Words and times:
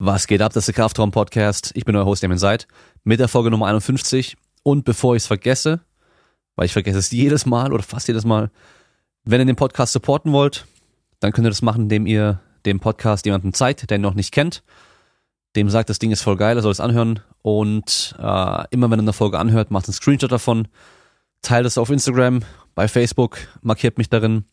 Was 0.00 0.28
geht 0.28 0.42
ab? 0.42 0.52
Das 0.52 0.62
ist 0.62 0.68
der 0.68 0.74
Kraftraum 0.76 1.10
Podcast. 1.10 1.72
Ich 1.74 1.84
bin 1.84 1.96
euer 1.96 2.04
Host, 2.04 2.22
Damien 2.22 2.38
Seid, 2.38 2.68
mit 3.02 3.18
der 3.18 3.26
Folge 3.26 3.50
Nummer 3.50 3.66
51. 3.66 4.36
Und 4.62 4.84
bevor 4.84 5.16
ich 5.16 5.24
es 5.24 5.26
vergesse, 5.26 5.80
weil 6.54 6.66
ich 6.66 6.72
vergesse 6.72 7.00
es 7.00 7.10
jedes 7.10 7.46
Mal 7.46 7.72
oder 7.72 7.82
fast 7.82 8.06
jedes 8.06 8.24
Mal, 8.24 8.52
wenn 9.24 9.40
ihr 9.40 9.46
den 9.46 9.56
Podcast 9.56 9.92
supporten 9.92 10.30
wollt, 10.30 10.66
dann 11.18 11.32
könnt 11.32 11.48
ihr 11.48 11.50
das 11.50 11.62
machen, 11.62 11.82
indem 11.82 12.06
ihr 12.06 12.38
dem 12.64 12.78
Podcast 12.78 13.26
jemandem 13.26 13.52
zeigt, 13.54 13.90
der 13.90 13.98
ihn 13.98 14.02
noch 14.02 14.14
nicht 14.14 14.30
kennt. 14.30 14.62
Dem 15.56 15.68
sagt, 15.68 15.90
das 15.90 15.98
Ding 15.98 16.12
ist 16.12 16.22
voll 16.22 16.36
geil, 16.36 16.56
er 16.56 16.62
soll 16.62 16.70
es 16.70 16.78
anhören. 16.78 17.18
Und 17.42 18.14
äh, 18.20 18.64
immer 18.70 18.92
wenn 18.92 19.00
er 19.00 19.02
eine 19.02 19.12
Folge 19.12 19.40
anhört, 19.40 19.72
macht 19.72 19.88
einen 19.88 19.94
Screenshot 19.94 20.30
davon, 20.30 20.68
teilt 21.42 21.66
es 21.66 21.76
auf 21.76 21.90
Instagram, 21.90 22.44
bei 22.76 22.86
Facebook, 22.86 23.38
markiert 23.62 23.98
mich 23.98 24.08
darin. 24.08 24.44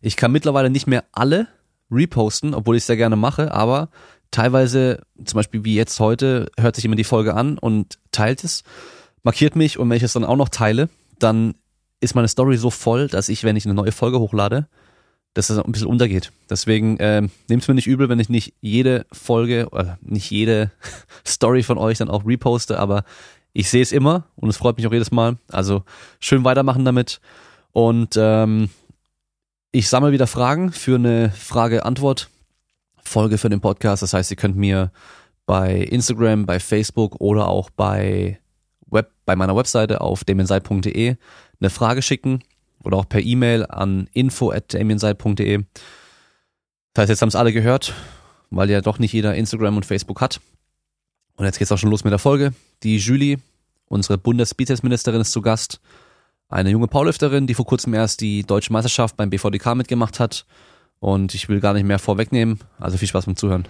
Ich 0.00 0.16
kann 0.16 0.32
mittlerweile 0.32 0.70
nicht 0.70 0.86
mehr 0.86 1.04
alle 1.12 1.48
reposten, 1.90 2.54
obwohl 2.54 2.76
ich 2.76 2.82
es 2.82 2.86
sehr 2.86 2.96
gerne 2.96 3.16
mache, 3.16 3.52
aber 3.52 3.90
teilweise, 4.30 5.02
zum 5.24 5.38
Beispiel 5.38 5.64
wie 5.64 5.74
jetzt 5.74 5.98
heute, 6.00 6.50
hört 6.58 6.76
sich 6.76 6.84
jemand 6.84 6.98
die 6.98 7.04
Folge 7.04 7.34
an 7.34 7.58
und 7.58 7.98
teilt 8.12 8.44
es, 8.44 8.64
markiert 9.22 9.56
mich 9.56 9.78
und 9.78 9.88
wenn 9.90 9.96
ich 9.96 10.02
es 10.02 10.12
dann 10.12 10.24
auch 10.24 10.36
noch 10.36 10.48
teile, 10.48 10.88
dann 11.18 11.54
ist 12.00 12.14
meine 12.14 12.28
Story 12.28 12.56
so 12.56 12.70
voll, 12.70 13.08
dass 13.08 13.28
ich, 13.28 13.44
wenn 13.44 13.56
ich 13.56 13.64
eine 13.64 13.74
neue 13.74 13.92
Folge 13.92 14.20
hochlade, 14.20 14.68
dass 15.34 15.48
das 15.48 15.58
ein 15.58 15.72
bisschen 15.72 15.88
untergeht. 15.88 16.32
Deswegen 16.48 16.98
äh, 16.98 17.22
nehmt 17.48 17.62
es 17.62 17.68
mir 17.68 17.74
nicht 17.74 17.86
übel, 17.86 18.08
wenn 18.08 18.20
ich 18.20 18.28
nicht 18.28 18.54
jede 18.60 19.06
Folge 19.12 19.68
oder 19.70 19.98
nicht 20.00 20.30
jede 20.30 20.70
Story 21.26 21.62
von 21.62 21.78
euch 21.78 21.98
dann 21.98 22.08
auch 22.08 22.24
reposte, 22.26 22.78
aber 22.78 23.04
ich 23.52 23.70
sehe 23.70 23.82
es 23.82 23.92
immer 23.92 24.24
und 24.36 24.48
es 24.48 24.56
freut 24.56 24.76
mich 24.76 24.86
auch 24.86 24.92
jedes 24.92 25.10
Mal. 25.10 25.36
Also 25.50 25.82
schön 26.20 26.44
weitermachen 26.44 26.84
damit. 26.84 27.20
Und 27.72 28.14
ähm, 28.16 28.70
ich 29.72 29.88
sammle 29.88 30.12
wieder 30.12 30.26
Fragen 30.26 30.72
für 30.72 30.94
eine 30.94 31.30
Frage-Antwort 31.30 32.30
Folge 33.06 33.38
für 33.38 33.48
den 33.48 33.60
Podcast. 33.60 34.02
Das 34.02 34.12
heißt, 34.12 34.30
ihr 34.30 34.36
könnt 34.36 34.56
mir 34.56 34.90
bei 35.46 35.76
Instagram, 35.76 36.44
bei 36.44 36.60
Facebook 36.60 37.20
oder 37.20 37.48
auch 37.48 37.70
bei 37.70 38.38
Web, 38.86 39.10
bei 39.24 39.36
meiner 39.36 39.56
Webseite 39.56 40.00
auf 40.00 40.24
damienseit.de 40.24 41.16
eine 41.60 41.70
Frage 41.70 42.02
schicken 42.02 42.40
oder 42.84 42.98
auch 42.98 43.08
per 43.08 43.20
E-Mail 43.20 43.66
an 43.66 44.08
info 44.12 44.50
at 44.50 44.74
damienseit.de. 44.74 45.64
Das 46.92 47.02
heißt, 47.02 47.10
jetzt 47.10 47.22
haben 47.22 47.28
es 47.28 47.36
alle 47.36 47.52
gehört, 47.52 47.94
weil 48.50 48.70
ja 48.70 48.80
doch 48.80 48.98
nicht 48.98 49.12
jeder 49.12 49.34
Instagram 49.34 49.76
und 49.76 49.86
Facebook 49.86 50.20
hat. 50.20 50.40
Und 51.36 51.44
jetzt 51.44 51.58
geht's 51.58 51.72
auch 51.72 51.78
schon 51.78 51.90
los 51.90 52.04
mit 52.04 52.12
der 52.12 52.18
Folge. 52.18 52.52
Die 52.82 52.96
Julie, 52.98 53.38
unsere 53.86 54.18
Bundesbizepsministerin, 54.18 55.20
ist 55.20 55.32
zu 55.32 55.42
Gast. 55.42 55.80
Eine 56.48 56.70
junge 56.70 56.86
Powerlifterin, 56.86 57.46
die 57.46 57.54
vor 57.54 57.66
kurzem 57.66 57.92
erst 57.94 58.20
die 58.20 58.44
deutsche 58.44 58.72
Meisterschaft 58.72 59.16
beim 59.16 59.30
BVDK 59.30 59.74
mitgemacht 59.74 60.20
hat 60.20 60.46
und 61.00 61.34
ich 61.34 61.48
will 61.48 61.60
gar 61.60 61.74
nicht 61.74 61.86
mehr 61.86 61.98
vorwegnehmen. 61.98 62.60
Also 62.78 62.98
viel 62.98 63.08
Spaß 63.08 63.26
beim 63.26 63.36
Zuhören. 63.36 63.66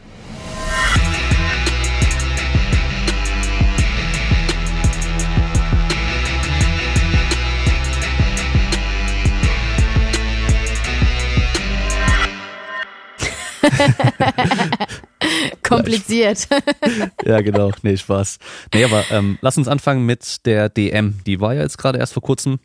Kompliziert. 15.63 16.49
ja, 17.25 17.41
genau. 17.41 17.71
Nee, 17.83 17.97
Spaß. 17.97 18.39
Nee, 18.73 18.85
aber 18.85 19.05
ähm, 19.11 19.39
lass 19.41 19.59
uns 19.59 19.69
anfangen 19.69 20.07
mit 20.07 20.47
der 20.47 20.69
DM. 20.69 21.19
Die 21.27 21.41
war 21.41 21.55
ja 21.55 21.63
jetzt 21.63 21.79
gerade 21.79 21.99
erst 21.99 22.13
vor 22.13 22.23
kurzem. 22.23 22.59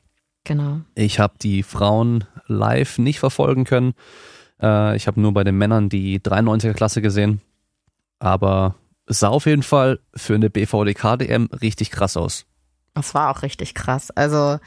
Genau. 0.43 0.81
Ich 0.95 1.19
habe 1.19 1.33
die 1.41 1.63
Frauen 1.63 2.25
live 2.47 2.97
nicht 2.97 3.19
verfolgen 3.19 3.63
können. 3.65 3.93
Äh, 4.61 4.95
ich 4.95 5.07
habe 5.07 5.19
nur 5.19 5.33
bei 5.33 5.43
den 5.43 5.57
Männern 5.57 5.89
die 5.89 6.19
93er 6.19 6.73
Klasse 6.73 7.01
gesehen. 7.01 7.41
Aber 8.19 8.75
es 9.05 9.19
sah 9.19 9.29
auf 9.29 9.45
jeden 9.45 9.63
Fall 9.63 9.99
für 10.15 10.35
eine 10.35 10.49
BVDK-DM 10.49 11.49
richtig 11.61 11.91
krass 11.91 12.17
aus. 12.17 12.45
Es 12.93 13.13
war 13.13 13.29
auch 13.29 13.41
richtig 13.41 13.73
krass. 13.73 14.11
Also 14.11 14.59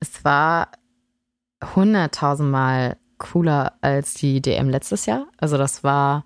es 0.00 0.24
war 0.24 0.68
hunderttausendmal 1.74 2.96
cooler 3.18 3.74
als 3.80 4.14
die 4.14 4.40
DM 4.40 4.68
letztes 4.68 5.06
Jahr. 5.06 5.26
Also 5.38 5.58
das 5.58 5.84
war 5.84 6.24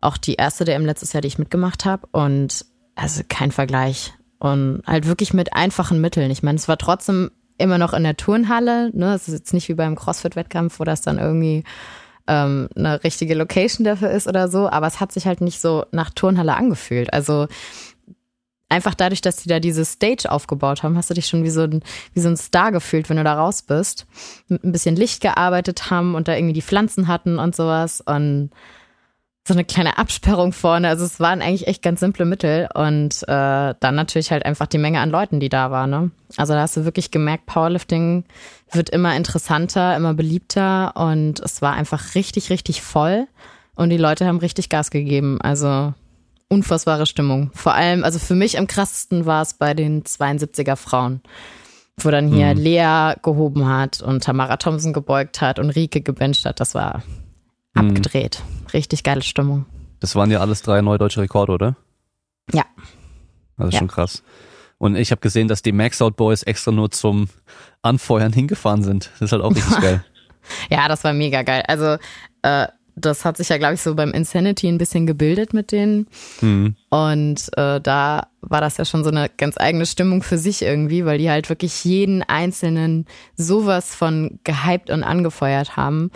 auch 0.00 0.16
die 0.16 0.34
erste 0.34 0.64
DM 0.64 0.84
letztes 0.84 1.12
Jahr, 1.12 1.20
die 1.20 1.28
ich 1.28 1.38
mitgemacht 1.38 1.84
habe. 1.84 2.06
Und 2.12 2.64
also 2.94 3.22
kein 3.28 3.52
Vergleich. 3.52 4.12
Und 4.38 4.82
halt 4.86 5.06
wirklich 5.06 5.34
mit 5.34 5.52
einfachen 5.54 6.00
Mitteln. 6.00 6.30
Ich 6.30 6.42
meine, 6.42 6.56
es 6.56 6.68
war 6.68 6.78
trotzdem 6.78 7.30
immer 7.58 7.78
noch 7.78 7.92
in 7.92 8.02
der 8.02 8.16
Turnhalle. 8.16 8.90
Ne? 8.96 9.14
Ist 9.14 9.28
jetzt 9.28 9.52
nicht 9.52 9.68
wie 9.68 9.74
beim 9.74 9.96
CrossFit-Wettkampf, 9.96 10.80
wo 10.80 10.84
das 10.84 11.02
dann 11.02 11.18
irgendwie 11.18 11.64
ähm, 12.30 12.68
eine 12.76 13.02
richtige 13.02 13.34
Location 13.34 13.84
dafür 13.84 14.10
ist 14.10 14.28
oder 14.28 14.48
so, 14.48 14.70
aber 14.70 14.86
es 14.86 15.00
hat 15.00 15.10
sich 15.10 15.26
halt 15.26 15.40
nicht 15.40 15.60
so 15.60 15.84
nach 15.90 16.10
Turnhalle 16.10 16.54
angefühlt. 16.54 17.12
Also 17.12 17.48
einfach 18.68 18.94
dadurch, 18.94 19.20
dass 19.20 19.36
die 19.36 19.48
da 19.48 19.58
diese 19.58 19.84
Stage 19.84 20.30
aufgebaut 20.30 20.84
haben, 20.84 20.96
hast 20.96 21.10
du 21.10 21.14
dich 21.14 21.26
schon 21.26 21.42
wie 21.42 21.50
so 21.50 21.62
ein, 21.62 21.82
wie 22.14 22.20
so 22.20 22.28
ein 22.28 22.36
Star 22.36 22.70
gefühlt, 22.70 23.10
wenn 23.10 23.16
du 23.16 23.24
da 23.24 23.34
raus 23.34 23.62
bist. 23.62 24.06
Mit 24.46 24.62
ein 24.62 24.70
bisschen 24.70 24.94
Licht 24.94 25.20
gearbeitet 25.20 25.90
haben 25.90 26.14
und 26.14 26.28
da 26.28 26.36
irgendwie 26.36 26.54
die 26.54 26.62
Pflanzen 26.62 27.08
hatten 27.08 27.40
und 27.40 27.56
sowas 27.56 28.00
und 28.00 28.50
so 29.46 29.54
eine 29.54 29.64
kleine 29.64 29.98
Absperrung 29.98 30.52
vorne. 30.52 30.88
Also 30.88 31.04
es 31.04 31.18
waren 31.18 31.42
eigentlich 31.42 31.66
echt 31.66 31.82
ganz 31.82 32.00
simple 32.00 32.24
Mittel 32.24 32.68
und 32.74 33.22
äh, 33.22 33.74
dann 33.80 33.94
natürlich 33.94 34.30
halt 34.30 34.44
einfach 34.44 34.66
die 34.66 34.78
Menge 34.78 35.00
an 35.00 35.10
Leuten, 35.10 35.40
die 35.40 35.48
da 35.48 35.70
war. 35.70 35.86
Ne? 35.86 36.10
Also 36.36 36.52
da 36.52 36.60
hast 36.60 36.76
du 36.76 36.84
wirklich 36.84 37.10
gemerkt, 37.10 37.46
Powerlifting 37.46 38.24
wird 38.72 38.90
immer 38.90 39.16
interessanter, 39.16 39.96
immer 39.96 40.14
beliebter 40.14 40.94
und 40.96 41.40
es 41.40 41.62
war 41.62 41.72
einfach 41.72 42.14
richtig, 42.14 42.50
richtig 42.50 42.82
voll 42.82 43.26
und 43.74 43.90
die 43.90 43.96
Leute 43.96 44.26
haben 44.26 44.38
richtig 44.38 44.68
Gas 44.68 44.90
gegeben. 44.90 45.40
Also 45.40 45.94
unfassbare 46.48 47.06
Stimmung. 47.06 47.50
Vor 47.54 47.74
allem, 47.74 48.04
also 48.04 48.18
für 48.18 48.34
mich 48.34 48.58
am 48.58 48.66
krassesten 48.66 49.24
war 49.24 49.42
es 49.42 49.54
bei 49.54 49.72
den 49.72 50.02
72er 50.02 50.76
Frauen, 50.76 51.22
wo 51.96 52.10
dann 52.10 52.28
hier 52.28 52.54
mhm. 52.54 52.60
Lea 52.60 53.14
gehoben 53.22 53.66
hat 53.66 54.02
und 54.02 54.22
Tamara 54.22 54.58
Thompson 54.58 54.92
gebeugt 54.92 55.40
hat 55.40 55.58
und 55.58 55.70
Rike 55.70 56.02
gebencht 56.02 56.44
hat. 56.44 56.60
Das 56.60 56.74
war 56.74 57.02
mhm. 57.74 57.88
abgedreht. 57.88 58.42
Richtig 58.72 59.02
geile 59.02 59.22
Stimmung. 59.22 59.66
Das 60.00 60.14
waren 60.14 60.30
ja 60.30 60.40
alles 60.40 60.62
drei 60.62 60.80
neue 60.80 60.98
deutsche 60.98 61.20
Rekorde, 61.20 61.52
oder? 61.52 61.76
Ja. 62.52 62.64
Das 63.56 63.68
ist 63.68 63.74
ja. 63.74 63.78
schon 63.80 63.88
krass. 63.88 64.22
Und 64.78 64.96
ich 64.96 65.10
habe 65.10 65.20
gesehen, 65.20 65.46
dass 65.46 65.60
die 65.60 65.72
Max 65.72 66.00
Out 66.00 66.16
Boys 66.16 66.42
extra 66.42 66.72
nur 66.72 66.90
zum 66.90 67.28
Anfeuern 67.82 68.32
hingefahren 68.32 68.82
sind. 68.82 69.10
Das 69.14 69.26
ist 69.26 69.32
halt 69.32 69.42
auch 69.42 69.54
richtig 69.54 69.76
geil. 69.80 70.04
Ja, 70.70 70.88
das 70.88 71.04
war 71.04 71.12
mega 71.12 71.42
geil. 71.42 71.62
Also 71.66 71.98
äh, 72.42 72.66
das 72.96 73.24
hat 73.24 73.36
sich 73.36 73.48
ja, 73.48 73.58
glaube 73.58 73.74
ich, 73.74 73.82
so 73.82 73.94
beim 73.94 74.12
Insanity 74.12 74.68
ein 74.68 74.78
bisschen 74.78 75.06
gebildet 75.06 75.52
mit 75.52 75.72
denen. 75.72 76.06
Mhm. 76.40 76.76
Und 76.88 77.50
äh, 77.56 77.80
da 77.80 78.28
war 78.40 78.60
das 78.60 78.76
ja 78.76 78.84
schon 78.84 79.04
so 79.04 79.10
eine 79.10 79.28
ganz 79.28 79.56
eigene 79.58 79.86
Stimmung 79.86 80.22
für 80.22 80.38
sich 80.38 80.62
irgendwie, 80.62 81.04
weil 81.04 81.18
die 81.18 81.30
halt 81.30 81.48
wirklich 81.48 81.84
jeden 81.84 82.22
Einzelnen 82.22 83.06
sowas 83.36 83.94
von 83.94 84.40
gehypt 84.44 84.90
und 84.90 85.02
angefeuert 85.02 85.76
haben. 85.76 86.10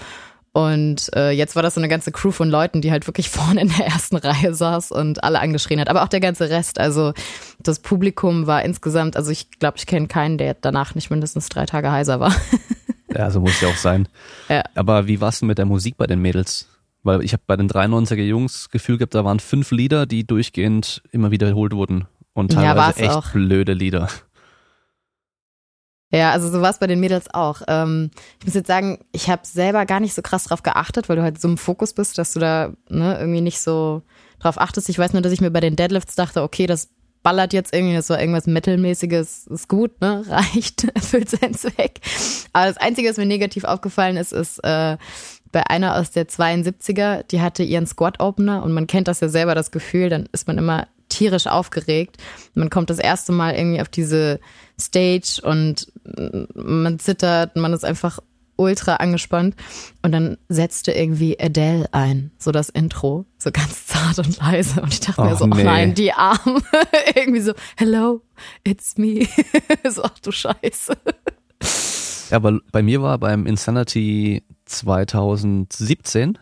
Und 0.54 1.10
äh, 1.16 1.32
jetzt 1.32 1.56
war 1.56 1.64
das 1.64 1.74
so 1.74 1.80
eine 1.80 1.88
ganze 1.88 2.12
Crew 2.12 2.30
von 2.30 2.48
Leuten, 2.48 2.80
die 2.80 2.92
halt 2.92 3.08
wirklich 3.08 3.28
vorne 3.30 3.60
in 3.60 3.68
der 3.76 3.86
ersten 3.86 4.16
Reihe 4.16 4.54
saß 4.54 4.92
und 4.92 5.24
alle 5.24 5.40
angeschrien 5.40 5.80
hat. 5.80 5.88
Aber 5.88 6.04
auch 6.04 6.08
der 6.08 6.20
ganze 6.20 6.48
Rest. 6.48 6.78
Also 6.78 7.12
das 7.58 7.80
Publikum 7.80 8.46
war 8.46 8.64
insgesamt, 8.64 9.16
also 9.16 9.32
ich 9.32 9.50
glaube, 9.58 9.78
ich 9.78 9.86
kenne 9.86 10.06
keinen, 10.06 10.38
der 10.38 10.54
danach 10.54 10.94
nicht 10.94 11.10
mindestens 11.10 11.48
drei 11.48 11.66
Tage 11.66 11.90
heiser 11.90 12.20
war. 12.20 12.32
ja, 13.12 13.32
so 13.32 13.40
muss 13.40 13.60
ja 13.60 13.68
auch 13.68 13.76
sein. 13.76 14.06
Ja. 14.48 14.62
Aber 14.76 15.08
wie 15.08 15.20
war's 15.20 15.40
denn 15.40 15.48
mit 15.48 15.58
der 15.58 15.66
Musik 15.66 15.96
bei 15.96 16.06
den 16.06 16.20
Mädels? 16.20 16.68
Weil 17.02 17.24
ich 17.24 17.32
habe 17.32 17.42
bei 17.48 17.56
den 17.56 17.68
93er 17.68 18.22
Jungs 18.22 18.70
Gefühl 18.70 18.96
gehabt, 18.96 19.16
da 19.16 19.24
waren 19.24 19.40
fünf 19.40 19.72
Lieder, 19.72 20.06
die 20.06 20.24
durchgehend 20.24 21.02
immer 21.10 21.32
wiederholt 21.32 21.72
wurden. 21.72 22.06
Und 22.32 22.52
teilweise 22.52 23.00
ja, 23.00 23.06
echt 23.06 23.16
auch. 23.16 23.32
blöde 23.32 23.72
Lieder. 23.72 24.08
Ja, 26.14 26.30
also 26.30 26.48
so 26.48 26.60
war 26.60 26.70
es 26.70 26.78
bei 26.78 26.86
den 26.86 27.00
Mädels 27.00 27.26
auch. 27.34 27.62
Ähm, 27.66 28.10
ich 28.38 28.46
muss 28.46 28.54
jetzt 28.54 28.68
sagen, 28.68 29.00
ich 29.10 29.28
habe 29.28 29.42
selber 29.44 29.84
gar 29.84 29.98
nicht 29.98 30.14
so 30.14 30.22
krass 30.22 30.44
drauf 30.44 30.62
geachtet, 30.62 31.08
weil 31.08 31.16
du 31.16 31.22
halt 31.22 31.40
so 31.40 31.48
im 31.48 31.58
Fokus 31.58 31.92
bist, 31.92 32.18
dass 32.18 32.32
du 32.32 32.38
da 32.38 32.72
ne, 32.88 33.18
irgendwie 33.18 33.40
nicht 33.40 33.60
so 33.60 34.02
drauf 34.38 34.60
achtest. 34.60 34.88
Ich 34.88 34.98
weiß 34.98 35.12
nur, 35.12 35.22
dass 35.22 35.32
ich 35.32 35.40
mir 35.40 35.50
bei 35.50 35.58
den 35.58 35.74
Deadlifts 35.74 36.14
dachte, 36.14 36.42
okay, 36.42 36.68
das 36.68 36.88
ballert 37.24 37.52
jetzt 37.52 37.74
irgendwie, 37.74 37.96
das 37.96 38.10
war 38.10 38.20
irgendwas 38.20 38.46
Mittelmäßiges, 38.46 39.48
ist 39.48 39.68
gut, 39.68 40.00
ne? 40.00 40.24
Reicht, 40.28 40.84
erfüllt 40.94 41.30
seinen 41.30 41.54
Zweck. 41.54 42.00
Aber 42.52 42.66
das 42.66 42.76
Einzige, 42.76 43.08
was 43.08 43.16
mir 43.16 43.26
negativ 43.26 43.64
aufgefallen 43.64 44.16
ist, 44.16 44.32
ist 44.32 44.58
äh, 44.62 44.96
bei 45.50 45.66
einer 45.66 45.96
aus 45.96 46.12
der 46.12 46.28
72er, 46.28 47.24
die 47.24 47.40
hatte 47.40 47.64
ihren 47.64 47.88
Squat-Opener 47.88 48.62
und 48.62 48.72
man 48.72 48.86
kennt 48.86 49.08
das 49.08 49.18
ja 49.18 49.28
selber, 49.28 49.56
das 49.56 49.72
Gefühl, 49.72 50.10
dann 50.10 50.28
ist 50.30 50.46
man 50.46 50.58
immer 50.58 50.86
tierisch 51.08 51.46
aufgeregt. 51.46 52.18
Man 52.54 52.70
kommt 52.70 52.90
das 52.90 52.98
erste 52.98 53.32
Mal 53.32 53.54
irgendwie 53.54 53.80
auf 53.80 53.88
diese 53.88 54.40
Stage 54.80 55.40
und 55.42 55.92
man 56.54 56.98
zittert, 56.98 57.56
man 57.56 57.72
ist 57.72 57.84
einfach 57.84 58.20
ultra 58.56 58.96
angespannt. 58.96 59.54
Und 60.02 60.12
dann 60.12 60.36
setzte 60.48 60.92
irgendwie 60.92 61.38
Adele 61.40 61.86
ein, 61.92 62.30
so 62.38 62.52
das 62.52 62.68
Intro, 62.68 63.26
so 63.38 63.50
ganz 63.50 63.86
zart 63.86 64.18
und 64.18 64.38
leise. 64.38 64.80
Und 64.80 64.92
ich 64.92 65.00
dachte 65.00 65.22
Och, 65.22 65.26
mir 65.26 65.36
so, 65.36 65.46
nee. 65.46 65.62
oh 65.62 65.64
nein, 65.64 65.94
die 65.94 66.12
Arme. 66.12 66.60
irgendwie 67.14 67.40
so, 67.40 67.52
hello, 67.76 68.22
it's 68.64 68.96
me. 68.96 69.26
so, 69.88 70.02
ach 70.02 70.18
du 70.20 70.30
Scheiße. 70.30 70.96
Ja, 72.30 72.36
aber 72.36 72.60
bei 72.72 72.82
mir 72.82 73.02
war 73.02 73.18
beim 73.18 73.46
Insanity 73.46 74.42
2017, 74.64 76.38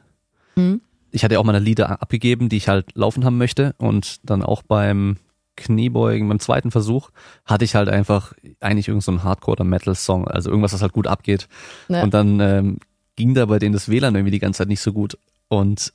mhm. 0.55 0.81
ich 1.11 1.25
hatte 1.25 1.39
auch 1.41 1.45
meine 1.45 1.59
Lieder 1.59 2.01
abgegeben, 2.01 2.49
die 2.49 2.57
ich 2.57 2.69
halt 2.69 2.95
laufen 2.95 3.25
haben 3.25 3.37
möchte 3.37 3.75
und 3.79 4.19
dann 4.23 4.43
auch 4.43 4.63
beim 4.63 5.17
Kniebeugen, 5.57 6.29
beim 6.29 6.41
zweiten 6.41 6.71
Versuch, 6.71 7.11
hatte 7.45 7.65
ich 7.65 7.75
halt 7.75 7.89
einfach 7.89 8.33
eigentlich 8.61 8.89
irgendeinen 8.89 9.19
so 9.19 9.25
Hardcore- 9.25 9.53
oder 9.53 9.65
Metal-Song, 9.65 10.29
also 10.29 10.51
irgendwas, 10.51 10.73
was 10.73 10.83
halt 10.83 10.93
gut 10.93 11.07
abgeht. 11.07 11.49
Ja. 11.89 12.03
Und 12.03 12.15
dann 12.15 12.41
ähm, 12.41 12.79
ging 13.17 13.35
da 13.35 13.47
bei 13.47 13.59
denen 13.59 13.73
das 13.73 13.89
WLAN 13.89 14.15
irgendwie 14.15 14.31
die 14.31 14.39
ganze 14.39 14.59
Zeit 14.59 14.69
nicht 14.69 14.81
so 14.81 14.93
gut. 14.93 15.19
Und 15.49 15.93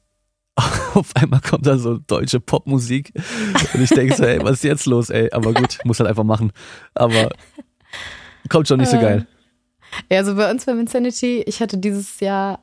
auf 0.94 1.16
einmal 1.16 1.42
kommt 1.42 1.66
da 1.66 1.78
so 1.78 1.98
deutsche 1.98 2.40
Popmusik 2.40 3.14
und 3.74 3.82
ich 3.82 3.90
denke 3.90 4.16
so, 4.16 4.24
ey, 4.24 4.42
was 4.44 4.54
ist 4.54 4.64
jetzt 4.64 4.86
los, 4.86 5.10
ey? 5.10 5.32
Aber 5.32 5.54
gut, 5.54 5.78
muss 5.84 6.00
halt 6.00 6.10
einfach 6.10 6.24
machen. 6.24 6.52
Aber 6.96 7.30
kommt 8.50 8.68
schon 8.68 8.80
nicht 8.80 8.90
so 8.90 9.00
geil. 9.00 9.28
Ja, 10.12 10.20
also 10.20 10.36
bei 10.36 10.50
uns 10.50 10.66
beim 10.66 10.80
Insanity, 10.80 11.44
ich 11.46 11.62
hatte 11.62 11.78
dieses 11.78 12.20
Jahr, 12.20 12.62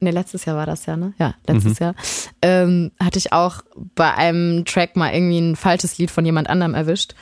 ne, 0.00 0.10
letztes 0.10 0.44
Jahr 0.44 0.56
war 0.56 0.66
das 0.66 0.86
ja, 0.86 0.96
ne? 0.96 1.14
Ja, 1.18 1.34
letztes 1.46 1.78
mhm. 1.78 1.84
Jahr, 1.84 1.94
ähm, 2.42 2.92
hatte 3.00 3.18
ich 3.18 3.32
auch 3.32 3.62
bei 3.94 4.12
einem 4.14 4.64
Track 4.64 4.96
mal 4.96 5.12
irgendwie 5.12 5.38
ein 5.38 5.56
falsches 5.56 5.98
Lied 5.98 6.10
von 6.10 6.24
jemand 6.24 6.48
anderem 6.48 6.74
erwischt. 6.74 7.14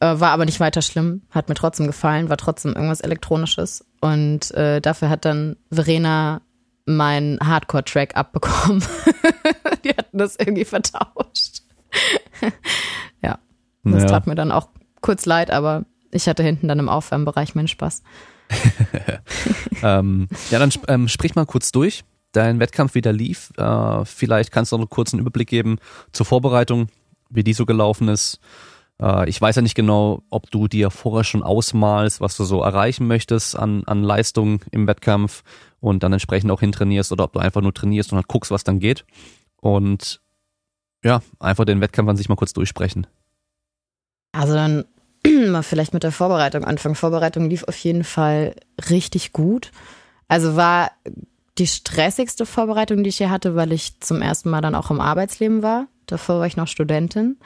Äh, 0.00 0.18
war 0.18 0.30
aber 0.30 0.44
nicht 0.44 0.60
weiter 0.60 0.82
schlimm, 0.82 1.22
hat 1.30 1.48
mir 1.48 1.54
trotzdem 1.54 1.86
gefallen, 1.86 2.28
war 2.28 2.36
trotzdem 2.36 2.74
irgendwas 2.74 3.00
Elektronisches. 3.00 3.84
Und 4.00 4.50
äh, 4.52 4.80
dafür 4.80 5.08
hat 5.08 5.24
dann 5.24 5.56
Verena 5.70 6.42
meinen 6.86 7.38
Hardcore-Track 7.40 8.16
abbekommen. 8.16 8.82
Die 9.84 9.90
hatten 9.90 10.18
das 10.18 10.36
irgendwie 10.36 10.64
vertauscht. 10.64 11.62
ja, 13.22 13.38
das 13.84 14.02
ja. 14.02 14.08
tat 14.08 14.26
mir 14.26 14.34
dann 14.34 14.50
auch 14.50 14.68
kurz 15.00 15.26
leid, 15.26 15.50
aber 15.50 15.84
ich 16.10 16.28
hatte 16.28 16.42
hinten 16.42 16.68
dann 16.68 16.78
im 16.78 16.88
Aufwärmbereich 16.88 17.54
meinen 17.54 17.68
Spaß. 17.68 18.02
ähm, 19.82 20.28
ja, 20.50 20.58
dann 20.58 20.72
ähm, 20.88 21.08
sprich 21.08 21.34
mal 21.34 21.46
kurz 21.46 21.72
durch. 21.72 22.04
Dein 22.32 22.60
Wettkampf 22.60 22.94
wieder 22.94 23.12
lief. 23.12 23.52
Äh, 23.56 24.04
vielleicht 24.04 24.52
kannst 24.52 24.72
du 24.72 24.76
noch 24.76 24.82
einen 24.82 24.90
kurzen 24.90 25.18
Überblick 25.18 25.48
geben 25.48 25.78
zur 26.12 26.26
Vorbereitung, 26.26 26.88
wie 27.28 27.44
die 27.44 27.52
so 27.52 27.66
gelaufen 27.66 28.08
ist. 28.08 28.40
Äh, 29.00 29.28
ich 29.28 29.40
weiß 29.40 29.56
ja 29.56 29.62
nicht 29.62 29.74
genau, 29.74 30.22
ob 30.30 30.50
du 30.50 30.68
dir 30.68 30.90
vorher 30.90 31.24
schon 31.24 31.42
ausmalst, 31.42 32.20
was 32.20 32.36
du 32.36 32.44
so 32.44 32.62
erreichen 32.62 33.06
möchtest 33.06 33.56
an, 33.56 33.84
an 33.84 34.02
Leistung 34.02 34.62
im 34.70 34.86
Wettkampf 34.86 35.42
und 35.80 36.02
dann 36.02 36.12
entsprechend 36.12 36.50
auch 36.50 36.60
hintrainierst 36.60 37.12
oder 37.12 37.24
ob 37.24 37.32
du 37.32 37.40
einfach 37.40 37.60
nur 37.60 37.74
trainierst 37.74 38.12
und 38.12 38.16
halt 38.16 38.28
guckst, 38.28 38.50
was 38.50 38.64
dann 38.64 38.78
geht. 38.78 39.04
Und 39.60 40.20
ja, 41.04 41.20
einfach 41.40 41.64
den 41.64 41.80
Wettkampf 41.80 42.08
an 42.08 42.16
sich 42.16 42.28
mal 42.28 42.36
kurz 42.36 42.52
durchsprechen. 42.52 43.06
Also 44.32 44.54
dann 44.54 44.84
mal 45.52 45.62
vielleicht 45.62 45.94
mit 45.94 46.02
der 46.02 46.12
Vorbereitung 46.12 46.64
anfangen. 46.64 46.94
Vorbereitung 46.94 47.48
lief 47.48 47.64
auf 47.64 47.76
jeden 47.76 48.04
Fall 48.04 48.54
richtig 48.90 49.32
gut. 49.32 49.70
Also 50.28 50.56
war 50.56 50.90
die 51.58 51.66
stressigste 51.66 52.46
Vorbereitung, 52.46 53.02
die 53.02 53.10
ich 53.10 53.18
hier 53.18 53.30
hatte, 53.30 53.54
weil 53.54 53.72
ich 53.72 54.00
zum 54.00 54.22
ersten 54.22 54.50
Mal 54.50 54.62
dann 54.62 54.74
auch 54.74 54.90
im 54.90 55.00
Arbeitsleben 55.00 55.62
war. 55.62 55.86
Davor 56.06 56.40
war 56.40 56.46
ich 56.46 56.56
noch 56.56 56.68
Studentin 56.68 57.38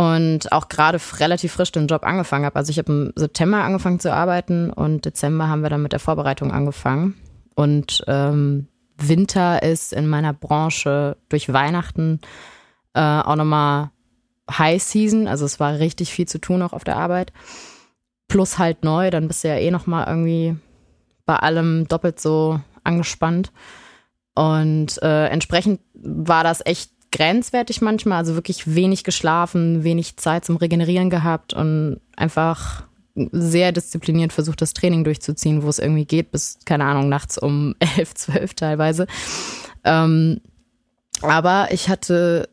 und 0.00 0.50
auch 0.52 0.68
gerade 0.68 0.98
relativ 1.18 1.52
frisch 1.52 1.72
den 1.72 1.86
Job 1.86 2.04
angefangen 2.04 2.46
habe. 2.46 2.56
Also 2.56 2.70
ich 2.70 2.78
habe 2.78 2.92
im 2.92 3.12
September 3.16 3.58
angefangen 3.58 4.00
zu 4.00 4.12
arbeiten 4.12 4.70
und 4.70 5.04
Dezember 5.04 5.48
haben 5.48 5.62
wir 5.62 5.70
dann 5.70 5.82
mit 5.82 5.92
der 5.92 6.00
Vorbereitung 6.00 6.52
angefangen. 6.52 7.14
Und 7.54 8.02
ähm, 8.06 8.66
Winter 8.96 9.62
ist 9.62 9.92
in 9.92 10.08
meiner 10.08 10.32
Branche 10.32 11.16
durch 11.28 11.52
Weihnachten 11.52 12.20
äh, 12.94 13.00
auch 13.00 13.36
nochmal 13.36 13.90
High 14.58 14.82
Season. 14.82 15.26
Also 15.26 15.44
es 15.44 15.60
war 15.60 15.78
richtig 15.78 16.12
viel 16.12 16.26
zu 16.26 16.40
tun 16.40 16.62
auch 16.62 16.72
auf 16.72 16.84
der 16.84 16.96
Arbeit. 16.96 17.32
Plus 18.28 18.58
halt 18.58 18.84
neu, 18.84 19.10
dann 19.10 19.28
bist 19.28 19.44
du 19.44 19.48
ja 19.48 19.56
eh 19.56 19.70
nochmal 19.70 20.06
irgendwie 20.06 20.56
bei 21.26 21.36
allem 21.36 21.88
doppelt 21.88 22.20
so 22.20 22.60
angespannt. 22.84 23.52
Und 24.34 25.02
äh, 25.02 25.26
entsprechend 25.26 25.80
war 25.94 26.44
das 26.44 26.64
echt 26.64 26.92
grenzwertig 27.12 27.80
manchmal, 27.80 28.18
also 28.18 28.34
wirklich 28.34 28.74
wenig 28.74 29.04
geschlafen, 29.04 29.82
wenig 29.82 30.16
Zeit 30.16 30.44
zum 30.44 30.56
Regenerieren 30.56 31.10
gehabt 31.10 31.52
und 31.52 32.00
einfach 32.16 32.84
sehr 33.32 33.72
diszipliniert 33.72 34.32
versucht, 34.32 34.62
das 34.62 34.72
Training 34.72 35.04
durchzuziehen, 35.04 35.62
wo 35.62 35.68
es 35.68 35.78
irgendwie 35.80 36.04
geht, 36.04 36.30
bis, 36.30 36.58
keine 36.64 36.84
Ahnung, 36.84 37.08
nachts 37.08 37.36
um 37.36 37.74
elf, 37.96 38.14
zwölf 38.14 38.54
teilweise. 38.54 39.06
Ähm, 39.84 40.40
aber 41.22 41.68
ich 41.70 41.88
hatte 41.88 42.48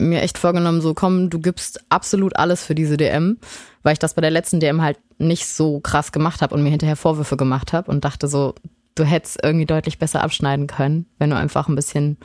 mir 0.00 0.22
echt 0.22 0.38
vorgenommen, 0.38 0.80
so 0.80 0.94
komm, 0.94 1.30
du 1.30 1.38
gibst 1.38 1.84
absolut 1.88 2.36
alles 2.36 2.64
für 2.64 2.74
diese 2.74 2.96
DM, 2.96 3.38
weil 3.82 3.92
ich 3.92 3.98
das 3.98 4.14
bei 4.14 4.22
der 4.22 4.30
letzten 4.30 4.60
DM 4.60 4.82
halt 4.82 4.98
nicht 5.18 5.46
so 5.46 5.80
krass 5.80 6.12
gemacht 6.12 6.42
habe 6.42 6.54
und 6.54 6.62
mir 6.62 6.70
hinterher 6.70 6.96
Vorwürfe 6.96 7.36
gemacht 7.36 7.72
habe 7.72 7.90
und 7.90 8.04
dachte 8.04 8.28
so, 8.28 8.54
du 8.94 9.04
hättest 9.04 9.38
irgendwie 9.42 9.66
deutlich 9.66 9.98
besser 9.98 10.22
abschneiden 10.22 10.66
können, 10.66 11.06
wenn 11.18 11.30
du 11.30 11.36
einfach 11.36 11.68
ein 11.68 11.76
bisschen 11.76 12.18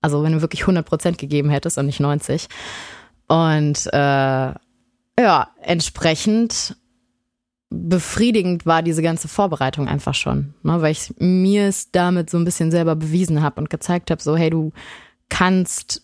also 0.00 0.22
wenn 0.22 0.32
du 0.32 0.40
wirklich 0.40 0.62
100 0.62 0.86
Prozent 0.86 1.18
gegeben 1.18 1.50
hättest 1.50 1.78
und 1.78 1.86
nicht 1.86 2.00
90. 2.00 2.48
Und 3.28 3.86
äh, 3.92 4.54
ja, 5.18 5.50
entsprechend 5.62 6.76
befriedigend 7.68 8.66
war 8.66 8.82
diese 8.82 9.02
ganze 9.02 9.28
Vorbereitung 9.28 9.86
einfach 9.86 10.14
schon, 10.14 10.54
ne, 10.64 10.82
weil 10.82 10.90
ich 10.90 11.14
mir 11.18 11.68
es 11.68 11.92
damit 11.92 12.28
so 12.28 12.36
ein 12.36 12.44
bisschen 12.44 12.72
selber 12.72 12.96
bewiesen 12.96 13.42
habe 13.42 13.60
und 13.60 13.70
gezeigt 13.70 14.10
habe, 14.10 14.20
so 14.20 14.36
hey, 14.36 14.50
du 14.50 14.72
kannst 15.28 16.02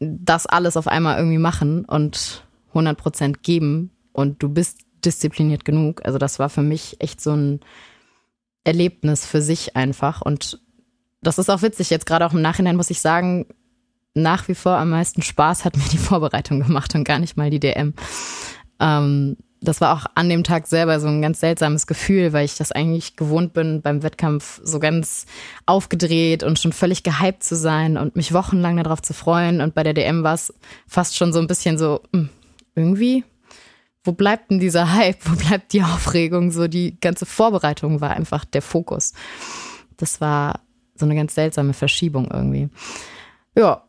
das 0.00 0.46
alles 0.46 0.76
auf 0.76 0.86
einmal 0.86 1.18
irgendwie 1.18 1.38
machen 1.38 1.84
und 1.84 2.44
100 2.68 2.96
Prozent 2.96 3.42
geben 3.42 3.90
und 4.12 4.42
du 4.42 4.48
bist 4.48 4.80
diszipliniert 5.04 5.64
genug. 5.64 6.04
Also 6.04 6.18
das 6.18 6.38
war 6.38 6.48
für 6.48 6.62
mich 6.62 7.00
echt 7.00 7.20
so 7.20 7.32
ein 7.32 7.60
Erlebnis 8.64 9.26
für 9.26 9.42
sich 9.42 9.76
einfach 9.76 10.22
und 10.22 10.60
das 11.20 11.38
ist 11.38 11.50
auch 11.50 11.62
witzig. 11.62 11.90
Jetzt 11.90 12.06
gerade 12.06 12.26
auch 12.26 12.32
im 12.32 12.42
Nachhinein 12.42 12.76
muss 12.76 12.90
ich 12.90 13.00
sagen, 13.00 13.46
nach 14.14 14.48
wie 14.48 14.54
vor 14.54 14.76
am 14.76 14.90
meisten 14.90 15.22
Spaß 15.22 15.64
hat 15.64 15.76
mir 15.76 15.88
die 15.90 15.98
Vorbereitung 15.98 16.60
gemacht 16.60 16.94
und 16.94 17.04
gar 17.04 17.18
nicht 17.18 17.36
mal 17.36 17.50
die 17.50 17.60
DM. 17.60 17.94
Ähm, 18.80 19.36
das 19.60 19.80
war 19.80 19.96
auch 19.96 20.06
an 20.14 20.28
dem 20.28 20.44
Tag 20.44 20.66
selber 20.66 21.00
so 21.00 21.08
ein 21.08 21.20
ganz 21.20 21.40
seltsames 21.40 21.86
Gefühl, 21.86 22.32
weil 22.32 22.44
ich 22.44 22.56
das 22.56 22.70
eigentlich 22.70 23.16
gewohnt 23.16 23.52
bin, 23.52 23.82
beim 23.82 24.02
Wettkampf 24.02 24.60
so 24.62 24.78
ganz 24.78 25.26
aufgedreht 25.66 26.42
und 26.42 26.58
schon 26.58 26.72
völlig 26.72 27.02
gehypt 27.02 27.42
zu 27.42 27.56
sein 27.56 27.96
und 27.96 28.14
mich 28.14 28.32
wochenlang 28.32 28.76
darauf 28.76 29.02
zu 29.02 29.14
freuen. 29.14 29.60
Und 29.60 29.74
bei 29.74 29.82
der 29.82 29.94
DM 29.94 30.22
war 30.22 30.34
es 30.34 30.54
fast 30.86 31.16
schon 31.16 31.32
so 31.32 31.40
ein 31.40 31.48
bisschen 31.48 31.76
so, 31.76 32.00
hm, 32.12 32.28
irgendwie, 32.76 33.24
wo 34.04 34.12
bleibt 34.12 34.50
denn 34.50 34.60
dieser 34.60 34.94
Hype? 34.94 35.18
Wo 35.24 35.34
bleibt 35.34 35.72
die 35.72 35.82
Aufregung? 35.82 36.50
So 36.50 36.68
die 36.68 36.98
ganze 37.00 37.26
Vorbereitung 37.26 38.00
war 38.00 38.10
einfach 38.10 38.44
der 38.44 38.62
Fokus. 38.62 39.12
Das 39.96 40.20
war 40.20 40.60
so 40.94 41.04
eine 41.04 41.16
ganz 41.16 41.34
seltsame 41.34 41.72
Verschiebung 41.72 42.30
irgendwie. 42.30 42.68
Ja, 43.56 43.82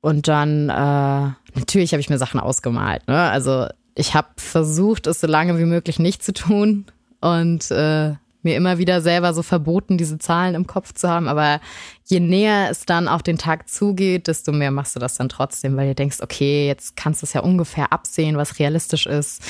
und 0.00 0.26
dann 0.26 0.68
äh, 0.68 1.30
natürlich 1.54 1.92
habe 1.92 2.00
ich 2.00 2.10
mir 2.10 2.18
Sachen 2.18 2.40
ausgemalt. 2.40 3.06
Ne? 3.06 3.16
Also 3.16 3.68
ich 3.94 4.14
habe 4.14 4.28
versucht, 4.36 5.06
es 5.06 5.20
so 5.20 5.26
lange 5.26 5.58
wie 5.58 5.64
möglich 5.64 5.98
nicht 5.98 6.22
zu 6.22 6.32
tun 6.32 6.86
und 7.20 7.70
äh, 7.70 8.14
mir 8.42 8.56
immer 8.56 8.78
wieder 8.78 9.00
selber 9.00 9.34
so 9.34 9.42
verboten, 9.42 9.98
diese 9.98 10.18
Zahlen 10.18 10.54
im 10.54 10.66
Kopf 10.66 10.92
zu 10.94 11.08
haben. 11.08 11.28
Aber 11.28 11.60
je 12.04 12.20
näher 12.20 12.68
es 12.70 12.84
dann 12.84 13.08
auf 13.08 13.22
den 13.22 13.38
Tag 13.38 13.68
zugeht, 13.68 14.26
desto 14.26 14.52
mehr 14.52 14.70
machst 14.70 14.96
du 14.96 15.00
das 15.00 15.14
dann 15.14 15.28
trotzdem, 15.28 15.76
weil 15.76 15.88
du 15.88 15.94
denkst, 15.94 16.18
okay, 16.20 16.66
jetzt 16.66 16.96
kannst 16.96 17.22
du 17.22 17.26
es 17.26 17.32
ja 17.32 17.42
ungefähr 17.42 17.92
absehen, 17.92 18.36
was 18.36 18.58
realistisch 18.58 19.06
ist. 19.06 19.42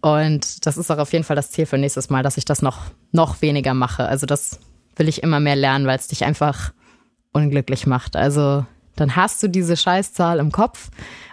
Und 0.00 0.64
das 0.64 0.78
ist 0.78 0.90
auch 0.90 0.98
auf 0.98 1.12
jeden 1.12 1.24
Fall 1.24 1.36
das 1.36 1.50
Ziel 1.50 1.66
für 1.66 1.76
nächstes 1.76 2.08
Mal, 2.08 2.22
dass 2.22 2.36
ich 2.36 2.44
das 2.44 2.62
noch, 2.62 2.78
noch 3.12 3.42
weniger 3.42 3.74
mache. 3.74 4.06
Also 4.06 4.26
das 4.26 4.60
will 4.96 5.08
ich 5.08 5.22
immer 5.22 5.40
mehr 5.40 5.56
lernen, 5.56 5.86
weil 5.86 5.98
es 5.98 6.08
dich 6.08 6.24
einfach 6.24 6.72
unglücklich 7.32 7.86
macht. 7.86 8.16
Also 8.16 8.64
dann 8.96 9.16
hast 9.16 9.42
du 9.42 9.48
diese 9.48 9.76
Scheißzahl 9.76 10.38
im 10.38 10.50
Kopf 10.50 10.90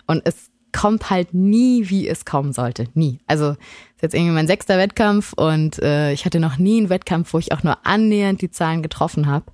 und 0.08 0.22
es 0.26 0.50
kommt 0.76 1.10
halt 1.10 1.34
nie, 1.34 1.90
wie 1.90 2.08
es 2.08 2.26
kommen 2.26 2.52
sollte. 2.52 2.88
Nie. 2.94 3.20
Also 3.28 3.52
ist 3.52 4.02
jetzt 4.02 4.14
irgendwie 4.14 4.34
mein 4.34 4.48
sechster 4.48 4.78
Wettkampf 4.78 5.32
und 5.34 5.82
äh, 5.82 6.12
ich 6.12 6.26
hatte 6.26 6.42
noch 6.42 6.58
nie 6.58 6.80
einen 6.80 6.90
Wettkampf, 6.90 7.34
wo 7.34 7.40
ich 7.40 7.54
auch 7.54 7.64
nur 7.64 7.78
annähernd 7.86 8.42
die 8.42 8.52
Zahlen 8.52 8.84
getroffen 8.84 9.28
habe, 9.28 9.46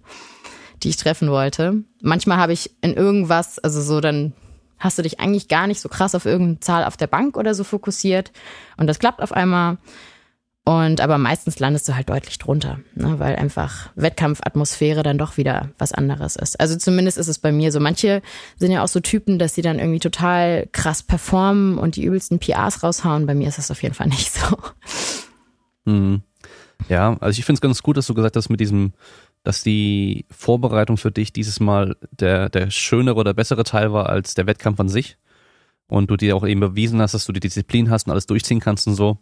die 0.81 0.89
ich 0.89 0.97
treffen 0.97 1.29
wollte. 1.29 1.83
Manchmal 2.01 2.37
habe 2.37 2.53
ich 2.53 2.71
in 2.81 2.95
irgendwas, 2.95 3.59
also 3.59 3.81
so 3.81 4.01
dann 4.01 4.33
hast 4.79 4.97
du 4.97 5.03
dich 5.03 5.19
eigentlich 5.19 5.47
gar 5.47 5.67
nicht 5.67 5.79
so 5.79 5.89
krass 5.89 6.15
auf 6.15 6.25
irgendeine 6.25 6.59
Zahl 6.59 6.85
auf 6.85 6.97
der 6.97 7.05
Bank 7.05 7.37
oder 7.37 7.53
so 7.53 7.63
fokussiert 7.63 8.31
und 8.77 8.87
das 8.87 8.97
klappt 8.97 9.21
auf 9.21 9.31
einmal. 9.31 9.77
Und 10.63 11.01
aber 11.01 11.17
meistens 11.17 11.57
landest 11.59 11.89
du 11.89 11.95
halt 11.95 12.09
deutlich 12.09 12.37
drunter, 12.37 12.79
ne, 12.93 13.17
weil 13.17 13.35
einfach 13.35 13.89
Wettkampfatmosphäre 13.95 15.01
dann 15.01 15.17
doch 15.17 15.37
wieder 15.37 15.71
was 15.79 15.91
anderes 15.91 16.35
ist. 16.35 16.59
Also 16.59 16.77
zumindest 16.77 17.17
ist 17.17 17.27
es 17.27 17.39
bei 17.39 17.51
mir 17.51 17.71
so. 17.71 17.79
Manche 17.79 18.21
sind 18.57 18.71
ja 18.71 18.83
auch 18.83 18.87
so 18.87 18.99
Typen, 18.99 19.39
dass 19.39 19.55
sie 19.55 19.63
dann 19.63 19.79
irgendwie 19.79 19.99
total 19.99 20.67
krass 20.71 21.01
performen 21.01 21.79
und 21.79 21.95
die 21.95 22.03
übelsten 22.03 22.37
PRs 22.37 22.83
raushauen. 22.83 23.25
Bei 23.25 23.33
mir 23.33 23.47
ist 23.47 23.57
das 23.57 23.71
auf 23.71 23.81
jeden 23.81 23.95
Fall 23.95 24.07
nicht 24.07 24.31
so. 24.31 24.57
Mhm. 25.85 26.21
Ja, 26.89 27.17
also 27.19 27.39
ich 27.39 27.45
finde 27.45 27.57
es 27.57 27.61
ganz 27.61 27.81
gut, 27.81 27.97
dass 27.97 28.05
du 28.05 28.13
gesagt 28.13 28.35
hast 28.35 28.49
mit 28.49 28.59
diesem, 28.59 28.93
dass 29.43 29.63
die 29.63 30.25
Vorbereitung 30.29 30.97
für 30.97 31.11
dich 31.11 31.33
dieses 31.33 31.59
Mal 31.59 31.95
der, 32.11 32.49
der 32.49 32.69
schönere 32.69 33.15
oder 33.15 33.33
bessere 33.33 33.63
Teil 33.63 33.93
war 33.93 34.09
als 34.09 34.35
der 34.35 34.45
Wettkampf 34.45 34.79
an 34.79 34.89
sich. 34.89 35.17
Und 35.87 36.09
du 36.09 36.17
dir 36.17 36.35
auch 36.35 36.45
eben 36.45 36.61
bewiesen 36.61 37.01
hast, 37.01 37.13
dass 37.13 37.25
du 37.25 37.33
die 37.33 37.39
Disziplin 37.39 37.89
hast 37.89 38.05
und 38.05 38.11
alles 38.11 38.27
durchziehen 38.27 38.59
kannst 38.59 38.87
und 38.87 38.93
so. 38.93 39.17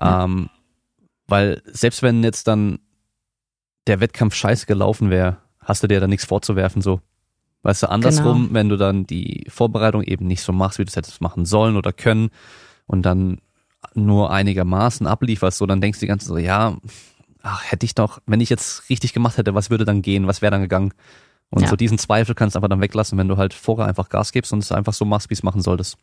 Ja. 0.00 0.24
Ähm, 0.24 0.48
weil 1.28 1.62
selbst 1.66 2.02
wenn 2.02 2.24
jetzt 2.24 2.48
dann 2.48 2.78
der 3.86 4.00
Wettkampf 4.00 4.34
scheiße 4.34 4.66
gelaufen 4.66 5.10
wäre, 5.10 5.38
hast 5.60 5.82
du 5.82 5.86
dir 5.86 6.00
da 6.00 6.06
nichts 6.06 6.24
vorzuwerfen, 6.26 6.82
so. 6.82 7.00
Weißt 7.62 7.82
du, 7.82 7.90
andersrum, 7.90 8.42
Genau. 8.44 8.54
wenn 8.54 8.68
du 8.68 8.76
dann 8.76 9.06
die 9.06 9.44
Vorbereitung 9.48 10.02
eben 10.02 10.26
nicht 10.26 10.42
so 10.42 10.52
machst, 10.52 10.78
wie 10.78 10.84
du 10.84 10.88
es 10.88 10.96
hättest 10.96 11.20
machen 11.20 11.44
sollen 11.44 11.76
oder 11.76 11.92
können 11.92 12.30
und 12.86 13.02
dann 13.02 13.40
nur 13.94 14.30
einigermaßen 14.30 15.06
ablieferst, 15.06 15.58
so, 15.58 15.66
dann 15.66 15.80
denkst 15.80 15.98
du 15.98 16.04
die 16.06 16.08
ganze 16.08 16.26
Zeit 16.26 16.34
so, 16.34 16.38
ja, 16.38 16.76
ach, 17.42 17.62
hätte 17.70 17.84
ich 17.86 17.94
doch, 17.94 18.20
wenn 18.26 18.40
ich 18.40 18.48
jetzt 18.48 18.88
richtig 18.90 19.12
gemacht 19.12 19.38
hätte, 19.38 19.54
was 19.54 19.70
würde 19.70 19.84
dann 19.84 20.02
gehen, 20.02 20.26
was 20.26 20.40
wäre 20.42 20.50
dann 20.52 20.62
gegangen? 20.62 20.92
Und 21.50 21.62
Ja. 21.62 21.68
so 21.68 21.76
diesen 21.76 21.98
Zweifel 21.98 22.34
kannst 22.34 22.54
du 22.54 22.58
einfach 22.58 22.68
dann 22.68 22.80
weglassen, 22.80 23.18
wenn 23.18 23.28
du 23.28 23.36
halt 23.38 23.54
vorher 23.54 23.86
einfach 23.86 24.08
Gas 24.08 24.32
gibst 24.32 24.52
und 24.52 24.60
es 24.60 24.70
einfach 24.70 24.92
so 24.92 25.04
machst, 25.04 25.30
wie 25.30 25.34
es 25.34 25.42
machen 25.42 25.60
solltest. 25.62 25.96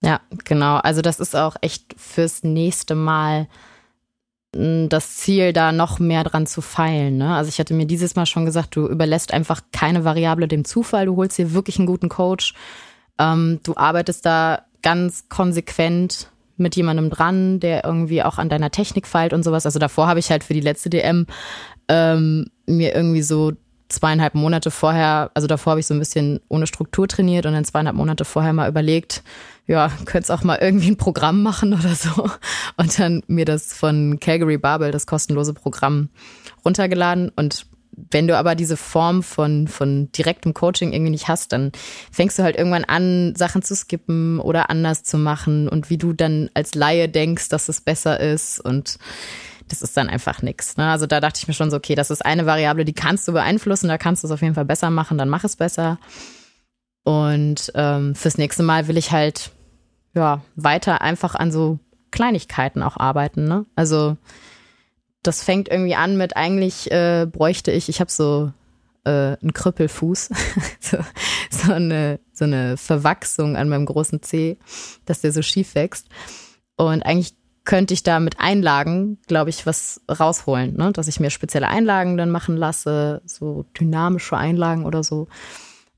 Ja, 0.00 0.20
genau. 0.44 0.76
Also 0.76 1.02
das 1.02 1.18
ist 1.20 1.34
auch 1.36 1.56
echt 1.60 1.94
fürs 1.98 2.44
nächste 2.44 2.94
Mal 2.94 3.48
das 4.52 5.16
Ziel, 5.16 5.52
da 5.52 5.72
noch 5.72 5.98
mehr 5.98 6.24
dran 6.24 6.46
zu 6.46 6.62
feilen. 6.62 7.18
Ne? 7.18 7.34
Also 7.34 7.50
ich 7.50 7.58
hatte 7.58 7.74
mir 7.74 7.86
dieses 7.86 8.16
Mal 8.16 8.24
schon 8.24 8.46
gesagt, 8.46 8.76
du 8.76 8.86
überlässt 8.86 9.32
einfach 9.34 9.60
keine 9.72 10.04
Variable 10.04 10.48
dem 10.48 10.64
Zufall, 10.64 11.06
du 11.06 11.16
holst 11.16 11.36
dir 11.36 11.52
wirklich 11.52 11.78
einen 11.78 11.86
guten 11.86 12.08
Coach, 12.08 12.54
ähm, 13.18 13.60
du 13.62 13.76
arbeitest 13.76 14.24
da 14.24 14.62
ganz 14.82 15.28
konsequent 15.28 16.30
mit 16.56 16.76
jemandem 16.76 17.10
dran, 17.10 17.60
der 17.60 17.84
irgendwie 17.84 18.22
auch 18.22 18.38
an 18.38 18.48
deiner 18.48 18.70
Technik 18.70 19.06
feilt 19.06 19.32
und 19.32 19.42
sowas. 19.42 19.66
Also 19.66 19.78
davor 19.78 20.08
habe 20.08 20.18
ich 20.18 20.30
halt 20.30 20.42
für 20.44 20.54
die 20.54 20.60
letzte 20.60 20.90
DM 20.90 21.26
ähm, 21.88 22.46
mir 22.66 22.94
irgendwie 22.94 23.22
so 23.22 23.52
zweieinhalb 23.88 24.34
Monate 24.34 24.70
vorher, 24.70 25.30
also 25.34 25.46
davor 25.46 25.72
habe 25.72 25.80
ich 25.80 25.86
so 25.86 25.94
ein 25.94 25.98
bisschen 25.98 26.40
ohne 26.48 26.66
Struktur 26.66 27.08
trainiert 27.08 27.46
und 27.46 27.54
dann 27.54 27.64
zweieinhalb 27.64 27.96
Monate 27.96 28.24
vorher 28.24 28.52
mal 28.52 28.68
überlegt, 28.68 29.22
ja, 29.66 29.90
könnt's 30.04 30.30
auch 30.30 30.42
mal 30.44 30.58
irgendwie 30.60 30.88
ein 30.88 30.96
Programm 30.96 31.42
machen 31.42 31.74
oder 31.74 31.94
so. 31.94 32.28
Und 32.76 32.98
dann 32.98 33.22
mir 33.26 33.44
das 33.44 33.72
von 33.72 34.18
Calgary 34.20 34.58
Barbell, 34.58 34.92
das 34.92 35.06
kostenlose 35.06 35.52
Programm, 35.52 36.08
runtergeladen. 36.64 37.30
Und 37.36 37.66
wenn 38.10 38.28
du 38.28 38.36
aber 38.36 38.54
diese 38.54 38.76
Form 38.76 39.22
von, 39.22 39.68
von 39.68 40.10
direktem 40.12 40.54
Coaching 40.54 40.92
irgendwie 40.92 41.10
nicht 41.10 41.28
hast, 41.28 41.52
dann 41.52 41.72
fängst 42.12 42.38
du 42.38 42.42
halt 42.42 42.56
irgendwann 42.56 42.84
an, 42.84 43.34
Sachen 43.36 43.62
zu 43.62 43.74
skippen 43.74 44.38
oder 44.40 44.70
anders 44.70 45.02
zu 45.02 45.18
machen 45.18 45.68
und 45.68 45.90
wie 45.90 45.98
du 45.98 46.12
dann 46.12 46.50
als 46.54 46.74
Laie 46.74 47.08
denkst, 47.08 47.48
dass 47.48 47.68
es 47.68 47.80
besser 47.80 48.20
ist 48.20 48.60
und 48.60 48.98
das 49.68 49.82
ist 49.82 49.96
dann 49.96 50.08
einfach 50.08 50.42
nix. 50.42 50.76
Ne? 50.76 50.90
Also 50.90 51.06
da 51.06 51.20
dachte 51.20 51.38
ich 51.40 51.48
mir 51.48 51.54
schon 51.54 51.70
so, 51.70 51.76
okay, 51.76 51.94
das 51.94 52.10
ist 52.10 52.24
eine 52.24 52.46
Variable, 52.46 52.84
die 52.84 52.92
kannst 52.92 53.28
du 53.28 53.32
beeinflussen, 53.32 53.88
da 53.88 53.98
kannst 53.98 54.22
du 54.22 54.26
es 54.26 54.32
auf 54.32 54.42
jeden 54.42 54.54
Fall 54.54 54.64
besser 54.64 54.90
machen, 54.90 55.18
dann 55.18 55.28
mach 55.28 55.44
es 55.44 55.56
besser. 55.56 55.98
Und 57.04 57.72
ähm, 57.74 58.14
fürs 58.14 58.38
nächste 58.38 58.62
Mal 58.62 58.88
will 58.88 58.96
ich 58.96 59.12
halt 59.12 59.52
ja 60.14 60.42
weiter 60.56 61.00
einfach 61.00 61.34
an 61.34 61.52
so 61.52 61.78
Kleinigkeiten 62.10 62.82
auch 62.82 62.96
arbeiten. 62.96 63.44
Ne? 63.44 63.66
Also 63.76 64.16
das 65.22 65.42
fängt 65.42 65.68
irgendwie 65.68 65.94
an 65.94 66.16
mit 66.16 66.36
eigentlich 66.36 66.90
äh, 66.90 67.26
bräuchte 67.30 67.70
ich, 67.70 67.88
ich 67.88 68.00
habe 68.00 68.10
so 68.10 68.52
äh, 69.04 69.36
einen 69.40 69.52
Krüppelfuß, 69.52 70.30
so, 70.80 70.98
so, 71.50 71.72
eine, 71.72 72.20
so 72.32 72.44
eine 72.44 72.76
Verwachsung 72.76 73.56
an 73.56 73.68
meinem 73.68 73.86
großen 73.86 74.22
Zeh, 74.22 74.58
dass 75.06 75.20
der 75.20 75.32
so 75.32 75.42
schief 75.42 75.74
wächst. 75.74 76.08
Und 76.76 77.02
eigentlich 77.02 77.34
könnte 77.68 77.92
ich 77.92 78.02
da 78.02 78.18
mit 78.18 78.40
Einlagen, 78.40 79.18
glaube 79.26 79.50
ich, 79.50 79.66
was 79.66 80.00
rausholen, 80.10 80.74
ne? 80.78 80.90
dass 80.90 81.06
ich 81.06 81.20
mir 81.20 81.28
spezielle 81.28 81.68
Einlagen 81.68 82.16
dann 82.16 82.30
machen 82.30 82.56
lasse, 82.56 83.20
so 83.26 83.66
dynamische 83.78 84.38
Einlagen 84.38 84.86
oder 84.86 85.04
so. 85.04 85.28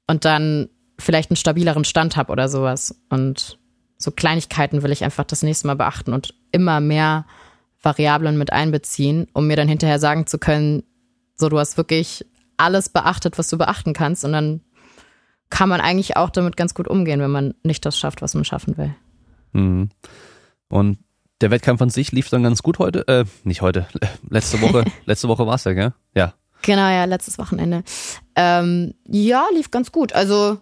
Und 0.08 0.24
dann 0.24 0.68
vielleicht 0.98 1.30
einen 1.30 1.36
stabileren 1.36 1.84
Stand 1.84 2.16
habe 2.16 2.32
oder 2.32 2.48
sowas. 2.48 3.00
Und 3.08 3.60
so 3.98 4.10
Kleinigkeiten 4.10 4.82
will 4.82 4.90
ich 4.90 5.04
einfach 5.04 5.22
das 5.22 5.44
nächste 5.44 5.68
Mal 5.68 5.76
beachten 5.76 6.12
und 6.12 6.34
immer 6.50 6.80
mehr 6.80 7.24
Variablen 7.80 8.36
mit 8.36 8.52
einbeziehen, 8.52 9.28
um 9.32 9.46
mir 9.46 9.54
dann 9.54 9.68
hinterher 9.68 10.00
sagen 10.00 10.26
zu 10.26 10.40
können, 10.40 10.82
so 11.36 11.48
du 11.48 11.60
hast 11.60 11.76
wirklich 11.76 12.26
alles 12.56 12.88
beachtet, 12.88 13.38
was 13.38 13.48
du 13.48 13.56
beachten 13.56 13.92
kannst. 13.92 14.24
Und 14.24 14.32
dann 14.32 14.60
kann 15.50 15.68
man 15.68 15.80
eigentlich 15.80 16.16
auch 16.16 16.30
damit 16.30 16.56
ganz 16.56 16.74
gut 16.74 16.88
umgehen, 16.88 17.20
wenn 17.20 17.30
man 17.30 17.54
nicht 17.62 17.86
das 17.86 17.96
schafft, 17.96 18.22
was 18.22 18.34
man 18.34 18.44
schaffen 18.44 18.76
will. 18.76 18.92
Mhm. 19.52 19.90
Und 20.68 20.98
der 21.40 21.50
Wettkampf 21.50 21.80
an 21.82 21.90
sich 21.90 22.12
lief 22.12 22.28
dann 22.28 22.42
ganz 22.42 22.62
gut 22.62 22.78
heute, 22.78 23.06
äh, 23.08 23.24
nicht 23.44 23.62
heute, 23.62 23.86
letzte 24.28 24.60
Woche, 24.60 24.84
letzte 25.06 25.28
Woche 25.28 25.46
war 25.46 25.54
es 25.54 25.64
ja, 25.64 25.72
gell? 25.72 25.92
Ja. 26.14 26.34
Genau, 26.62 26.88
ja, 26.88 27.04
letztes 27.04 27.38
Wochenende. 27.38 27.82
Ähm, 28.36 28.94
ja, 29.06 29.46
lief 29.54 29.70
ganz 29.70 29.92
gut. 29.92 30.12
Also, 30.12 30.58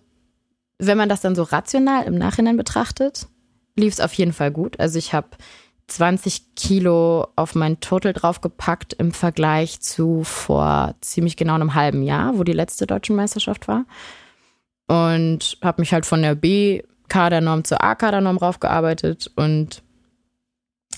wenn 0.79 0.97
man 0.97 1.09
das 1.09 1.21
dann 1.21 1.35
so 1.35 1.43
rational 1.43 2.05
im 2.05 2.17
Nachhinein 2.17 2.57
betrachtet, 2.57 3.27
lief 3.75 3.95
es 3.95 4.01
auf 4.01 4.13
jeden 4.15 4.33
Fall 4.33 4.53
gut. 4.53 4.79
Also, 4.79 4.99
ich 4.99 5.13
habe 5.13 5.29
20 5.89 6.55
Kilo 6.55 7.27
auf 7.35 7.57
mein 7.57 7.81
Total 7.81 8.13
draufgepackt 8.13 8.93
im 8.93 9.11
Vergleich 9.11 9.81
zu 9.81 10.23
vor 10.23 10.95
ziemlich 11.01 11.37
genau 11.37 11.55
einem 11.55 11.75
halben 11.75 12.03
Jahr, 12.03 12.39
wo 12.39 12.45
die 12.45 12.53
letzte 12.53 12.87
deutsche 12.87 13.13
Meisterschaft 13.13 13.67
war. 13.67 13.85
Und 14.87 15.59
habe 15.63 15.83
mich 15.83 15.93
halt 15.93 16.07
von 16.07 16.23
der 16.23 16.37
B-Kadernorm 16.37 17.65
zur 17.65 17.83
A-Kadernorm 17.83 18.37
raufgearbeitet 18.37 19.33
und 19.35 19.83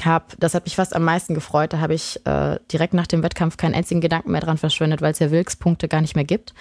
hab, 0.04 0.38
das 0.38 0.54
hat 0.54 0.64
mich 0.64 0.76
fast 0.76 0.94
am 0.94 1.04
meisten 1.04 1.34
gefreut. 1.34 1.72
Da 1.72 1.80
habe 1.80 1.94
ich 1.94 2.24
äh, 2.26 2.58
direkt 2.72 2.94
nach 2.94 3.06
dem 3.06 3.22
Wettkampf 3.22 3.56
keinen 3.56 3.74
einzigen 3.74 4.00
Gedanken 4.00 4.32
mehr 4.32 4.40
dran 4.40 4.58
verschwendet, 4.58 5.02
weil 5.02 5.12
es 5.12 5.18
ja 5.18 5.30
Wilks-Punkte 5.30 5.88
gar 5.88 6.00
nicht 6.00 6.14
mehr 6.14 6.24
gibt. 6.24 6.54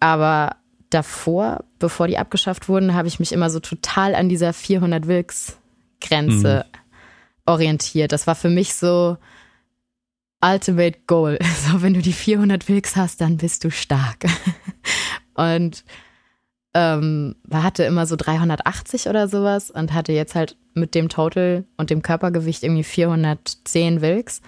Aber 0.00 0.56
davor, 0.90 1.64
bevor 1.78 2.06
die 2.06 2.18
abgeschafft 2.18 2.68
wurden, 2.68 2.94
habe 2.94 3.08
ich 3.08 3.18
mich 3.18 3.32
immer 3.32 3.50
so 3.50 3.60
total 3.60 4.14
an 4.14 4.28
dieser 4.28 4.52
400 4.52 5.06
Wilks-Grenze 5.06 6.66
orientiert. 7.46 8.12
Das 8.12 8.26
war 8.26 8.34
für 8.34 8.50
mich 8.50 8.74
so 8.74 9.16
Ultimate 10.42 10.98
Goal. 11.06 11.38
So, 11.68 11.82
wenn 11.82 11.94
du 11.94 12.02
die 12.02 12.12
400 12.12 12.68
Wilks 12.68 12.96
hast, 12.96 13.20
dann 13.20 13.36
bist 13.36 13.64
du 13.64 13.70
stark. 13.70 14.24
Und 15.34 15.84
ähm, 16.74 17.36
hatte 17.52 17.84
immer 17.84 18.06
so 18.06 18.16
380 18.16 19.08
oder 19.08 19.28
sowas 19.28 19.70
und 19.70 19.92
hatte 19.92 20.12
jetzt 20.12 20.34
halt 20.34 20.56
mit 20.74 20.94
dem 20.94 21.08
Total 21.08 21.64
und 21.76 21.90
dem 21.90 22.02
Körpergewicht 22.02 22.62
irgendwie 22.62 22.84
410 22.84 24.00
Wilks. 24.00 24.40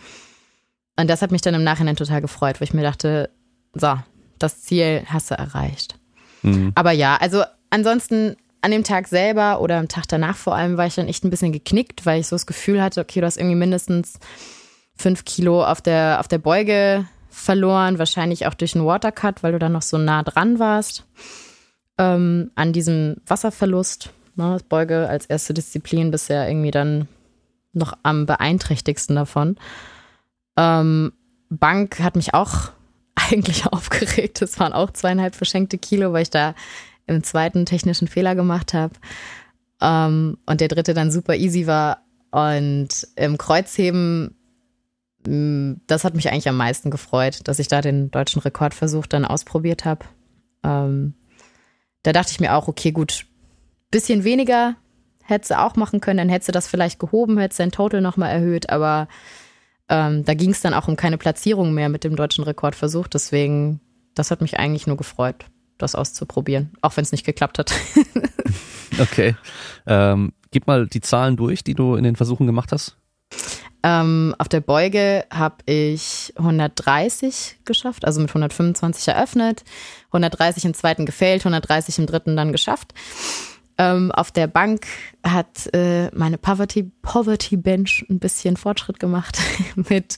Und 0.96 1.10
das 1.10 1.22
hat 1.22 1.32
mich 1.32 1.42
dann 1.42 1.54
im 1.54 1.64
Nachhinein 1.64 1.96
total 1.96 2.20
gefreut, 2.20 2.60
wo 2.60 2.64
ich 2.64 2.72
mir 2.72 2.82
dachte, 2.82 3.30
so, 3.74 3.98
das 4.38 4.62
Ziel 4.62 5.02
hast 5.06 5.30
du 5.30 5.34
erreicht. 5.34 5.96
Mhm. 6.42 6.72
Aber 6.74 6.92
ja, 6.92 7.16
also 7.16 7.42
ansonsten 7.70 8.36
an 8.62 8.70
dem 8.70 8.84
Tag 8.84 9.08
selber 9.08 9.60
oder 9.60 9.78
am 9.78 9.88
Tag 9.88 10.08
danach 10.08 10.36
vor 10.36 10.54
allem 10.54 10.78
war 10.78 10.86
ich 10.86 10.94
dann 10.94 11.08
echt 11.08 11.24
ein 11.24 11.30
bisschen 11.30 11.52
geknickt, 11.52 12.06
weil 12.06 12.20
ich 12.20 12.28
so 12.28 12.36
das 12.36 12.46
Gefühl 12.46 12.80
hatte, 12.80 13.00
okay, 13.00 13.20
du 13.20 13.26
hast 13.26 13.36
irgendwie 13.36 13.56
mindestens 13.56 14.18
fünf 14.96 15.26
Kilo 15.26 15.62
auf 15.62 15.82
der, 15.82 16.20
auf 16.20 16.28
der 16.28 16.38
Beuge 16.38 17.04
verloren, 17.28 17.98
wahrscheinlich 17.98 18.46
auch 18.46 18.54
durch 18.54 18.74
einen 18.74 18.86
Watercut, 18.86 19.42
weil 19.42 19.52
du 19.52 19.58
dann 19.58 19.72
noch 19.72 19.82
so 19.82 19.98
nah 19.98 20.22
dran 20.22 20.58
warst 20.58 21.04
ähm, 21.98 22.50
an 22.54 22.72
diesem 22.72 23.16
Wasserverlust. 23.26 24.10
Ne, 24.36 24.58
Beuge 24.68 25.08
als 25.08 25.26
erste 25.26 25.54
Disziplin 25.54 26.10
bisher 26.10 26.48
irgendwie 26.48 26.72
dann 26.72 27.06
noch 27.72 27.96
am 28.02 28.26
beeinträchtigsten 28.26 29.14
davon. 29.16 29.56
Ähm, 30.56 31.12
Bank 31.50 32.00
hat 32.00 32.16
mich 32.16 32.34
auch 32.34 32.70
eigentlich 33.14 33.66
aufgeregt. 33.66 34.42
Das 34.42 34.58
waren 34.58 34.72
auch 34.72 34.90
zweieinhalb 34.92 35.34
verschenkte 35.34 35.78
Kilo, 35.78 36.12
weil 36.12 36.22
ich 36.22 36.30
da 36.30 36.54
im 37.06 37.22
zweiten 37.22 37.66
technischen 37.66 38.08
Fehler 38.08 38.34
gemacht 38.34 38.74
habe. 38.74 38.94
Ähm, 39.80 40.38
und 40.46 40.60
der 40.60 40.68
dritte 40.68 40.94
dann 40.94 41.10
super 41.10 41.36
easy 41.36 41.66
war. 41.66 41.98
Und 42.30 43.06
im 43.16 43.38
Kreuzheben, 43.38 44.36
mh, 45.26 45.76
das 45.86 46.04
hat 46.04 46.14
mich 46.14 46.30
eigentlich 46.30 46.48
am 46.48 46.56
meisten 46.56 46.90
gefreut, 46.90 47.40
dass 47.44 47.58
ich 47.58 47.68
da 47.68 47.80
den 47.80 48.10
deutschen 48.10 48.42
Rekordversuch 48.42 49.06
dann 49.06 49.24
ausprobiert 49.24 49.84
habe. 49.84 50.06
Ähm, 50.64 51.14
da 52.04 52.12
dachte 52.12 52.30
ich 52.30 52.40
mir 52.40 52.54
auch, 52.54 52.68
okay, 52.68 52.92
gut, 52.92 53.26
bisschen 53.90 54.22
weniger 54.22 54.76
hätte 55.22 55.48
sie 55.48 55.58
auch 55.58 55.74
machen 55.74 56.00
können, 56.00 56.18
dann 56.18 56.28
hätte 56.28 56.46
sie 56.46 56.52
das 56.52 56.68
vielleicht 56.68 57.00
gehoben, 57.00 57.38
hätte 57.38 57.56
sein 57.56 57.72
Total 57.72 58.00
nochmal 58.00 58.30
erhöht, 58.30 58.70
aber 58.70 59.08
ähm, 59.88 60.24
da 60.24 60.34
ging 60.34 60.50
es 60.50 60.60
dann 60.60 60.74
auch 60.74 60.86
um 60.86 60.96
keine 60.96 61.18
Platzierung 61.18 61.74
mehr 61.74 61.88
mit 61.88 62.04
dem 62.04 62.14
deutschen 62.14 62.44
Rekordversuch. 62.44 63.08
Deswegen, 63.08 63.80
das 64.14 64.30
hat 64.30 64.40
mich 64.40 64.58
eigentlich 64.58 64.86
nur 64.86 64.96
gefreut, 64.96 65.46
das 65.78 65.94
auszuprobieren, 65.94 66.72
auch 66.82 66.96
wenn 66.96 67.04
es 67.04 67.12
nicht 67.12 67.26
geklappt 67.26 67.58
hat. 67.58 67.72
Okay. 69.00 69.36
Ähm, 69.86 70.32
gib 70.50 70.66
mal 70.66 70.86
die 70.86 71.00
Zahlen 71.00 71.36
durch, 71.36 71.64
die 71.64 71.74
du 71.74 71.96
in 71.96 72.04
den 72.04 72.16
Versuchen 72.16 72.46
gemacht 72.46 72.72
hast. 72.72 72.96
Ähm, 73.84 74.34
auf 74.38 74.48
der 74.48 74.62
Beuge 74.62 75.26
habe 75.30 75.56
ich 75.66 76.32
130 76.36 77.58
geschafft, 77.66 78.06
also 78.06 78.18
mit 78.18 78.30
125 78.30 79.08
eröffnet, 79.08 79.62
130 80.06 80.64
im 80.64 80.72
zweiten 80.72 81.04
gefailt, 81.04 81.42
130 81.42 81.98
im 81.98 82.06
dritten 82.06 82.34
dann 82.34 82.50
geschafft. 82.50 82.94
Ähm, 83.76 84.10
auf 84.12 84.30
der 84.30 84.46
Bank 84.46 84.86
hat 85.22 85.68
äh, 85.74 86.08
meine 86.14 86.38
Poverty, 86.38 86.90
Poverty 87.02 87.58
Bench 87.58 88.06
ein 88.08 88.20
bisschen 88.20 88.56
Fortschritt 88.56 88.98
gemacht 88.98 89.38
mit 89.74 90.16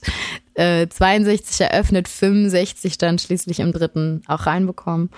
äh, 0.53 0.87
62 0.87 1.59
eröffnet, 1.59 2.07
65 2.07 2.97
dann 2.97 3.19
schließlich 3.19 3.59
im 3.59 3.73
dritten 3.73 4.21
auch 4.27 4.45
reinbekommen. 4.45 5.09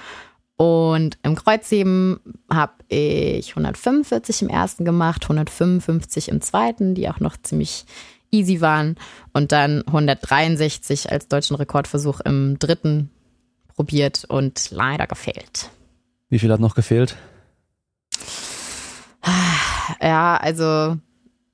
Und 0.57 1.19
im 1.21 1.35
Kreuzheben 1.35 2.19
habe 2.51 2.73
ich 2.87 3.51
145 3.51 4.41
im 4.41 4.49
ersten 4.49 4.85
gemacht, 4.85 5.23
155 5.23 6.29
im 6.29 6.41
zweiten, 6.41 6.95
die 6.95 7.09
auch 7.09 7.19
noch 7.19 7.37
ziemlich 7.37 7.85
easy 8.31 8.61
waren. 8.61 8.95
Und 9.33 9.51
dann 9.51 9.83
163 9.87 11.11
als 11.11 11.27
deutschen 11.27 11.55
Rekordversuch 11.55 12.19
im 12.21 12.57
dritten 12.59 13.09
probiert 13.75 14.25
und 14.27 14.71
leider 14.71 15.07
gefehlt. 15.07 15.69
Wie 16.29 16.39
viel 16.39 16.51
hat 16.51 16.59
noch 16.59 16.75
gefehlt? 16.75 17.15
Ja, 20.01 20.37
also 20.37 20.97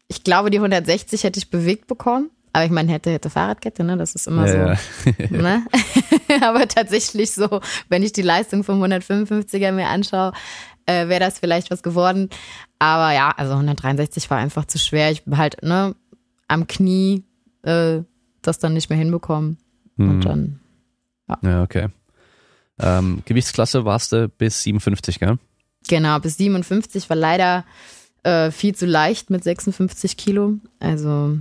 ich 0.08 0.24
glaube, 0.24 0.50
die 0.52 0.58
160 0.58 1.24
hätte 1.24 1.40
ich 1.40 1.50
bewegt 1.50 1.88
bekommen. 1.88 2.30
Aber 2.54 2.64
ich 2.64 2.72
meine, 2.72 2.90
hätte, 2.92 3.12
hätte 3.12 3.30
Fahrradkette, 3.30 3.84
ne? 3.84 3.98
Das 3.98 4.16
ist 4.16 4.28
immer 4.28 4.48
Ja, 4.48 4.76
so. 4.78 5.12
ja. 5.12 5.30
Ne? 5.30 5.66
Aber 6.42 6.68
tatsächlich 6.70 7.32
so, 7.34 7.60
wenn 7.90 8.02
ich 8.02 8.14
die 8.14 8.22
Leistung 8.22 8.64
vom 8.64 8.82
155er 8.82 9.74
mir 9.74 9.90
anschaue, 9.90 10.32
äh, 10.86 11.10
wäre 11.10 11.20
das 11.20 11.40
vielleicht 11.40 11.70
was 11.70 11.84
geworden. 11.84 12.30
Aber 12.80 13.12
ja, 13.14 13.34
also 13.36 13.54
163 13.54 14.30
war 14.30 14.38
einfach 14.38 14.66
zu 14.66 14.78
schwer. 14.80 15.12
Ich 15.12 15.24
halt, 15.32 15.64
ne, 15.64 15.96
am 16.48 16.68
Knie 16.68 17.24
äh, 17.64 18.02
das 18.42 18.60
dann 18.60 18.74
nicht 18.74 18.90
mehr 18.90 19.00
hinbekommen. 19.00 19.58
Hm. 19.98 20.10
Und 20.10 20.26
dann, 20.26 20.60
Ja, 21.42 21.64
okay. 21.64 21.88
Ähm, 22.80 23.22
Gewichtsklasse 23.26 23.86
warst 23.86 24.12
du 24.12 24.28
bis 24.28 24.64
57, 24.64 25.20
gell? 25.20 25.38
genau, 25.88 26.20
bis 26.20 26.38
57 26.38 27.10
war 27.10 27.18
leider 27.18 27.64
äh, 28.24 28.52
viel 28.52 28.76
zu 28.76 28.86
leicht 28.86 29.30
mit 29.30 29.44
56 29.44 30.18
Kilo. 30.18 30.56
Also 30.80 31.38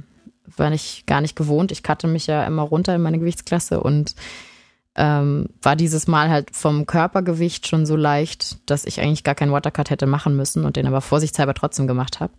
war 0.57 0.73
ich 0.73 1.05
gar 1.07 1.21
nicht 1.21 1.37
gewohnt. 1.37 1.73
Ich 1.73 1.83
cutte 1.83 2.07
mich 2.07 2.27
ja 2.27 2.45
immer 2.45 2.63
runter 2.63 2.95
in 2.95 3.03
meine 3.03 3.19
Gewichtsklasse 3.19 3.81
und 3.81 4.15
ähm, 4.97 5.49
war 5.61 5.75
dieses 5.75 6.07
Mal 6.07 6.31
halt 6.31 6.55
vom 6.55 6.87
Körpergewicht 6.87 7.67
schon 7.67 7.85
so 7.85 7.97
leicht, 7.97 8.59
dass 8.71 8.85
ich 8.85 9.01
eigentlich 9.01 9.25
gar 9.25 9.35
keinen 9.35 9.51
Watercut 9.51 9.91
hätte 9.91 10.07
machen 10.07 10.37
müssen 10.37 10.65
und 10.65 10.77
den 10.77 10.87
aber 10.87 11.01
vorsichtshalber 11.01 11.55
trotzdem 11.55 11.89
gemacht 11.89 12.21
habe. 12.21 12.33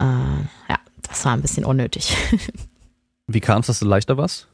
Äh, 0.00 0.04
ja, 0.68 0.78
das 1.08 1.24
war 1.24 1.32
ein 1.32 1.42
bisschen 1.42 1.64
unnötig. 1.64 2.16
Wie 3.26 3.40
kam 3.40 3.60
es, 3.60 3.66
dass 3.66 3.80
du 3.80 3.86
leichter 3.86 4.16
warst? 4.16 4.48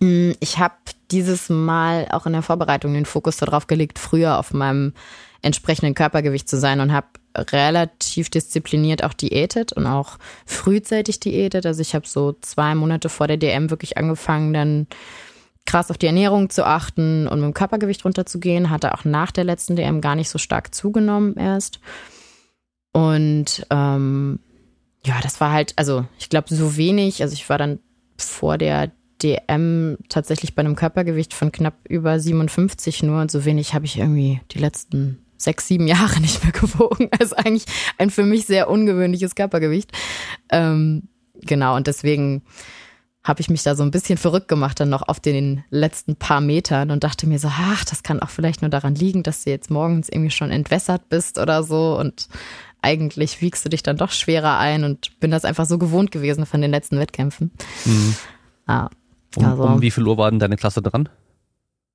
Mm, 0.00 0.32
Ich 0.40 0.58
habe 0.58 0.74
dieses 1.10 1.48
Mal 1.48 2.08
auch 2.10 2.26
in 2.26 2.32
der 2.32 2.42
Vorbereitung 2.42 2.94
den 2.94 3.06
Fokus 3.06 3.36
darauf 3.36 3.66
gelegt, 3.66 3.98
früher 3.98 4.38
auf 4.38 4.52
meinem 4.52 4.92
entsprechenden 5.42 5.94
Körpergewicht 5.94 6.48
zu 6.48 6.58
sein 6.58 6.80
und 6.80 6.92
habe 6.92 7.06
relativ 7.36 8.28
diszipliniert 8.28 9.04
auch 9.04 9.12
diätet 9.12 9.72
und 9.72 9.86
auch 9.86 10.18
frühzeitig 10.46 11.20
diätet. 11.20 11.64
Also 11.64 11.80
ich 11.80 11.94
habe 11.94 12.06
so 12.06 12.36
zwei 12.40 12.74
Monate 12.74 13.08
vor 13.08 13.28
der 13.28 13.36
DM 13.36 13.70
wirklich 13.70 13.96
angefangen, 13.96 14.52
dann 14.52 14.86
krass 15.64 15.90
auf 15.90 15.98
die 15.98 16.06
Ernährung 16.06 16.50
zu 16.50 16.66
achten 16.66 17.28
und 17.28 17.40
mit 17.40 17.46
dem 17.46 17.54
Körpergewicht 17.54 18.04
runterzugehen. 18.04 18.70
Hatte 18.70 18.94
auch 18.94 19.04
nach 19.04 19.30
der 19.30 19.44
letzten 19.44 19.76
DM 19.76 20.00
gar 20.00 20.16
nicht 20.16 20.30
so 20.30 20.38
stark 20.38 20.74
zugenommen 20.74 21.36
erst. 21.36 21.78
Und 22.92 23.66
ähm, 23.70 24.40
ja, 25.04 25.20
das 25.22 25.40
war 25.40 25.52
halt, 25.52 25.72
also 25.76 26.04
ich 26.18 26.28
glaube 26.28 26.54
so 26.54 26.76
wenig. 26.76 27.22
Also 27.22 27.34
ich 27.34 27.48
war 27.48 27.58
dann 27.58 27.78
vor 28.16 28.58
der 28.58 28.90
DM 29.22 29.98
tatsächlich 30.08 30.54
bei 30.54 30.60
einem 30.60 30.76
Körpergewicht 30.76 31.34
von 31.34 31.52
knapp 31.52 31.74
über 31.88 32.20
57 32.20 33.02
nur 33.02 33.20
und 33.20 33.30
so 33.30 33.44
wenig 33.44 33.74
habe 33.74 33.84
ich 33.84 33.98
irgendwie 33.98 34.40
die 34.52 34.58
letzten 34.58 35.18
sechs, 35.36 35.68
sieben 35.68 35.86
Jahre 35.86 36.20
nicht 36.20 36.42
mehr 36.42 36.52
gewogen. 36.52 37.08
Also 37.18 37.36
eigentlich 37.36 37.64
ein 37.96 38.10
für 38.10 38.24
mich 38.24 38.46
sehr 38.46 38.68
ungewöhnliches 38.68 39.34
Körpergewicht. 39.34 39.90
Ähm, 40.50 41.08
genau, 41.40 41.76
und 41.76 41.86
deswegen 41.86 42.42
habe 43.24 43.40
ich 43.40 43.50
mich 43.50 43.62
da 43.62 43.74
so 43.74 43.82
ein 43.82 43.90
bisschen 43.90 44.16
verrückt 44.16 44.48
gemacht 44.48 44.80
dann 44.80 44.88
noch 44.88 45.02
auf 45.02 45.20
den 45.20 45.62
letzten 45.70 46.16
paar 46.16 46.40
Metern 46.40 46.90
und 46.90 47.04
dachte 47.04 47.26
mir 47.26 47.38
so, 47.38 47.48
ach, 47.48 47.84
das 47.84 48.02
kann 48.02 48.20
auch 48.20 48.30
vielleicht 48.30 48.62
nur 48.62 48.70
daran 48.70 48.94
liegen, 48.94 49.22
dass 49.22 49.44
du 49.44 49.50
jetzt 49.50 49.70
morgens 49.70 50.08
irgendwie 50.08 50.30
schon 50.30 50.50
entwässert 50.50 51.08
bist 51.08 51.38
oder 51.38 51.62
so 51.62 51.98
und 51.98 52.28
eigentlich 52.82 53.40
wiegst 53.40 53.64
du 53.64 53.68
dich 53.68 53.82
dann 53.82 53.96
doch 53.96 54.10
schwerer 54.12 54.58
ein 54.58 54.84
und 54.84 55.18
bin 55.20 55.30
das 55.30 55.44
einfach 55.44 55.66
so 55.66 55.78
gewohnt 55.78 56.10
gewesen 56.10 56.46
von 56.46 56.60
den 56.60 56.70
letzten 56.70 56.98
Wettkämpfen. 56.98 57.50
Mhm. 57.84 58.14
Ja, 58.68 58.90
Um, 59.36 59.44
Also- 59.44 59.62
um 59.64 59.82
wie 59.82 59.90
viel 59.90 60.06
Uhr 60.06 60.16
war 60.16 60.30
denn 60.30 60.38
deine 60.40 60.56
Klasse 60.56 60.80
dran? 60.80 61.08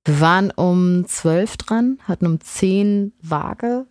Wir 0.05 0.19
waren 0.19 0.51
um 0.51 1.05
zwölf 1.07 1.57
dran, 1.57 1.97
hatten 2.07 2.27
um 2.27 2.39
zehn 2.41 3.11
Waage. 3.21 3.87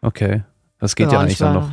Okay. 0.00 0.44
Das 0.78 0.94
geht 0.94 1.10
ja, 1.10 1.18
und 1.18 1.24
eigentlich 1.24 1.38
dann 1.38 1.54
noch. 1.54 1.70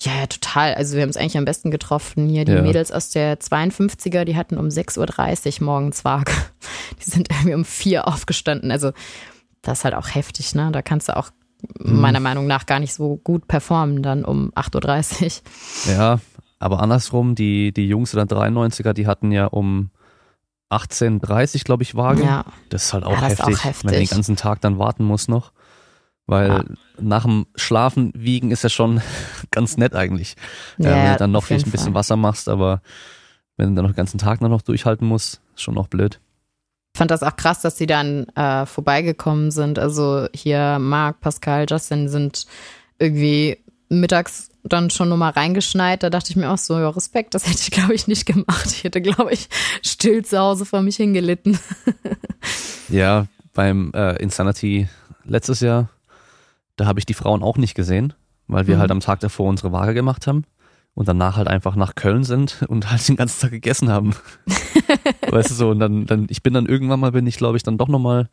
Ja, 0.00 0.12
ja, 0.20 0.26
total. 0.26 0.74
Also 0.74 0.96
wir 0.96 1.02
haben 1.02 1.10
es 1.10 1.16
eigentlich 1.16 1.38
am 1.38 1.44
besten 1.44 1.70
getroffen. 1.70 2.28
Hier 2.28 2.44
die 2.44 2.52
Ja. 2.52 2.62
Mädels 2.62 2.90
aus 2.90 3.10
der 3.10 3.38
52er, 3.38 4.24
die 4.24 4.36
hatten 4.36 4.58
um 4.58 4.66
6.30 4.70 5.60
Uhr 5.60 5.66
morgens 5.66 6.04
Waage. 6.04 6.32
Die 7.04 7.10
sind 7.10 7.28
irgendwie 7.30 7.54
um 7.54 7.64
vier 7.64 8.08
aufgestanden. 8.08 8.70
Also 8.72 8.92
das 9.62 9.78
ist 9.78 9.84
halt 9.84 9.94
auch 9.94 10.14
heftig, 10.14 10.54
ne? 10.54 10.70
Da 10.72 10.82
kannst 10.82 11.08
du 11.08 11.16
auch. 11.16 11.30
Meiner 11.78 12.20
Meinung 12.20 12.46
nach 12.46 12.66
gar 12.66 12.80
nicht 12.80 12.94
so 12.94 13.16
gut 13.16 13.48
performen 13.48 14.02
dann 14.02 14.24
um 14.24 14.50
8.30 14.54 15.42
Uhr. 15.86 15.92
Ja, 15.94 16.20
aber 16.58 16.80
andersrum, 16.80 17.34
die, 17.34 17.72
die 17.72 17.88
Jungs 17.88 18.12
der 18.12 18.24
93er, 18.26 18.92
die 18.92 19.06
hatten 19.06 19.32
ja 19.32 19.46
um 19.46 19.90
18.30 20.70 21.64
glaube 21.64 21.82
ich, 21.82 21.94
Waage. 21.94 22.24
Ja, 22.24 22.44
Das 22.70 22.86
ist 22.86 22.92
halt 22.94 23.04
auch, 23.04 23.12
Ja, 23.12 23.20
das 23.28 23.32
ist 23.34 23.38
heftig, 23.40 23.56
auch 23.58 23.64
heftig. 23.64 23.84
wenn 23.84 23.92
du 23.92 23.98
den 24.00 24.08
ganzen 24.08 24.36
Tag 24.36 24.60
dann 24.60 24.78
warten 24.78 25.04
musst 25.04 25.28
noch. 25.28 25.52
Weil 26.26 26.48
Ja. 26.48 26.64
nach 27.00 27.22
dem 27.24 27.46
Schlafen 27.54 28.12
wiegen 28.16 28.50
ist 28.50 28.64
ja 28.64 28.68
schon 28.68 29.00
ganz 29.52 29.76
nett 29.76 29.94
eigentlich. 29.94 30.34
Ja, 30.78 30.90
wenn 31.04 31.12
du 31.12 31.18
dann 31.18 31.30
noch 31.32 31.44
vielleicht 31.44 31.66
ein 31.66 31.70
bisschen. 31.70 31.94
Wasser 31.94 32.16
machst, 32.16 32.48
aber 32.48 32.82
wenn 33.56 33.70
du 33.70 33.74
dann 33.76 33.84
noch 33.84 33.92
den 33.92 33.96
ganzen 33.96 34.18
Tag 34.18 34.40
dann 34.40 34.50
noch 34.50 34.62
durchhalten 34.62 35.06
musst, 35.06 35.40
ist 35.54 35.62
schon 35.62 35.74
noch 35.74 35.86
blöd. 35.86 36.20
Ich 36.96 36.98
fand 36.98 37.10
das 37.10 37.22
auch 37.22 37.36
krass, 37.36 37.60
dass 37.60 37.76
sie 37.76 37.84
dann 37.86 38.26
äh, 38.36 38.64
vorbeigekommen 38.64 39.50
sind. 39.50 39.78
Also 39.78 40.28
hier 40.34 40.78
Marc, 40.78 41.20
Pascal, 41.20 41.66
Justin 41.68 42.08
sind 42.08 42.46
irgendwie 42.98 43.58
mittags 43.90 44.48
dann 44.64 44.88
schon 44.88 45.10
nochmal 45.10 45.32
reingeschneit. 45.32 46.02
Da 46.02 46.08
dachte 46.08 46.30
ich 46.30 46.36
mir 46.36 46.50
auch 46.50 46.56
so, 46.56 46.78
ja, 46.78 46.88
Respekt, 46.88 47.34
das 47.34 47.46
hätte 47.46 47.58
ich, 47.60 47.70
glaube 47.70 47.92
ich, 47.92 48.06
nicht 48.08 48.24
gemacht. 48.24 48.68
Ich 48.68 48.82
hätte, 48.82 49.02
glaube 49.02 49.30
ich, 49.34 49.50
still 49.82 50.24
zu 50.24 50.38
Hause 50.38 50.64
vor 50.64 50.80
mich 50.80 50.96
hingelitten. 50.96 51.58
Ja, 52.88 53.26
beim 53.52 53.92
äh, 53.94 54.16
Insanity 54.22 54.88
letztes 55.24 55.60
Jahr, 55.60 55.90
da 56.76 56.86
habe 56.86 56.98
ich 56.98 57.04
die 57.04 57.12
Frauen 57.14 57.42
auch 57.42 57.58
nicht 57.58 57.74
gesehen, 57.74 58.14
weil 58.46 58.66
wir 58.68 58.76
Mhm. 58.76 58.80
halt 58.80 58.90
am 58.90 59.00
Tag 59.00 59.20
davor 59.20 59.50
unsere 59.50 59.70
Waage 59.72 59.92
gemacht 59.92 60.26
haben 60.26 60.44
und 60.96 61.06
danach 61.06 61.36
halt 61.36 61.46
einfach 61.46 61.76
nach 61.76 61.94
Köln 61.94 62.24
sind 62.24 62.64
und 62.68 62.90
halt 62.90 63.06
den 63.06 63.16
ganzen 63.16 63.40
Tag 63.42 63.50
gegessen 63.52 63.90
haben. 63.90 64.16
weißt 65.30 65.50
du 65.50 65.54
so, 65.54 65.70
und 65.70 65.78
dann, 65.78 66.06
dann, 66.06 66.26
ich 66.28 66.42
bin 66.42 66.54
dann 66.54 66.66
irgendwann 66.66 66.98
mal, 66.98 67.12
bin 67.12 67.26
ich 67.26 67.36
glaube 67.36 67.56
ich 67.56 67.62
dann 67.62 67.78
doch 67.78 67.88
nochmal 67.88 68.28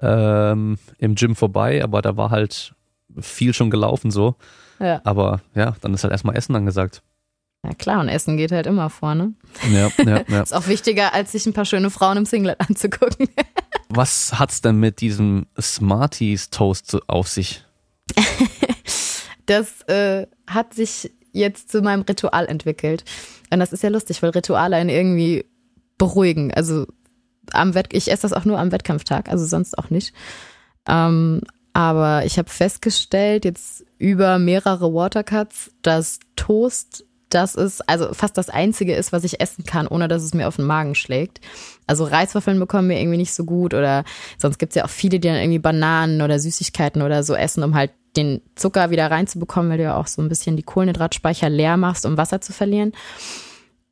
ähm, 0.00 0.76
im 0.98 1.14
Gym 1.14 1.36
vorbei, 1.36 1.82
aber 1.82 2.02
da 2.02 2.16
war 2.16 2.30
halt 2.30 2.74
viel 3.18 3.54
schon 3.54 3.70
gelaufen 3.70 4.10
so. 4.10 4.34
Ja. 4.80 5.00
Aber 5.04 5.40
ja, 5.54 5.76
dann 5.80 5.94
ist 5.94 6.02
halt 6.02 6.10
erstmal 6.10 6.36
Essen 6.36 6.56
angesagt. 6.56 7.02
ja, 7.64 7.74
klar, 7.74 8.00
und 8.00 8.08
Essen 8.08 8.36
geht 8.36 8.50
halt 8.50 8.66
immer 8.66 8.90
vorne. 8.90 9.34
Ja, 9.70 9.90
ja, 10.04 10.24
ja. 10.28 10.42
Ist 10.42 10.54
auch 10.54 10.66
wichtiger, 10.66 11.14
als 11.14 11.32
sich 11.32 11.46
ein 11.46 11.52
paar 11.52 11.64
schöne 11.64 11.90
Frauen 11.90 12.16
im 12.16 12.24
Singlet 12.26 12.60
anzugucken. 12.60 13.28
Was 13.88 14.38
hat's 14.38 14.62
denn 14.62 14.76
mit 14.76 15.00
diesem 15.00 15.46
Smarties 15.60 16.50
Toast 16.50 16.98
auf 17.08 17.28
sich? 17.28 17.64
Das 19.46 19.82
äh, 19.82 20.26
hat 20.46 20.74
sich 20.74 21.12
jetzt 21.32 21.70
zu 21.70 21.82
meinem 21.82 22.02
Ritual 22.02 22.46
entwickelt. 22.46 23.04
Und 23.50 23.60
das 23.60 23.72
ist 23.72 23.82
ja 23.82 23.88
lustig, 23.88 24.22
weil 24.22 24.30
Rituale 24.30 24.76
einen 24.76 24.90
irgendwie 24.90 25.44
beruhigen. 25.98 26.52
Also 26.52 26.86
am 27.52 27.74
Wett 27.74 27.88
ich 27.92 28.10
esse 28.10 28.22
das 28.22 28.32
auch 28.32 28.44
nur 28.44 28.58
am 28.58 28.72
Wettkampftag, 28.72 29.28
also 29.28 29.44
sonst 29.44 29.78
auch 29.78 29.90
nicht. 29.90 30.14
Ähm, 30.88 31.42
aber 31.72 32.24
ich 32.24 32.38
habe 32.38 32.48
festgestellt, 32.48 33.44
jetzt 33.44 33.84
über 33.98 34.38
mehrere 34.38 34.92
Watercuts, 34.92 35.70
dass 35.82 36.18
Toast 36.36 37.04
das 37.28 37.54
ist, 37.54 37.88
also 37.88 38.12
fast 38.12 38.36
das 38.36 38.50
Einzige 38.50 38.94
ist, 38.94 39.12
was 39.12 39.22
ich 39.22 39.40
essen 39.40 39.64
kann, 39.64 39.86
ohne 39.86 40.08
dass 40.08 40.22
es 40.22 40.34
mir 40.34 40.48
auf 40.48 40.56
den 40.56 40.66
Magen 40.66 40.96
schlägt. 40.96 41.40
Also 41.86 42.04
Reiswaffeln 42.04 42.58
bekommen 42.58 42.88
mir 42.88 43.00
irgendwie 43.00 43.18
nicht 43.18 43.32
so 43.32 43.44
gut 43.44 43.72
oder 43.72 44.04
sonst 44.36 44.58
gibt's 44.58 44.74
ja 44.74 44.84
auch 44.84 44.90
viele, 44.90 45.20
die 45.20 45.28
dann 45.28 45.36
irgendwie 45.36 45.60
Bananen 45.60 46.22
oder 46.22 46.40
Süßigkeiten 46.40 47.02
oder 47.02 47.22
so 47.22 47.34
essen, 47.34 47.62
um 47.62 47.74
halt 47.74 47.92
den 48.16 48.40
Zucker 48.56 48.90
wieder 48.90 49.10
reinzubekommen, 49.10 49.70
weil 49.70 49.78
du 49.78 49.84
ja 49.84 49.96
auch 49.96 50.06
so 50.06 50.20
ein 50.22 50.28
bisschen 50.28 50.56
die 50.56 50.62
Kohlenhydratspeicher 50.62 51.48
leer 51.48 51.76
machst, 51.76 52.06
um 52.06 52.16
Wasser 52.16 52.40
zu 52.40 52.52
verlieren. 52.52 52.92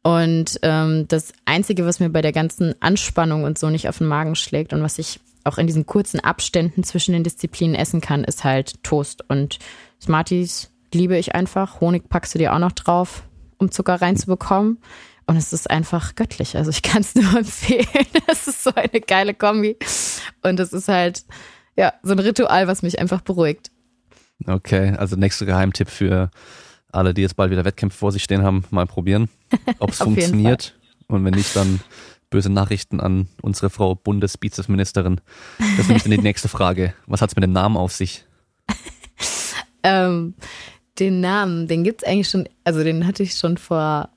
Und 0.02 0.59
ähm, 0.62 1.07
das 1.09 1.33
Einzige, 1.44 1.85
was 1.85 2.00
mir 2.00 2.09
bei 2.09 2.22
der 2.22 2.33
ganzen 2.33 2.74
Anspannung 2.81 3.44
und 3.44 3.59
so 3.59 3.68
nicht 3.68 3.88
auf 3.88 3.98
den 3.98 4.07
Magen 4.07 4.37
schlägt 4.37 4.72
und 4.72 4.83
was 4.83 4.98
ich 4.98 5.20
auch 5.44 5.59
in 5.59 5.66
diesen 5.66 5.87
kurzen 5.87 6.20
Abständen 6.20 6.85
zwischen 6.85 7.12
den 7.12 7.24
Disziplinen 7.24 7.74
essen 7.74 8.00
kann, 8.00 8.24
ist 8.24 8.44
halt 8.44 8.83
Toast. 8.83 9.24
Und 9.28 9.59
Smarties 10.00 10.70
liebe 10.92 11.16
ich 11.16 11.35
einfach. 11.35 11.81
Honig 11.81 12.09
packst 12.09 12.35
du 12.35 12.38
dir 12.38 12.54
auch 12.54 12.59
noch 12.59 12.72
drauf, 12.72 13.24
um 13.59 13.70
Zucker 13.70 14.00
reinzubekommen. 14.00 14.78
Und 15.26 15.37
es 15.37 15.52
ist 15.52 15.70
einfach 15.70 16.14
göttlich. 16.14 16.57
Also 16.57 16.70
ich 16.70 16.83
kann 16.83 17.02
es 17.02 17.14
nur 17.14 17.38
empfehlen. 17.38 17.87
Es 18.26 18.48
ist 18.48 18.64
so 18.64 18.72
eine 18.74 19.00
geile 19.00 19.35
Kombi. 19.35 19.76
Und 20.42 20.59
es 20.61 20.72
ist 20.72 20.88
halt, 20.88 21.24
ja, 21.76 21.92
so 22.02 22.12
ein 22.12 22.18
Ritual, 22.18 22.66
was 22.66 22.83
mich 22.83 22.98
einfach 22.98 23.20
beruhigt. 23.20 23.70
Okay, 24.46 24.94
also 24.96 25.16
nächster 25.16 25.46
Geheimtipp 25.46 25.88
für 25.88 26.31
alle, 26.92 27.14
die 27.14 27.22
jetzt 27.22 27.37
bald 27.37 27.51
wieder 27.51 27.64
Wettkämpfe 27.64 27.98
vor 27.98 28.12
sich 28.12 28.22
stehen 28.22 28.42
haben, 28.42 28.64
mal 28.70 28.87
probieren, 28.87 29.29
ob 29.79 29.90
es 29.90 29.98
funktioniert. 29.98 30.74
Und 31.09 31.24
wenn 31.24 31.35
nicht, 31.35 31.55
dann 31.57 31.81
böse 32.31 32.51
Nachrichten 32.51 33.01
an 33.01 33.29
unsere 33.40 33.70
Frau 33.70 33.94
Bundesvizesministerin. 33.94 35.20
Das 35.59 35.81
ist 35.81 35.88
nämlich 35.88 36.03
dann 36.03 36.12
die 36.12 36.18
nächste 36.18 36.48
Frage. 36.48 36.94
Was 37.07 37.22
hat's 37.22 37.37
mit 37.37 37.42
dem 37.42 37.53
Namen 37.53 37.77
auf 37.77 37.92
sich? 37.92 38.24
Ähm, 39.85 40.35
den 40.98 41.20
Namen, 41.20 41.68
den 41.68 41.85
gibt's 41.85 42.03
eigentlich 42.03 42.29
schon, 42.29 42.48
also 42.64 42.83
den 42.83 43.07
hatte 43.07 43.22
ich 43.22 43.37
schon 43.37 43.57
vor 43.57 44.09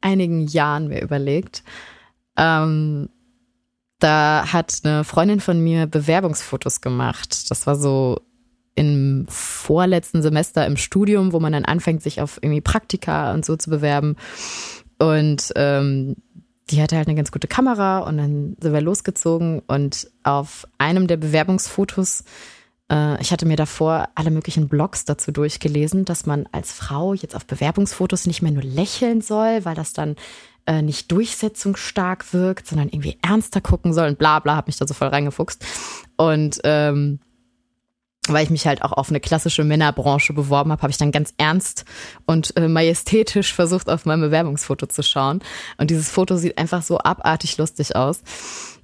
einigen 0.00 0.46
Jahren 0.46 0.88
mir 0.88 1.02
überlegt. 1.02 1.62
Ähm, 2.38 3.10
da 3.98 4.46
hat 4.50 4.80
eine 4.82 5.04
Freundin 5.04 5.40
von 5.40 5.62
mir 5.62 5.86
Bewerbungsfotos 5.86 6.80
gemacht. 6.80 7.50
Das 7.50 7.66
war 7.66 7.76
so 7.76 8.22
im 8.74 9.26
vorletzten 9.28 10.22
Semester 10.22 10.66
im 10.66 10.76
Studium, 10.76 11.32
wo 11.32 11.40
man 11.40 11.52
dann 11.52 11.64
anfängt, 11.64 12.02
sich 12.02 12.20
auf 12.20 12.38
irgendwie 12.42 12.60
Praktika 12.60 13.32
und 13.34 13.44
so 13.44 13.56
zu 13.56 13.70
bewerben. 13.70 14.16
Und 14.98 15.52
ähm, 15.56 16.16
die 16.70 16.80
hatte 16.80 16.96
halt 16.96 17.08
eine 17.08 17.16
ganz 17.16 17.32
gute 17.32 17.48
Kamera 17.48 17.98
und 17.98 18.16
dann 18.16 18.56
sind 18.60 18.72
wir 18.72 18.80
losgezogen 18.80 19.60
und 19.66 20.10
auf 20.22 20.66
einem 20.78 21.06
der 21.06 21.16
Bewerbungsfotos, 21.18 22.24
äh, 22.90 23.20
ich 23.20 23.32
hatte 23.32 23.46
mir 23.46 23.56
davor 23.56 24.08
alle 24.14 24.30
möglichen 24.30 24.68
Blogs 24.68 25.04
dazu 25.04 25.32
durchgelesen, 25.32 26.04
dass 26.04 26.24
man 26.24 26.48
als 26.52 26.72
Frau 26.72 27.14
jetzt 27.14 27.36
auf 27.36 27.46
Bewerbungsfotos 27.46 28.26
nicht 28.26 28.42
mehr 28.42 28.52
nur 28.52 28.62
lächeln 28.62 29.20
soll, 29.20 29.64
weil 29.64 29.74
das 29.74 29.92
dann 29.92 30.16
äh, 30.66 30.80
nicht 30.80 31.10
durchsetzungsstark 31.10 32.32
wirkt, 32.32 32.68
sondern 32.68 32.88
irgendwie 32.88 33.18
ernster 33.22 33.60
gucken 33.60 33.92
soll 33.92 34.08
und 34.08 34.18
bla 34.18 34.38
bla, 34.38 34.56
hab 34.56 34.68
mich 34.68 34.78
da 34.78 34.86
so 34.86 34.94
voll 34.94 35.08
reingefuchst. 35.08 35.64
Und 36.16 36.60
ähm, 36.64 37.18
weil 38.28 38.44
ich 38.44 38.50
mich 38.50 38.66
halt 38.66 38.82
auch 38.82 38.92
auf 38.92 39.08
eine 39.08 39.20
klassische 39.20 39.64
Männerbranche 39.64 40.32
beworben 40.32 40.70
habe, 40.70 40.82
habe 40.82 40.90
ich 40.90 40.98
dann 40.98 41.10
ganz 41.10 41.34
ernst 41.38 41.84
und 42.24 42.56
äh, 42.56 42.68
majestätisch 42.68 43.52
versucht, 43.52 43.90
auf 43.90 44.06
mein 44.06 44.20
Bewerbungsfoto 44.20 44.86
zu 44.86 45.02
schauen. 45.02 45.40
Und 45.76 45.90
dieses 45.90 46.10
Foto 46.10 46.36
sieht 46.36 46.56
einfach 46.56 46.82
so 46.82 46.98
abartig 46.98 47.58
lustig 47.58 47.96
aus, 47.96 48.22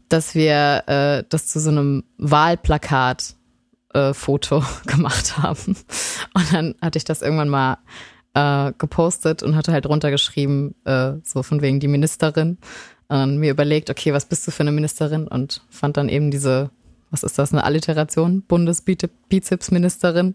dass 0.08 0.34
wir 0.34 0.82
äh, 0.88 1.24
das 1.28 1.46
zu 1.46 1.60
so 1.60 1.70
einem 1.70 2.02
Wahlplakat 2.16 3.36
äh, 3.94 4.12
Foto 4.12 4.64
gemacht 4.86 5.38
haben. 5.38 5.76
Und 6.34 6.52
dann 6.52 6.74
hatte 6.82 6.98
ich 6.98 7.04
das 7.04 7.22
irgendwann 7.22 7.48
mal 7.48 7.78
äh, 8.34 8.72
gepostet 8.76 9.44
und 9.44 9.54
hatte 9.54 9.72
halt 9.72 9.86
runtergeschrieben, 9.86 10.74
äh, 10.84 11.12
so 11.22 11.44
von 11.44 11.62
wegen 11.62 11.78
die 11.78 11.88
Ministerin. 11.88 12.58
Und 13.06 13.38
mir 13.38 13.52
überlegt, 13.52 13.88
okay, 13.88 14.12
was 14.12 14.26
bist 14.26 14.46
du 14.46 14.50
für 14.50 14.64
eine 14.64 14.72
Ministerin? 14.72 15.28
Und 15.28 15.62
fand 15.70 15.96
dann 15.96 16.10
eben 16.10 16.30
diese 16.30 16.70
was 17.10 17.22
ist 17.22 17.38
das, 17.38 17.52
eine 17.52 17.64
Alliteration? 17.64 18.42
Bundesbizepsministerin. 18.42 20.34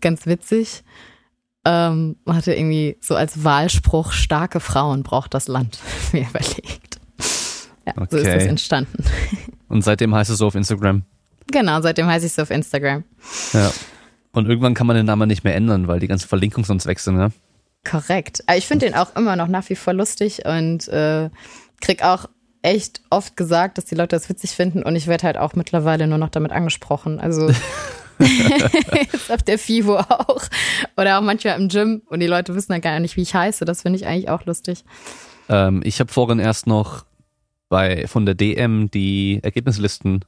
Ganz 0.00 0.26
witzig. 0.26 0.84
Ähm, 1.64 2.16
hatte 2.26 2.54
irgendwie 2.54 2.96
so 3.00 3.16
als 3.16 3.42
Wahlspruch, 3.42 4.12
starke 4.12 4.60
Frauen 4.60 5.02
braucht 5.02 5.34
das 5.34 5.48
Land, 5.48 5.80
mir 6.12 6.26
überlegt. 6.28 7.00
Ja, 7.86 7.92
okay. 7.96 8.06
so 8.10 8.16
ist 8.18 8.26
das 8.26 8.44
entstanden. 8.44 9.04
Und 9.68 9.82
seitdem 9.82 10.14
heißt 10.14 10.30
es 10.30 10.38
so 10.38 10.46
auf 10.46 10.54
Instagram? 10.54 11.02
Genau, 11.48 11.80
seitdem 11.80 12.06
heiße 12.06 12.26
ich 12.26 12.32
so 12.32 12.42
auf 12.42 12.50
Instagram. 12.50 13.04
Ja. 13.52 13.72
Und 14.32 14.48
irgendwann 14.48 14.74
kann 14.74 14.86
man 14.86 14.96
den 14.96 15.06
Namen 15.06 15.28
nicht 15.28 15.44
mehr 15.44 15.54
ändern, 15.54 15.88
weil 15.88 15.98
die 15.98 16.08
ganzen 16.08 16.28
Verlinkungen 16.28 16.64
sonst 16.64 16.86
wechseln, 16.86 17.16
ne? 17.16 17.32
Korrekt. 17.84 18.42
Aber 18.46 18.58
ich 18.58 18.66
finde 18.66 18.86
den 18.86 18.94
auch 18.94 19.14
immer 19.16 19.36
noch 19.36 19.48
nach 19.48 19.68
wie 19.68 19.76
vor 19.76 19.92
lustig 19.92 20.44
und 20.44 20.88
äh, 20.88 21.30
krieg 21.80 22.02
auch 22.04 22.28
echt 22.66 23.00
oft 23.10 23.36
gesagt, 23.36 23.78
dass 23.78 23.84
die 23.84 23.94
Leute 23.94 24.16
das 24.16 24.28
witzig 24.28 24.50
finden 24.50 24.82
und 24.82 24.96
ich 24.96 25.06
werde 25.06 25.24
halt 25.24 25.38
auch 25.38 25.54
mittlerweile 25.54 26.08
nur 26.08 26.18
noch 26.18 26.30
damit 26.30 26.50
angesprochen. 26.50 27.20
Also 27.20 27.48
jetzt 28.18 29.30
auf 29.30 29.42
der 29.44 29.58
FIVO 29.58 29.98
auch. 29.98 30.42
Oder 30.96 31.18
auch 31.18 31.22
manchmal 31.22 31.60
im 31.60 31.68
Gym 31.68 32.02
und 32.06 32.18
die 32.20 32.26
Leute 32.26 32.56
wissen 32.56 32.72
dann 32.72 32.80
gar 32.80 32.98
nicht, 32.98 33.16
wie 33.16 33.22
ich 33.22 33.34
heiße. 33.34 33.64
Das 33.64 33.82
finde 33.82 33.98
ich 33.98 34.06
eigentlich 34.06 34.28
auch 34.28 34.44
lustig. 34.46 34.84
Ähm, 35.48 35.80
ich 35.84 36.00
habe 36.00 36.12
vorhin 36.12 36.40
erst 36.40 36.66
noch 36.66 37.04
bei 37.68 38.08
von 38.08 38.26
der 38.26 38.34
DM 38.34 38.90
die 38.90 39.38
Ergebnislisten 39.42 40.24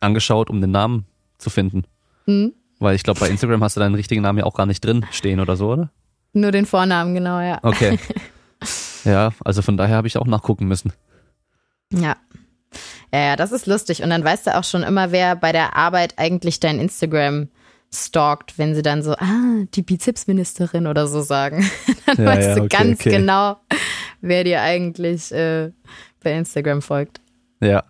angeschaut, 0.00 0.50
um 0.50 0.60
den 0.60 0.72
Namen 0.72 1.06
zu 1.38 1.50
finden. 1.50 1.84
Mhm. 2.26 2.52
Weil 2.80 2.96
ich 2.96 3.04
glaube, 3.04 3.20
bei 3.20 3.28
Instagram 3.28 3.62
hast 3.62 3.76
du 3.76 3.80
deinen 3.80 3.94
richtigen 3.94 4.22
Namen 4.22 4.40
ja 4.40 4.44
auch 4.44 4.54
gar 4.54 4.66
nicht 4.66 4.84
drin 4.84 5.06
stehen 5.12 5.38
oder 5.38 5.54
so, 5.54 5.70
oder? 5.70 5.90
Nur 6.32 6.50
den 6.50 6.66
Vornamen, 6.66 7.14
genau, 7.14 7.40
ja. 7.40 7.60
Okay. 7.62 7.98
Ja, 9.04 9.30
also 9.42 9.62
von 9.62 9.78
daher 9.78 9.96
habe 9.96 10.08
ich 10.08 10.18
auch 10.18 10.26
nachgucken 10.26 10.66
müssen. 10.66 10.92
Ja. 11.92 12.16
Ja, 13.12 13.20
ja, 13.20 13.36
das 13.36 13.52
ist 13.52 13.66
lustig. 13.66 14.02
Und 14.02 14.10
dann 14.10 14.24
weißt 14.24 14.46
du 14.46 14.56
auch 14.56 14.64
schon 14.64 14.82
immer, 14.82 15.10
wer 15.10 15.34
bei 15.34 15.52
der 15.52 15.76
Arbeit 15.76 16.14
eigentlich 16.16 16.60
dein 16.60 16.78
Instagram 16.78 17.48
stalkt, 17.92 18.56
wenn 18.56 18.74
sie 18.74 18.82
dann 18.82 19.02
so, 19.02 19.12
ah, 19.14 19.64
die 19.74 19.82
Bizepsministerin 19.82 20.86
oder 20.86 21.06
so 21.08 21.22
sagen. 21.22 21.68
dann 22.06 22.16
ja, 22.18 22.24
weißt 22.24 22.48
ja, 22.48 22.54
du 22.54 22.62
okay, 22.62 22.76
ganz 22.76 23.00
okay. 23.00 23.10
genau, 23.10 23.56
wer 24.20 24.44
dir 24.44 24.62
eigentlich 24.62 25.32
äh, 25.32 25.72
bei 26.22 26.32
Instagram 26.32 26.82
folgt. 26.82 27.20
Ja, 27.60 27.84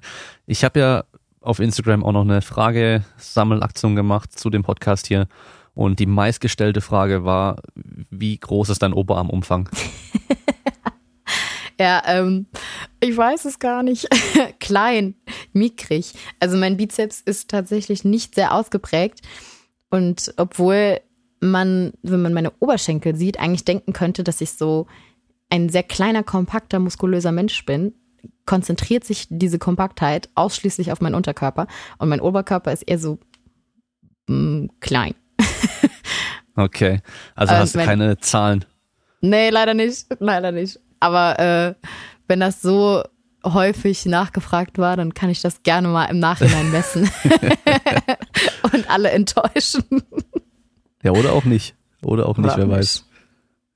ich 0.46 0.64
habe 0.64 0.80
ja 0.80 1.04
auf 1.42 1.60
Instagram 1.60 2.04
auch 2.04 2.12
noch 2.12 2.22
eine 2.22 2.42
Fragesammelaktion 2.42 3.96
gemacht 3.96 4.38
zu 4.38 4.50
dem 4.50 4.62
Podcast 4.62 5.06
hier. 5.06 5.26
Und 5.74 5.98
die 5.98 6.06
meistgestellte 6.06 6.80
Frage 6.80 7.24
war, 7.24 7.62
wie 7.74 8.36
groß 8.36 8.70
ist 8.70 8.82
dein 8.82 8.92
Oberarmumfang? 8.92 9.68
Ja, 11.80 12.02
ähm, 12.04 12.44
ich 13.00 13.16
weiß 13.16 13.46
es 13.46 13.58
gar 13.58 13.82
nicht. 13.82 14.06
Klein, 14.60 15.14
mickrig. 15.54 16.12
Also 16.38 16.58
mein 16.58 16.76
Bizeps 16.76 17.22
ist 17.22 17.50
tatsächlich 17.50 18.04
nicht 18.04 18.34
sehr 18.34 18.52
ausgeprägt. 18.52 19.22
Und 19.88 20.34
obwohl 20.36 21.00
man, 21.40 21.94
wenn 22.02 22.20
man 22.20 22.34
meine 22.34 22.52
Oberschenkel 22.60 23.16
sieht, 23.16 23.40
eigentlich 23.40 23.64
denken 23.64 23.94
könnte, 23.94 24.24
dass 24.24 24.42
ich 24.42 24.52
so 24.52 24.88
ein 25.48 25.70
sehr 25.70 25.82
kleiner, 25.82 26.22
kompakter, 26.22 26.80
muskulöser 26.80 27.32
Mensch 27.32 27.64
bin, 27.64 27.94
konzentriert 28.44 29.04
sich 29.04 29.26
diese 29.30 29.58
Kompaktheit 29.58 30.28
ausschließlich 30.34 30.92
auf 30.92 31.00
meinen 31.00 31.14
Unterkörper. 31.14 31.66
Und 31.96 32.10
mein 32.10 32.20
Oberkörper 32.20 32.74
ist 32.74 32.82
eher 32.82 32.98
so 32.98 33.18
mh, 34.28 34.36
mm, 34.36 34.70
klein. 34.80 35.14
okay. 36.56 37.00
Also 37.34 37.54
hast 37.54 37.74
du 37.74 37.78
keine 37.78 38.18
Zahlen? 38.18 38.66
Nee, 39.22 39.48
leider 39.48 39.72
nicht. 39.72 40.04
Leider 40.18 40.52
nicht. 40.52 40.78
Aber 41.00 41.38
äh, 41.38 41.74
wenn 42.28 42.40
das 42.40 42.62
so 42.62 43.02
häufig 43.44 44.06
nachgefragt 44.06 44.78
war, 44.78 44.96
dann 44.96 45.14
kann 45.14 45.30
ich 45.30 45.40
das 45.40 45.62
gerne 45.62 45.88
mal 45.88 46.04
im 46.06 46.18
Nachhinein 46.18 46.70
messen 46.72 47.10
und 48.72 48.90
alle 48.90 49.10
enttäuschen. 49.10 50.02
Ja, 51.02 51.12
oder 51.12 51.32
auch 51.32 51.44
nicht. 51.44 51.74
Oder 52.02 52.26
auch 52.26 52.36
nicht, 52.36 52.46
oder 52.46 52.58
wer 52.58 52.66
nicht. 52.66 52.76
weiß. 52.76 53.04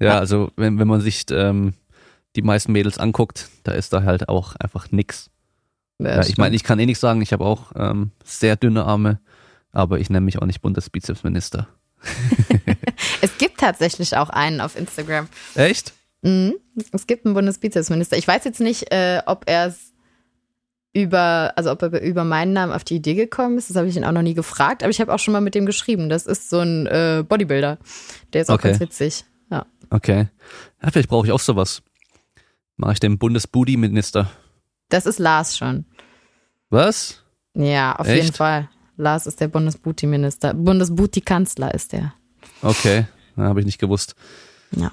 Ja, 0.01 0.19
also 0.19 0.51
wenn, 0.57 0.79
wenn 0.79 0.89
man 0.89 1.01
sich 1.01 1.25
ähm, 1.31 1.75
die 2.37 2.43
meisten 2.43 2.73
Mädels 2.73 2.99
anguckt, 2.99 3.49
da 3.63 3.73
ist 3.73 3.93
da 3.93 4.03
halt 4.03 4.29
auch 4.29 4.55
einfach 4.57 4.91
nix. 4.91 5.31
Ja, 5.99 6.17
ja 6.17 6.23
ich 6.23 6.37
meine, 6.37 6.57
ich 6.57 6.65
kann 6.65 6.79
eh 6.79 6.87
nichts 6.87 7.01
sagen, 7.01 7.23
ich 7.23 7.33
habe 7.33 7.45
auch 7.45 7.73
ähm, 7.77 8.11
sehr 8.25 8.57
dünne 8.57 8.85
Arme, 8.85 9.21
aber 9.73 9.99
ich 10.01 10.11
nenne 10.11 10.25
mich 10.25 10.41
auch 10.41 10.47
nicht 10.47 10.61
Bundesbizepsminister. 10.61 11.69
es 13.23 13.39
gibt 13.39 13.61
tatsächlich 13.61 14.17
auch 14.17 14.31
einen 14.31 14.61
auf 14.61 14.77
Instagram. 14.77 15.29
Echt? 15.55 15.95
Mhm. 16.25 16.55
Es 16.91 17.07
gibt 17.07 17.27
einen 17.27 17.35
Bundesbizepsminister. 17.35 18.17
Ich 18.17 18.27
weiß 18.27 18.45
jetzt 18.45 18.61
nicht, 18.61 18.91
äh, 18.93 19.23
ob 19.27 19.45
er 19.47 19.67
es 19.67 19.93
über, 20.95 21.53
also 21.57 21.71
ob 21.71 21.83
er 21.83 22.01
über 22.01 22.25
meinen 22.25 22.53
Namen 22.53 22.73
auf 22.73 22.85
die 22.85 22.97
Idee 22.97 23.15
gekommen 23.15 23.59
ist. 23.59 23.69
Das 23.69 23.77
habe 23.77 23.89
ich 23.89 23.97
ihn 23.97 24.05
auch 24.05 24.13
noch 24.13 24.23
nie 24.23 24.35
gefragt, 24.35 24.83
aber 24.83 24.91
ich 24.91 25.01
habe 25.01 25.13
auch 25.13 25.19
schon 25.19 25.33
mal 25.33 25.41
mit 25.41 25.55
dem 25.55 25.67
geschrieben. 25.67 26.09
Das 26.09 26.25
ist 26.27 26.49
so 26.49 26.61
ein 26.61 26.87
äh, 26.87 27.25
Bodybuilder. 27.29 27.79
Der 28.33 28.43
ist 28.43 28.51
auch 28.51 28.55
okay. 28.55 28.69
ganz 28.69 28.81
witzig. 28.81 29.25
Ja. 29.51 29.67
Okay. 29.91 30.29
Ja, 30.83 30.91
vielleicht 30.91 31.09
brauche 31.09 31.27
ich 31.27 31.33
auch 31.33 31.41
sowas. 31.41 31.83
Mache 32.77 32.95
ich 32.95 33.01
den 33.01 33.19
Bundesbooty-Minister. 33.19 34.31
Das 34.89 35.07
ist 35.07 35.19
Lars 35.19 35.57
schon. 35.57 35.85
Was? 36.71 37.23
Ja, 37.55 37.97
auf 37.97 38.09
Echt? 38.09 38.25
jeden 38.25 38.35
Fall. 38.35 38.69
Lars 38.97 39.27
ist 39.27 39.41
der 39.41 39.49
Bundesbooty-Minister. 39.49 40.55
Bundesbooty-Kanzler 40.55 41.75
ist 41.75 41.93
der. 41.93 42.15
Okay, 42.63 43.07
habe 43.37 43.61
ich 43.61 43.67
nicht 43.67 43.79
gewusst. 43.79 44.15
Ja. 44.77 44.91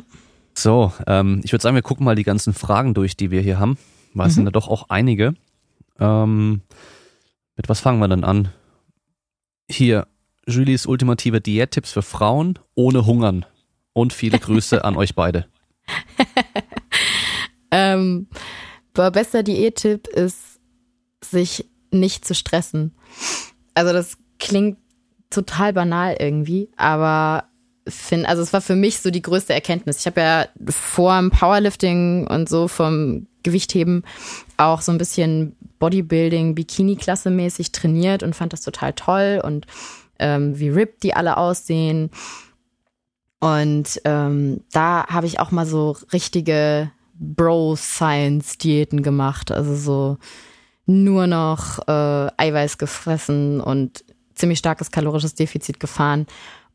So, 0.53 0.91
ähm, 1.07 1.41
ich 1.43 1.51
würde 1.51 1.61
sagen, 1.61 1.75
wir 1.75 1.81
gucken 1.81 2.05
mal 2.05 2.15
die 2.15 2.23
ganzen 2.23 2.53
Fragen 2.53 2.93
durch, 2.93 3.15
die 3.15 3.31
wir 3.31 3.41
hier 3.41 3.59
haben, 3.59 3.77
weil 4.13 4.27
es 4.27 4.33
mhm. 4.33 4.35
sind 4.35 4.45
da 4.45 4.51
doch 4.51 4.67
auch 4.67 4.89
einige. 4.89 5.33
Ähm, 5.99 6.61
mit 7.55 7.69
was 7.69 7.79
fangen 7.79 7.99
wir 7.99 8.07
dann 8.07 8.23
an? 8.23 8.49
Hier, 9.69 10.07
Julies 10.47 10.85
ultimative 10.85 11.41
Diättipps 11.41 11.91
für 11.91 12.01
Frauen 12.01 12.59
ohne 12.75 13.05
Hungern. 13.05 13.45
Und 13.93 14.13
viele 14.13 14.39
Grüße 14.39 14.83
an 14.83 14.97
euch 14.97 15.15
beide. 15.15 15.47
ähm, 17.71 18.27
bester 18.93 19.43
Diättipp 19.43 20.07
ist, 20.07 20.59
sich 21.23 21.69
nicht 21.91 22.25
zu 22.25 22.33
stressen. 22.33 22.95
Also 23.73 23.93
das 23.93 24.17
klingt 24.39 24.77
total 25.29 25.73
banal 25.73 26.15
irgendwie, 26.19 26.69
aber 26.77 27.50
finde, 27.87 28.27
also 28.27 28.41
es 28.41 28.53
war 28.53 28.61
für 28.61 28.75
mich 28.75 28.99
so 28.99 29.11
die 29.11 29.21
größte 29.21 29.53
Erkenntnis. 29.53 29.99
Ich 29.99 30.05
habe 30.05 30.21
ja 30.21 30.47
vor 30.69 31.17
dem 31.17 31.31
Powerlifting 31.31 32.27
und 32.27 32.47
so 32.49 32.67
vom 32.67 33.27
Gewichtheben 33.43 34.03
auch 34.57 34.81
so 34.81 34.91
ein 34.91 34.97
bisschen 34.97 35.55
Bodybuilding, 35.79 36.53
Bikini-Klasse 36.55 37.31
mäßig 37.31 37.71
trainiert 37.71 38.23
und 38.23 38.35
fand 38.35 38.53
das 38.53 38.61
total 38.61 38.93
toll 38.93 39.41
und 39.43 39.65
ähm, 40.19 40.57
wie 40.59 40.69
ripped 40.69 41.03
die 41.03 41.15
alle 41.15 41.37
aussehen. 41.37 42.11
Und 43.39 43.99
ähm, 44.05 44.61
da 44.71 45.07
habe 45.07 45.25
ich 45.25 45.39
auch 45.39 45.49
mal 45.49 45.65
so 45.65 45.97
richtige 46.13 46.91
Bro-Science-Diäten 47.15 49.01
gemacht. 49.01 49.51
Also 49.51 49.75
so 49.75 50.17
nur 50.85 51.25
noch 51.25 51.79
äh, 51.87 52.27
Eiweiß 52.37 52.77
gefressen 52.77 53.59
und 53.59 54.03
ziemlich 54.35 54.59
starkes 54.59 54.91
kalorisches 54.91 55.33
Defizit 55.33 55.79
gefahren. 55.79 56.27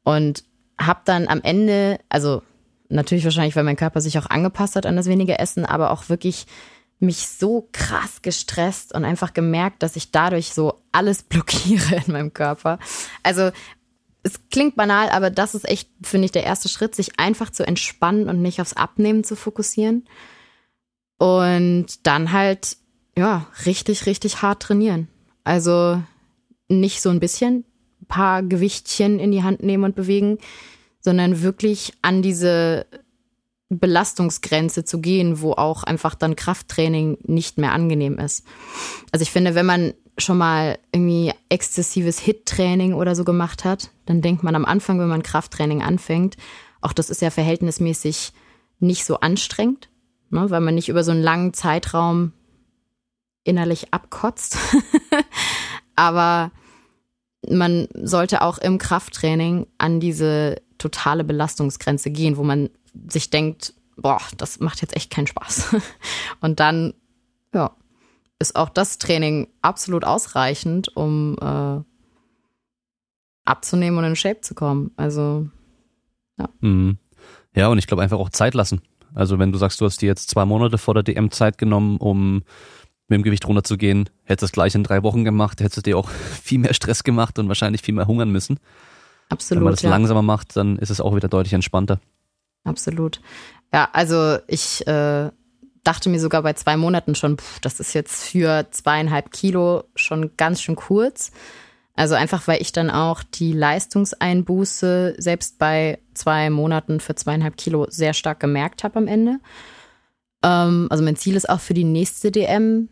Und 0.02 0.44
habe 0.78 1.00
dann 1.04 1.28
am 1.28 1.40
Ende, 1.42 1.98
also 2.08 2.42
natürlich 2.88 3.24
wahrscheinlich, 3.24 3.56
weil 3.56 3.64
mein 3.64 3.76
Körper 3.76 4.00
sich 4.00 4.18
auch 4.18 4.26
angepasst 4.26 4.76
hat 4.76 4.86
an 4.86 4.96
das 4.96 5.06
wenige 5.06 5.38
Essen, 5.38 5.64
aber 5.64 5.90
auch 5.90 6.08
wirklich 6.08 6.46
mich 6.98 7.28
so 7.28 7.68
krass 7.72 8.22
gestresst 8.22 8.94
und 8.94 9.04
einfach 9.04 9.34
gemerkt, 9.34 9.82
dass 9.82 9.96
ich 9.96 10.12
dadurch 10.12 10.54
so 10.54 10.82
alles 10.92 11.22
blockiere 11.24 12.02
in 12.06 12.12
meinem 12.12 12.32
Körper. 12.32 12.78
Also 13.22 13.50
es 14.22 14.40
klingt 14.50 14.74
banal, 14.74 15.08
aber 15.10 15.30
das 15.30 15.54
ist 15.54 15.68
echt, 15.68 15.88
finde 16.02 16.24
ich, 16.24 16.32
der 16.32 16.44
erste 16.44 16.68
Schritt, 16.68 16.94
sich 16.94 17.20
einfach 17.20 17.50
zu 17.50 17.64
entspannen 17.64 18.28
und 18.28 18.42
nicht 18.42 18.60
aufs 18.60 18.72
Abnehmen 18.72 19.22
zu 19.22 19.36
fokussieren. 19.36 20.08
Und 21.18 22.06
dann 22.06 22.32
halt, 22.32 22.76
ja, 23.16 23.46
richtig, 23.66 24.06
richtig 24.06 24.42
hart 24.42 24.62
trainieren. 24.62 25.08
Also 25.44 26.02
nicht 26.68 27.02
so 27.02 27.10
ein 27.10 27.20
bisschen, 27.20 27.64
paar 28.08 28.42
Gewichtchen 28.42 29.18
in 29.18 29.32
die 29.32 29.42
Hand 29.42 29.62
nehmen 29.62 29.84
und 29.84 29.96
bewegen, 29.96 30.38
sondern 31.00 31.42
wirklich 31.42 31.92
an 32.02 32.22
diese 32.22 32.86
Belastungsgrenze 33.68 34.84
zu 34.84 35.00
gehen, 35.00 35.40
wo 35.40 35.52
auch 35.52 35.82
einfach 35.82 36.14
dann 36.14 36.36
Krafttraining 36.36 37.18
nicht 37.22 37.58
mehr 37.58 37.72
angenehm 37.72 38.18
ist. 38.18 38.44
Also 39.10 39.22
ich 39.22 39.30
finde, 39.30 39.54
wenn 39.54 39.66
man 39.66 39.94
schon 40.18 40.38
mal 40.38 40.78
irgendwie 40.92 41.32
exzessives 41.48 42.18
Hit-Training 42.18 42.94
oder 42.94 43.14
so 43.14 43.24
gemacht 43.24 43.64
hat, 43.64 43.90
dann 44.06 44.22
denkt 44.22 44.42
man 44.42 44.54
am 44.54 44.64
Anfang, 44.64 44.98
wenn 44.98 45.08
man 45.08 45.22
Krafttraining 45.22 45.82
anfängt, 45.82 46.36
auch 46.80 46.92
das 46.92 47.10
ist 47.10 47.20
ja 47.20 47.30
verhältnismäßig 47.30 48.32
nicht 48.78 49.04
so 49.04 49.20
anstrengend, 49.20 49.88
ne, 50.30 50.50
weil 50.50 50.60
man 50.60 50.74
nicht 50.74 50.88
über 50.88 51.02
so 51.02 51.10
einen 51.10 51.22
langen 51.22 51.52
Zeitraum 51.52 52.32
innerlich 53.44 53.92
abkotzt. 53.92 54.58
Aber 55.96 56.52
man 57.50 57.88
sollte 57.94 58.42
auch 58.42 58.58
im 58.58 58.78
Krafttraining 58.78 59.66
an 59.78 60.00
diese 60.00 60.60
totale 60.78 61.24
Belastungsgrenze 61.24 62.10
gehen, 62.10 62.36
wo 62.36 62.42
man 62.42 62.70
sich 63.08 63.30
denkt, 63.30 63.74
boah, 63.96 64.20
das 64.36 64.60
macht 64.60 64.82
jetzt 64.82 64.96
echt 64.96 65.10
keinen 65.10 65.26
Spaß. 65.26 65.76
Und 66.40 66.60
dann, 66.60 66.94
ja, 67.54 67.72
ist 68.38 68.56
auch 68.56 68.68
das 68.68 68.98
Training 68.98 69.48
absolut 69.62 70.04
ausreichend, 70.04 70.94
um 70.94 71.36
äh, 71.40 71.80
abzunehmen 73.46 73.98
und 73.98 74.04
in 74.04 74.16
Shape 74.16 74.40
zu 74.42 74.54
kommen. 74.54 74.90
Also, 74.96 75.48
ja. 76.38 76.48
Mhm. 76.60 76.98
Ja, 77.54 77.68
und 77.68 77.78
ich 77.78 77.86
glaube 77.86 78.02
einfach 78.02 78.18
auch 78.18 78.28
Zeit 78.28 78.54
lassen. 78.54 78.82
Also 79.14 79.38
wenn 79.38 79.52
du 79.52 79.56
sagst, 79.56 79.80
du 79.80 79.86
hast 79.86 80.02
dir 80.02 80.06
jetzt 80.06 80.28
zwei 80.28 80.44
Monate 80.44 80.76
vor 80.76 80.92
der 80.92 81.02
DM 81.02 81.30
Zeit 81.30 81.56
genommen, 81.56 81.96
um 81.96 82.42
mit 83.08 83.18
dem 83.18 83.22
Gewicht 83.22 83.46
runterzugehen, 83.46 84.08
hättest 84.24 84.42
du 84.42 84.46
es 84.46 84.52
gleich 84.52 84.74
in 84.74 84.82
drei 84.82 85.02
Wochen 85.02 85.24
gemacht, 85.24 85.60
hättest 85.60 85.78
du 85.78 85.82
dir 85.82 85.98
auch 85.98 86.08
viel 86.42 86.58
mehr 86.58 86.74
Stress 86.74 87.04
gemacht 87.04 87.38
und 87.38 87.48
wahrscheinlich 87.48 87.82
viel 87.82 87.94
mehr 87.94 88.06
hungern 88.06 88.30
müssen. 88.30 88.58
Absolut. 89.28 89.60
Wenn 89.60 89.64
man 89.64 89.72
das 89.72 89.82
ja. 89.82 89.90
langsamer 89.90 90.22
macht, 90.22 90.56
dann 90.56 90.76
ist 90.78 90.90
es 90.90 91.00
auch 91.00 91.14
wieder 91.14 91.28
deutlich 91.28 91.52
entspannter. 91.52 92.00
Absolut. 92.64 93.20
Ja, 93.72 93.88
also 93.92 94.38
ich 94.48 94.86
äh, 94.86 95.30
dachte 95.84 96.08
mir 96.08 96.20
sogar 96.20 96.42
bei 96.42 96.52
zwei 96.52 96.76
Monaten 96.76 97.14
schon, 97.14 97.38
pff, 97.38 97.60
das 97.60 97.80
ist 97.80 97.94
jetzt 97.94 98.24
für 98.24 98.66
zweieinhalb 98.70 99.32
Kilo 99.32 99.84
schon 99.94 100.32
ganz 100.36 100.60
schön 100.60 100.76
kurz. 100.76 101.32
Also 101.94 102.14
einfach, 102.14 102.46
weil 102.46 102.60
ich 102.60 102.72
dann 102.72 102.90
auch 102.90 103.22
die 103.22 103.52
Leistungseinbuße 103.52 105.14
selbst 105.18 105.58
bei 105.58 105.98
zwei 106.12 106.50
Monaten 106.50 107.00
für 107.00 107.14
zweieinhalb 107.14 107.56
Kilo 107.56 107.86
sehr 107.88 108.12
stark 108.12 108.38
gemerkt 108.38 108.84
habe 108.84 108.98
am 108.98 109.06
Ende. 109.06 109.38
Ähm, 110.42 110.88
also 110.90 111.02
mein 111.02 111.16
Ziel 111.16 111.36
ist 111.36 111.48
auch 111.48 111.60
für 111.60 111.74
die 111.74 111.84
nächste 111.84 112.30
DM 112.30 112.88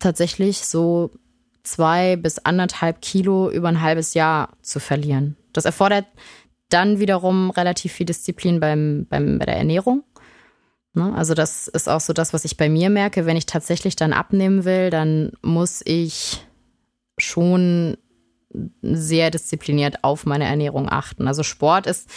tatsächlich 0.00 0.66
so 0.66 1.10
zwei 1.62 2.16
bis 2.16 2.38
anderthalb 2.38 3.00
Kilo 3.00 3.50
über 3.50 3.68
ein 3.68 3.80
halbes 3.80 4.14
Jahr 4.14 4.56
zu 4.62 4.80
verlieren. 4.80 5.36
Das 5.52 5.64
erfordert 5.64 6.06
dann 6.68 7.00
wiederum 7.00 7.50
relativ 7.50 7.92
viel 7.92 8.06
Disziplin 8.06 8.60
beim, 8.60 9.06
beim, 9.08 9.38
bei 9.38 9.46
der 9.46 9.56
Ernährung. 9.56 10.04
Ne? 10.94 11.12
Also 11.14 11.34
das 11.34 11.68
ist 11.68 11.88
auch 11.88 12.00
so 12.00 12.12
das, 12.12 12.32
was 12.32 12.44
ich 12.44 12.56
bei 12.56 12.68
mir 12.68 12.90
merke. 12.90 13.26
Wenn 13.26 13.36
ich 13.36 13.46
tatsächlich 13.46 13.96
dann 13.96 14.12
abnehmen 14.12 14.64
will, 14.64 14.90
dann 14.90 15.32
muss 15.42 15.82
ich 15.84 16.44
schon 17.18 17.96
sehr 18.82 19.30
diszipliniert 19.30 20.02
auf 20.02 20.26
meine 20.26 20.44
Ernährung 20.44 20.88
achten. 20.90 21.28
Also 21.28 21.42
Sport 21.42 21.86
ist 21.86 22.10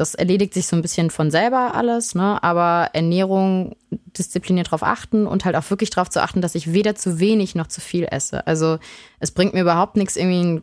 das 0.00 0.14
erledigt 0.14 0.54
sich 0.54 0.66
so 0.66 0.76
ein 0.76 0.82
bisschen 0.82 1.10
von 1.10 1.30
selber 1.30 1.74
alles, 1.74 2.14
ne? 2.14 2.42
aber 2.42 2.90
Ernährung 2.94 3.76
diszipliniert 3.90 4.68
darauf 4.68 4.82
achten 4.82 5.26
und 5.26 5.44
halt 5.44 5.56
auch 5.56 5.68
wirklich 5.68 5.90
darauf 5.90 6.08
zu 6.08 6.22
achten, 6.22 6.40
dass 6.40 6.54
ich 6.54 6.72
weder 6.72 6.94
zu 6.94 7.20
wenig 7.20 7.54
noch 7.54 7.66
zu 7.66 7.82
viel 7.82 8.08
esse. 8.10 8.46
Also 8.46 8.78
es 9.18 9.30
bringt 9.30 9.52
mir 9.52 9.60
überhaupt 9.60 9.96
nichts, 9.96 10.16
irgendwie 10.16 10.62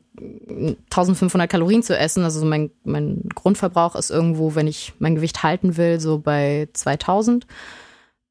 1500 0.86 1.50
Kalorien 1.50 1.84
zu 1.84 1.96
essen. 1.96 2.24
Also 2.24 2.44
mein, 2.46 2.72
mein 2.84 3.30
Grundverbrauch 3.36 3.96
ist 3.96 4.10
irgendwo, 4.10 4.56
wenn 4.56 4.66
ich 4.66 4.94
mein 4.98 5.16
Gewicht 5.16 5.44
halten 5.44 5.78
will, 5.78 6.00
so 6.00 6.18
bei 6.18 6.68
2000. 6.74 7.46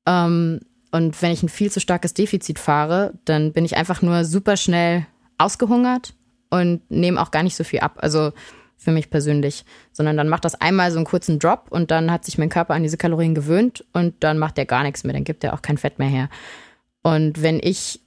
Ähm, 0.06 0.60
und 0.90 1.22
wenn 1.22 1.30
ich 1.30 1.42
ein 1.42 1.48
viel 1.48 1.70
zu 1.70 1.78
starkes 1.78 2.14
Defizit 2.14 2.58
fahre, 2.58 3.14
dann 3.24 3.52
bin 3.52 3.64
ich 3.64 3.76
einfach 3.76 4.02
nur 4.02 4.24
super 4.24 4.56
schnell 4.56 5.06
ausgehungert 5.38 6.14
und 6.50 6.90
nehme 6.90 7.20
auch 7.20 7.30
gar 7.30 7.44
nicht 7.44 7.54
so 7.56 7.62
viel 7.62 7.80
ab. 7.80 7.98
Also 7.98 8.32
für 8.76 8.92
mich 8.92 9.10
persönlich, 9.10 9.64
sondern 9.92 10.16
dann 10.16 10.28
macht 10.28 10.44
das 10.44 10.60
einmal 10.60 10.90
so 10.92 10.98
einen 10.98 11.06
kurzen 11.06 11.38
Drop 11.38 11.66
und 11.70 11.90
dann 11.90 12.10
hat 12.10 12.24
sich 12.24 12.38
mein 12.38 12.48
Körper 12.48 12.74
an 12.74 12.82
diese 12.82 12.96
Kalorien 12.96 13.34
gewöhnt 13.34 13.84
und 13.92 14.14
dann 14.20 14.38
macht 14.38 14.56
der 14.56 14.66
gar 14.66 14.82
nichts 14.82 15.04
mehr, 15.04 15.14
dann 15.14 15.24
gibt 15.24 15.44
er 15.44 15.54
auch 15.54 15.62
kein 15.62 15.78
Fett 15.78 15.98
mehr 15.98 16.08
her. 16.08 16.28
Und 17.02 17.42
wenn 17.42 17.60
ich 17.62 18.00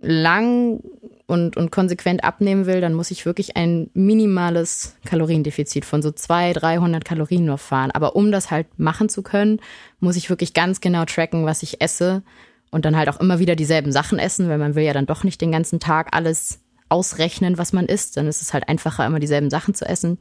lang 0.00 0.80
und, 1.26 1.56
und 1.56 1.70
konsequent 1.70 2.24
abnehmen 2.24 2.66
will, 2.66 2.80
dann 2.80 2.94
muss 2.94 3.10
ich 3.10 3.26
wirklich 3.26 3.56
ein 3.56 3.90
minimales 3.94 4.96
Kaloriendefizit 5.04 5.84
von 5.84 6.02
so 6.02 6.10
200, 6.10 6.62
300 6.62 7.04
Kalorien 7.04 7.44
nur 7.44 7.58
fahren. 7.58 7.90
Aber 7.92 8.16
um 8.16 8.32
das 8.32 8.50
halt 8.50 8.66
machen 8.78 9.08
zu 9.08 9.22
können, 9.22 9.60
muss 10.00 10.16
ich 10.16 10.30
wirklich 10.30 10.54
ganz 10.54 10.80
genau 10.80 11.04
tracken, 11.04 11.44
was 11.44 11.62
ich 11.62 11.80
esse 11.80 12.22
und 12.70 12.84
dann 12.84 12.96
halt 12.96 13.08
auch 13.08 13.20
immer 13.20 13.38
wieder 13.38 13.56
dieselben 13.56 13.92
Sachen 13.92 14.18
essen, 14.18 14.48
weil 14.48 14.58
man 14.58 14.74
will 14.74 14.84
ja 14.84 14.92
dann 14.92 15.06
doch 15.06 15.22
nicht 15.22 15.40
den 15.40 15.52
ganzen 15.52 15.80
Tag 15.80 16.08
alles 16.12 16.60
ausrechnen, 16.90 17.58
was 17.58 17.72
man 17.72 17.86
isst. 17.86 18.16
Dann 18.16 18.26
ist 18.26 18.42
es 18.42 18.52
halt 18.52 18.68
einfacher, 18.68 19.06
immer 19.06 19.20
dieselben 19.20 19.50
Sachen 19.50 19.74
zu 19.74 19.86
essen. 19.86 20.18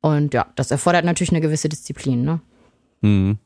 Und 0.00 0.34
ja, 0.34 0.46
das 0.56 0.70
erfordert 0.70 1.04
natürlich 1.04 1.30
eine 1.30 1.40
gewisse 1.40 1.68
Disziplin, 1.68 2.22
ne? 2.22 2.40
Mhm. 3.02 3.38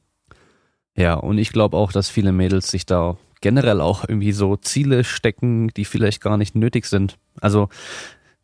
Ja, 0.96 1.14
und 1.14 1.38
ich 1.38 1.52
glaube 1.52 1.76
auch, 1.76 1.90
dass 1.90 2.09
viele 2.09 2.33
Mädels 2.33 2.70
sich 2.70 2.87
da 2.87 3.16
generell 3.40 3.80
auch 3.80 4.09
irgendwie 4.09 4.33
so 4.33 4.57
Ziele 4.57 5.04
stecken, 5.04 5.68
die 5.68 5.85
vielleicht 5.85 6.20
gar 6.20 6.37
nicht 6.37 6.54
nötig 6.54 6.87
sind. 6.87 7.18
Also, 7.40 7.68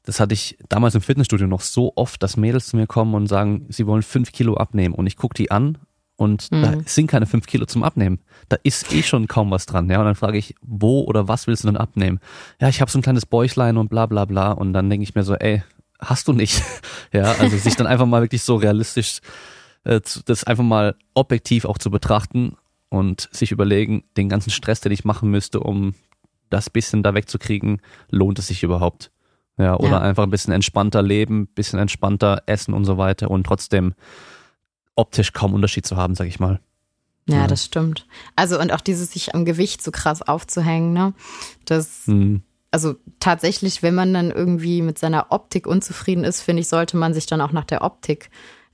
das 0.03 0.19
hatte 0.19 0.35
ich 0.35 0.59
damals 0.69 0.95
im 0.95 1.01
Fitnessstudio 1.01 1.47
noch 1.47 1.61
so 1.61 1.93
oft, 1.95 2.23
dass 2.23 2.37
Mädels 2.37 2.67
zu 2.67 2.77
mir 2.77 2.87
kommen 2.87 3.15
und 3.15 3.29
sagen, 3.29 3.67
sie 3.69 3.87
wollen 3.87 4.03
fünf 4.03 4.33
Kilo 4.33 4.55
abnehmen. 4.55 4.95
Und 4.95 5.07
ich 5.07 5.17
gucke 5.17 5.35
die 5.35 5.51
an 5.51 5.79
und 6.21 6.53
mhm. 6.53 6.63
da 6.63 6.75
sind 6.85 7.07
keine 7.07 7.25
fünf 7.25 7.47
Kilo 7.47 7.65
zum 7.65 7.83
Abnehmen. 7.83 8.19
Da 8.51 8.59
ist 8.63 8.93
eh 8.93 9.03
schon 9.03 9.27
kaum 9.27 9.51
was 9.51 9.65
dran. 9.65 9.89
Ja, 9.89 10.01
und 10.01 10.05
dann 10.05 10.15
frage 10.15 10.37
ich, 10.37 10.55
wo 10.61 11.01
oder 11.05 11.29
was 11.29 11.47
willst 11.47 11.65
du 11.65 11.69
denn 11.69 11.79
abnehmen? 11.79 12.21
Ja, 12.61 12.69
ich 12.69 12.83
habe 12.83 12.91
so 12.91 12.99
ein 12.99 13.03
kleines 13.03 13.25
Bäuchlein 13.25 13.79
und 13.79 13.89
bla 13.89 14.05
bla 14.05 14.27
bla. 14.27 14.53
Und 14.53 14.75
dann 14.75 14.91
denke 14.91 15.03
ich 15.03 15.15
mir 15.15 15.23
so, 15.23 15.35
ey, 15.35 15.63
hast 15.99 16.29
du 16.29 16.35
nicht. 16.35 16.63
ja, 17.15 17.33
also 17.39 17.57
sich 17.57 17.75
dann 17.75 17.87
einfach 17.87 18.05
mal 18.05 18.21
wirklich 18.21 18.43
so 18.43 18.57
realistisch, 18.57 19.21
äh, 19.85 20.03
das 20.27 20.45
einfach 20.45 20.63
mal 20.63 20.95
objektiv 21.15 21.65
auch 21.65 21.79
zu 21.79 21.91
betrachten 21.91 22.55
und 22.91 23.31
sich 23.33 23.51
überlegen, 23.51 24.05
den 24.19 24.29
ganzen 24.29 24.51
Stress, 24.51 24.83
den 24.83 24.93
ich 24.93 25.07
machen 25.07 25.31
müsste, 25.31 25.61
um 25.61 25.95
das 26.51 26.69
bisschen 26.69 27.03
da 27.03 27.15
wegzukriegen, 27.15 27.81
lohnt 28.11 28.39
es 28.39 28.49
sich 28.49 28.63
überhaupt? 28.63 29.11
Ja, 29.57 29.75
oder 29.77 29.89
ja. 29.93 30.01
einfach 30.01 30.25
ein 30.25 30.31
bisschen 30.31 30.53
entspannter 30.53 31.01
leben, 31.01 31.47
bisschen 31.47 31.79
entspannter 31.79 32.43
essen 32.45 32.75
und 32.75 32.85
so 32.85 32.99
weiter 32.99 33.31
und 33.31 33.45
trotzdem 33.45 33.95
optisch 34.95 35.33
kaum 35.33 35.55
Unterschied 35.55 35.87
zu 35.87 35.97
haben, 35.97 36.15
sag 36.15 36.27
ich 36.27 36.41
mal. 36.41 36.61
Ja, 37.31 37.43
ja, 37.43 37.47
das 37.47 37.65
stimmt. 37.65 38.07
Also 38.37 38.59
und 38.61 38.73
auch 38.73 38.81
dieses 38.81 39.13
sich 39.13 39.35
am 39.35 39.45
Gewicht 39.45 39.83
so 39.83 39.91
krass 39.91 40.23
aufzuhängen, 40.23 40.93
ne? 40.93 41.15
Das, 41.65 42.07
mhm. 42.07 42.43
also 42.71 42.97
tatsächlich, 43.21 43.83
wenn 43.83 43.95
man 43.95 44.13
dann 44.13 44.31
irgendwie 44.31 44.83
mit 44.83 44.99
seiner 44.99 45.27
Optik 45.31 45.67
unzufrieden 45.67 46.25
ist, 46.25 46.41
finde 46.41 46.63
ich, 46.63 46.69
sollte 46.69 46.97
man 46.97 47.15
sich 47.15 47.27
dann 47.27 47.41
auch 47.41 47.53
nach 47.53 47.65
der 47.65 47.83
Optik 47.83 48.31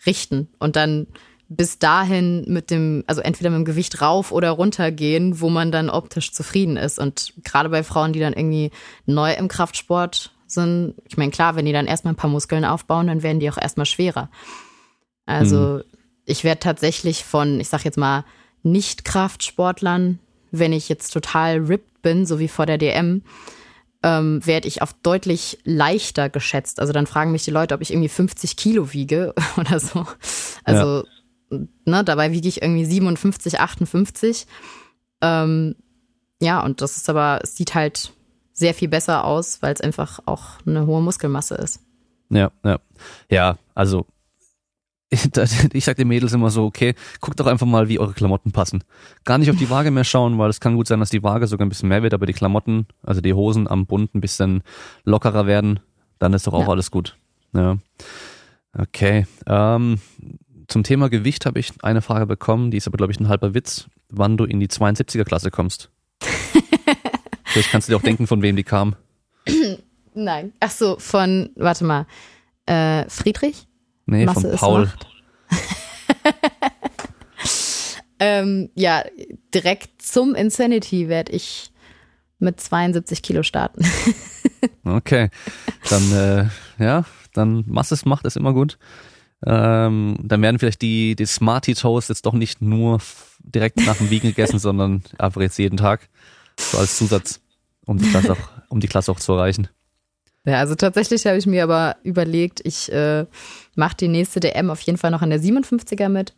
richten 0.06 0.48
und 0.58 0.76
dann 0.76 1.06
bis 1.48 1.78
dahin 1.78 2.44
mit 2.48 2.70
dem, 2.70 3.04
also 3.06 3.20
entweder 3.20 3.50
mit 3.50 3.58
dem 3.58 3.64
Gewicht 3.64 4.00
rauf 4.00 4.32
oder 4.32 4.50
runter 4.50 4.90
gehen, 4.90 5.40
wo 5.40 5.48
man 5.48 5.70
dann 5.70 5.90
optisch 5.90 6.32
zufrieden 6.32 6.76
ist. 6.76 6.98
Und 6.98 7.34
gerade 7.44 7.68
bei 7.68 7.84
Frauen, 7.84 8.12
die 8.12 8.18
dann 8.18 8.32
irgendwie 8.32 8.72
neu 9.04 9.32
im 9.32 9.46
Kraftsport 9.46 10.34
sind, 10.48 10.94
ich 11.08 11.16
meine, 11.16 11.30
klar, 11.30 11.54
wenn 11.54 11.66
die 11.66 11.72
dann 11.72 11.86
erstmal 11.86 12.14
ein 12.14 12.16
paar 12.16 12.30
Muskeln 12.30 12.64
aufbauen, 12.64 13.06
dann 13.06 13.22
werden 13.22 13.38
die 13.38 13.48
auch 13.48 13.58
erstmal 13.58 13.86
schwerer. 13.86 14.28
Also 15.24 15.56
mhm 15.56 15.95
ich 16.26 16.44
werde 16.44 16.60
tatsächlich 16.60 17.24
von, 17.24 17.58
ich 17.60 17.68
sag 17.68 17.84
jetzt 17.84 17.96
mal, 17.96 18.24
Nicht-Kraftsportlern, 18.62 20.18
wenn 20.50 20.72
ich 20.72 20.88
jetzt 20.88 21.12
total 21.12 21.58
ripped 21.58 22.02
bin, 22.02 22.26
so 22.26 22.38
wie 22.38 22.48
vor 22.48 22.66
der 22.66 22.78
DM, 22.78 23.22
ähm, 24.02 24.44
werde 24.44 24.68
ich 24.68 24.82
auf 24.82 24.92
deutlich 24.92 25.58
leichter 25.64 26.28
geschätzt. 26.28 26.80
Also 26.80 26.92
dann 26.92 27.06
fragen 27.06 27.32
mich 27.32 27.44
die 27.44 27.50
Leute, 27.50 27.74
ob 27.74 27.80
ich 27.80 27.92
irgendwie 27.92 28.08
50 28.08 28.56
Kilo 28.56 28.92
wiege 28.92 29.34
oder 29.56 29.80
so. 29.80 30.06
Also, 30.64 31.04
ja. 31.50 31.58
ne, 31.84 32.04
dabei 32.04 32.32
wiege 32.32 32.48
ich 32.48 32.60
irgendwie 32.60 32.84
57, 32.84 33.60
58. 33.60 34.46
Ähm, 35.22 35.76
ja, 36.40 36.62
und 36.62 36.82
das 36.82 36.96
ist 36.96 37.08
aber, 37.08 37.40
es 37.42 37.56
sieht 37.56 37.74
halt 37.74 38.12
sehr 38.52 38.74
viel 38.74 38.88
besser 38.88 39.24
aus, 39.24 39.62
weil 39.62 39.72
es 39.72 39.80
einfach 39.80 40.20
auch 40.26 40.60
eine 40.66 40.86
hohe 40.86 41.02
Muskelmasse 41.02 41.54
ist. 41.54 41.80
Ja, 42.30 42.50
ja. 42.64 42.78
Ja, 43.30 43.58
also 43.74 44.06
ich 45.72 45.84
sag 45.84 45.96
den 45.96 46.08
Mädels 46.08 46.32
immer 46.32 46.50
so, 46.50 46.64
okay, 46.64 46.94
guckt 47.20 47.38
doch 47.40 47.46
einfach 47.46 47.66
mal, 47.66 47.88
wie 47.88 47.98
eure 47.98 48.12
Klamotten 48.12 48.52
passen. 48.52 48.84
Gar 49.24 49.38
nicht 49.38 49.50
auf 49.50 49.56
die 49.56 49.70
Waage 49.70 49.90
mehr 49.90 50.04
schauen, 50.04 50.38
weil 50.38 50.50
es 50.50 50.60
kann 50.60 50.76
gut 50.76 50.88
sein, 50.88 51.00
dass 51.00 51.10
die 51.10 51.22
Waage 51.22 51.46
sogar 51.46 51.66
ein 51.66 51.68
bisschen 51.68 51.88
mehr 51.88 52.02
wird, 52.02 52.14
aber 52.14 52.26
die 52.26 52.32
Klamotten, 52.32 52.86
also 53.02 53.20
die 53.20 53.34
Hosen 53.34 53.68
am 53.68 53.86
Bund 53.86 54.14
ein 54.14 54.20
bisschen 54.20 54.62
lockerer 55.04 55.46
werden, 55.46 55.80
dann 56.18 56.32
ist 56.32 56.46
doch 56.46 56.54
auch 56.54 56.62
ja. 56.62 56.68
alles 56.68 56.90
gut. 56.90 57.16
Ja. 57.52 57.78
Okay. 58.76 59.26
Ähm, 59.46 60.00
zum 60.68 60.82
Thema 60.82 61.08
Gewicht 61.08 61.46
habe 61.46 61.58
ich 61.58 61.72
eine 61.82 62.02
Frage 62.02 62.26
bekommen, 62.26 62.70
die 62.70 62.76
ist 62.76 62.86
aber, 62.86 62.96
glaube 62.96 63.12
ich, 63.12 63.20
ein 63.20 63.28
halber 63.28 63.54
Witz, 63.54 63.88
wann 64.08 64.36
du 64.36 64.44
in 64.44 64.60
die 64.60 64.68
72er 64.68 65.24
Klasse 65.24 65.50
kommst. 65.50 65.90
Vielleicht 67.44 67.70
kannst 67.70 67.88
du 67.88 67.92
dir 67.92 67.96
auch 67.96 68.02
denken, 68.02 68.26
von 68.26 68.42
wem 68.42 68.56
die 68.56 68.64
kam. 68.64 68.96
Nein. 70.14 70.52
Ach 70.60 70.70
so, 70.70 70.96
von, 70.98 71.50
warte 71.56 71.84
mal, 71.84 72.06
äh, 72.66 73.08
Friedrich? 73.08 73.66
Nee, 74.06 74.24
Masse 74.24 74.50
von 74.50 74.58
Paul. 74.58 74.92
ähm, 78.18 78.70
ja, 78.74 79.04
direkt 79.52 80.00
zum 80.00 80.34
Insanity 80.34 81.08
werde 81.08 81.32
ich 81.32 81.70
mit 82.38 82.60
72 82.60 83.22
Kilo 83.22 83.42
starten. 83.42 83.84
okay, 84.84 85.30
dann 85.88 86.12
äh, 86.12 86.48
ja, 86.82 87.04
dann 87.32 87.64
Masse 87.66 87.96
macht 88.04 88.24
ist 88.24 88.36
immer 88.36 88.52
gut. 88.52 88.78
Ähm, 89.44 90.18
dann 90.22 90.42
werden 90.42 90.58
vielleicht 90.58 90.82
die, 90.82 91.14
die 91.14 91.26
Smarty 91.26 91.74
Toast 91.74 92.08
jetzt 92.08 92.24
doch 92.24 92.32
nicht 92.32 92.62
nur 92.62 93.00
direkt 93.40 93.84
nach 93.84 93.96
dem 93.96 94.10
Wiegen 94.10 94.28
gegessen, 94.28 94.58
sondern 94.58 95.02
einfach 95.18 95.40
jetzt 95.40 95.58
jeden 95.58 95.76
Tag. 95.76 96.08
So 96.58 96.78
als 96.78 96.96
Zusatz, 96.96 97.40
um 97.84 97.98
die 97.98 98.08
Klasse 98.08 98.32
auch, 98.32 98.50
um 98.68 98.80
die 98.80 98.88
Klasse 98.88 99.12
auch 99.12 99.20
zu 99.20 99.32
erreichen. 99.32 99.68
Ja, 100.46 100.60
also 100.60 100.76
tatsächlich 100.76 101.26
habe 101.26 101.38
ich 101.38 101.46
mir 101.46 101.64
aber 101.64 101.96
überlegt, 102.04 102.60
ich 102.64 102.90
äh, 102.92 103.26
mache 103.74 103.96
die 103.96 104.08
nächste 104.08 104.38
DM 104.38 104.70
auf 104.70 104.80
jeden 104.80 104.96
Fall 104.96 105.10
noch 105.10 105.22
an 105.22 105.30
der 105.30 105.40
57er 105.40 106.08
mit. 106.08 106.34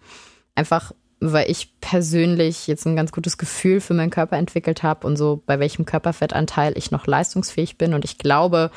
Einfach, 0.55 0.93
weil 1.21 1.51
ich 1.51 1.79
persönlich 1.81 2.67
jetzt 2.67 2.87
ein 2.87 2.97
ganz 2.97 3.13
gutes 3.13 3.37
Gefühl 3.37 3.83
für 3.83 3.93
meinen 3.93 4.11
Körper 4.11 4.39
entwickelt 4.39 4.83
habe 4.83 5.07
und 5.07 5.17
so, 5.17 5.43
bei 5.45 5.61
welchem 5.61 5.85
Körperfettanteil 5.85 6.73
ich 6.79 6.91
noch 6.91 7.07
leistungsfähig 7.07 7.77
bin. 7.77 7.93
Und 7.93 8.07
ich 8.07 8.17
glaube, 8.17 8.71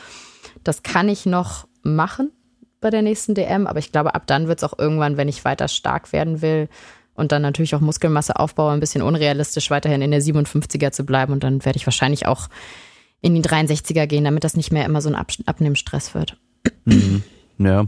das 0.66 0.84
kann 0.84 1.08
ich 1.08 1.26
noch 1.26 1.66
machen 1.82 2.32
bei 2.82 2.90
der 2.90 3.02
nächsten 3.02 3.34
DM. 3.34 3.68
Aber 3.68 3.80
ich 3.80 3.94
glaube, 3.94 4.14
ab 4.16 4.24
dann 4.28 4.50
wird 4.50 4.60
es 4.60 4.66
auch 4.66 4.78
irgendwann, 4.78 5.16
wenn 5.16 5.30
ich 5.30 5.46
weiter 5.46 5.70
stark 5.70 6.12
werden 6.12 6.42
will 6.42 6.68
und 7.14 7.32
dann 7.32 7.42
natürlich 7.42 7.74
auch 7.74 7.80
Muskelmasse 7.80 8.36
aufbaue, 8.36 8.74
ein 8.74 8.82
bisschen 8.82 9.02
unrealistisch, 9.02 9.72
weiterhin 9.72 10.02
in 10.02 10.12
der 10.12 10.22
57er 10.22 10.92
zu 10.92 11.06
bleiben. 11.06 11.32
Und 11.32 11.46
dann 11.46 11.64
werde 11.64 11.78
ich 11.78 11.88
wahrscheinlich 11.88 12.26
auch 12.26 12.50
in 13.22 13.36
die 13.36 13.42
63er 13.42 14.08
gehen, 14.08 14.24
damit 14.24 14.44
das 14.44 14.56
nicht 14.56 14.72
mehr 14.72 14.86
immer 14.86 15.02
so 15.02 15.10
ein 15.10 15.16
Ab 15.16 15.32
Abnehmstress 15.46 16.14
wird. 16.14 16.38
Mhm. 16.86 17.24
Ja. 17.58 17.86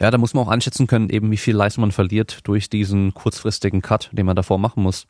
Ja, 0.00 0.12
da 0.12 0.18
muss 0.18 0.32
man 0.34 0.44
auch 0.44 0.50
einschätzen 0.50 0.86
können, 0.86 1.10
eben 1.10 1.30
wie 1.30 1.36
viel 1.36 1.56
Leistung 1.56 1.82
man 1.82 1.92
verliert 1.92 2.40
durch 2.44 2.70
diesen 2.70 3.14
kurzfristigen 3.14 3.82
Cut, 3.82 4.10
den 4.12 4.26
man 4.26 4.36
davor 4.36 4.58
machen 4.58 4.82
muss. 4.82 5.08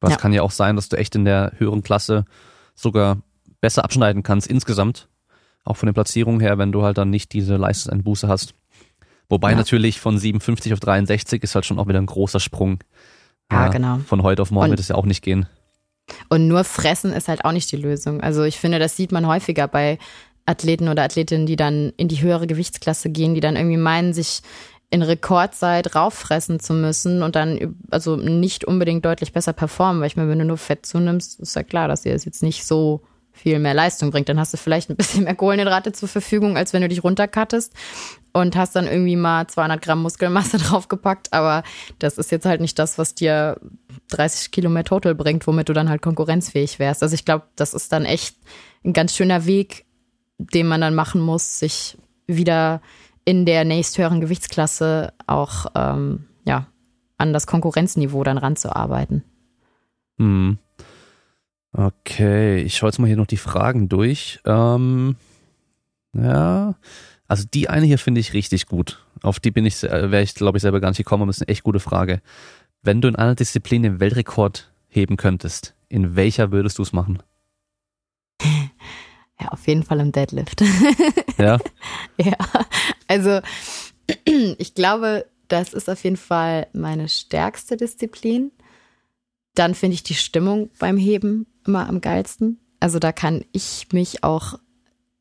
Weil 0.00 0.10
ja. 0.10 0.16
es 0.16 0.22
kann 0.22 0.32
ja 0.32 0.42
auch 0.42 0.50
sein, 0.50 0.76
dass 0.76 0.88
du 0.88 0.96
echt 0.96 1.14
in 1.14 1.24
der 1.24 1.52
höheren 1.58 1.82
Klasse 1.82 2.24
sogar 2.74 3.18
besser 3.60 3.84
abschneiden 3.84 4.22
kannst 4.22 4.46
insgesamt. 4.46 5.08
Auch 5.64 5.76
von 5.76 5.86
der 5.86 5.92
Platzierung 5.92 6.40
her, 6.40 6.58
wenn 6.58 6.72
du 6.72 6.82
halt 6.82 6.98
dann 6.98 7.10
nicht 7.10 7.32
diese 7.32 7.56
Leistungseinbuße 7.56 8.26
hast. 8.26 8.54
Wobei 9.28 9.50
ja. 9.50 9.56
natürlich 9.56 10.00
von 10.00 10.18
57 10.18 10.72
auf 10.72 10.80
63 10.80 11.42
ist 11.42 11.54
halt 11.54 11.64
schon 11.64 11.78
auch 11.78 11.88
wieder 11.88 12.00
ein 12.00 12.06
großer 12.06 12.40
Sprung. 12.40 12.78
Ja, 13.50 13.66
ja 13.66 13.68
genau. 13.68 13.98
Von 14.06 14.22
heute 14.22 14.42
auf 14.42 14.50
morgen 14.50 14.64
Und 14.64 14.70
wird 14.70 14.80
es 14.80 14.88
ja 14.88 14.96
auch 14.96 15.06
nicht 15.06 15.22
gehen. 15.22 15.46
Und 16.28 16.48
nur 16.48 16.64
fressen 16.64 17.12
ist 17.12 17.28
halt 17.28 17.44
auch 17.44 17.52
nicht 17.52 17.70
die 17.72 17.76
Lösung. 17.76 18.20
Also 18.20 18.42
ich 18.44 18.58
finde, 18.58 18.78
das 18.78 18.96
sieht 18.96 19.12
man 19.12 19.26
häufiger 19.26 19.68
bei 19.68 19.98
Athleten 20.46 20.88
oder 20.88 21.04
Athletinnen, 21.04 21.46
die 21.46 21.56
dann 21.56 21.92
in 21.96 22.08
die 22.08 22.20
höhere 22.22 22.46
Gewichtsklasse 22.46 23.10
gehen, 23.10 23.34
die 23.34 23.40
dann 23.40 23.56
irgendwie 23.56 23.76
meinen, 23.76 24.12
sich 24.12 24.42
in 24.90 25.02
Rekordzeit 25.02 25.94
rauffressen 25.94 26.60
zu 26.60 26.74
müssen 26.74 27.22
und 27.22 27.34
dann 27.34 27.76
also 27.90 28.16
nicht 28.16 28.64
unbedingt 28.64 29.04
deutlich 29.04 29.32
besser 29.32 29.54
performen, 29.54 30.00
weil 30.00 30.08
ich 30.08 30.16
meine, 30.16 30.28
wenn 30.28 30.40
du 30.40 30.44
nur 30.44 30.58
Fett 30.58 30.84
zunimmst, 30.84 31.40
ist 31.40 31.56
ja 31.56 31.62
klar, 31.62 31.88
dass 31.88 32.02
dir 32.02 32.12
das 32.12 32.26
jetzt 32.26 32.42
nicht 32.42 32.66
so 32.66 33.00
viel 33.32 33.58
mehr 33.58 33.74
Leistung 33.74 34.10
bringt. 34.10 34.28
Dann 34.28 34.38
hast 34.38 34.52
du 34.52 34.56
vielleicht 34.56 34.90
ein 34.90 34.96
bisschen 34.96 35.24
mehr 35.24 35.34
Kohlenhydrate 35.34 35.92
zur 35.92 36.08
Verfügung, 36.08 36.56
als 36.56 36.72
wenn 36.72 36.82
du 36.82 36.88
dich 36.88 37.02
runterkattest 37.02 37.72
und 38.32 38.56
hast 38.56 38.76
dann 38.76 38.86
irgendwie 38.86 39.16
mal 39.16 39.46
200 39.46 39.80
Gramm 39.80 40.02
Muskelmasse 40.02 40.58
draufgepackt. 40.58 41.32
Aber 41.32 41.62
das 41.98 42.18
ist 42.18 42.30
jetzt 42.30 42.46
halt 42.46 42.60
nicht 42.60 42.78
das, 42.78 42.98
was 42.98 43.14
dir 43.14 43.58
30 44.10 44.50
Kilo 44.50 44.70
mehr 44.70 44.84
Total 44.84 45.14
bringt, 45.14 45.46
womit 45.46 45.68
du 45.68 45.72
dann 45.72 45.88
halt 45.88 46.02
konkurrenzfähig 46.02 46.78
wärst. 46.78 47.02
Also 47.02 47.14
ich 47.14 47.24
glaube, 47.24 47.46
das 47.56 47.74
ist 47.74 47.92
dann 47.92 48.04
echt 48.04 48.36
ein 48.84 48.92
ganz 48.92 49.16
schöner 49.16 49.46
Weg, 49.46 49.86
den 50.38 50.66
man 50.66 50.80
dann 50.80 50.94
machen 50.94 51.20
muss, 51.20 51.58
sich 51.58 51.98
wieder 52.26 52.80
in 53.24 53.46
der 53.46 53.64
nächsthöheren 53.64 54.20
Gewichtsklasse 54.20 55.12
auch 55.26 55.66
ähm, 55.74 56.26
ja, 56.44 56.66
an 57.18 57.32
das 57.32 57.46
Konkurrenzniveau 57.46 58.24
dann 58.24 58.38
ranzuarbeiten. 58.38 59.22
Hm. 60.18 60.58
Okay, 61.72 62.62
ich 62.62 62.76
schaue 62.76 62.90
jetzt 62.90 62.98
mal 62.98 63.06
hier 63.06 63.16
noch 63.16 63.26
die 63.26 63.38
Fragen 63.38 63.88
durch. 63.88 64.40
Ähm, 64.44 65.16
ja, 66.14 66.74
also 67.26 67.44
die 67.52 67.70
eine 67.70 67.86
hier 67.86 67.98
finde 67.98 68.20
ich 68.20 68.34
richtig 68.34 68.66
gut. 68.66 69.04
Auf 69.22 69.40
die 69.40 69.50
bin 69.50 69.64
ich, 69.64 69.82
äh, 69.82 70.10
wäre 70.10 70.22
ich, 70.22 70.34
glaube 70.34 70.58
ich, 70.58 70.62
selber 70.62 70.80
gar 70.80 70.88
nicht 70.88 70.98
gekommen, 70.98 71.22
aber 71.22 71.30
das 71.30 71.38
ist 71.38 71.42
eine 71.42 71.52
echt 71.52 71.62
gute 71.62 71.80
Frage. 71.80 72.20
Wenn 72.82 73.00
du 73.00 73.08
in 73.08 73.16
einer 73.16 73.34
Disziplin 73.34 73.82
den 73.82 74.00
Weltrekord 74.00 74.70
heben 74.88 75.16
könntest, 75.16 75.74
in 75.88 76.14
welcher 76.16 76.52
würdest 76.52 76.78
du 76.78 76.82
es 76.82 76.92
machen? 76.92 77.22
Ja, 79.40 79.48
auf 79.48 79.66
jeden 79.66 79.82
Fall 79.82 79.98
im 79.98 80.12
Deadlift. 80.12 80.62
Ja. 81.38 81.58
ja, 82.16 82.36
also 83.08 83.40
ich 84.58 84.74
glaube, 84.74 85.26
das 85.48 85.72
ist 85.72 85.90
auf 85.90 86.04
jeden 86.04 86.18
Fall 86.18 86.68
meine 86.72 87.08
stärkste 87.08 87.76
Disziplin. 87.76 88.52
Dann 89.54 89.74
finde 89.74 89.94
ich 89.94 90.02
die 90.02 90.14
Stimmung 90.14 90.70
beim 90.78 90.96
Heben 90.96 91.46
immer 91.66 91.88
am 91.88 92.00
geilsten. 92.00 92.58
Also 92.80 92.98
da 92.98 93.12
kann 93.12 93.44
ich 93.52 93.88
mich 93.92 94.24
auch 94.24 94.58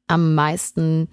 am 0.08 0.36
meisten 0.36 1.10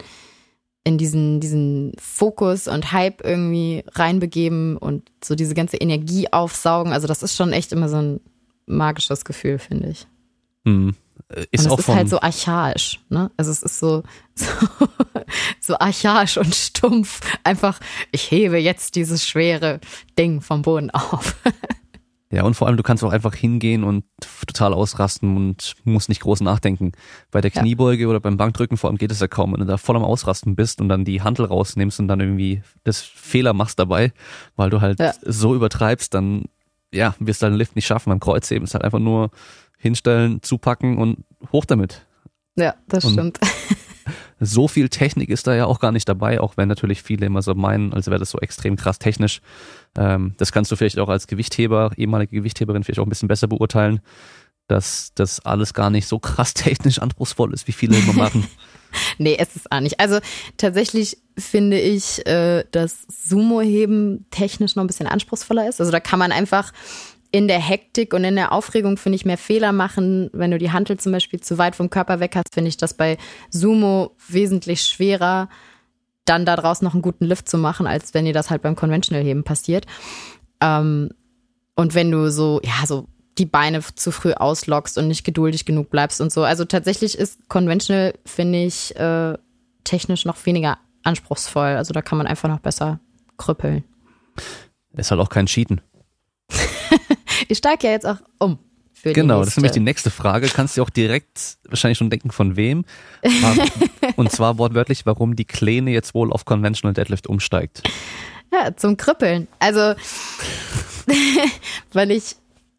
in 0.85 0.96
diesen, 0.96 1.40
diesen 1.40 1.92
Fokus 1.98 2.66
und 2.66 2.92
Hype 2.92 3.24
irgendwie 3.24 3.85
reinbegeben 3.92 4.76
und 4.76 5.11
so 5.22 5.35
diese 5.35 5.54
ganze 5.54 5.76
Energie 5.76 6.33
aufsaugen. 6.33 6.92
Also 6.92 7.07
das 7.07 7.22
ist 7.22 7.37
schon 7.37 7.52
echt 7.52 7.72
immer 7.72 7.88
so 7.88 7.96
ein 7.96 8.20
magisches 8.66 9.24
Gefühl, 9.24 9.59
finde 9.59 9.90
ich. 9.90 10.07
Mhm. 10.64 10.94
Ist 11.50 11.66
und 11.66 11.72
auch 11.72 11.78
es 11.78 11.88
ist 11.88 11.94
halt 11.94 12.09
so 12.09 12.20
archaisch, 12.20 13.00
ne? 13.11 13.31
Also 13.37 13.50
es 13.50 13.62
ist 13.62 13.78
so, 13.78 14.02
so, 14.35 14.46
so 15.61 15.78
archaisch 15.78 16.38
und 16.38 16.54
stumpf. 16.54 17.20
Einfach, 17.44 17.81
ich 18.12 18.31
hebe 18.31 18.57
jetzt 18.57 18.96
dieses 18.96 19.26
schwere 19.26 19.81
Ding 20.18 20.40
vom 20.40 20.62
Boden 20.62 20.90
auf. 20.90 21.37
Ja, 22.31 22.43
und 22.43 22.55
vor 22.55 22.67
allem, 22.67 22.77
du 22.77 22.83
kannst 22.83 23.03
auch 23.05 23.12
einfach 23.12 23.35
hingehen 23.35 23.85
und 23.85 24.05
total 24.47 24.75
ausrasten 24.75 25.35
und 25.35 25.77
musst 25.85 26.11
nicht 26.11 26.21
groß 26.21 26.43
nachdenken. 26.43 26.93
Bei 27.31 27.41
der 27.41 27.51
Kniebeuge 27.51 28.03
ja. 28.03 28.09
oder 28.09 28.21
beim 28.21 28.37
Bankdrücken 28.37 28.77
vor 28.77 28.91
allem 28.91 28.99
geht 28.99 29.11
es 29.11 29.21
ja 29.21 29.29
kaum. 29.29 29.53
Wenn 29.53 29.61
du 29.61 29.67
da 29.67 29.79
voll 29.79 29.97
am 29.97 30.05
Ausrasten 30.05 30.55
bist 30.55 30.83
und 30.83 30.91
dann 30.91 31.07
die 31.07 31.23
Handel 31.23 31.47
rausnimmst 31.47 32.01
und 32.01 32.09
dann 32.09 32.21
irgendwie 32.21 32.62
das 32.85 33.01
Fehler 33.01 33.55
machst 33.55 33.79
dabei, 33.79 34.12
weil 34.57 34.69
du 34.69 34.83
halt 34.83 35.01
ja. 35.01 35.14
so 35.23 35.55
übertreibst, 35.55 36.12
dann 36.12 36.45
ja, 36.93 37.14
wirst 37.19 37.41
du 37.41 37.47
deinen 37.47 37.57
Lift 37.57 37.77
nicht 37.77 37.87
schaffen. 37.87 38.11
Beim 38.11 38.21
Kreuzheben 38.21 38.64
ist 38.64 38.75
halt 38.75 38.85
einfach 38.85 38.99
nur 38.99 39.31
hinstellen, 39.79 40.43
zupacken 40.43 40.99
und 40.99 41.25
hoch 41.51 41.64
damit. 41.64 42.07
Ja, 42.57 42.75
das 42.88 43.07
und 43.07 43.12
stimmt. 43.12 43.38
so 44.40 44.68
viel 44.68 44.88
Technik 44.88 45.31
ist 45.31 45.46
da 45.46 45.55
ja 45.55 45.66
auch 45.66 45.81
gar 45.81 45.92
nicht 45.92 46.09
dabei, 46.09 46.40
auch 46.40 46.57
wenn 46.57 46.68
natürlich 46.68 47.03
viele 47.03 47.27
immer 47.27 47.42
so 47.42 47.55
meinen, 47.55 47.92
als 47.92 48.07
wäre 48.07 48.18
das 48.18 48.31
so 48.31 48.38
extrem 48.38 48.77
krass 48.77 48.98
technisch. 48.98 49.40
Ähm, 49.96 50.35
das 50.37 50.53
kannst 50.53 50.70
du 50.70 50.77
vielleicht 50.77 50.98
auch 50.98 51.09
als 51.09 51.27
Gewichtheber, 51.27 51.90
ehemalige 51.96 52.37
Gewichtheberin 52.37 52.85
vielleicht 52.85 53.01
auch 53.01 53.07
ein 53.07 53.11
bisschen 53.11 53.29
besser 53.29 53.48
beurteilen, 53.48 54.01
dass 54.68 55.12
das 55.14 55.40
alles 55.40 55.74
gar 55.74 55.90
nicht 55.90 56.07
so 56.07 56.18
krass 56.18 56.55
technisch 56.55 56.98
anspruchsvoll 57.01 57.53
ist, 57.53 57.66
wie 57.66 57.72
viele 57.72 57.96
immer 57.96 58.12
machen. 58.12 58.46
nee, 59.18 59.37
es 59.38 59.57
ist 59.57 59.72
auch 59.72 59.81
nicht. 59.81 59.98
Also 59.98 60.20
tatsächlich 60.57 61.18
finde 61.37 61.81
ich, 61.81 62.27
äh, 62.27 62.64
dass 62.70 63.07
Sumo-Heben 63.09 64.27
technisch 64.31 64.77
noch 64.77 64.85
ein 64.85 64.87
bisschen 64.87 65.07
anspruchsvoller 65.07 65.68
ist. 65.68 65.81
Also 65.81 65.90
da 65.90 66.01
kann 66.01 66.18
man 66.18 66.33
einfach 66.33 66.72
in 67.31 67.49
der 67.49 67.61
Hektik 67.61 68.14
und 68.14 68.25
in 68.25 68.37
der 68.37 68.53
Aufregung, 68.53 68.97
finde 68.97 69.17
ich, 69.17 69.25
mehr 69.25 69.38
Fehler 69.38 69.73
machen. 69.73 70.31
Wenn 70.33 70.51
du 70.51 70.59
die 70.59 70.73
Hantel 70.73 70.99
zum 70.99 71.12
Beispiel 71.12 71.41
zu 71.41 71.59
weit 71.59 71.76
vom 71.76 71.91
Körper 71.91 72.20
weg 72.20 72.35
hast, 72.37 72.55
finde 72.55 72.68
ich 72.68 72.76
das 72.76 72.95
bei 72.95 73.18
Sumo 73.51 74.16
wesentlich 74.29 74.83
schwerer, 74.83 75.49
dann 76.24 76.47
da 76.47 76.57
draußen 76.57 76.85
noch 76.85 76.95
einen 76.95 77.03
guten 77.03 77.24
Lift 77.24 77.49
zu 77.49 77.59
machen, 77.59 77.87
als 77.87 78.14
wenn 78.14 78.24
dir 78.24 78.33
das 78.33 78.51
halt 78.51 78.62
beim 78.62 78.76
Conventional-Heben 78.76 79.45
passiert. 79.45 79.87
Ähm, 80.61 81.11
und 81.74 81.95
wenn 81.95 82.11
du 82.11 82.31
so, 82.31 82.61
ja, 82.64 82.87
so 82.87 83.07
die 83.39 83.47
Beine 83.47 83.81
zu 83.95 84.11
früh 84.11 84.33
auslockst 84.33 84.99
und 84.99 85.09
nicht 85.09 85.24
geduldig 85.24 85.64
genug 85.64 85.91
bleibst 85.91 86.20
und 86.20 86.33
so. 86.33 86.43
Also 86.43 86.64
tatsächlich 86.64 87.16
ist 87.16 87.49
Conventional, 87.49 88.14
finde 88.24 88.64
ich, 88.64 88.97
äh, 88.97 89.39
technisch 89.85 90.24
noch 90.24 90.45
weniger 90.45 90.79
anspruchsvoll. 91.05 91.76
Also 91.76 91.93
da 91.93 92.03
kann 92.03 92.18
man 92.18 92.26
einfach 92.26 92.49
noch 92.49 92.59
besser 92.59 93.01
krüppeln. 93.37 93.85
Ist 94.93 95.11
halt 95.11 95.20
auch 95.20 95.31
kein 95.31 95.47
Cheaten. 95.47 95.81
ich 97.49 97.59
steige 97.59 97.86
ja 97.86 97.92
jetzt 97.92 98.07
auch 98.07 98.18
um. 98.38 98.59
genau, 99.03 99.40
das 99.40 99.49
ist 99.49 99.57
nämlich 99.57 99.72
die 99.72 99.80
nächste 99.80 100.11
Frage. 100.11 100.49
Kannst 100.49 100.76
du 100.76 100.82
auch 100.82 100.90
direkt 100.90 101.59
wahrscheinlich 101.68 101.99
schon 101.99 102.11
denken, 102.11 102.30
von 102.30 102.57
wem? 102.57 102.84
Und 104.16 104.30
zwar 104.32 104.59
wortwörtlich, 104.59 105.07
warum 105.07 105.36
die 105.36 105.44
Kleine 105.44 105.90
jetzt 105.90 106.14
wohl 106.14 106.32
auf 106.32 106.44
Conventional 106.44 106.94
Deadlift 106.94 107.26
umsteigt. 107.26 107.82
Ja, 108.53 108.74
zum 108.76 108.96
Kribbeln. 108.96 109.49
Also, 109.59 109.94
weil 111.92 112.11
ich 112.11 112.36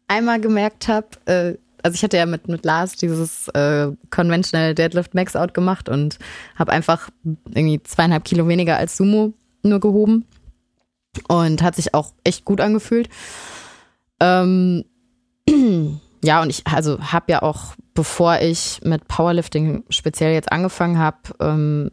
einmal 0.08 0.40
gemerkt 0.40 0.88
habe, 0.88 1.06
äh, 1.26 1.54
also 1.82 1.94
ich 1.94 2.02
hatte 2.02 2.16
ja 2.16 2.26
mit, 2.26 2.48
mit 2.48 2.64
Lars 2.64 2.96
dieses 2.96 3.48
äh, 3.48 3.88
Conventional 4.10 4.74
Deadlift 4.74 5.14
Max 5.14 5.36
Out 5.36 5.54
gemacht 5.54 5.88
und 5.88 6.18
habe 6.56 6.72
einfach 6.72 7.08
irgendwie 7.54 7.82
zweieinhalb 7.82 8.24
Kilo 8.24 8.46
weniger 8.48 8.76
als 8.76 8.96
Sumo 8.96 9.32
nur 9.62 9.80
gehoben 9.80 10.26
und 11.28 11.62
hat 11.62 11.76
sich 11.76 11.94
auch 11.94 12.12
echt 12.24 12.44
gut 12.44 12.60
angefühlt. 12.60 13.08
Ähm, 14.20 14.84
ja, 16.22 16.42
und 16.42 16.50
ich 16.50 16.66
also 16.66 17.00
habe 17.00 17.32
ja 17.32 17.42
auch, 17.42 17.74
bevor 17.94 18.40
ich 18.40 18.80
mit 18.84 19.08
Powerlifting 19.08 19.84
speziell 19.88 20.32
jetzt 20.32 20.52
angefangen 20.52 20.98
habe, 20.98 21.18
ähm, 21.40 21.90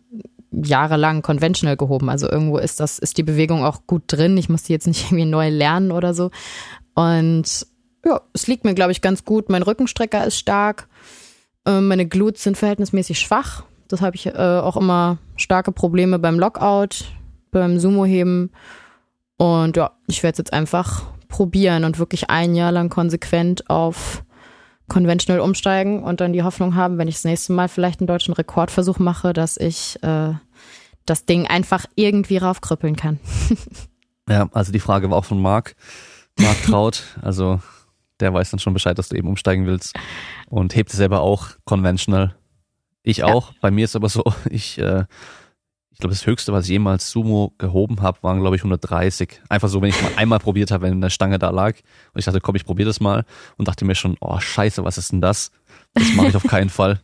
jahrelang 0.52 1.22
conventional 1.22 1.78
gehoben. 1.78 2.10
Also 2.10 2.30
irgendwo 2.30 2.58
ist 2.58 2.80
das, 2.80 3.00
ist 3.00 3.18
die 3.18 3.24
Bewegung 3.24 3.64
auch 3.64 3.86
gut 3.88 4.04
drin. 4.08 4.38
Ich 4.38 4.50
muss 4.50 4.64
die 4.64 4.74
jetzt 4.74 4.88
nicht 4.88 5.06
irgendwie 5.06 5.26
neu 5.26 5.50
lernen 5.50 5.92
oder 5.92 6.14
so. 6.14 6.32
Und 6.94 7.68
ja, 8.06 8.22
es 8.34 8.48
liegt 8.48 8.64
mir, 8.64 8.74
glaube 8.74 8.92
ich, 8.92 9.02
ganz 9.02 9.26
gut. 9.26 9.50
Mein 9.50 9.64
Rückenstrecker 9.64 10.26
ist 10.26 10.38
stark. 10.38 10.88
Ähm, 11.66 11.88
meine 11.88 12.08
Glutes 12.08 12.44
sind 12.44 12.58
verhältnismäßig 12.58 13.20
schwach. 13.20 13.64
Das 13.88 14.02
habe 14.02 14.16
ich 14.16 14.26
äh, 14.28 14.32
auch 14.32 14.78
immer 14.78 15.18
starke 15.36 15.72
Probleme 15.72 16.20
beim 16.20 16.40
Lockout, 16.40 17.06
beim 17.52 17.80
Sumo-Heben. 17.80 18.52
Und 19.38 19.78
ja, 19.78 19.92
ich 20.08 20.24
werde 20.24 20.34
es 20.34 20.38
jetzt 20.40 20.54
einfach 20.54 21.04
probieren 21.38 21.84
und 21.84 22.00
wirklich 22.00 22.32
ein 22.32 22.56
Jahr 22.56 22.72
lang 22.72 22.90
konsequent 22.90 23.70
auf 23.70 24.24
conventional 24.88 25.40
umsteigen 25.40 26.02
und 26.02 26.20
dann 26.20 26.34
die 26.34 26.42
Hoffnung 26.42 26.74
haben, 26.74 26.98
wenn 26.98 27.08
ich 27.08 27.14
das 27.14 27.26
nächste 27.26 27.54
Mal 27.54 27.70
vielleicht 27.70 28.00
einen 28.00 28.08
deutschen 28.08 28.34
Rekordversuch 28.34 28.98
mache, 28.98 29.34
dass 29.34 29.56
ich 29.56 30.02
äh, 30.02 30.34
das 31.06 31.26
Ding 31.26 31.46
einfach 31.46 31.86
irgendwie 31.94 32.38
raufkrüppeln 32.38 32.96
kann. 32.96 33.20
ja, 34.30 34.50
also 34.52 34.72
die 34.72 34.80
Frage 34.80 35.12
war 35.12 35.18
auch 35.20 35.26
von 35.26 35.40
Marc. 35.40 35.76
Marc 36.40 36.64
Traut, 36.64 37.04
also 37.22 37.62
der 38.20 38.34
weiß 38.34 38.50
dann 38.50 38.60
schon 38.60 38.74
Bescheid, 38.74 38.98
dass 38.98 39.10
du 39.10 39.16
eben 39.16 39.28
umsteigen 39.28 39.68
willst 39.68 39.94
und 40.48 40.76
hebt 40.76 40.90
es 40.90 40.98
selber 40.98 41.22
auch 41.22 41.50
conventional. 41.66 42.36
Ich 43.04 43.24
auch. 43.24 43.52
Ja. 43.52 43.58
Bei 43.62 43.70
mir 43.70 43.86
ist 43.86 43.96
aber 43.96 44.10
so, 44.10 44.24
ich, 44.50 44.80
äh, 44.80 45.04
ich 45.98 46.00
glaube, 46.00 46.14
das 46.14 46.28
Höchste, 46.28 46.54
was 46.54 46.66
ich 46.66 46.70
jemals 46.70 47.10
Sumo 47.10 47.56
gehoben 47.58 48.04
habe, 48.04 48.22
waren, 48.22 48.40
glaube 48.40 48.56
ich, 48.56 48.62
130. 48.62 49.42
Einfach 49.50 49.68
so, 49.68 49.82
wenn 49.82 49.90
ich 49.90 50.00
mal 50.00 50.12
einmal 50.16 50.38
probiert 50.38 50.70
habe, 50.70 50.84
wenn 50.86 50.94
eine 50.94 51.10
Stange 51.10 51.40
da 51.40 51.50
lag 51.50 51.74
und 52.14 52.20
ich 52.20 52.26
dachte, 52.26 52.40
komm, 52.40 52.56
ich 52.56 52.66
probiere 52.66 52.86
das 52.86 53.00
mal 53.00 53.26
und 53.58 53.68
dachte 53.68 53.84
mir 53.84 53.96
schon, 53.96 54.16
oh 54.22 54.40
scheiße, 54.40 54.84
was 54.84 55.00
ist 55.00 55.12
denn 55.12 55.22
das? 55.22 55.52
Das 55.96 56.14
mache 56.14 56.28
ich 56.28 56.36
auf 56.36 56.44
keinen 56.44 56.70
Fall. 56.70 57.02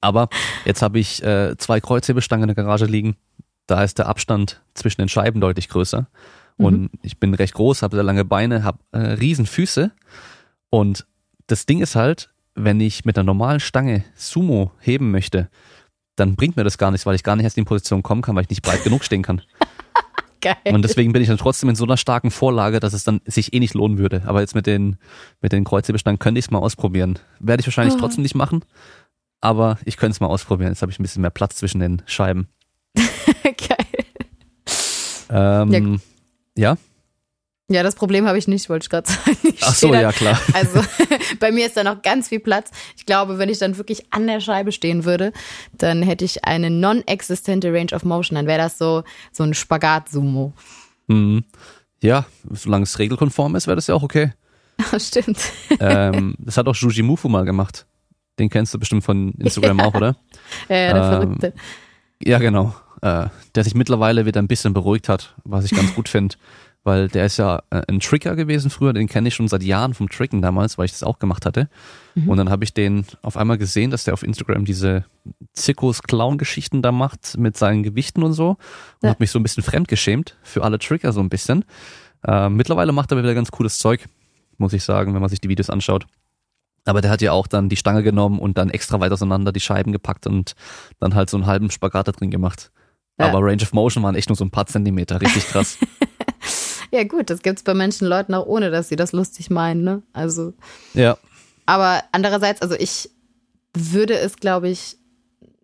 Aber 0.00 0.28
jetzt 0.64 0.82
habe 0.82 0.98
ich 0.98 1.22
äh, 1.22 1.56
zwei 1.58 1.78
Kreuzhebestangen 1.78 2.48
in 2.48 2.54
der 2.56 2.64
Garage 2.64 2.86
liegen. 2.86 3.14
Da 3.68 3.84
ist 3.84 3.98
der 3.98 4.08
Abstand 4.08 4.62
zwischen 4.74 5.00
den 5.00 5.08
Scheiben 5.08 5.40
deutlich 5.40 5.68
größer. 5.68 6.08
Und 6.56 6.80
mhm. 6.80 6.90
ich 7.02 7.20
bin 7.20 7.34
recht 7.34 7.54
groß, 7.54 7.82
habe 7.82 7.94
sehr 7.94 8.02
lange 8.02 8.24
Beine, 8.24 8.64
habe 8.64 8.80
äh, 8.90 8.98
riesen 8.98 9.46
Füße 9.46 9.92
und 10.70 11.06
das 11.46 11.66
Ding 11.66 11.80
ist 11.80 11.94
halt, 11.94 12.30
wenn 12.56 12.80
ich 12.80 13.04
mit 13.04 13.16
einer 13.16 13.24
normalen 13.24 13.60
Stange 13.60 14.04
Sumo 14.16 14.72
heben 14.80 15.12
möchte, 15.12 15.48
dann 16.16 16.36
bringt 16.36 16.56
mir 16.56 16.64
das 16.64 16.78
gar 16.78 16.90
nichts, 16.90 17.06
weil 17.06 17.14
ich 17.14 17.22
gar 17.22 17.36
nicht 17.36 17.44
erst 17.44 17.56
in 17.56 17.64
die 17.64 17.68
Position 17.68 18.02
kommen 18.02 18.22
kann, 18.22 18.34
weil 18.36 18.42
ich 18.44 18.50
nicht 18.50 18.62
breit 18.62 18.84
genug 18.84 19.04
stehen 19.04 19.22
kann. 19.22 19.42
Geil. 20.40 20.56
Und 20.74 20.82
deswegen 20.82 21.12
bin 21.12 21.22
ich 21.22 21.28
dann 21.28 21.38
trotzdem 21.38 21.70
in 21.70 21.74
so 21.74 21.84
einer 21.84 21.96
starken 21.96 22.30
Vorlage, 22.30 22.78
dass 22.78 22.92
es 22.92 23.02
dann 23.02 23.22
sich 23.24 23.54
eh 23.54 23.60
nicht 23.60 23.72
lohnen 23.72 23.96
würde. 23.96 24.22
Aber 24.26 24.40
jetzt 24.40 24.54
mit 24.54 24.66
den, 24.66 24.98
mit 25.40 25.52
den 25.52 25.64
Kreuzhebestangen 25.64 26.18
könnte 26.18 26.38
ich 26.38 26.44
es 26.44 26.50
mal 26.50 26.58
ausprobieren. 26.58 27.18
Werde 27.40 27.62
ich 27.62 27.66
wahrscheinlich 27.66 27.94
oh. 27.94 27.98
trotzdem 27.98 28.22
nicht 28.22 28.34
machen, 28.34 28.62
aber 29.40 29.78
ich 29.86 29.96
könnte 29.96 30.12
es 30.12 30.20
mal 30.20 30.26
ausprobieren. 30.26 30.70
Jetzt 30.70 30.82
habe 30.82 30.92
ich 30.92 30.98
ein 30.98 31.02
bisschen 31.02 31.22
mehr 31.22 31.30
Platz 31.30 31.56
zwischen 31.56 31.80
den 31.80 32.02
Scheiben. 32.04 32.48
Geil. 33.42 33.86
Ähm, 35.30 36.00
ja. 36.56 36.72
ja? 36.72 36.76
Ja, 37.70 37.82
das 37.82 37.94
Problem 37.94 38.26
habe 38.26 38.36
ich 38.36 38.46
nicht, 38.46 38.68
wollte 38.68 38.84
ich 38.84 38.90
gerade 38.90 39.10
sagen. 39.10 39.38
Ich 39.42 39.62
Ach 39.62 39.74
so, 39.74 39.90
dann, 39.90 40.02
ja 40.02 40.12
klar. 40.12 40.38
Also 40.52 40.82
bei 41.40 41.50
mir 41.50 41.66
ist 41.66 41.76
da 41.76 41.84
noch 41.84 42.02
ganz 42.02 42.28
viel 42.28 42.40
Platz. 42.40 42.70
Ich 42.96 43.06
glaube, 43.06 43.38
wenn 43.38 43.48
ich 43.48 43.58
dann 43.58 43.78
wirklich 43.78 44.12
an 44.12 44.26
der 44.26 44.40
Scheibe 44.40 44.70
stehen 44.70 45.04
würde, 45.04 45.32
dann 45.72 46.02
hätte 46.02 46.26
ich 46.26 46.44
eine 46.44 46.68
non-existente 46.68 47.72
Range 47.72 47.92
of 47.94 48.04
Motion. 48.04 48.36
Dann 48.36 48.46
wäre 48.46 48.58
das 48.58 48.76
so 48.76 49.02
so 49.32 49.44
ein 49.44 49.54
Spagat-Sumo. 49.54 50.52
Mhm. 51.06 51.44
Ja, 52.02 52.26
solange 52.50 52.82
es 52.82 52.98
regelkonform 52.98 53.56
ist, 53.56 53.66
wäre 53.66 53.76
das 53.76 53.86
ja 53.86 53.94
auch 53.94 54.02
okay. 54.02 54.32
Stimmt. 54.98 55.38
Ähm, 55.80 56.34
das 56.38 56.58
hat 56.58 56.66
auch 56.66 56.74
Juji 56.74 57.02
Mufu 57.02 57.30
mal 57.30 57.46
gemacht. 57.46 57.86
Den 58.38 58.50
kennst 58.50 58.74
du 58.74 58.78
bestimmt 58.78 59.04
von 59.04 59.32
Instagram 59.38 59.78
ja. 59.78 59.84
auch, 59.86 59.94
oder? 59.94 60.16
Ja, 60.68 60.76
ja 60.76 60.92
der 60.92 61.02
ähm, 61.02 61.10
Verrückte. 61.10 61.52
Ja, 62.22 62.38
genau. 62.38 62.74
Äh, 63.00 63.28
der 63.54 63.64
sich 63.64 63.74
mittlerweile 63.74 64.26
wieder 64.26 64.42
ein 64.42 64.48
bisschen 64.48 64.74
beruhigt 64.74 65.08
hat, 65.08 65.34
was 65.44 65.64
ich 65.64 65.70
ganz 65.70 65.94
gut 65.94 66.10
finde 66.10 66.36
weil 66.84 67.08
der 67.08 67.24
ist 67.24 67.38
ja 67.38 67.62
äh, 67.70 67.82
ein 67.88 67.98
Tricker 68.00 68.36
gewesen 68.36 68.70
früher, 68.70 68.92
den 68.92 69.08
kenne 69.08 69.28
ich 69.28 69.34
schon 69.34 69.48
seit 69.48 69.62
Jahren 69.62 69.94
vom 69.94 70.08
Tricken 70.08 70.42
damals, 70.42 70.76
weil 70.76 70.84
ich 70.84 70.92
das 70.92 71.02
auch 71.02 71.18
gemacht 71.18 71.46
hatte. 71.46 71.68
Mhm. 72.14 72.28
Und 72.28 72.36
dann 72.36 72.50
habe 72.50 72.62
ich 72.62 72.74
den 72.74 73.06
auf 73.22 73.36
einmal 73.36 73.58
gesehen, 73.58 73.90
dass 73.90 74.04
der 74.04 74.14
auf 74.14 74.22
Instagram 74.22 74.66
diese 74.66 75.04
Zirkus-Clown-Geschichten 75.54 76.82
da 76.82 76.92
macht 76.92 77.38
mit 77.38 77.56
seinen 77.56 77.82
Gewichten 77.82 78.22
und 78.22 78.34
so 78.34 78.50
und 78.50 78.58
ja. 79.02 79.08
habe 79.08 79.16
mich 79.20 79.30
so 79.30 79.38
ein 79.38 79.42
bisschen 79.42 79.62
fremdgeschämt 79.62 80.36
für 80.42 80.62
alle 80.62 80.78
Tricker 80.78 81.12
so 81.12 81.20
ein 81.20 81.30
bisschen. 81.30 81.64
Äh, 82.26 82.50
mittlerweile 82.50 82.92
macht 82.92 83.10
er 83.10 83.18
wieder 83.18 83.34
ganz 83.34 83.50
cooles 83.50 83.78
Zeug, 83.78 84.06
muss 84.58 84.74
ich 84.74 84.84
sagen, 84.84 85.14
wenn 85.14 85.20
man 85.20 85.30
sich 85.30 85.40
die 85.40 85.48
Videos 85.48 85.70
anschaut. 85.70 86.06
Aber 86.84 87.00
der 87.00 87.10
hat 87.10 87.22
ja 87.22 87.32
auch 87.32 87.46
dann 87.46 87.70
die 87.70 87.76
Stange 87.76 88.02
genommen 88.02 88.38
und 88.38 88.58
dann 88.58 88.68
extra 88.68 89.00
weit 89.00 89.10
auseinander 89.10 89.52
die 89.52 89.60
Scheiben 89.60 89.92
gepackt 89.92 90.26
und 90.26 90.54
dann 91.00 91.14
halt 91.14 91.30
so 91.30 91.38
einen 91.38 91.46
halben 91.46 91.70
Spagat 91.70 92.08
da 92.08 92.12
drin 92.12 92.30
gemacht. 92.30 92.70
Ja. 93.18 93.28
Aber 93.28 93.38
Range 93.40 93.62
of 93.62 93.72
Motion 93.72 94.02
waren 94.02 94.16
echt 94.16 94.28
nur 94.28 94.36
so 94.36 94.44
ein 94.44 94.50
paar 94.50 94.66
Zentimeter, 94.66 95.20
richtig 95.20 95.46
krass. 95.46 95.78
Ja, 96.94 97.02
gut, 97.02 97.28
das 97.28 97.42
gibt 97.42 97.58
es 97.58 97.64
bei 97.64 97.74
Menschen, 97.74 98.06
Leuten 98.06 98.34
auch 98.34 98.46
ohne, 98.46 98.70
dass 98.70 98.88
sie 98.88 98.94
das 98.94 99.10
lustig 99.10 99.50
meinen, 99.50 99.82
ne? 99.82 100.02
Also. 100.12 100.52
Ja. 100.92 101.18
Aber 101.66 102.04
andererseits, 102.12 102.62
also 102.62 102.76
ich 102.76 103.10
würde 103.76 104.16
es, 104.16 104.36
glaube 104.36 104.68
ich, 104.68 104.96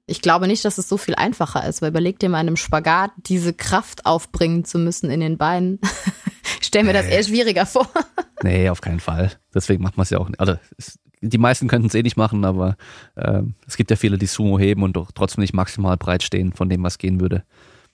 ich 0.08 0.22
glaube 0.22 0.48
nicht, 0.48 0.64
dass 0.64 0.76
es 0.76 0.88
so 0.88 0.96
viel 0.96 1.14
einfacher 1.14 1.64
ist, 1.68 1.82
weil 1.82 1.90
überleg 1.90 2.18
dir 2.18 2.28
mal 2.28 2.40
in 2.40 2.48
einem 2.48 2.56
Spagat 2.56 3.12
diese 3.16 3.52
Kraft 3.52 4.06
aufbringen 4.06 4.64
zu 4.64 4.80
müssen 4.80 5.08
in 5.08 5.20
den 5.20 5.38
Beinen. 5.38 5.78
ich 6.60 6.66
stelle 6.66 6.84
mir 6.84 6.94
nee. 6.94 6.98
das 6.98 7.06
eher 7.06 7.22
schwieriger 7.22 7.64
vor. 7.64 7.88
nee, 8.42 8.68
auf 8.68 8.80
keinen 8.80 8.98
Fall. 8.98 9.30
Deswegen 9.54 9.84
macht 9.84 9.96
man 9.96 10.02
es 10.02 10.10
ja 10.10 10.18
auch 10.18 10.28
nicht. 10.28 10.40
Also 10.40 10.56
es, 10.78 10.98
die 11.20 11.38
meisten 11.38 11.68
könnten 11.68 11.86
es 11.86 11.94
eh 11.94 12.02
nicht 12.02 12.16
machen, 12.16 12.44
aber 12.44 12.76
äh, 13.14 13.42
es 13.68 13.76
gibt 13.76 13.92
ja 13.92 13.96
viele, 13.96 14.18
die 14.18 14.26
Sumo 14.26 14.58
heben 14.58 14.82
und 14.82 14.94
doch 14.96 15.12
trotzdem 15.12 15.42
nicht 15.42 15.54
maximal 15.54 15.96
breit 15.96 16.24
stehen 16.24 16.54
von 16.54 16.68
dem, 16.68 16.82
was 16.82 16.98
gehen 16.98 17.20
würde. 17.20 17.44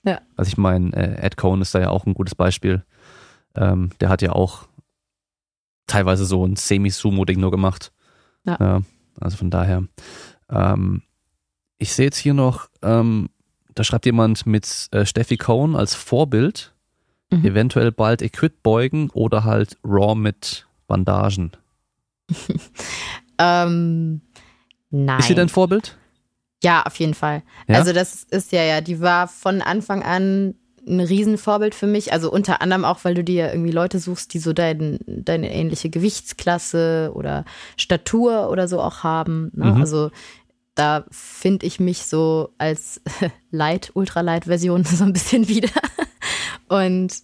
Ja. 0.04 0.22
Also 0.36 0.48
ich 0.48 0.56
meine, 0.56 0.94
äh, 0.94 1.20
Ed 1.20 1.36
Cohn 1.36 1.60
ist 1.60 1.74
da 1.74 1.80
ja 1.80 1.90
auch 1.90 2.06
ein 2.06 2.14
gutes 2.14 2.34
Beispiel. 2.34 2.82
Ähm, 3.56 3.90
der 4.00 4.08
hat 4.08 4.22
ja 4.22 4.32
auch 4.32 4.66
teilweise 5.86 6.24
so 6.24 6.46
ein 6.46 6.56
Semi-Sumo-Ding 6.56 7.40
nur 7.40 7.50
gemacht. 7.50 7.92
Ja. 8.44 8.56
ja. 8.60 8.82
Also 9.20 9.36
von 9.36 9.50
daher. 9.50 9.84
Ähm, 10.50 11.02
ich 11.78 11.94
sehe 11.94 12.06
jetzt 12.06 12.18
hier 12.18 12.34
noch, 12.34 12.68
ähm, 12.82 13.28
da 13.74 13.84
schreibt 13.84 14.06
jemand 14.06 14.46
mit 14.46 14.88
äh, 14.92 15.04
Steffi 15.04 15.36
Cohn 15.36 15.76
als 15.76 15.94
Vorbild, 15.94 16.74
mhm. 17.30 17.44
eventuell 17.44 17.92
bald 17.92 18.22
Equip 18.22 18.62
beugen 18.62 19.10
oder 19.10 19.44
halt 19.44 19.76
Raw 19.84 20.14
mit 20.14 20.66
Bandagen. 20.86 21.52
ähm, 23.38 24.22
nein. 24.90 25.18
Ist 25.20 25.28
sie 25.28 25.34
dein 25.34 25.48
Vorbild? 25.48 25.96
Ja, 26.62 26.82
auf 26.84 26.98
jeden 26.98 27.14
Fall. 27.14 27.42
Ja? 27.68 27.76
Also 27.76 27.92
das 27.92 28.24
ist 28.24 28.52
ja, 28.52 28.62
ja, 28.62 28.80
die 28.80 29.00
war 29.00 29.28
von 29.28 29.60
Anfang 29.60 30.02
an 30.02 30.54
ein 30.86 31.00
Riesenvorbild 31.00 31.74
für 31.74 31.86
mich. 31.86 32.12
Also 32.12 32.30
unter 32.30 32.62
anderem 32.62 32.84
auch, 32.84 33.04
weil 33.04 33.14
du 33.14 33.24
dir 33.24 33.50
irgendwie 33.50 33.72
Leute 33.72 33.98
suchst, 33.98 34.32
die 34.34 34.38
so 34.38 34.52
dein, 34.52 34.98
deine 35.06 35.52
ähnliche 35.52 35.90
Gewichtsklasse 35.90 37.10
oder 37.14 37.44
Statur 37.76 38.50
oder 38.50 38.68
so 38.68 38.80
auch 38.80 39.02
haben. 39.02 39.50
Ne? 39.54 39.72
Mhm. 39.72 39.80
Also 39.80 40.10
da 40.74 41.04
finde 41.10 41.66
ich 41.66 41.80
mich 41.80 42.06
so 42.06 42.50
als 42.58 43.00
Light, 43.50 43.90
Ultralight-Version 43.94 44.84
so 44.84 45.04
ein 45.04 45.12
bisschen 45.12 45.48
wieder. 45.48 45.70
Und 46.68 47.22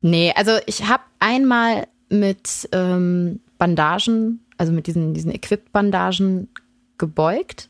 nee, 0.00 0.32
also 0.34 0.52
ich 0.66 0.86
habe 0.86 1.04
einmal 1.20 1.86
mit 2.08 2.68
ähm, 2.72 3.40
Bandagen, 3.58 4.44
also 4.58 4.72
mit 4.72 4.86
diesen, 4.86 5.14
diesen 5.14 5.32
Equipped-Bandagen 5.32 6.48
gebeugt 6.98 7.68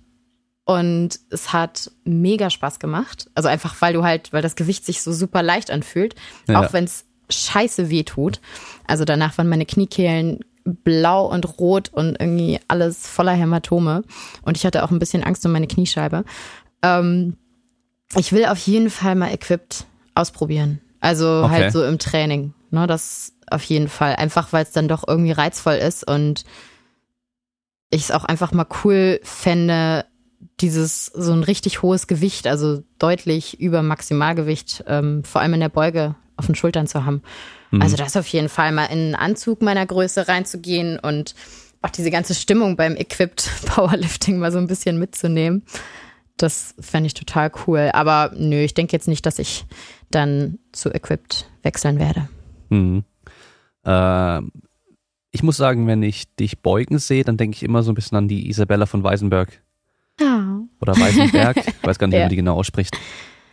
und 0.65 1.21
es 1.31 1.53
hat 1.53 1.91
mega 2.05 2.49
Spaß 2.49 2.79
gemacht. 2.79 3.31
Also 3.35 3.49
einfach, 3.49 3.81
weil 3.81 3.93
du 3.93 4.03
halt, 4.03 4.33
weil 4.33 4.43
das 4.43 4.57
Gewicht 4.57 4.85
sich 4.85 5.03
so 5.03 5.13
super 5.13 5.43
leicht 5.43 5.71
anfühlt, 5.71 6.15
ja. 6.49 6.61
auch 6.61 6.73
wenn 6.73 6.85
es 6.85 7.05
scheiße 7.31 7.91
weh 7.91 8.03
tut. 8.03 8.41
Also 8.87 9.05
danach 9.05 9.37
waren 9.37 9.49
meine 9.49 9.67
Kniekehlen 9.67 10.41
blau 10.65 11.27
und 11.27 11.59
rot 11.59 11.91
und 11.93 12.19
irgendwie 12.19 12.59
alles 12.69 13.07
voller 13.07 13.33
Hämatome. 13.33 14.03
Und 14.43 14.57
ich 14.57 14.65
hatte 14.65 14.83
auch 14.83 14.91
ein 14.91 14.99
bisschen 14.99 15.23
Angst 15.23 15.45
um 15.45 15.53
meine 15.53 15.67
Kniescheibe. 15.67 16.25
Ähm, 16.83 17.37
ich 18.17 18.33
will 18.33 18.47
auf 18.47 18.59
jeden 18.59 18.89
Fall 18.89 19.15
mal 19.15 19.33
Equipped 19.33 19.85
ausprobieren. 20.15 20.81
Also 21.01 21.43
okay. 21.45 21.53
halt 21.53 21.73
so 21.73 21.85
im 21.85 21.99
Training. 21.99 22.55
Ne, 22.71 22.87
das 22.87 23.35
auf 23.51 23.63
jeden 23.65 23.89
Fall. 23.89 24.17
Einfach, 24.17 24.53
weil 24.55 24.63
es 24.63 24.73
dann 24.73 24.89
doch 24.89 25.07
irgendwie 25.07 25.33
reizvoll 25.33 25.75
ist 25.75 26.09
und 26.09 26.45
ich 27.91 28.05
es 28.05 28.11
auch 28.11 28.25
einfach 28.25 28.53
mal 28.53 28.67
cool 28.83 29.21
fände, 29.23 30.07
dieses 30.61 31.07
so 31.07 31.33
ein 31.33 31.43
richtig 31.43 31.83
hohes 31.83 32.07
Gewicht, 32.07 32.47
also 32.47 32.83
deutlich 32.99 33.61
über 33.61 33.83
Maximalgewicht, 33.83 34.85
ähm, 34.87 35.25
vor 35.25 35.41
allem 35.41 35.55
in 35.55 35.61
der 35.61 35.69
Beuge 35.69 36.15
auf 36.37 36.47
den 36.47 36.55
Schultern 36.55 36.87
zu 36.87 37.05
haben. 37.05 37.23
Mhm. 37.71 37.83
Also 37.83 37.97
das 37.97 38.17
auf 38.17 38.27
jeden 38.29 38.49
Fall 38.49 38.73
mal 38.73 38.87
in 38.87 38.99
einen 38.99 39.15
Anzug 39.15 39.63
meiner 39.63 39.87
Größe 39.87 40.29
reinzugehen 40.29 40.99
und 40.99 41.35
auch 41.83 41.91
diese 41.91 42.11
ganze 42.11 42.35
Stimmung 42.35 42.77
beim 42.77 42.97
Equipped 42.97 43.51
Powerlifting 43.67 44.39
mal 44.39 44.53
so 44.53 44.59
ein 44.59 44.67
bisschen 44.67 44.99
mitzunehmen. 44.99 45.65
Das 46.37 46.75
fände 46.81 47.07
ich 47.07 47.15
total 47.15 47.53
cool. 47.67 47.91
Aber 47.93 48.33
nö, 48.37 48.61
ich 48.63 48.75
denke 48.75 48.93
jetzt 48.93 49.09
nicht, 49.09 49.27
dass 49.27 49.39
ich 49.39 49.67
dann 50.11 50.59
zu 50.73 50.91
Equipped 50.91 51.49
wechseln 51.63 51.99
werde. 51.99 52.29
Mhm. 52.71 53.05
Äh, 53.85 54.41
ich 55.31 55.43
muss 55.43 55.57
sagen, 55.57 55.87
wenn 55.87 56.03
ich 56.03 56.33
dich 56.37 56.63
beugen 56.63 56.99
sehe, 56.99 57.25
dann 57.25 57.37
denke 57.37 57.57
ich 57.57 57.63
immer 57.63 57.83
so 57.83 57.93
ein 57.93 57.95
bisschen 57.95 58.17
an 58.17 58.29
die 58.29 58.49
Isabella 58.49 58.87
von 58.87 59.03
Weisenberg. 59.03 59.64
Oh. 60.21 60.67
Oder 60.81 60.99
Weisenberg. 60.99 61.57
ich 61.67 61.83
weiß 61.83 61.99
gar 61.99 62.07
nicht, 62.07 62.15
ja. 62.15 62.21
wie 62.21 62.25
man 62.25 62.31
die 62.31 62.37
genau 62.37 62.57
ausspricht. 62.57 62.97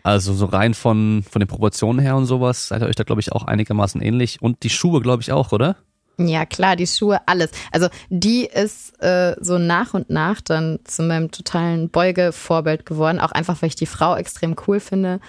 Also 0.03 0.33
so 0.33 0.45
rein 0.45 0.73
von, 0.73 1.23
von 1.29 1.39
den 1.39 1.47
Proportionen 1.47 1.99
her 1.99 2.15
und 2.15 2.25
sowas 2.25 2.69
seid 2.69 2.81
ihr 2.81 2.87
euch 2.87 2.95
da, 2.95 3.03
glaube 3.03 3.21
ich, 3.21 3.31
auch 3.31 3.43
einigermaßen 3.43 4.01
ähnlich. 4.01 4.41
Und 4.41 4.63
die 4.63 4.69
Schuhe, 4.69 5.01
glaube 5.01 5.21
ich, 5.21 5.31
auch, 5.31 5.51
oder? 5.51 5.75
Ja, 6.17 6.45
klar, 6.45 6.75
die 6.75 6.87
Schuhe, 6.87 7.19
alles. 7.27 7.51
Also 7.71 7.87
die 8.09 8.45
ist 8.45 9.01
äh, 9.01 9.35
so 9.39 9.57
nach 9.57 9.93
und 9.93 10.09
nach 10.09 10.41
dann 10.41 10.79
zu 10.83 11.03
meinem 11.03 11.31
totalen 11.31 11.89
Beugevorbild 11.89 12.85
geworden. 12.85 13.19
Auch 13.19 13.31
einfach, 13.31 13.61
weil 13.61 13.69
ich 13.69 13.75
die 13.75 13.85
Frau 13.85 14.15
extrem 14.15 14.55
cool 14.67 14.79
finde. 14.79 15.19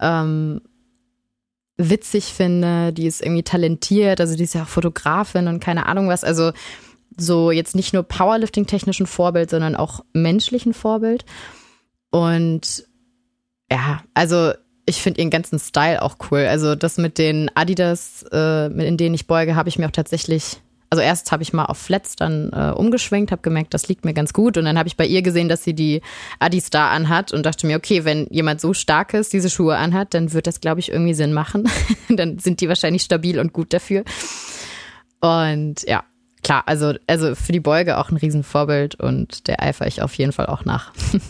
Ähm, 0.00 0.60
witzig 1.76 2.26
finde, 2.26 2.92
die 2.92 3.06
ist 3.06 3.22
irgendwie 3.22 3.42
talentiert, 3.42 4.20
also 4.20 4.34
die 4.34 4.44
ist 4.44 4.54
ja 4.54 4.62
auch 4.62 4.68
Fotografin 4.68 5.48
und 5.48 5.60
keine 5.60 5.86
Ahnung 5.86 6.08
was. 6.08 6.24
Also 6.24 6.52
so 7.16 7.50
jetzt 7.50 7.74
nicht 7.74 7.92
nur 7.92 8.02
Powerlifting-technischen 8.02 9.06
Vorbild, 9.06 9.50
sondern 9.50 9.76
auch 9.76 10.04
menschlichen 10.12 10.74
Vorbild. 10.74 11.24
Und 12.10 12.84
ja, 13.70 14.02
also 14.14 14.52
ich 14.86 15.02
finde 15.02 15.20
ihren 15.20 15.30
ganzen 15.30 15.58
Style 15.58 16.00
auch 16.00 16.16
cool. 16.30 16.46
Also 16.46 16.74
das 16.74 16.96
mit 16.96 17.18
den 17.18 17.50
Adidas, 17.54 18.24
äh, 18.32 18.66
in 18.66 18.96
denen 18.96 19.14
ich 19.14 19.26
beuge, 19.26 19.56
habe 19.56 19.68
ich 19.68 19.78
mir 19.78 19.86
auch 19.86 19.92
tatsächlich, 19.92 20.58
also 20.90 21.02
erst 21.02 21.32
habe 21.32 21.42
ich 21.42 21.52
mal 21.52 21.64
auf 21.64 21.78
Flats 21.78 22.14
dann 22.14 22.50
äh, 22.52 22.70
umgeschwenkt, 22.70 23.32
habe 23.32 23.42
gemerkt, 23.42 23.74
das 23.74 23.88
liegt 23.88 24.04
mir 24.04 24.14
ganz 24.14 24.32
gut. 24.32 24.56
Und 24.56 24.64
dann 24.64 24.78
habe 24.78 24.86
ich 24.86 24.96
bei 24.96 25.04
ihr 25.04 25.22
gesehen, 25.22 25.48
dass 25.48 25.64
sie 25.64 25.74
die 25.74 26.02
Adistar 26.38 26.90
anhat 26.92 27.32
und 27.32 27.44
dachte 27.44 27.66
mir, 27.66 27.76
okay, 27.76 28.04
wenn 28.04 28.28
jemand 28.30 28.60
so 28.60 28.72
stark 28.72 29.12
ist, 29.12 29.32
diese 29.32 29.50
Schuhe 29.50 29.76
anhat, 29.76 30.14
dann 30.14 30.32
wird 30.32 30.46
das, 30.46 30.60
glaube 30.60 30.78
ich, 30.78 30.92
irgendwie 30.92 31.14
Sinn 31.14 31.32
machen. 31.32 31.68
dann 32.08 32.38
sind 32.38 32.60
die 32.60 32.68
wahrscheinlich 32.68 33.02
stabil 33.02 33.40
und 33.40 33.52
gut 33.52 33.72
dafür. 33.72 34.04
Und 35.20 35.82
ja, 35.88 36.04
klar, 36.46 36.62
also, 36.66 36.94
also 37.08 37.34
für 37.34 37.52
die 37.52 37.60
Beuge 37.60 37.98
auch 37.98 38.10
ein 38.10 38.16
Riesenvorbild 38.16 38.94
und 38.94 39.48
der 39.48 39.62
eifere 39.62 39.88
ich 39.88 40.00
auf 40.00 40.14
jeden 40.14 40.32
Fall 40.32 40.46
auch 40.46 40.64
nach. 40.64 40.92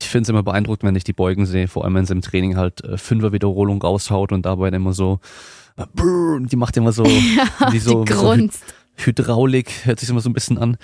Ich 0.00 0.08
finde 0.08 0.24
es 0.24 0.28
immer 0.30 0.42
beeindruckend, 0.42 0.82
wenn 0.82 0.96
ich 0.96 1.04
die 1.04 1.12
Beugen 1.12 1.46
sehe, 1.46 1.68
vor 1.68 1.84
allem 1.84 1.94
wenn 1.94 2.06
sie 2.06 2.12
im 2.12 2.22
Training 2.22 2.56
halt 2.56 2.82
äh, 2.82 2.98
Fünfer-Wiederholung 2.98 3.80
raushaut 3.80 4.32
und 4.32 4.44
dabei 4.44 4.68
dann 4.68 4.82
immer 4.82 4.92
so, 4.92 5.20
äh, 5.76 5.84
die 5.94 6.56
macht 6.56 6.76
immer 6.76 6.90
so, 6.90 7.04
ja, 7.60 7.70
die 7.70 7.78
so, 7.78 8.02
die 8.02 8.12
grunzt. 8.12 8.64
So 8.96 9.06
Hydraulik, 9.06 9.86
hört 9.86 10.00
sich 10.00 10.10
immer 10.10 10.20
so 10.20 10.28
ein 10.28 10.32
bisschen 10.32 10.58
an. 10.58 10.76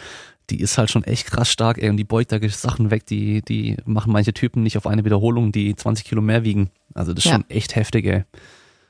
Die 0.51 0.61
ist 0.61 0.79
halt 0.79 0.93
schon 0.93 1.03
echt 1.03 1.27
krass 1.27 1.51
stark, 1.51 1.79
ey, 1.79 1.91
und 1.91 1.97
die 1.97 2.05
beugt 2.05 2.31
da 2.31 2.39
Sachen 2.49 2.93
weg, 2.93 3.07
die, 3.07 3.43
die 3.43 3.77
machen 3.85 4.13
manche 4.13 4.33
Typen 4.33 4.63
nicht 4.63 4.77
auf 4.77 4.87
eine 4.87 5.05
Wiederholung, 5.05 5.51
die 5.51 5.75
20 5.75 6.05
Kilo 6.05 6.23
mehr 6.23 6.45
wiegen. 6.45 6.71
Also 6.95 7.13
das 7.13 7.25
ist 7.25 7.31
ja. 7.33 7.39
schon 7.39 7.51
echt 7.51 7.75
heftig, 7.75 8.07
ey. 8.07 8.25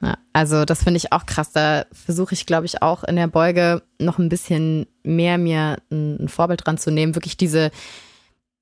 Ja, 0.01 0.17
also 0.33 0.65
das 0.65 0.85
finde 0.85 0.99
ich 0.99 1.13
auch 1.13 1.27
krass. 1.27 1.53
Da 1.53 1.87
versuche 1.93 2.35
ich, 2.35 2.47
glaube 2.47 2.67
ich, 2.67 2.83
auch 2.83 3.03
in 3.05 3.17
der 3.17 3.27
Beuge 3.27 3.83
noch 3.99 4.19
ein 4.19 4.29
bisschen 4.29 4.87
mehr 5.03 5.39
mir 5.39 5.79
ein 5.91 6.29
Vorbild 6.29 6.65
dran 6.65 6.79
zu 6.79 6.91
nehmen. 6.91 7.17
Wirklich 7.17 7.37
diese, 7.37 7.71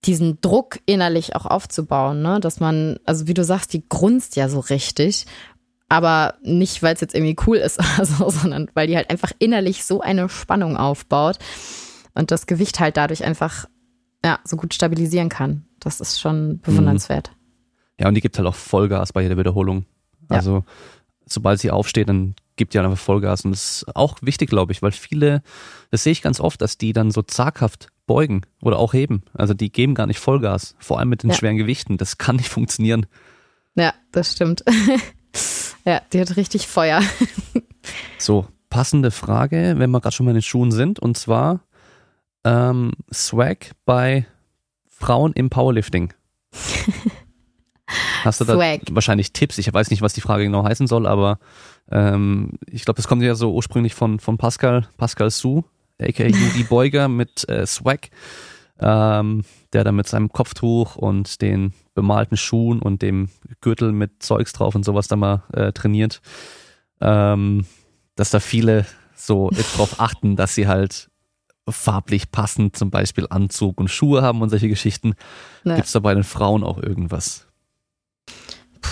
diesen 0.05 0.41
Druck 0.41 0.79
innerlich 0.87 1.37
auch 1.37 1.45
aufzubauen, 1.45 2.23
ne? 2.23 2.41
Dass 2.41 2.61
man, 2.61 2.99
also 3.05 3.27
wie 3.27 3.35
du 3.35 3.45
sagst, 3.45 3.73
die 3.73 3.87
grunzt 3.87 4.37
ja 4.37 4.49
so 4.49 4.61
richtig, 4.61 5.27
aber 5.89 6.35
nicht, 6.43 6.83
weil 6.83 6.95
es 6.95 7.01
jetzt 7.01 7.15
irgendwie 7.15 7.37
cool 7.47 7.59
ist 7.59 7.79
oder 7.97 8.07
so, 8.07 8.31
sondern 8.31 8.71
weil 8.75 8.87
die 8.87 8.97
halt 8.97 9.11
einfach 9.11 9.33
innerlich 9.39 9.85
so 9.85 10.01
eine 10.01 10.29
Spannung 10.29 10.77
aufbaut 10.77 11.39
und 12.15 12.31
das 12.31 12.47
Gewicht 12.47 12.81
halt 12.81 12.97
dadurch 12.97 13.25
einfach 13.25 13.67
ja, 14.25 14.41
so 14.45 14.57
gut 14.57 14.75
stabilisieren 14.75 15.29
kann. 15.29 15.67
Das 15.81 16.01
ist 16.01 16.19
schon 16.19 16.61
bewundernswert. 16.61 17.31
Mhm. 17.31 17.37
Ja, 18.01 18.09
und 18.09 18.15
die 18.15 18.21
gibt 18.21 18.37
halt 18.39 18.49
auch 18.49 18.55
Vollgas 18.55 19.13
bei 19.13 19.23
jeder 19.23 19.37
Wiederholung. 19.37 19.87
Also, 20.29 20.57
ja. 20.57 20.65
Sobald 21.27 21.61
sie 21.61 21.71
aufsteht, 21.71 22.09
dann 22.09 22.35
gibt 22.57 22.73
die 22.73 22.79
halt 22.79 22.87
einfach 22.87 23.03
Vollgas. 23.03 23.45
Und 23.45 23.53
das 23.53 23.83
ist 23.83 23.97
auch 23.97 24.19
wichtig, 24.23 24.49
glaube 24.49 24.73
ich, 24.73 24.83
weil 24.83 24.93
viele, 24.93 25.43
das 25.91 26.03
sehe 26.03 26.13
ich 26.13 26.23
ganz 26.23 26.41
oft, 26.41 26.61
dass 26.61 26.79
die 26.79 26.93
dann 26.93 27.11
so 27.11 27.23
zaghaft 27.23 27.89
beugen 28.07 28.43
oder 28.63 28.79
auch 28.79 28.95
heben. 28.95 29.23
Also 29.35 29.53
die 29.53 29.71
geben 29.71 29.95
gar 29.95 30.07
nicht 30.07 30.21
Vollgas, 30.21 30.75
vor 30.79 30.99
allem 30.99 31.09
mit 31.09 31.23
den 31.23 31.31
ja. 31.31 31.37
schweren 31.37 31.57
Gewichten. 31.57 31.99
Das 31.99 32.19
kann 32.19 32.37
nicht 32.37 32.49
funktionieren. 32.49 33.07
Ja, 33.75 33.93
das 34.13 34.33
stimmt. 34.33 34.65
ja, 35.85 36.01
die 36.13 36.21
hat 36.21 36.37
richtig 36.37 36.67
Feuer. 36.67 37.03
so, 38.19 38.47
passende 38.71 39.11
Frage, 39.11 39.75
wenn 39.77 39.91
wir 39.91 40.01
gerade 40.01 40.15
schon 40.15 40.27
mal 40.27 40.31
in 40.31 40.37
den 40.37 40.43
Schuhen 40.43 40.71
sind, 40.71 40.99
und 40.99 41.19
zwar 41.19 41.61
ähm, 42.45 42.93
Swag 43.13 43.73
bei 43.85 44.27
Frauen 44.89 45.33
im 45.33 45.51
Powerlifting. 45.51 46.13
Hast 48.27 48.41
du 48.41 48.45
da 48.45 48.55
Swag. 48.55 48.81
wahrscheinlich 48.91 49.33
Tipps? 49.33 49.59
Ich 49.59 49.73
weiß 49.73 49.91
nicht, 49.91 50.03
was 50.03 50.13
die 50.13 50.21
Frage 50.21 50.45
genau 50.45 50.65
heißen 50.65 50.87
soll, 50.87 51.07
aber 51.07 51.39
ähm, 51.91 52.59
ich 52.71 52.85
glaube, 52.85 52.97
das 52.97 53.09
kommt 53.09 53.23
ja 53.23 53.35
so 53.35 53.53
ursprünglich 53.53 53.95
von, 53.95 54.19
von 54.21 54.37
Pascal, 54.37 54.89
Pascal 54.97 55.31
Su, 55.31 55.63
aka 56.01 56.25
Judy 56.27 56.65
Beuger 56.65 57.09
mit 57.09 57.49
äh, 57.49 57.67
Swag, 57.67 58.11
ähm, 58.81 59.45
der 59.73 59.85
dann 59.85 59.97
mit 59.97 60.09
seinem 60.09 60.31
Kopftuch 60.31 60.97
und 60.97 61.41
den 61.41 61.73
bemalten 61.95 62.37
Schuhen 62.37 62.83
und 62.83 63.03
dem 63.03 63.31
Gürtel 63.61 63.93
mit 63.93 64.23
Zeugs 64.23 64.53
drauf 64.53 64.75
und 64.75 64.85
sowas 64.85 65.09
da 65.09 65.17
mal 65.17 65.45
äh, 65.53 65.73
trainiert. 65.73 66.21
Ähm, 67.01 67.65
dass 68.17 68.31
da 68.31 68.41
viele 68.41 68.87
so 69.15 69.51
drauf 69.77 69.97
achten, 70.01 70.37
dass 70.37 70.55
sie 70.55 70.67
halt 70.67 71.11
farblich 71.69 72.31
passend 72.31 72.77
zum 72.77 72.91
Beispiel 72.91 73.27
Anzug 73.29 73.81
und 73.81 73.89
Schuhe 73.89 74.23
haben 74.23 74.41
und 74.43 74.51
solche 74.51 74.69
Geschichten. 74.69 75.15
Ne. 75.65 75.75
Gibt 75.75 75.87
es 75.87 75.93
da 75.93 75.99
bei 76.01 76.15
den 76.15 76.25
Frauen 76.25 76.63
auch 76.63 76.79
irgendwas? 76.81 77.46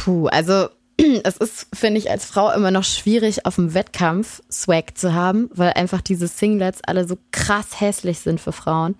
Puh, 0.03 0.26
also 0.26 0.68
es 1.24 1.36
ist, 1.36 1.68
finde 1.72 1.99
ich, 1.99 2.11
als 2.11 2.24
Frau 2.24 2.53
immer 2.53 2.70
noch 2.70 2.84
schwierig, 2.84 3.47
auf 3.47 3.57
dem 3.57 3.74
Wettkampf 3.74 4.42
Swag 4.51 4.97
zu 4.97 5.14
haben, 5.14 5.51
weil 5.53 5.72
einfach 5.72 6.01
diese 6.01 6.28
Singlets 6.28 6.80
alle 6.84 7.07
so 7.07 7.18
krass 7.32 7.80
hässlich 7.80 8.20
sind 8.20 8.40
für 8.40 8.53
Frauen. 8.53 8.97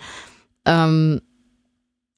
Ähm, 0.65 1.21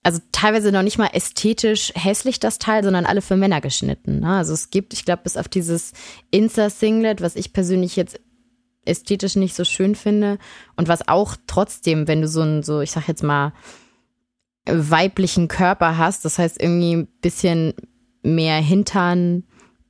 also 0.03 0.20
teilweise 0.31 0.70
noch 0.70 0.83
nicht 0.83 0.99
mal 0.99 1.11
ästhetisch 1.12 1.93
hässlich 1.97 2.39
das 2.39 2.59
Teil, 2.59 2.85
sondern 2.85 3.07
alle 3.07 3.22
für 3.22 3.37
Männer 3.37 3.61
geschnitten. 3.61 4.20
Ne? 4.20 4.37
Also 4.37 4.53
es 4.53 4.70
gibt, 4.70 4.93
ich 4.93 5.05
glaube, 5.05 5.22
bis 5.24 5.37
auf 5.37 5.49
dieses 5.49 5.93
Insta-Singlet, 6.31 7.20
was 7.20 7.35
ich 7.35 7.53
persönlich 7.53 7.97
jetzt 7.97 8.20
ästhetisch 8.85 9.35
nicht 9.35 9.57
so 9.57 9.64
schön 9.64 9.97
finde 9.97 10.39
und 10.77 10.87
was 10.87 11.09
auch 11.09 11.35
trotzdem, 11.49 12.07
wenn 12.07 12.22
du 12.22 12.29
so 12.29 12.43
ein, 12.43 12.62
so, 12.62 12.81
ich 12.83 12.93
sag 12.93 13.09
jetzt 13.09 13.24
mal, 13.24 13.53
weiblichen 14.64 15.49
Körper 15.49 15.99
hast, 15.99 16.24
das 16.24 16.39
heißt 16.39 16.61
irgendwie 16.61 16.95
ein 16.95 17.07
bisschen 17.20 17.74
mehr 18.35 18.57
Hintern, 18.57 19.45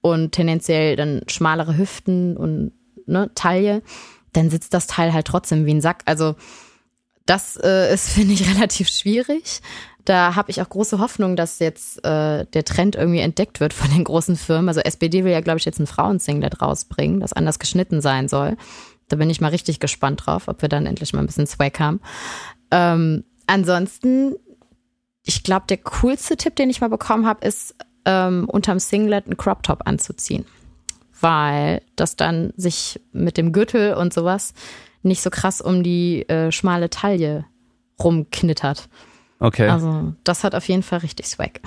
und 0.07 0.32
tendenziell 0.32 0.95
dann 0.95 1.22
schmalere 1.26 1.76
Hüften 1.76 2.37
und 2.37 2.72
ne, 3.07 3.30
Taille, 3.34 3.82
dann 4.32 4.51
sitzt 4.51 4.72
das 4.72 4.87
Teil 4.87 5.12
halt 5.12 5.26
trotzdem 5.26 5.66
wie 5.66 5.74
ein 5.74 5.80
Sack. 5.80 6.03
Also 6.05 6.37
das 7.24 7.57
äh, 7.57 7.93
ist, 7.93 8.11
finde 8.14 8.34
ich, 8.34 8.49
relativ 8.49 8.89
schwierig. 8.89 9.61
Da 10.05 10.37
habe 10.37 10.53
ich 10.53 10.62
auch 10.62 10.68
große 10.68 11.01
Hoffnung, 11.01 11.34
dass 11.34 11.59
jetzt 11.59 12.05
äh, 12.05 12.47
der 12.47 12.64
Trend 12.64 12.95
irgendwie 12.95 13.18
entdeckt 13.18 13.59
wird 13.59 13.74
von 13.74 13.91
den 13.91 14.05
großen 14.05 14.37
Firmen. 14.37 14.68
Also 14.68 14.80
SPD 14.80 15.24
will 15.24 15.32
ja, 15.32 15.41
glaube 15.41 15.59
ich, 15.59 15.64
jetzt 15.64 15.80
ein 15.80 15.89
Frauensinglet 15.89 16.62
rausbringen, 16.62 17.18
das 17.18 17.32
anders 17.32 17.59
geschnitten 17.59 18.01
sein 18.01 18.28
soll. 18.28 18.57
Da 19.09 19.16
bin 19.16 19.28
ich 19.28 19.41
mal 19.41 19.49
richtig 19.49 19.80
gespannt 19.80 20.22
drauf, 20.24 20.47
ob 20.47 20.62
wir 20.62 20.68
dann 20.68 20.87
endlich 20.87 21.12
mal 21.12 21.20
ein 21.20 21.26
bisschen 21.26 21.49
Swag 21.49 21.80
haben. 21.80 22.01
Ähm, 22.70 23.24
ansonsten, 23.49 24.37
ich 25.24 25.43
glaube, 25.43 25.66
der 25.68 25.78
coolste 25.78 26.37
Tipp, 26.37 26.55
den 26.55 26.70
ich 26.70 26.80
mal 26.80 26.91
bekommen 26.91 27.26
habe, 27.26 27.45
ist 27.45 27.74
ähm, 28.07 28.48
unterm 28.48 28.78
Singlet 28.78 29.26
einen 29.26 29.36
Crop 29.36 29.62
Top 29.62 29.82
anzuziehen. 29.84 30.46
Weil 31.20 31.82
das 31.96 32.16
dann 32.16 32.52
sich 32.57 33.00
mit 33.12 33.36
dem 33.36 33.52
Gürtel 33.52 33.94
und 33.94 34.14
sowas 34.14 34.54
nicht 35.02 35.22
so 35.22 35.30
krass 35.30 35.61
um 35.61 35.82
die 35.82 36.28
äh, 36.28 36.50
schmale 36.52 36.90
Taille 36.90 37.44
rumknittert. 38.02 38.88
Okay. 39.38 39.68
Also, 39.68 40.14
das 40.24 40.44
hat 40.44 40.54
auf 40.54 40.66
jeden 40.68 40.82
Fall 40.82 41.00
richtig 41.00 41.26
Swag. 41.26 41.61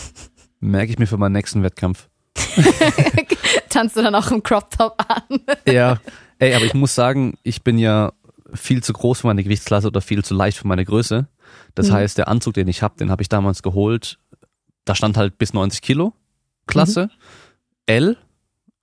Merke 0.60 0.92
ich 0.92 0.98
mir 0.98 1.06
für 1.06 1.16
meinen 1.18 1.32
nächsten 1.32 1.62
Wettkampf. 1.62 2.08
Tanzt 3.68 3.96
du 3.96 4.02
dann 4.02 4.14
auch 4.14 4.30
im 4.30 4.42
Crop 4.42 4.70
Top 4.70 5.02
an? 5.08 5.40
ja. 5.72 5.98
Ey, 6.38 6.54
aber 6.54 6.64
ich 6.64 6.74
muss 6.74 6.94
sagen, 6.94 7.34
ich 7.42 7.62
bin 7.62 7.78
ja 7.78 8.12
viel 8.52 8.82
zu 8.82 8.92
groß 8.92 9.20
für 9.20 9.26
meine 9.26 9.44
Gewichtsklasse 9.44 9.86
oder 9.86 10.00
viel 10.00 10.24
zu 10.24 10.34
leicht 10.34 10.58
für 10.58 10.66
meine 10.66 10.84
Größe. 10.84 11.28
Das 11.74 11.88
mhm. 11.88 11.94
heißt, 11.94 12.18
der 12.18 12.28
Anzug, 12.28 12.54
den 12.54 12.68
ich 12.68 12.82
habe, 12.82 12.96
den 12.96 13.10
habe 13.10 13.22
ich 13.22 13.28
damals 13.28 13.62
geholt 13.62 14.18
da 14.90 14.96
stand 14.96 15.16
halt 15.16 15.38
bis 15.38 15.52
90 15.52 15.82
Kilo 15.82 16.14
Klasse, 16.66 17.04
mhm. 17.04 17.10
L, 17.86 18.16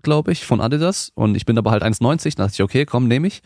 glaube 0.04 0.32
ich, 0.32 0.46
von 0.46 0.62
Adidas 0.62 1.12
und 1.16 1.36
ich 1.36 1.46
bin 1.46 1.58
aber 1.58 1.72
halt 1.72 1.84
1,90, 1.84 2.38
da 2.38 2.44
dachte 2.44 2.54
ich, 2.54 2.62
okay, 2.64 2.86
komm, 2.86 3.10
nehme 3.10 3.28
ich. 3.28 3.42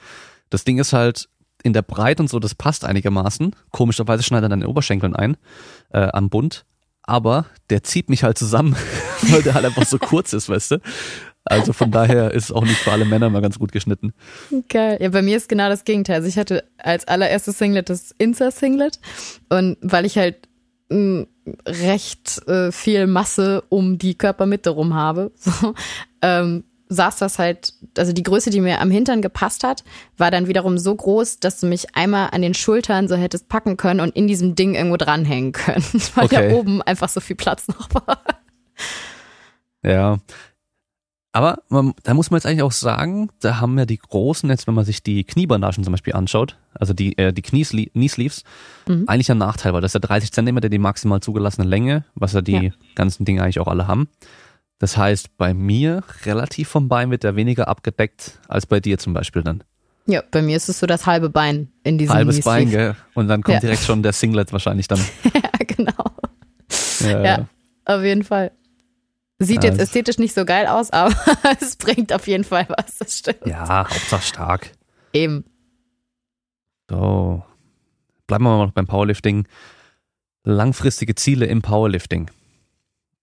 Das 0.52 0.64
Ding 0.64 0.78
ist 0.78 0.94
halt 0.94 1.28
in 1.64 1.74
der 1.74 1.82
Breite 1.82 2.22
und 2.22 2.30
so, 2.30 2.38
das 2.38 2.54
passt 2.54 2.86
einigermaßen. 2.86 3.56
Komischerweise 3.72 4.22
schneidet 4.22 4.46
er 4.46 4.50
dann 4.50 4.60
den 4.60 4.70
Oberschenkeln 4.70 5.16
ein, 5.16 5.38
äh, 5.90 6.08
am 6.14 6.30
Bund. 6.30 6.66
Aber 7.02 7.48
der 7.72 7.82
zieht 7.82 8.12
mich 8.12 8.24
halt 8.24 8.38
zusammen, 8.38 8.76
weil 9.24 9.42
der 9.42 9.56
halt 9.56 9.66
einfach 9.66 9.86
so 9.86 9.98
kurz 9.98 10.32
ist, 10.34 10.48
weißt 10.48 10.72
du. 10.72 10.82
Also 11.46 11.74
von 11.74 11.90
daher 11.90 12.30
ist 12.30 12.44
es 12.44 12.52
auch 12.52 12.64
nicht 12.64 12.78
für 12.78 12.92
alle 12.92 13.06
Männer 13.06 13.32
mal 13.32 13.42
ganz 13.42 13.58
gut 13.58 13.72
geschnitten. 13.72 14.14
Geil. 14.70 15.00
Ja, 15.02 15.10
bei 15.10 15.24
mir 15.24 15.36
ist 15.36 15.50
genau 15.50 15.68
das 15.68 15.84
Gegenteil. 15.84 16.18
Also 16.18 16.28
ich 16.28 16.38
hatte 16.38 16.64
als 16.78 17.08
allererstes 17.08 17.58
Singlet 17.58 17.90
das 17.90 18.14
Insa-Singlet 18.20 19.00
und 19.50 19.78
weil 19.82 20.06
ich 20.06 20.20
halt 20.20 20.48
mh, 20.90 21.26
recht 21.66 22.48
äh, 22.48 22.72
viel 22.72 23.08
Masse 23.08 23.64
um 23.70 23.98
die 23.98 24.16
Körpermitte 24.16 24.70
rum 24.72 24.94
habe, 24.94 25.32
so, 25.40 25.74
ähm, 26.22 26.64
saß 26.90 27.18
das 27.18 27.40
halt, 27.40 27.74
also 27.98 28.12
die 28.12 28.24
Größe, 28.24 28.50
die 28.50 28.60
mir 28.60 28.82
am 28.82 28.92
Hintern 28.92 29.22
gepasst 29.22 29.64
hat, 29.64 29.86
war 30.18 30.30
dann 30.30 30.48
wiederum 30.50 30.78
so 30.78 30.94
groß, 30.94 31.40
dass 31.40 31.62
du 31.62 31.68
mich 31.68 31.96
einmal 31.96 32.30
an 32.32 32.42
den 32.42 32.54
Schultern 32.54 33.08
so 33.08 33.16
hättest 33.16 33.48
packen 33.48 33.78
können 33.78 34.02
und 34.02 34.14
in 34.16 34.28
diesem 34.28 34.56
Ding 34.56 34.76
irgendwo 34.76 34.98
dranhängen 34.98 35.54
können, 35.54 35.86
weil 36.16 36.26
Okay. 36.26 36.50
da 36.50 36.56
oben 36.56 36.82
einfach 36.82 37.08
so 37.08 37.22
viel 37.22 37.38
Platz 37.38 37.70
noch 37.70 37.88
war. 37.94 38.22
Ja. 39.84 40.18
Aber 41.34 41.60
man, 41.70 41.94
da 42.04 42.14
muss 42.14 42.30
man 42.30 42.38
jetzt 42.40 42.46
eigentlich 42.46 42.62
auch 42.64 42.74
sagen, 42.74 43.30
da 43.40 43.62
haben 43.62 43.78
ja 43.80 43.86
die 43.86 43.98
Großen, 43.98 44.50
jetzt 44.50 44.68
wenn 44.68 44.74
man 44.74 44.84
sich 44.84 45.02
die 45.02 45.24
Kniebandagen 45.24 45.84
zum 45.84 45.92
Beispiel 45.94 46.14
anschaut, 46.14 46.58
also 46.74 46.94
die, 46.94 47.18
äh, 47.18 47.32
die 47.32 47.42
Kniesle 47.42 47.86
Kniesleeves, 47.88 48.44
Mhm. 48.88 49.06
eigentlich 49.08 49.32
ein 49.32 49.38
Nachteil, 49.38 49.74
weil 49.74 49.80
das 49.82 49.92
ist 49.92 50.02
ja 50.04 50.08
30 50.08 50.34
Zentimeter 50.34 50.68
die 50.68 50.78
maximal 50.80 51.22
zugelassene 51.22 51.66
Länge, 51.68 52.04
was 52.16 52.34
ja 52.34 52.42
die 52.42 52.52
Ja. 52.66 52.72
ganzen 52.96 53.24
Dinge 53.24 53.44
eigentlich 53.44 53.60
auch 53.62 53.68
alle 53.68 53.88
haben. 53.88 54.10
Das 54.80 54.98
heißt, 54.98 55.38
bei 55.38 55.54
mir 55.54 56.04
relativ 56.26 56.68
vom 56.68 56.90
Bein 56.90 57.12
wird 57.12 57.24
der 57.24 57.36
weniger 57.38 57.68
abgedeckt 57.70 58.40
als 58.50 58.66
bei 58.66 58.80
dir 58.82 58.98
zum 58.98 59.14
Beispiel 59.14 59.44
dann. 59.44 59.64
Ja, 60.08 60.24
bei 60.32 60.42
mir 60.42 60.58
ist 60.58 60.68
es 60.68 60.80
so 60.80 60.88
das 60.88 61.06
halbe 61.06 61.30
Bein 61.30 61.70
in 61.84 61.98
diesem 61.98 62.14
Halbes 62.16 62.38
Kniesleeve. 62.42 62.56
Bein, 62.58 62.70
gell? 62.72 62.96
Und 63.14 63.28
dann 63.30 63.44
kommt 63.44 63.56
Ja. 63.56 63.60
direkt 63.62 63.84
schon 63.84 64.02
der 64.04 64.12
Singlet 64.14 64.52
wahrscheinlich 64.52 64.88
dann. 64.90 65.00
ja, 65.34 65.50
genau. 65.66 66.12
Ja. 67.02 67.24
Ja. 67.24 67.48
Auf 67.86 68.04
jeden 68.04 68.24
Fall. 68.24 68.52
Sieht 69.46 69.64
jetzt 69.64 69.80
ästhetisch 69.80 70.18
nicht 70.18 70.34
so 70.34 70.46
geil 70.46 70.68
aus, 70.68 70.90
aber 70.92 71.14
es 71.60 71.76
bringt 71.76 72.14
auf 72.14 72.28
jeden 72.28 72.44
Fall 72.44 72.68
was, 72.70 72.98
das 72.98 73.18
stimmt. 73.20 73.46
ja, 73.46 73.88
Hauptsache 73.90 74.22
stark. 74.22 74.72
Eben. 75.14 75.46
So. 76.90 77.44
Bleiben 78.28 78.44
wir 78.44 78.58
mal 78.58 78.66
noch 78.66 78.72
beim 78.72 78.88
Powerlifting. 78.88 79.48
Langfristige 80.44 81.16
Ziele 81.16 81.46
im 81.46 81.62
Powerlifting. 81.62 82.30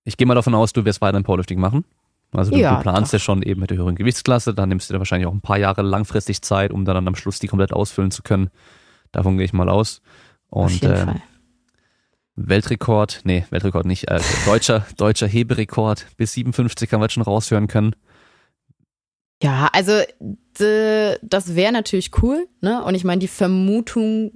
Ich 0.05 0.17
gehe 0.17 0.27
mal 0.27 0.35
davon 0.35 0.55
aus, 0.55 0.73
du 0.73 0.85
wirst 0.85 1.01
weiter 1.01 1.17
im 1.19 1.25
Powerlifting 1.25 1.59
machen. 1.59 1.85
Also 2.33 2.51
du, 2.53 2.59
Ja, 2.59 2.77
du 2.77 2.83
planst 2.83 3.13
doch. 3.13 3.19
ja 3.19 3.19
schon 3.19 3.43
eben 3.43 3.61
mit 3.61 3.71
der 3.71 3.79
höheren 3.79 3.95
Gewichtsklasse, 3.95 4.55
dann 4.55 4.69
nimmst 4.69 4.89
du 4.91 4.95
dir 4.95 4.99
wahrscheinlich 4.99 5.27
auch 5.27 5.33
ein 5.33 5.41
paar 5.41 5.59
Jahre 5.59 5.83
langfristig 5.83 6.43
Zeit, 6.43 6.73
um 6.73 6.85
dann 6.85 7.09
am 7.09 7.15
Schluss 7.15 7.39
die 7.39 7.47
komplett 7.49 7.73
ausfüllen 7.73 8.11
zu 8.11 8.23
können. 8.23 8.51
Davon 9.13 9.37
gehe 9.39 9.45
ich 9.47 9.53
mal 9.55 9.69
aus. 9.69 10.03
auf 10.51 10.67
Und 10.73 10.83
jeden 10.83 10.93
äh, 10.95 10.97
Fall. 11.05 11.23
Weltrekord, 12.47 13.21
nee, 13.25 13.45
Weltrekord 13.51 13.87
nicht, 13.87 14.09
äh, 14.09 14.21
deutscher, 14.47 14.87
deutscher 14.97 15.27
Heberekord 15.27 16.07
bis 16.17 16.33
57 16.35 16.93
haben 16.93 17.01
wir 17.01 17.11
schon 17.11 17.23
raushören 17.23 17.67
können. 17.67 17.95
Ja, 19.43 19.69
also 19.73 19.93
das 21.23 21.55
wäre 21.55 21.73
natürlich 21.73 22.11
cool, 22.23 22.49
ne? 22.61 22.83
Und 22.83 22.95
ich 22.97 23.05
meine, 23.05 23.21
die 23.21 23.29
Vermutung 23.29 24.33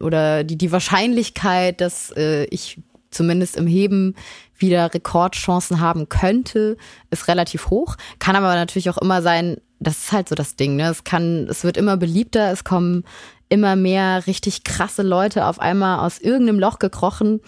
oder 0.00 0.42
die, 0.42 0.58
die 0.58 0.72
Wahrscheinlichkeit, 0.72 1.80
dass 1.80 2.10
äh, 2.16 2.44
ich 2.46 2.80
zumindest 3.10 3.56
im 3.56 3.66
Heben 3.66 4.14
wieder 4.56 4.92
Rekordchancen 4.92 5.80
haben 5.80 6.08
könnte, 6.08 6.76
ist 7.10 7.28
relativ 7.28 7.70
hoch. 7.70 7.96
Kann 8.18 8.36
aber 8.36 8.54
natürlich 8.54 8.90
auch 8.90 8.98
immer 8.98 9.22
sein, 9.22 9.58
das 9.78 9.98
ist 9.98 10.12
halt 10.12 10.28
so 10.28 10.34
das 10.34 10.56
Ding, 10.56 10.76
ne? 10.76 10.88
Es 10.88 11.04
kann, 11.04 11.46
es 11.48 11.62
wird 11.62 11.76
immer 11.76 11.96
beliebter, 11.96 12.50
es 12.50 12.64
kommen 12.64 13.04
immer 13.48 13.76
mehr 13.76 14.26
richtig 14.26 14.64
krasse 14.64 15.02
Leute 15.02 15.46
auf 15.46 15.60
einmal 15.60 16.00
aus 16.00 16.18
irgendeinem 16.18 16.58
Loch 16.58 16.78
gekrochen, 16.78 17.40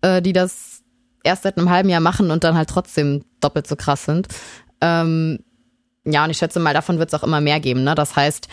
äh, 0.00 0.22
die 0.22 0.32
das 0.32 0.82
erst 1.24 1.42
seit 1.42 1.58
einem 1.58 1.70
halben 1.70 1.88
Jahr 1.88 2.00
machen 2.00 2.30
und 2.30 2.44
dann 2.44 2.56
halt 2.56 2.70
trotzdem 2.70 3.24
doppelt 3.40 3.66
so 3.66 3.76
krass 3.76 4.04
sind. 4.04 4.28
Ähm, 4.80 5.40
ja, 6.04 6.24
und 6.24 6.30
ich 6.30 6.38
schätze 6.38 6.58
mal, 6.58 6.74
davon 6.74 6.98
wird 6.98 7.12
es 7.12 7.14
auch 7.14 7.22
immer 7.22 7.40
mehr 7.40 7.60
geben. 7.60 7.84
Ne? 7.84 7.94
Das 7.94 8.16
heißt, 8.16 8.48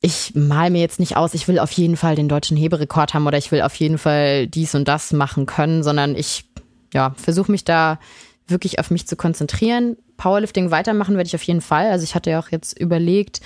ich 0.00 0.34
mal 0.34 0.70
mir 0.70 0.80
jetzt 0.80 1.00
nicht 1.00 1.16
aus, 1.16 1.34
ich 1.34 1.48
will 1.48 1.58
auf 1.58 1.72
jeden 1.72 1.96
Fall 1.96 2.16
den 2.16 2.28
deutschen 2.28 2.56
Heberekord 2.56 3.14
haben 3.14 3.26
oder 3.26 3.38
ich 3.38 3.50
will 3.52 3.62
auf 3.62 3.74
jeden 3.76 3.98
Fall 3.98 4.46
dies 4.46 4.74
und 4.74 4.86
das 4.88 5.12
machen 5.12 5.46
können, 5.46 5.82
sondern 5.82 6.16
ich 6.16 6.44
ja, 6.92 7.14
versuche 7.16 7.50
mich 7.50 7.64
da 7.64 7.98
wirklich 8.46 8.78
auf 8.78 8.90
mich 8.90 9.06
zu 9.06 9.16
konzentrieren. 9.16 9.96
Powerlifting 10.16 10.70
weitermachen 10.70 11.16
werde 11.16 11.28
ich 11.28 11.34
auf 11.34 11.42
jeden 11.42 11.60
Fall. 11.60 11.86
Also 11.90 12.04
ich 12.04 12.14
hatte 12.14 12.30
ja 12.30 12.40
auch 12.40 12.50
jetzt 12.50 12.78
überlegt, 12.78 13.40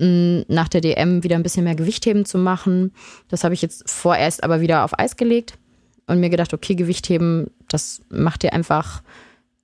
nach 0.00 0.68
der 0.68 0.80
DM 0.80 1.22
wieder 1.22 1.36
ein 1.36 1.42
bisschen 1.42 1.64
mehr 1.64 1.74
Gewichtheben 1.74 2.24
zu 2.24 2.38
machen. 2.38 2.92
Das 3.28 3.44
habe 3.44 3.52
ich 3.54 3.60
jetzt 3.60 3.90
vorerst 3.90 4.42
aber 4.42 4.60
wieder 4.60 4.84
auf 4.84 4.98
Eis 4.98 5.16
gelegt 5.16 5.58
und 6.06 6.20
mir 6.20 6.30
gedacht, 6.30 6.54
okay, 6.54 6.74
Gewichtheben, 6.74 7.50
das 7.68 8.00
macht 8.08 8.42
dir 8.42 8.54
einfach 8.54 9.02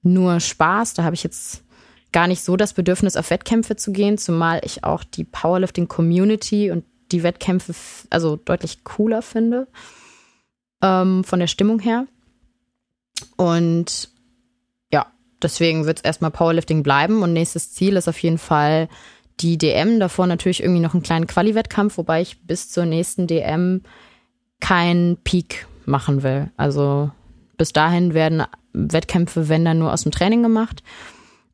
nur 0.03 0.41
Spaß. 0.41 0.95
Da 0.95 1.05
habe 1.05 1.15
ich 1.15 1.23
jetzt 1.23 1.65
gar 2.13 2.27
nicht 2.27 2.45
so 2.45 2.57
das 2.57 2.75
Bedürfnis, 2.75 3.17
auf 3.17 3.31
Wettkämpfe 3.31 3.77
zu 3.77 3.93
gehen, 3.93 4.19
zumal 4.19 4.61
ich 4.63 4.85
auch 4.85 5.05
die 5.05 5.25
Powerlifting-Community 5.25 6.71
und 6.71 6.85
die 7.13 7.23
Wettkämpfe 7.23 7.75
also 8.11 8.37
deutlich 8.37 8.85
cooler 8.85 9.23
finde 9.23 9.69
ähm, 10.83 11.25
von 11.25 11.41
der 11.41 11.47
Stimmung 11.47 11.79
her. 11.79 12.07
Und 13.37 14.11
ja, 14.93 15.07
deswegen 15.43 15.87
wird 15.87 15.99
es 15.99 16.05
erstmal 16.05 16.31
Powerlifting 16.31 16.83
bleiben 16.83 17.23
und 17.23 17.33
nächstes 17.33 17.73
Ziel 17.73 17.97
ist 17.97 18.09
auf 18.09 18.19
jeden 18.19 18.39
Fall 18.39 18.89
die 19.41 19.59
DM. 19.59 20.01
Davor 20.01 20.27
natürlich 20.27 20.63
irgendwie 20.63 20.81
noch 20.81 20.95
einen 20.95 21.03
kleinen 21.03 21.27
Quali-Wettkampf, 21.27 21.99
wobei 21.99 22.23
ich 22.23 22.41
bis 22.43 22.71
zur 22.71 22.85
nächsten 22.87 23.27
DM 23.27 23.83
keinen 24.61 25.17
Peak 25.19 25.67
machen 25.85 26.23
will. 26.23 26.51
Also 26.57 27.11
bis 27.57 27.73
dahin 27.73 28.15
werden 28.15 28.43
Wettkämpfe, 28.73 29.49
wenn 29.49 29.65
dann 29.65 29.79
nur 29.79 29.93
aus 29.93 30.03
dem 30.03 30.13
Training 30.13 30.43
gemacht. 30.43 30.83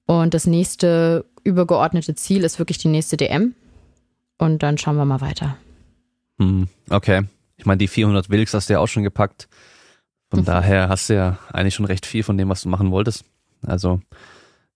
Und 0.06 0.34
das 0.34 0.46
nächste 0.46 1.24
übergeordnete 1.44 2.14
Ziel 2.14 2.44
ist 2.44 2.58
wirklich 2.58 2.78
die 2.78 2.88
nächste 2.88 3.16
DM. 3.16 3.54
Und 4.38 4.62
dann 4.62 4.78
schauen 4.78 4.96
wir 4.96 5.04
mal 5.04 5.20
weiter. 5.20 5.56
Hm, 6.40 6.68
okay. 6.90 7.22
Ich 7.56 7.66
meine, 7.66 7.78
die 7.78 7.88
400 7.88 8.30
Wilks 8.30 8.54
hast 8.54 8.68
du 8.68 8.74
ja 8.74 8.80
auch 8.80 8.88
schon 8.88 9.04
gepackt. 9.04 9.48
Von 10.30 10.40
Mhm. 10.40 10.44
daher 10.46 10.88
hast 10.88 11.08
du 11.10 11.14
ja 11.14 11.38
eigentlich 11.52 11.74
schon 11.74 11.84
recht 11.86 12.06
viel 12.06 12.22
von 12.24 12.36
dem, 12.38 12.48
was 12.48 12.62
du 12.62 12.68
machen 12.68 12.90
wolltest. 12.90 13.24
Also, 13.64 14.00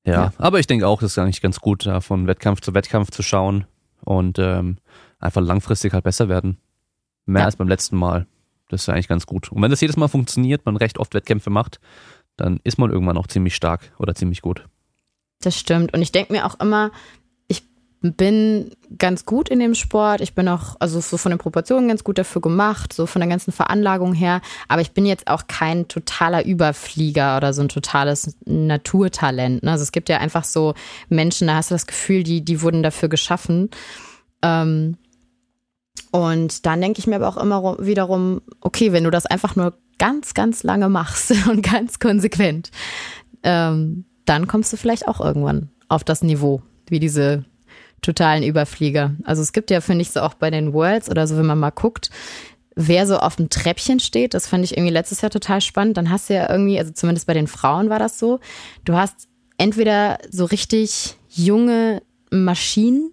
ja. 0.06 0.12
Ja. 0.12 0.32
Aber 0.38 0.58
ich 0.60 0.66
denke 0.66 0.86
auch, 0.88 1.00
das 1.00 1.12
ist 1.12 1.18
eigentlich 1.18 1.42
ganz 1.42 1.60
gut, 1.60 1.84
da 1.86 2.00
von 2.00 2.26
Wettkampf 2.26 2.60
zu 2.60 2.72
Wettkampf 2.74 3.10
zu 3.10 3.22
schauen 3.22 3.66
und 4.02 4.38
ähm, 4.38 4.78
einfach 5.18 5.42
langfristig 5.42 5.92
halt 5.92 6.04
besser 6.04 6.28
werden. 6.28 6.58
Mehr 7.26 7.40
Ja. 7.40 7.46
als 7.46 7.56
beim 7.56 7.68
letzten 7.68 7.96
Mal. 7.96 8.26
Das 8.68 8.82
ist 8.82 8.88
eigentlich 8.88 9.08
ganz 9.08 9.26
gut. 9.26 9.50
Und 9.52 9.62
wenn 9.62 9.70
das 9.70 9.80
jedes 9.80 9.96
Mal 9.96 10.08
funktioniert, 10.08 10.64
man 10.64 10.76
recht 10.76 10.98
oft 10.98 11.14
Wettkämpfe 11.14 11.50
macht, 11.50 11.80
dann 12.36 12.60
ist 12.64 12.78
man 12.78 12.90
irgendwann 12.90 13.16
auch 13.18 13.26
ziemlich 13.26 13.54
stark 13.54 13.92
oder 13.98 14.14
ziemlich 14.14 14.42
gut. 14.42 14.64
Das 15.40 15.58
stimmt. 15.58 15.92
Und 15.94 16.02
ich 16.02 16.12
denke 16.12 16.32
mir 16.32 16.46
auch 16.46 16.58
immer, 16.60 16.90
bin 18.12 18.70
ganz 18.98 19.24
gut 19.26 19.48
in 19.48 19.58
dem 19.58 19.74
Sport. 19.74 20.20
Ich 20.20 20.34
bin 20.34 20.48
auch, 20.48 20.76
also 20.80 21.00
so 21.00 21.16
von 21.16 21.30
den 21.30 21.38
Proportionen 21.38 21.88
ganz 21.88 22.04
gut 22.04 22.18
dafür 22.18 22.42
gemacht, 22.42 22.92
so 22.92 23.06
von 23.06 23.20
der 23.20 23.28
ganzen 23.28 23.52
Veranlagung 23.52 24.12
her. 24.12 24.40
Aber 24.68 24.82
ich 24.82 24.92
bin 24.92 25.06
jetzt 25.06 25.28
auch 25.28 25.46
kein 25.48 25.88
totaler 25.88 26.44
Überflieger 26.44 27.36
oder 27.36 27.52
so 27.52 27.62
ein 27.62 27.68
totales 27.68 28.36
Naturtalent. 28.44 29.62
Ne? 29.62 29.72
Also 29.72 29.82
es 29.82 29.92
gibt 29.92 30.08
ja 30.08 30.18
einfach 30.18 30.44
so 30.44 30.74
Menschen, 31.08 31.46
da 31.48 31.56
hast 31.56 31.70
du 31.70 31.74
das 31.74 31.86
Gefühl, 31.86 32.22
die, 32.22 32.44
die 32.44 32.62
wurden 32.62 32.82
dafür 32.82 33.08
geschaffen. 33.08 33.70
Ähm, 34.42 34.96
und 36.10 36.66
dann 36.66 36.80
denke 36.80 36.98
ich 36.98 37.06
mir 37.06 37.16
aber 37.16 37.28
auch 37.28 37.36
immer 37.36 37.56
ru- 37.56 37.84
wiederum, 37.84 38.40
okay, 38.60 38.92
wenn 38.92 39.04
du 39.04 39.10
das 39.10 39.26
einfach 39.26 39.56
nur 39.56 39.74
ganz, 39.98 40.34
ganz 40.34 40.62
lange 40.62 40.88
machst 40.88 41.32
und 41.48 41.62
ganz 41.62 41.98
konsequent, 41.98 42.70
ähm, 43.42 44.04
dann 44.24 44.46
kommst 44.46 44.72
du 44.72 44.76
vielleicht 44.76 45.08
auch 45.08 45.20
irgendwann 45.20 45.70
auf 45.88 46.04
das 46.04 46.22
Niveau, 46.22 46.62
wie 46.88 47.00
diese 47.00 47.44
totalen 48.02 48.42
Überflieger. 48.42 49.14
Also 49.24 49.42
es 49.42 49.52
gibt 49.52 49.70
ja, 49.70 49.80
finde 49.80 50.02
ich, 50.02 50.10
so 50.10 50.20
auch 50.20 50.34
bei 50.34 50.50
den 50.50 50.72
Worlds 50.72 51.10
oder 51.10 51.26
so, 51.26 51.36
wenn 51.36 51.46
man 51.46 51.58
mal 51.58 51.70
guckt, 51.70 52.10
wer 52.76 53.06
so 53.06 53.18
auf 53.18 53.36
dem 53.36 53.48
Treppchen 53.48 54.00
steht, 54.00 54.34
das 54.34 54.46
fand 54.46 54.64
ich 54.64 54.76
irgendwie 54.76 54.92
letztes 54.92 55.22
Jahr 55.22 55.30
total 55.30 55.60
spannend. 55.60 55.96
Dann 55.96 56.10
hast 56.10 56.28
du 56.28 56.34
ja 56.34 56.48
irgendwie, 56.50 56.78
also 56.78 56.92
zumindest 56.92 57.26
bei 57.26 57.34
den 57.34 57.46
Frauen 57.46 57.88
war 57.88 57.98
das 57.98 58.18
so, 58.18 58.38
du 58.84 58.94
hast 58.94 59.28
entweder 59.58 60.18
so 60.30 60.44
richtig 60.44 61.16
junge 61.28 62.02
Maschinen 62.30 63.12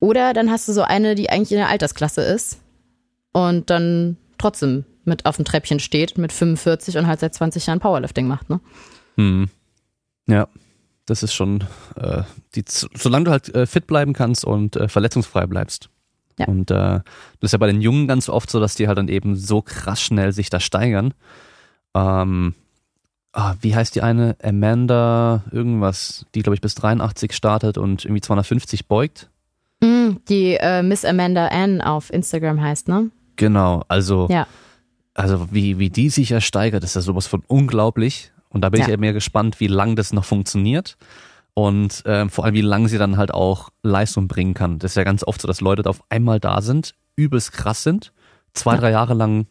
oder 0.00 0.32
dann 0.34 0.50
hast 0.50 0.68
du 0.68 0.72
so 0.72 0.82
eine, 0.82 1.14
die 1.14 1.30
eigentlich 1.30 1.52
in 1.52 1.58
der 1.58 1.68
Altersklasse 1.68 2.22
ist 2.22 2.60
und 3.32 3.70
dann 3.70 4.16
trotzdem 4.36 4.84
mit 5.04 5.24
auf 5.26 5.36
dem 5.36 5.46
Treppchen 5.46 5.80
steht 5.80 6.18
mit 6.18 6.32
45 6.32 6.98
und 6.98 7.06
halt 7.06 7.20
seit 7.20 7.34
20 7.34 7.66
Jahren 7.66 7.80
Powerlifting 7.80 8.26
macht, 8.26 8.50
ne? 8.50 8.60
Hm. 9.16 9.48
Ja, 10.26 10.46
das 11.10 11.22
ist 11.22 11.32
schon, 11.34 11.64
äh, 11.96 12.22
die, 12.54 12.64
solange 12.66 13.24
du 13.26 13.30
halt 13.30 13.54
äh, 13.54 13.66
fit 13.66 13.86
bleiben 13.86 14.12
kannst 14.12 14.44
und 14.44 14.76
äh, 14.76 14.88
verletzungsfrei 14.88 15.46
bleibst. 15.46 15.88
Ja. 16.38 16.46
Und 16.46 16.70
äh, 16.70 16.74
das 16.74 17.02
ist 17.48 17.52
ja 17.52 17.58
bei 17.58 17.66
den 17.66 17.80
Jungen 17.80 18.06
ganz 18.06 18.28
oft 18.28 18.50
so, 18.50 18.60
dass 18.60 18.74
die 18.76 18.86
halt 18.88 18.98
dann 18.98 19.08
eben 19.08 19.34
so 19.36 19.60
krass 19.62 20.00
schnell 20.00 20.32
sich 20.32 20.50
da 20.50 20.60
steigern. 20.60 21.14
Ähm, 21.94 22.54
ah, 23.32 23.54
wie 23.60 23.74
heißt 23.74 23.94
die 23.94 24.02
eine? 24.02 24.36
Amanda 24.42 25.42
irgendwas, 25.50 26.26
die 26.34 26.42
glaube 26.42 26.54
ich 26.54 26.60
bis 26.60 26.74
83 26.76 27.32
startet 27.34 27.76
und 27.78 28.04
irgendwie 28.04 28.20
250 28.20 28.86
beugt. 28.86 29.28
Mm, 29.80 30.16
Die 30.28 30.54
äh, 30.60 30.82
Miss 30.82 31.04
Amanda 31.04 31.48
Ann 31.48 31.80
auf 31.80 32.12
Instagram 32.12 32.60
heißt, 32.60 32.88
ne? 32.88 33.10
Genau, 33.36 33.84
also, 33.88 34.26
Ja. 34.30 34.46
also 35.14 35.48
wie, 35.52 35.78
wie 35.78 35.90
die 35.90 36.08
sich 36.10 36.30
ja 36.30 36.40
steigert, 36.40 36.84
ist 36.84 36.94
ja 36.94 37.00
sowas 37.00 37.26
von 37.26 37.42
unglaublich. 37.46 38.32
Und 38.50 38.62
da 38.62 38.68
bin 38.70 38.80
ich 38.80 38.86
Ja. 38.86 38.92
ja 38.92 38.96
mehr 38.98 39.12
gespannt, 39.12 39.60
wie 39.60 39.66
lang 39.66 39.96
das 39.96 40.12
noch 40.12 40.24
funktioniert. 40.24 40.96
und 41.54 42.02
ähm, 42.06 42.30
vor 42.30 42.44
allem, 42.44 42.54
wie 42.54 42.60
lange 42.60 42.88
sie 42.88 42.98
dann 42.98 43.16
halt 43.16 43.32
auch 43.34 43.70
Leistung 43.82 44.28
bringen 44.28 44.54
kann. 44.54 44.78
Das 44.78 44.92
ist 44.92 44.96
ja 44.96 45.02
ganz 45.02 45.24
oft 45.24 45.40
so, 45.40 45.48
dass 45.48 45.60
Leute 45.60 45.82
da 45.82 45.90
auf 45.90 46.02
einmal 46.08 46.38
da 46.38 46.62
sind, 46.62 46.94
übelst 47.16 47.52
krass 47.52 47.82
sind, 47.82 48.12
zwei, 48.54 48.76
drei 48.76 48.90
Jahre 48.92 49.14
lang 49.14 49.46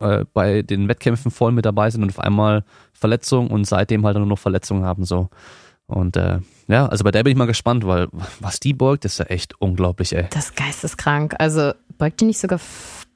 äh, 0.00 0.24
bei 0.32 0.62
den 0.62 0.88
Wettkämpfen 0.88 1.30
voll 1.30 1.52
mit 1.52 1.64
dabei 1.66 1.88
sind 1.90 2.02
und 2.02 2.08
auf 2.10 2.18
einmal 2.18 2.64
Verletzungen 2.92 3.48
und 3.48 3.64
seitdem 3.64 4.04
halt 4.04 4.16
nur 4.16 4.26
noch 4.26 4.40
Verletzungen 4.40 4.84
haben 4.84 5.04
so. 5.04 5.28
Und 5.86 6.16
äh, 6.16 6.38
ja, 6.66 6.86
also 6.86 7.04
bei 7.04 7.10
der 7.12 7.22
bin 7.22 7.30
ich 7.32 7.36
mal 7.38 7.46
gespannt, 7.46 7.86
weil 7.86 8.08
was 8.40 8.58
die 8.58 8.72
beugt, 8.74 9.04
ist 9.04 9.18
ja 9.18 9.26
echt 9.26 9.54
unglaublich, 9.60 10.12
ey. 10.16 10.26
Das 10.30 10.46
ist 10.46 10.56
geisteskrank. 10.56 11.34
Also 11.38 11.72
beugt 11.98 12.20
die 12.20 12.24
nicht 12.24 12.40
sogar 12.40 12.58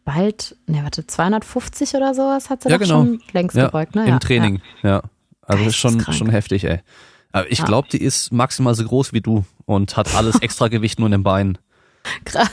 bald, 0.05 0.57
ne, 0.67 0.83
warte, 0.83 1.07
250 1.07 1.95
oder 1.95 2.15
sowas 2.15 2.51
hat 2.51 2.63
sie 2.63 2.69
Ja, 2.69 2.77
doch 2.79 2.85
genau. 2.85 3.01
schon 3.01 3.23
längst 3.33 3.57
Ja, 3.57 3.67
gebeugt, 3.67 3.95
ne? 3.95 4.07
Im 4.07 4.21
Training, 4.21 4.61
ja. 4.83 5.03
Also 5.43 5.65
ist 5.65 5.77
schon, 5.77 6.01
schon 6.01 6.31
heftig, 6.31 6.65
ey. 6.65 6.81
Aber 7.33 7.51
ich 7.51 7.59
Ja. 7.59 7.65
glaube, 7.65 7.89
die 7.91 8.01
ist 8.03 8.33
maximal 8.33 8.75
so 8.75 8.85
groß 8.85 9.13
wie 9.13 9.21
du 9.21 9.45
und 9.67 9.97
hat 9.97 10.15
alles 10.15 10.37
extra 10.41 10.69
Gewicht 10.69 10.99
nur 10.99 11.07
in 11.07 11.13
den 11.13 11.23
Beinen. 11.23 11.59
Krass. 12.25 12.51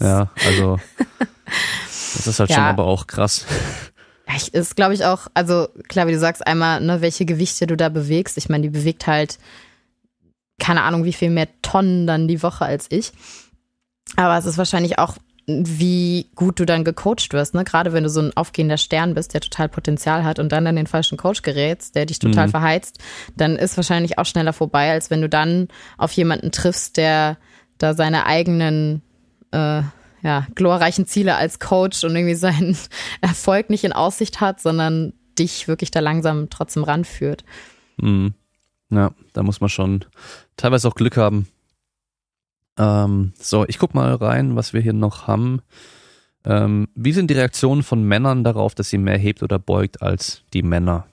Ja, 0.00 0.30
also 0.44 0.78
das 2.14 2.26
ist 2.26 2.40
halt 2.40 2.50
Ja. 2.50 2.56
schon 2.56 2.64
aber 2.64 2.84
auch 2.84 3.06
krass. 3.06 3.44
Ja, 4.28 4.34
ich, 4.36 4.54
ist, 4.54 4.76
glaube 4.76 4.94
ich, 4.94 5.04
auch, 5.04 5.26
also 5.34 5.68
klar, 5.88 6.06
wie 6.06 6.12
du 6.12 6.18
sagst, 6.18 6.46
einmal, 6.46 6.80
ne, 6.80 7.00
welche 7.02 7.24
Gewichte 7.24 7.66
du 7.66 7.76
da 7.76 7.88
bewegst. 7.88 8.38
Ich 8.38 8.48
meine, 8.48 8.62
die 8.62 8.70
bewegt 8.70 9.06
halt, 9.06 9.38
keine 10.58 10.82
Ahnung, 10.82 11.04
wie 11.04 11.12
viel 11.12 11.30
mehr 11.30 11.48
Tonnen 11.62 12.06
dann 12.06 12.28
die 12.28 12.42
Woche 12.42 12.64
als 12.64 12.86
ich. 12.90 13.12
Aber 14.16 14.36
es 14.38 14.46
ist 14.46 14.58
wahrscheinlich 14.58 14.98
auch, 14.98 15.16
wie 15.66 16.30
gut 16.34 16.58
du 16.60 16.64
dann 16.64 16.84
gecoacht 16.84 17.32
wirst, 17.32 17.54
ne? 17.54 17.64
Gerade 17.64 17.92
wenn 17.92 18.02
du 18.04 18.08
so 18.10 18.20
ein 18.20 18.36
aufgehender 18.36 18.76
Stern 18.76 19.14
bist, 19.14 19.34
der 19.34 19.40
total 19.40 19.68
Potenzial 19.68 20.24
hat 20.24 20.38
und 20.38 20.50
dann 20.52 20.66
an 20.66 20.76
den 20.76 20.86
falschen 20.86 21.18
Coach 21.18 21.42
gerätst, 21.42 21.94
der 21.94 22.06
dich 22.06 22.18
total 22.18 22.46
Mhm. 22.46 22.50
verheizt, 22.50 22.98
dann 23.36 23.56
ist 23.56 23.76
wahrscheinlich 23.76 24.18
auch 24.18 24.26
schneller 24.26 24.52
vorbei, 24.52 24.90
als 24.90 25.10
wenn 25.10 25.20
du 25.20 25.28
dann 25.28 25.68
auf 25.98 26.12
jemanden 26.12 26.52
triffst, 26.52 26.96
der 26.96 27.36
da 27.78 27.94
seine 27.94 28.26
eigenen 28.26 29.02
äh, 29.52 29.82
ja, 30.22 30.46
glorreichen 30.54 31.06
Ziele 31.06 31.36
als 31.36 31.58
Coach 31.58 32.04
und 32.04 32.14
irgendwie 32.14 32.34
seinen 32.34 32.76
Erfolg 33.20 33.70
nicht 33.70 33.84
in 33.84 33.92
Aussicht 33.92 34.40
hat, 34.40 34.60
sondern 34.60 35.12
dich 35.38 35.66
wirklich 35.68 35.90
da 35.90 36.00
langsam 36.00 36.50
trotzdem 36.50 36.84
ranführt. 36.84 37.44
Mhm. 37.96 38.34
Ja, 38.90 39.12
da 39.32 39.42
muss 39.42 39.60
man 39.60 39.70
schon 39.70 40.04
teilweise 40.56 40.88
auch 40.88 40.94
Glück 40.94 41.16
haben. 41.16 41.48
Ähm, 42.80 43.32
so, 43.38 43.66
ich 43.68 43.78
guck 43.78 43.94
mal 43.94 44.14
rein, 44.14 44.56
was 44.56 44.72
wir 44.72 44.80
hier 44.80 44.94
noch 44.94 45.26
haben. 45.26 45.60
Ähm, 46.44 46.88
wie 46.94 47.12
sind 47.12 47.28
die 47.28 47.34
Reaktionen 47.34 47.82
von 47.82 48.02
Männern 48.02 48.42
darauf, 48.42 48.74
dass 48.74 48.88
sie 48.88 48.96
mehr 48.96 49.18
hebt 49.18 49.42
oder 49.42 49.58
beugt 49.58 50.00
als 50.00 50.42
die 50.54 50.62
Männer? 50.62 51.06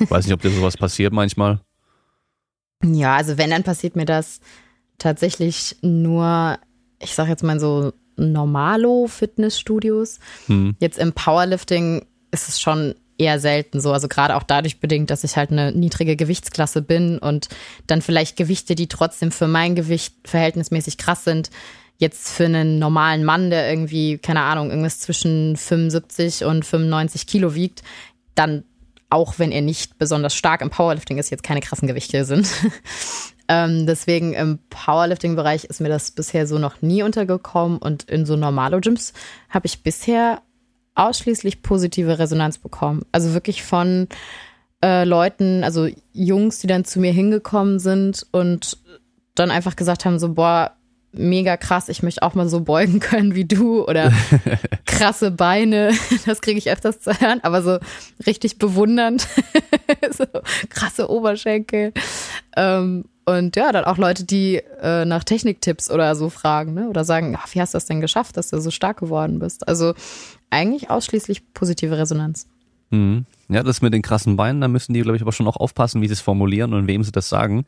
Ich 0.00 0.10
weiß 0.10 0.26
nicht, 0.26 0.34
ob 0.34 0.42
dir 0.42 0.50
sowas 0.50 0.76
passiert 0.76 1.14
manchmal. 1.14 1.60
Ja, 2.84 3.16
also 3.16 3.38
wenn, 3.38 3.48
dann 3.48 3.62
passiert 3.62 3.96
mir 3.96 4.04
das 4.04 4.40
tatsächlich 4.98 5.76
nur, 5.80 6.58
ich 7.00 7.14
sag 7.14 7.28
jetzt 7.28 7.42
mal 7.42 7.58
so 7.58 7.94
Normalo-Fitnessstudios. 8.16 10.18
Hm. 10.46 10.76
Jetzt 10.80 10.98
im 10.98 11.14
Powerlifting 11.14 12.04
ist 12.30 12.48
es 12.48 12.60
schon 12.60 12.94
eher 13.18 13.38
selten 13.38 13.80
so. 13.80 13.92
Also 13.92 14.08
gerade 14.08 14.36
auch 14.36 14.42
dadurch 14.42 14.80
bedingt, 14.80 15.10
dass 15.10 15.24
ich 15.24 15.36
halt 15.36 15.50
eine 15.50 15.72
niedrige 15.72 16.16
Gewichtsklasse 16.16 16.82
bin 16.82 17.18
und 17.18 17.48
dann 17.86 18.02
vielleicht 18.02 18.36
Gewichte, 18.36 18.74
die 18.74 18.88
trotzdem 18.88 19.30
für 19.30 19.48
mein 19.48 19.74
Gewicht 19.74 20.14
verhältnismäßig 20.24 20.98
krass 20.98 21.24
sind, 21.24 21.50
jetzt 21.98 22.30
für 22.30 22.44
einen 22.44 22.78
normalen 22.78 23.24
Mann, 23.24 23.50
der 23.50 23.68
irgendwie, 23.70 24.18
keine 24.18 24.42
Ahnung, 24.42 24.70
irgendwas 24.70 25.00
zwischen 25.00 25.56
75 25.56 26.44
und 26.44 26.64
95 26.64 27.26
Kilo 27.26 27.54
wiegt, 27.54 27.82
dann 28.34 28.64
auch 29.10 29.38
wenn 29.38 29.52
er 29.52 29.62
nicht 29.62 29.96
besonders 29.96 30.34
stark 30.34 30.60
im 30.60 30.70
Powerlifting 30.70 31.18
ist, 31.18 31.30
jetzt 31.30 31.44
keine 31.44 31.60
krassen 31.60 31.86
Gewichte 31.86 32.24
sind. 32.24 32.48
ähm, 33.48 33.86
deswegen 33.86 34.32
im 34.32 34.58
Powerlifting-Bereich 34.70 35.64
ist 35.64 35.80
mir 35.80 35.88
das 35.88 36.10
bisher 36.10 36.48
so 36.48 36.58
noch 36.58 36.82
nie 36.82 37.04
untergekommen 37.04 37.78
und 37.78 38.04
in 38.04 38.26
so 38.26 38.34
Normalo-Gyms 38.34 39.12
habe 39.50 39.66
ich 39.66 39.84
bisher 39.84 40.42
ausschließlich 40.94 41.62
positive 41.62 42.18
Resonanz 42.18 42.58
bekommen. 42.58 43.04
Also 43.12 43.34
wirklich 43.34 43.62
von 43.62 44.08
äh, 44.82 45.04
Leuten, 45.04 45.64
also 45.64 45.88
Jungs, 46.12 46.58
die 46.58 46.66
dann 46.66 46.84
zu 46.84 47.00
mir 47.00 47.12
hingekommen 47.12 47.78
sind 47.78 48.26
und 48.32 48.78
dann 49.34 49.50
einfach 49.50 49.76
gesagt 49.76 50.04
haben, 50.04 50.18
so, 50.18 50.34
boah, 50.34 50.72
mega 51.16 51.56
krass, 51.56 51.88
ich 51.88 52.02
möchte 52.02 52.22
auch 52.22 52.34
mal 52.34 52.48
so 52.48 52.60
beugen 52.60 53.00
können 53.00 53.34
wie 53.34 53.44
du 53.44 53.84
oder 53.84 54.12
krasse 54.86 55.30
Beine, 55.30 55.92
das 56.26 56.40
kriege 56.40 56.58
ich 56.58 56.70
öfters 56.70 57.00
zu 57.00 57.18
hören, 57.18 57.40
aber 57.42 57.62
so 57.62 57.78
richtig 58.26 58.58
bewundernd, 58.58 59.26
so 60.10 60.24
krasse 60.68 61.10
Oberschenkel. 61.10 61.92
Ähm, 62.56 63.04
und 63.26 63.56
ja, 63.56 63.72
dann 63.72 63.84
auch 63.84 63.96
Leute, 63.96 64.24
die 64.24 64.60
äh, 64.82 65.06
nach 65.06 65.24
Techniktipps 65.24 65.90
oder 65.90 66.14
so 66.14 66.28
fragen, 66.28 66.74
ne? 66.74 66.88
Oder 66.90 67.04
sagen, 67.04 67.36
ach, 67.40 67.48
wie 67.54 67.60
hast 67.60 67.72
du 67.72 67.76
das 67.76 67.86
denn 67.86 68.02
geschafft, 68.02 68.36
dass 68.36 68.50
du 68.50 68.60
so 68.60 68.70
stark 68.70 68.98
geworden 68.98 69.38
bist? 69.38 69.66
Also 69.66 69.94
eigentlich 70.50 70.90
ausschließlich 70.90 71.52
positive 71.52 71.96
Resonanz. 71.98 72.46
Mhm. 72.90 73.26
Ja, 73.48 73.62
das 73.62 73.82
mit 73.82 73.92
den 73.92 74.02
krassen 74.02 74.36
Beinen, 74.36 74.60
da 74.60 74.68
müssen 74.68 74.94
die, 74.94 75.02
glaube 75.02 75.16
ich, 75.16 75.22
aber 75.22 75.32
schon 75.32 75.46
auch 75.46 75.56
aufpassen, 75.56 76.00
wie 76.00 76.06
sie 76.06 76.14
es 76.14 76.20
formulieren 76.20 76.72
und 76.72 76.86
wem 76.86 77.02
sie 77.02 77.12
das 77.12 77.28
sagen. 77.28 77.66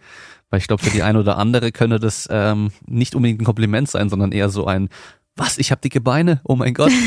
Weil 0.51 0.61
ich 0.61 0.69
glaube, 0.69 0.83
für 0.83 0.91
die 0.91 1.03
eine 1.03 1.21
oder 1.21 1.37
andere 1.39 1.73
könnte 1.73 1.99
das 1.99 2.29
ähm, 2.31 2.71
nicht 2.87 3.15
unbedingt 3.15 3.43
ein 3.43 3.45
Kompliment 3.45 3.91
sein, 3.91 4.09
sondern 4.09 4.33
eher 4.33 4.49
so 4.49 4.67
ein, 4.67 4.89
was, 5.35 5.59
ich 5.59 5.71
habe 5.71 5.81
dicke 5.81 6.01
Beine? 6.01 6.41
Oh 6.45 6.57
mein 6.57 6.75
Gott. 6.75 6.93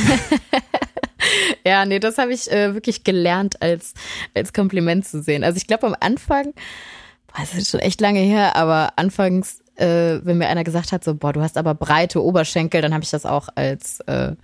Ja, 1.65 1.86
nee, 1.86 1.99
das 1.99 2.17
habe 2.17 2.34
ich 2.34 2.49
äh, 2.51 2.74
wirklich 2.74 3.03
gelernt 3.03 3.61
als, 3.61 3.93
als 4.34 4.53
Kompliment 4.53 5.05
zu 5.05 5.22
sehen. 5.22 5.43
Also 5.43 5.57
ich 5.57 5.67
glaube 5.67 5.88
am 5.88 5.95
Anfang, 5.99 6.53
boah, 7.28 7.41
das 7.41 7.53
ist 7.53 7.70
schon 7.70 7.80
echt 7.80 8.01
lange 8.01 8.22
her, 8.22 8.55
aber 8.55 8.93
anfangs, 8.95 9.61
äh, 9.76 10.20
wenn 10.24 10.38
mir 10.38 10.47
einer 10.47 10.63
gesagt 10.63 10.91
hat, 10.91 11.03
so, 11.03 11.15
boah, 11.15 11.34
du 11.34 11.41
hast 11.41 11.57
aber 11.57 11.76
breite 11.76 12.24
Oberschenkel, 12.24 12.82
dann 12.82 12.93
habe 12.93 13.03
ich 13.03 13.09
das 13.09 13.26
auch 13.26 13.49
als 13.55 13.99
äh, 14.01 14.36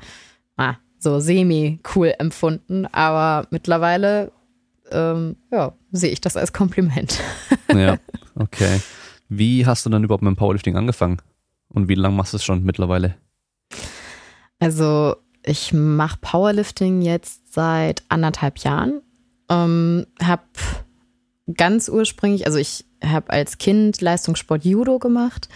ah, 0.58 0.76
so 1.06 1.20
semi-cool 1.20 2.14
empfunden. 2.20 2.86
Aber 2.88 3.48
mittlerweile, 3.52 4.32
ähm, 4.92 5.38
ja, 5.52 5.74
sehe 5.92 6.12
ich 6.12 6.20
das 6.20 6.36
als 6.36 6.52
Kompliment. 6.52 7.22
ja, 7.74 7.98
okay. 8.36 8.82
Wie 9.30 9.66
hast 9.66 9.86
du 9.86 9.90
dann 9.90 10.04
überhaupt 10.04 10.24
mit 10.24 10.32
dem 10.32 10.36
Powerlifting 10.36 10.76
angefangen? 10.76 11.22
Und 11.70 11.88
wie 11.88 11.96
lange 11.96 12.16
machst 12.16 12.34
du 12.34 12.38
es 12.38 12.44
schon 12.44 12.64
mittlerweile? 12.64 13.16
Also 14.60 15.16
ich 15.44 15.74
mache 15.74 16.18
Powerlifting 16.22 17.02
jetzt 17.02 17.54
seit 17.54 18.04
anderthalb 18.10 18.60
Jahren. 18.60 19.02
Ähm, 19.50 20.08
hab 20.22 20.46
ganz 21.56 21.88
ursprünglich, 21.88 22.46
also 22.48 22.58
ich 22.58 22.86
habe 23.04 23.30
als 23.30 23.58
Kind 23.60 24.02
Leistungssport 24.02 24.66
Judo 24.66 24.98
gemacht 24.98 25.50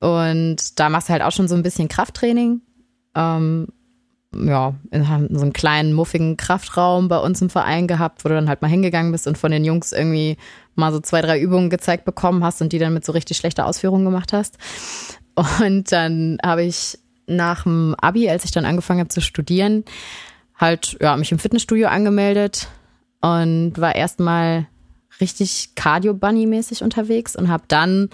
und 0.00 0.78
da 0.78 0.90
machst 0.90 1.08
du 1.08 1.12
halt 1.12 1.22
auch 1.22 1.32
schon 1.32 1.48
so 1.48 1.54
ein 1.54 1.62
bisschen 1.62 1.88
Krafttraining. 1.88 2.60
Ähm, 3.14 3.68
ja, 4.38 4.74
haben 4.92 5.28
so 5.30 5.42
einen 5.42 5.52
kleinen 5.52 5.92
muffigen 5.92 6.36
Kraftraum 6.36 7.08
bei 7.08 7.18
uns 7.18 7.40
im 7.42 7.50
Verein 7.50 7.86
gehabt, 7.86 8.24
wo 8.24 8.28
du 8.28 8.34
dann 8.34 8.48
halt 8.48 8.62
mal 8.62 8.68
hingegangen 8.68 9.12
bist 9.12 9.26
und 9.26 9.38
von 9.38 9.50
den 9.50 9.64
Jungs 9.64 9.92
irgendwie 9.92 10.36
mal 10.74 10.92
so 10.92 11.00
zwei, 11.00 11.22
drei 11.22 11.40
Übungen 11.40 11.70
gezeigt 11.70 12.04
bekommen 12.04 12.44
hast 12.44 12.60
und 12.60 12.72
die 12.72 12.78
dann 12.78 12.94
mit 12.94 13.04
so 13.04 13.12
richtig 13.12 13.36
schlechter 13.36 13.66
Ausführung 13.66 14.04
gemacht 14.04 14.32
hast. 14.32 14.58
Und 15.34 15.92
dann 15.92 16.38
habe 16.44 16.64
ich 16.64 16.98
nach 17.26 17.64
dem 17.64 17.94
Abi, 18.00 18.28
als 18.28 18.44
ich 18.44 18.52
dann 18.52 18.64
angefangen 18.64 19.00
habe 19.00 19.08
zu 19.08 19.20
studieren, 19.20 19.84
halt 20.56 20.96
ja, 21.00 21.16
mich 21.16 21.32
im 21.32 21.38
Fitnessstudio 21.38 21.88
angemeldet 21.88 22.68
und 23.20 23.74
war 23.76 23.94
erstmal 23.94 24.66
richtig 25.20 25.74
Cardio-Bunny-mäßig 25.74 26.82
unterwegs 26.82 27.36
und 27.36 27.48
habe 27.48 27.64
dann 27.68 28.10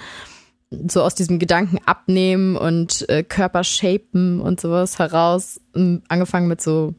so 0.89 1.03
aus 1.03 1.14
diesem 1.14 1.39
Gedanken 1.39 1.79
abnehmen 1.85 2.57
und 2.57 3.09
äh, 3.09 3.23
Körper 3.23 3.64
shapen 3.64 4.41
und 4.41 4.61
sowas 4.61 4.99
heraus 4.99 5.61
ähm, 5.75 6.03
angefangen 6.09 6.49
mit 6.49 6.61
so 6.61 6.95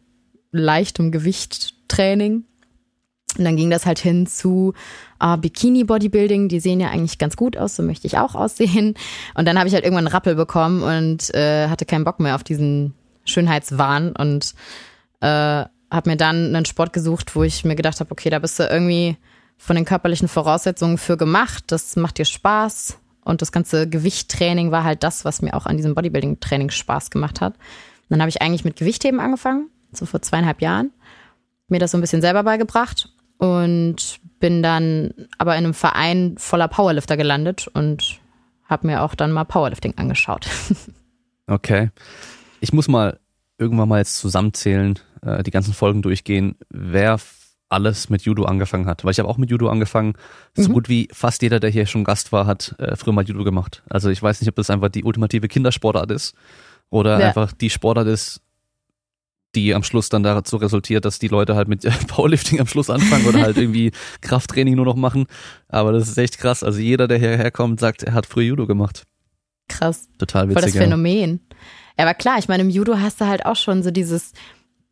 leichtem 0.51 1.11
Gewichttraining. 1.11 2.45
Und 3.37 3.45
dann 3.45 3.57
ging 3.57 3.71
das 3.71 3.85
halt 3.85 3.99
hin 3.99 4.27
zu 4.27 4.73
äh, 5.19 5.37
Bikini-Bodybuilding. 5.37 6.49
Die 6.49 6.59
sehen 6.59 6.79
ja 6.79 6.89
eigentlich 6.89 7.17
ganz 7.17 7.35
gut 7.35 7.57
aus, 7.57 7.75
so 7.75 7.83
möchte 7.83 8.05
ich 8.05 8.17
auch 8.17 8.35
aussehen. 8.35 8.93
Und 9.33 9.47
dann 9.47 9.57
habe 9.57 9.67
ich 9.67 9.73
halt 9.73 9.83
irgendwann 9.83 10.05
einen 10.05 10.13
Rappel 10.13 10.35
bekommen 10.35 10.83
und 10.83 11.33
äh, 11.33 11.67
hatte 11.67 11.85
keinen 11.85 12.03
Bock 12.03 12.19
mehr 12.19 12.35
auf 12.35 12.43
diesen 12.43 12.93
Schönheitswahn 13.25 14.11
und 14.15 14.53
äh, 15.21 15.65
habe 15.93 16.09
mir 16.09 16.17
dann 16.17 16.55
einen 16.55 16.65
Sport 16.65 16.93
gesucht, 16.93 17.35
wo 17.35 17.43
ich 17.43 17.65
mir 17.65 17.75
gedacht 17.75 17.99
habe, 17.99 18.11
okay, 18.11 18.29
da 18.29 18.39
bist 18.39 18.59
du 18.59 18.63
irgendwie 18.63 19.17
von 19.57 19.75
den 19.75 19.85
körperlichen 19.85 20.27
Voraussetzungen 20.27 20.97
für 20.97 21.17
gemacht. 21.17 21.65
Das 21.67 21.95
macht 21.95 22.17
dir 22.17 22.25
Spaß. 22.25 22.97
Und 23.23 23.41
das 23.41 23.51
ganze 23.51 23.87
Gewichttraining 23.87 24.71
war 24.71 24.83
halt 24.83 25.03
das, 25.03 25.25
was 25.25 25.41
mir 25.41 25.53
auch 25.53 25.65
an 25.65 25.77
diesem 25.77 25.95
Bodybuilding-Training 25.95 26.69
Spaß 26.69 27.09
gemacht 27.09 27.41
hat. 27.41 27.53
Und 27.53 28.09
dann 28.09 28.21
habe 28.21 28.29
ich 28.29 28.41
eigentlich 28.41 28.65
mit 28.65 28.75
Gewichtheben 28.75 29.19
angefangen, 29.19 29.69
so 29.91 30.05
vor 30.05 30.21
zweieinhalb 30.21 30.61
Jahren. 30.61 30.91
Mir 31.67 31.79
das 31.79 31.91
so 31.91 31.97
ein 31.97 32.01
bisschen 32.01 32.21
selber 32.21 32.43
beigebracht 32.43 33.09
und 33.37 34.19
bin 34.39 34.61
dann 34.61 35.13
aber 35.37 35.53
in 35.53 35.63
einem 35.63 35.73
Verein 35.73 36.35
voller 36.37 36.67
Powerlifter 36.67 37.17
gelandet 37.17 37.67
und 37.73 38.19
habe 38.65 38.87
mir 38.87 39.01
auch 39.01 39.15
dann 39.15 39.31
mal 39.31 39.45
Powerlifting 39.45 39.93
angeschaut. 39.97 40.47
Okay. 41.45 41.89
Ich 42.61 42.71
muss 42.71 42.87
mal 42.87 43.19
irgendwann 43.57 43.89
mal 43.89 43.99
jetzt 43.99 44.17
zusammenzählen, 44.17 44.97
äh, 45.21 45.43
die 45.43 45.51
ganzen 45.51 45.73
Folgen 45.73 46.01
durchgehen, 46.01 46.55
wer 46.69 47.19
alles 47.73 48.09
mit 48.09 48.21
Judo 48.21 48.45
angefangen 48.45 48.85
hat. 48.85 49.03
Weil 49.03 49.11
ich 49.11 49.19
habe 49.19 49.27
auch 49.27 49.37
mit 49.37 49.49
Judo 49.51 49.67
angefangen. 49.69 50.13
So 50.55 50.69
Mhm. 50.69 50.73
gut 50.73 50.89
wie 50.89 51.09
fast 51.11 51.41
jeder, 51.41 51.59
der 51.59 51.69
hier 51.69 51.85
schon 51.85 52.03
Gast 52.03 52.31
war, 52.31 52.45
hat 52.45 52.75
äh, 52.79 52.95
früher 52.95 53.13
mal 53.13 53.25
Judo 53.25 53.43
gemacht. 53.43 53.83
Also 53.89 54.09
ich 54.09 54.21
weiß 54.23 54.39
nicht, 54.41 54.49
ob 54.49 54.55
das 54.55 54.69
einfach 54.69 54.89
die 54.89 55.03
ultimative 55.03 55.47
Kindersportart 55.47 56.11
ist 56.11 56.33
oder 56.89 57.19
Ja. 57.19 57.27
einfach 57.27 57.51
die 57.51 57.69
Sportart 57.69 58.07
ist, 58.07 58.39
die 59.55 59.75
am 59.75 59.83
Schluss 59.83 60.09
dann 60.09 60.23
dazu 60.23 60.57
resultiert, 60.57 61.05
dass 61.05 61.19
die 61.19 61.27
Leute 61.27 61.55
halt 61.55 61.67
mit 61.67 61.81
Powerlifting 62.07 62.59
am 62.59 62.67
Schluss 62.67 62.89
anfangen 62.89 63.25
oder 63.27 63.41
halt 63.41 63.57
irgendwie 63.57 63.91
Krafttraining 64.21 64.75
nur 64.75 64.85
noch 64.85 64.95
machen. 64.95 65.25
Aber 65.67 65.91
das 65.91 66.07
ist 66.07 66.17
echt 66.17 66.39
krass. 66.39 66.63
Also 66.63 66.79
jeder, 66.79 67.07
der 67.07 67.19
hierher 67.19 67.51
kommt, 67.51 67.79
sagt, 67.79 68.01
er 68.03 68.13
hat 68.13 68.25
früher 68.25 68.45
Judo 68.45 68.65
gemacht. 68.65 69.03
Krass. 69.69 70.07
Total 70.17 70.45
Voll 70.47 70.55
das 70.55 70.65
witzig. 70.65 70.81
Phänomen. 70.81 71.39
Ja, 71.97 72.05
aber 72.05 72.15
klar, 72.15 72.37
ich 72.39 72.47
meine, 72.47 72.63
im 72.63 72.69
Judo 72.71 72.97
hast 72.97 73.21
du 73.21 73.27
halt 73.27 73.45
auch 73.45 73.55
schon 73.55 73.83
so 73.83 73.91
dieses, 73.91 74.33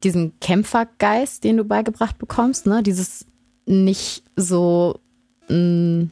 diesen 0.03 0.39
Kämpfergeist, 0.39 1.43
den 1.43 1.57
du 1.57 1.63
beigebracht 1.63 2.17
bekommst, 2.17 2.65
ne? 2.65 2.83
Dieses 2.83 3.25
nicht 3.65 4.23
so, 4.35 4.99
mh, 5.49 6.07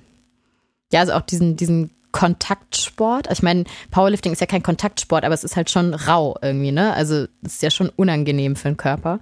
ja, 0.92 1.00
also 1.02 1.14
auch 1.14 1.22
diesen, 1.22 1.56
diesen 1.56 1.92
Kontaktsport. 2.12 3.28
Also 3.28 3.40
ich 3.40 3.44
meine, 3.44 3.66
Powerlifting 3.92 4.32
ist 4.32 4.42
ja 4.42 4.48
kein 4.48 4.64
Kontaktsport, 4.64 5.24
aber 5.24 5.34
es 5.34 5.44
ist 5.44 5.56
halt 5.56 5.70
schon 5.70 5.94
rau 5.94 6.38
irgendwie, 6.42 6.72
ne? 6.72 6.94
Also 6.94 7.28
es 7.44 7.56
ist 7.56 7.64
ja 7.64 7.72
schon 7.72 7.90
unangenehm 7.90 8.56
für 8.56 8.70
den 8.70 8.78
Körper. 8.78 9.20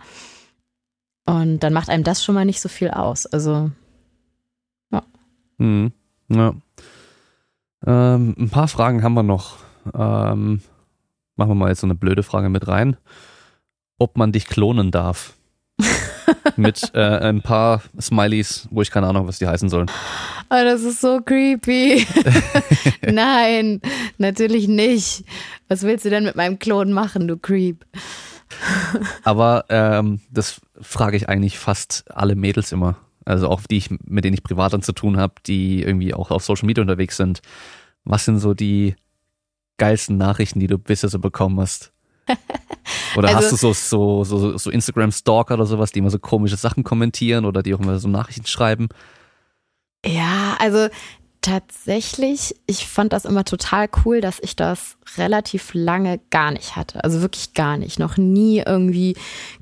Und 1.25 1.59
dann 1.59 1.73
macht 1.73 1.89
einem 1.89 2.03
das 2.03 2.23
schon 2.23 2.35
mal 2.35 2.45
nicht 2.45 2.61
so 2.61 2.69
viel 2.69 2.89
aus. 2.89 3.25
Also, 3.25 3.71
Mhm. 5.57 5.91
Ja. 6.29 6.53
Ähm, 7.85 8.35
ein 8.37 8.49
paar 8.49 8.67
Fragen 8.67 9.03
haben 9.03 9.13
wir 9.13 9.23
noch. 9.23 9.57
Ähm, 9.93 10.61
machen 11.35 11.49
wir 11.49 11.55
mal 11.55 11.69
jetzt 11.69 11.81
so 11.81 11.87
eine 11.87 11.95
blöde 11.95 12.23
Frage 12.23 12.49
mit 12.49 12.67
rein. 12.67 12.97
Ob 13.97 14.17
man 14.17 14.31
dich 14.31 14.47
klonen 14.47 14.91
darf. 14.91 15.33
mit 16.55 16.91
äh, 16.93 16.99
ein 16.99 17.41
paar 17.41 17.81
Smileys, 17.99 18.67
wo 18.71 18.81
ich 18.81 18.91
keine 18.91 19.07
Ahnung, 19.07 19.27
was 19.27 19.39
die 19.39 19.47
heißen 19.47 19.69
sollen. 19.69 19.89
Oh, 20.49 20.63
das 20.63 20.81
ist 20.83 21.01
so 21.01 21.21
creepy. 21.21 22.05
Nein, 23.11 23.81
natürlich 24.17 24.67
nicht. 24.67 25.23
Was 25.67 25.83
willst 25.83 26.05
du 26.05 26.09
denn 26.09 26.23
mit 26.23 26.35
meinem 26.35 26.59
Klon 26.59 26.93
machen, 26.93 27.27
du 27.27 27.37
Creep? 27.37 27.85
Aber 29.23 29.65
ähm, 29.69 30.21
das 30.31 30.61
frage 30.79 31.17
ich 31.17 31.29
eigentlich 31.29 31.59
fast 31.59 32.09
alle 32.15 32.35
Mädels 32.35 32.71
immer. 32.71 32.97
Also 33.25 33.49
auch 33.49 33.61
die, 33.69 33.77
ich, 33.77 33.89
mit 34.05 34.23
denen 34.23 34.35
ich 34.35 34.43
privat 34.43 34.71
dann 34.73 34.81
zu 34.81 34.93
tun 34.93 35.17
habe, 35.17 35.35
die 35.45 35.83
irgendwie 35.83 36.13
auch 36.13 36.31
auf 36.31 36.45
Social 36.45 36.65
Media 36.65 36.81
unterwegs 36.81 37.17
sind. 37.17 37.41
Was 38.05 38.23
sind 38.23 38.39
so 38.39 38.53
die 38.53 38.95
geilsten 39.77 40.17
Nachrichten, 40.17 40.61
die 40.61 40.67
du 40.67 40.77
bisher 40.77 41.09
so 41.09 41.19
bekommen 41.19 41.59
hast? 41.59 41.91
Oder 43.15 43.29
Also- 43.29 43.39
hast 43.39 43.51
du 43.51 43.55
so, 43.55 43.73
so, 43.73 44.23
so, 44.23 44.57
so 44.57 44.69
Instagram-Stalker 44.69 45.55
oder 45.55 45.65
sowas, 45.65 45.91
die 45.91 45.99
immer 45.99 46.09
so 46.09 46.19
komische 46.19 46.57
Sachen 46.57 46.83
kommentieren 46.83 47.45
oder 47.45 47.63
die 47.63 47.73
auch 47.73 47.79
immer 47.79 47.99
so 47.99 48.07
Nachrichten 48.07 48.45
schreiben? 48.47 48.87
Ja, 50.05 50.55
also 50.59 50.87
tatsächlich, 51.41 52.55
ich 52.65 52.87
fand 52.87 53.13
das 53.13 53.25
immer 53.25 53.45
total 53.45 53.87
cool, 54.05 54.21
dass 54.21 54.39
ich 54.41 54.55
das 54.55 54.97
relativ 55.17 55.71
lange 55.73 56.19
gar 56.29 56.51
nicht 56.51 56.75
hatte. 56.75 57.03
Also 57.03 57.21
wirklich 57.21 57.53
gar 57.53 57.77
nicht. 57.77 57.99
Noch 57.99 58.17
nie 58.17 58.61
irgendwie 58.65 59.15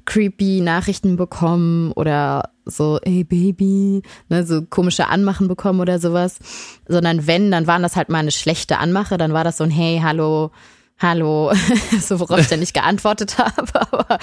creepy 0.06 0.62
Nachrichten 0.62 1.16
bekommen 1.16 1.92
oder 1.92 2.50
so, 2.66 3.00
ey 3.04 3.24
Baby, 3.24 4.02
ne, 4.30 4.46
so 4.46 4.64
komische 4.64 5.08
Anmachen 5.08 5.48
bekommen 5.48 5.80
oder 5.80 6.00
sowas. 6.00 6.40
Sondern 6.88 7.28
wenn, 7.28 7.52
dann 7.52 7.68
waren 7.68 7.84
das 7.84 7.96
halt 7.96 8.10
mal 8.10 8.20
eine 8.20 8.32
schlechte 8.32 8.80
Anmache, 8.80 9.18
dann 9.18 9.34
war 9.34 9.44
das 9.44 9.58
so 9.58 9.64
ein 9.64 9.72
Hey, 9.72 10.02
hallo, 10.04 10.52
hallo, 11.00 11.52
so 12.00 12.20
worauf 12.20 12.40
ich 12.40 12.48
dann 12.48 12.60
nicht 12.60 12.74
geantwortet 12.74 13.38
habe, 13.38 13.82
aber 13.82 14.18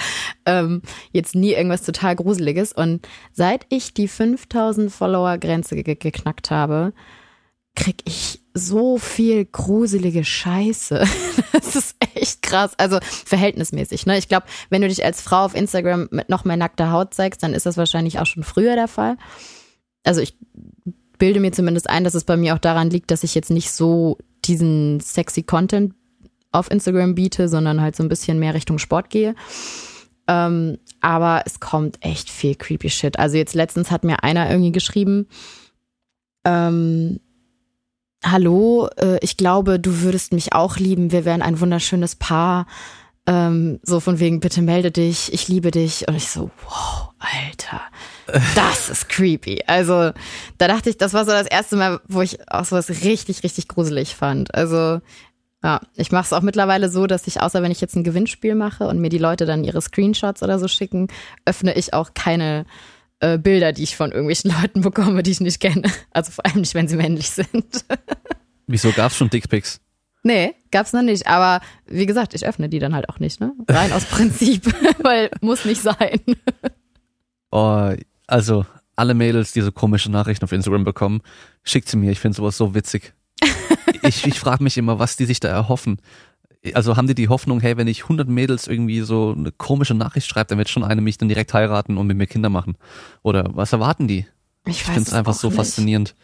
ähm, 0.45 0.81
jetzt 1.11 1.35
nie 1.35 1.53
irgendwas 1.53 1.83
total 1.83 2.15
Gruseliges. 2.15 2.73
Und 2.73 3.07
seit 3.31 3.65
ich 3.69 3.93
die 3.93 4.07
5000 4.07 4.91
Follower-Grenze 4.91 5.75
ge 5.75 5.95
geknackt 5.95 6.51
habe, 6.51 6.93
krieg 7.75 7.97
ich 8.05 8.41
so 8.53 8.97
viel 8.97 9.45
gruselige 9.45 10.23
Scheiße. 10.23 11.05
Das 11.53 11.75
ist 11.75 11.95
echt 12.15 12.41
krass. 12.41 12.73
Also 12.77 12.99
verhältnismäßig. 13.01 14.05
Ne? 14.05 14.17
Ich 14.17 14.27
glaube, 14.27 14.45
wenn 14.69 14.81
du 14.81 14.87
dich 14.87 15.05
als 15.05 15.21
Frau 15.21 15.45
auf 15.45 15.55
Instagram 15.55 16.07
mit 16.11 16.27
noch 16.27 16.45
mehr 16.45 16.57
nackter 16.57 16.91
Haut 16.91 17.13
zeigst, 17.13 17.41
dann 17.41 17.53
ist 17.53 17.65
das 17.65 17.77
wahrscheinlich 17.77 18.19
auch 18.19 18.25
schon 18.25 18.43
früher 18.43 18.75
der 18.75 18.87
Fall. 18.87 19.17
Also 20.03 20.19
ich 20.19 20.35
bilde 21.17 21.39
mir 21.39 21.51
zumindest 21.51 21.89
ein, 21.89 22.03
dass 22.03 22.15
es 22.15 22.25
bei 22.25 22.37
mir 22.37 22.53
auch 22.53 22.59
daran 22.59 22.89
liegt, 22.89 23.11
dass 23.11 23.23
ich 23.23 23.33
jetzt 23.33 23.49
nicht 23.49 23.71
so 23.71 24.17
diesen 24.45 24.99
sexy 24.99 25.43
Content 25.43 25.93
auf 26.53 26.71
Instagram 26.71 27.15
biete, 27.15 27.49
sondern 27.49 27.81
halt 27.81 27.95
so 27.95 28.03
ein 28.03 28.09
bisschen 28.09 28.39
mehr 28.39 28.53
Richtung 28.53 28.77
Sport 28.77 29.09
gehe. 29.09 29.35
Ähm, 30.27 30.77
aber 31.01 31.43
es 31.45 31.59
kommt 31.59 31.97
echt 32.01 32.29
viel 32.29 32.55
creepy 32.55 32.89
Shit. 32.89 33.19
Also 33.19 33.37
jetzt 33.37 33.55
letztens 33.55 33.91
hat 33.91 34.03
mir 34.03 34.23
einer 34.23 34.49
irgendwie 34.49 34.71
geschrieben, 34.71 35.27
ähm, 36.45 37.19
Hallo, 38.25 38.87
äh, 38.97 39.17
ich 39.21 39.35
glaube, 39.35 39.79
du 39.79 40.01
würdest 40.01 40.31
mich 40.31 40.53
auch 40.53 40.77
lieben. 40.77 41.11
Wir 41.11 41.25
wären 41.25 41.41
ein 41.41 41.59
wunderschönes 41.59 42.15
Paar. 42.15 42.67
Ähm, 43.25 43.79
so 43.83 43.99
von 43.99 44.19
wegen, 44.19 44.39
bitte 44.39 44.61
melde 44.61 44.91
dich, 44.91 45.33
ich 45.33 45.49
liebe 45.49 45.71
dich. 45.71 46.07
Und 46.07 46.15
ich 46.15 46.29
so, 46.29 46.49
wow, 46.63 47.09
Alter, 47.19 47.81
das 48.55 48.89
ist 48.89 49.09
creepy. 49.09 49.63
Also 49.67 50.11
da 50.57 50.67
dachte 50.67 50.89
ich, 50.89 50.97
das 50.97 51.13
war 51.13 51.25
so 51.25 51.31
das 51.31 51.47
erste 51.47 51.75
Mal, 51.75 51.99
wo 52.07 52.21
ich 52.21 52.49
auch 52.49 52.63
sowas 52.63 52.89
richtig, 53.03 53.43
richtig 53.43 53.67
gruselig 53.67 54.15
fand. 54.15 54.55
Also 54.55 55.01
ja, 55.63 55.79
ich 55.95 56.11
mache 56.11 56.25
es 56.25 56.33
auch 56.33 56.41
mittlerweile 56.41 56.89
so, 56.89 57.07
dass 57.07 57.25
ich, 57.25 57.39
außer 57.41 57.63
wenn 57.63 57.71
ich 57.71 57.79
jetzt 57.79 57.95
ein 57.95 58.03
Gewinnspiel 58.03 58.53
mache 58.53 58.87
und 58.87 58.99
mir 58.99 59.09
die 59.09 59.17
Leute 59.17 59.45
dann 59.45 59.63
ihre 59.63 59.81
Screenshots 59.81 60.43
oder 60.43 60.59
so 60.59 60.67
schicken, 60.67 61.07
öffne 61.45 61.73
ich 61.75 61.93
auch 61.93 62.13
keine 62.13 62.65
äh, 63.21 63.37
Bilder, 63.37 63.71
die 63.71 63.83
ich 63.83 63.95
von 63.95 64.11
irgendwelchen 64.11 64.51
Leuten 64.61 64.81
bekomme, 64.81 65.23
die 65.23 65.31
ich 65.31 65.39
nicht 65.39 65.61
kenne. 65.61 65.89
Also 66.11 66.31
vor 66.31 66.45
allem 66.45 66.59
nicht, 66.59 66.75
wenn 66.75 66.87
sie 66.87 66.97
männlich 66.97 67.29
sind. 67.29 67.85
Wieso 68.67 68.91
gab's 68.91 69.15
schon 69.15 69.29
Dickpics? 69.29 69.79
nee, 70.23 70.55
gab's 70.71 70.93
noch 70.93 71.01
nicht. 71.01 71.27
Aber 71.27 71.63
wie 71.85 72.05
gesagt, 72.05 72.33
ich 72.33 72.45
öffne 72.45 72.69
die 72.69 72.79
dann 72.79 72.95
halt 72.95 73.09
auch 73.09 73.19
nicht, 73.19 73.39
ne? 73.39 73.53
Rein 73.67 73.91
aus 73.91 74.05
Prinzip, 74.05 74.65
weil 75.03 75.29
muss 75.41 75.65
nicht 75.65 75.81
sein. 75.81 76.19
Oh, 77.51 77.91
also 78.25 78.65
alle 78.95 79.13
Mädels, 79.13 79.51
die 79.51 79.61
so 79.61 79.71
komische 79.71 80.11
Nachrichten 80.11 80.45
auf 80.45 80.51
Instagram 80.51 80.83
bekommen, 80.83 81.21
schickt 81.63 81.89
sie 81.89 81.97
mir. 81.97 82.11
Ich 82.11 82.19
finde 82.19 82.35
sowas 82.35 82.57
so 82.57 82.73
witzig. 82.73 83.13
Ich 84.03 84.25
ich 84.25 84.39
frage 84.39 84.63
mich 84.63 84.77
immer, 84.77 84.99
was 84.99 85.15
die 85.17 85.25
sich 85.25 85.39
da 85.39 85.49
erhoffen. 85.49 85.97
Also 86.73 86.95
haben 86.95 87.07
die 87.07 87.15
die 87.15 87.27
Hoffnung, 87.27 87.59
hey, 87.59 87.75
wenn 87.75 87.87
ich 87.87 88.03
100 88.03 88.27
Mädels 88.29 88.67
irgendwie 88.67 89.01
so 89.01 89.35
eine 89.37 89.51
komische 89.51 89.93
Nachricht 89.95 90.27
schreibe, 90.27 90.47
dann 90.47 90.57
wird 90.57 90.69
schon 90.69 90.83
eine 90.85 91.01
mich 91.01 91.17
dann 91.17 91.27
direkt 91.27 91.53
heiraten 91.53 91.97
und 91.97 92.07
mit 92.07 92.15
mir 92.17 92.27
Kinder 92.27 92.49
machen. 92.49 92.77
Oder 93.21 93.49
was 93.53 93.73
erwarten 93.73 94.07
die? 94.07 94.25
Ich, 94.65 94.77
Ich 94.77 94.83
finde 94.83 95.01
es 95.01 95.13
einfach 95.13 95.33
so 95.33 95.49
faszinierend. 95.49 96.15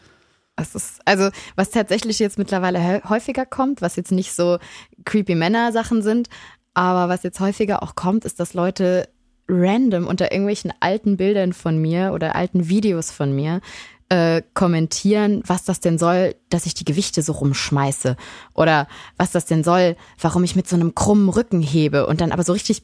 Es 0.56 0.76
ist, 0.76 1.02
also, 1.06 1.30
was 1.56 1.72
tatsächlich 1.72 2.20
jetzt 2.20 2.38
mittlerweile 2.38 2.80
hä- 2.80 3.02
häufiger 3.10 3.46
kommt, 3.46 3.82
was 3.82 3.96
jetzt 3.98 4.12
nicht 4.12 4.34
so 4.34 4.60
creepy 5.06 5.36
Männer-Sachen 5.36 6.02
sind, 6.02 6.30
aber 6.74 7.10
was 7.10 7.24
jetzt 7.24 7.40
häufiger 7.42 7.84
auch 7.84 7.96
kommt, 7.96 8.24
ist, 8.26 8.40
dass 8.40 8.54
Leute 8.54 9.10
random 9.50 10.06
unter 10.08 10.32
irgendwelchen 10.32 10.72
alten 10.80 11.18
Bildern 11.18 11.54
von 11.54 11.82
mir 11.82 12.12
oder 12.14 12.36
alten 12.36 12.70
Videos 12.70 13.12
von 13.12 13.34
mir 13.36 13.62
äh, 14.10 14.42
kommentieren, 14.54 15.44
was 15.46 15.64
das 15.64 15.80
denn 15.80 15.98
soll, 15.98 16.36
dass 16.50 16.66
ich 16.66 16.74
die 16.74 16.86
Gewichte 16.86 17.22
so 17.22 17.34
rumschmeiße 17.34 18.18
oder 18.54 18.88
was 19.18 19.32
das 19.32 19.46
denn 19.46 19.64
soll, 19.64 19.96
warum 20.20 20.44
ich 20.44 20.56
mit 20.56 20.68
so 20.68 20.76
einem 20.76 20.96
krummen 20.96 21.30
Rücken 21.30 21.62
hebe 21.62 22.08
und 22.08 22.20
dann 22.22 22.32
aber 22.32 22.44
so 22.44 22.54
richtig 22.54 22.82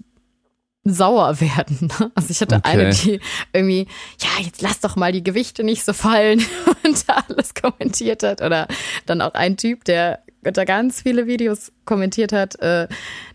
sauer 0.83 1.41
werden. 1.41 1.89
Also 2.15 2.29
ich 2.29 2.41
hatte 2.41 2.55
Okay. 2.57 2.69
eine, 2.69 2.89
die 2.91 3.19
irgendwie, 3.53 3.87
ja, 4.21 4.43
jetzt 4.43 4.61
lass 4.61 4.79
doch 4.81 4.95
mal 4.95 5.11
die 5.11 5.23
Gewichte 5.23 5.63
nicht 5.63 5.83
so 5.83 5.93
fallen 5.93 6.45
und 6.83 7.09
da 7.09 7.23
alles 7.27 7.55
kommentiert 7.55 8.21
hat. 8.21 8.41
Oder 8.41 8.67
dann 9.07 9.21
auch 9.21 9.33
ein 9.33 9.57
Typ, 9.57 9.83
der 9.85 10.19
unter 10.45 10.63
ganz 10.65 11.01
viele 11.01 11.25
Videos 11.25 11.71
kommentiert 11.85 12.31
hat, 12.31 12.59
äh, 12.59 12.87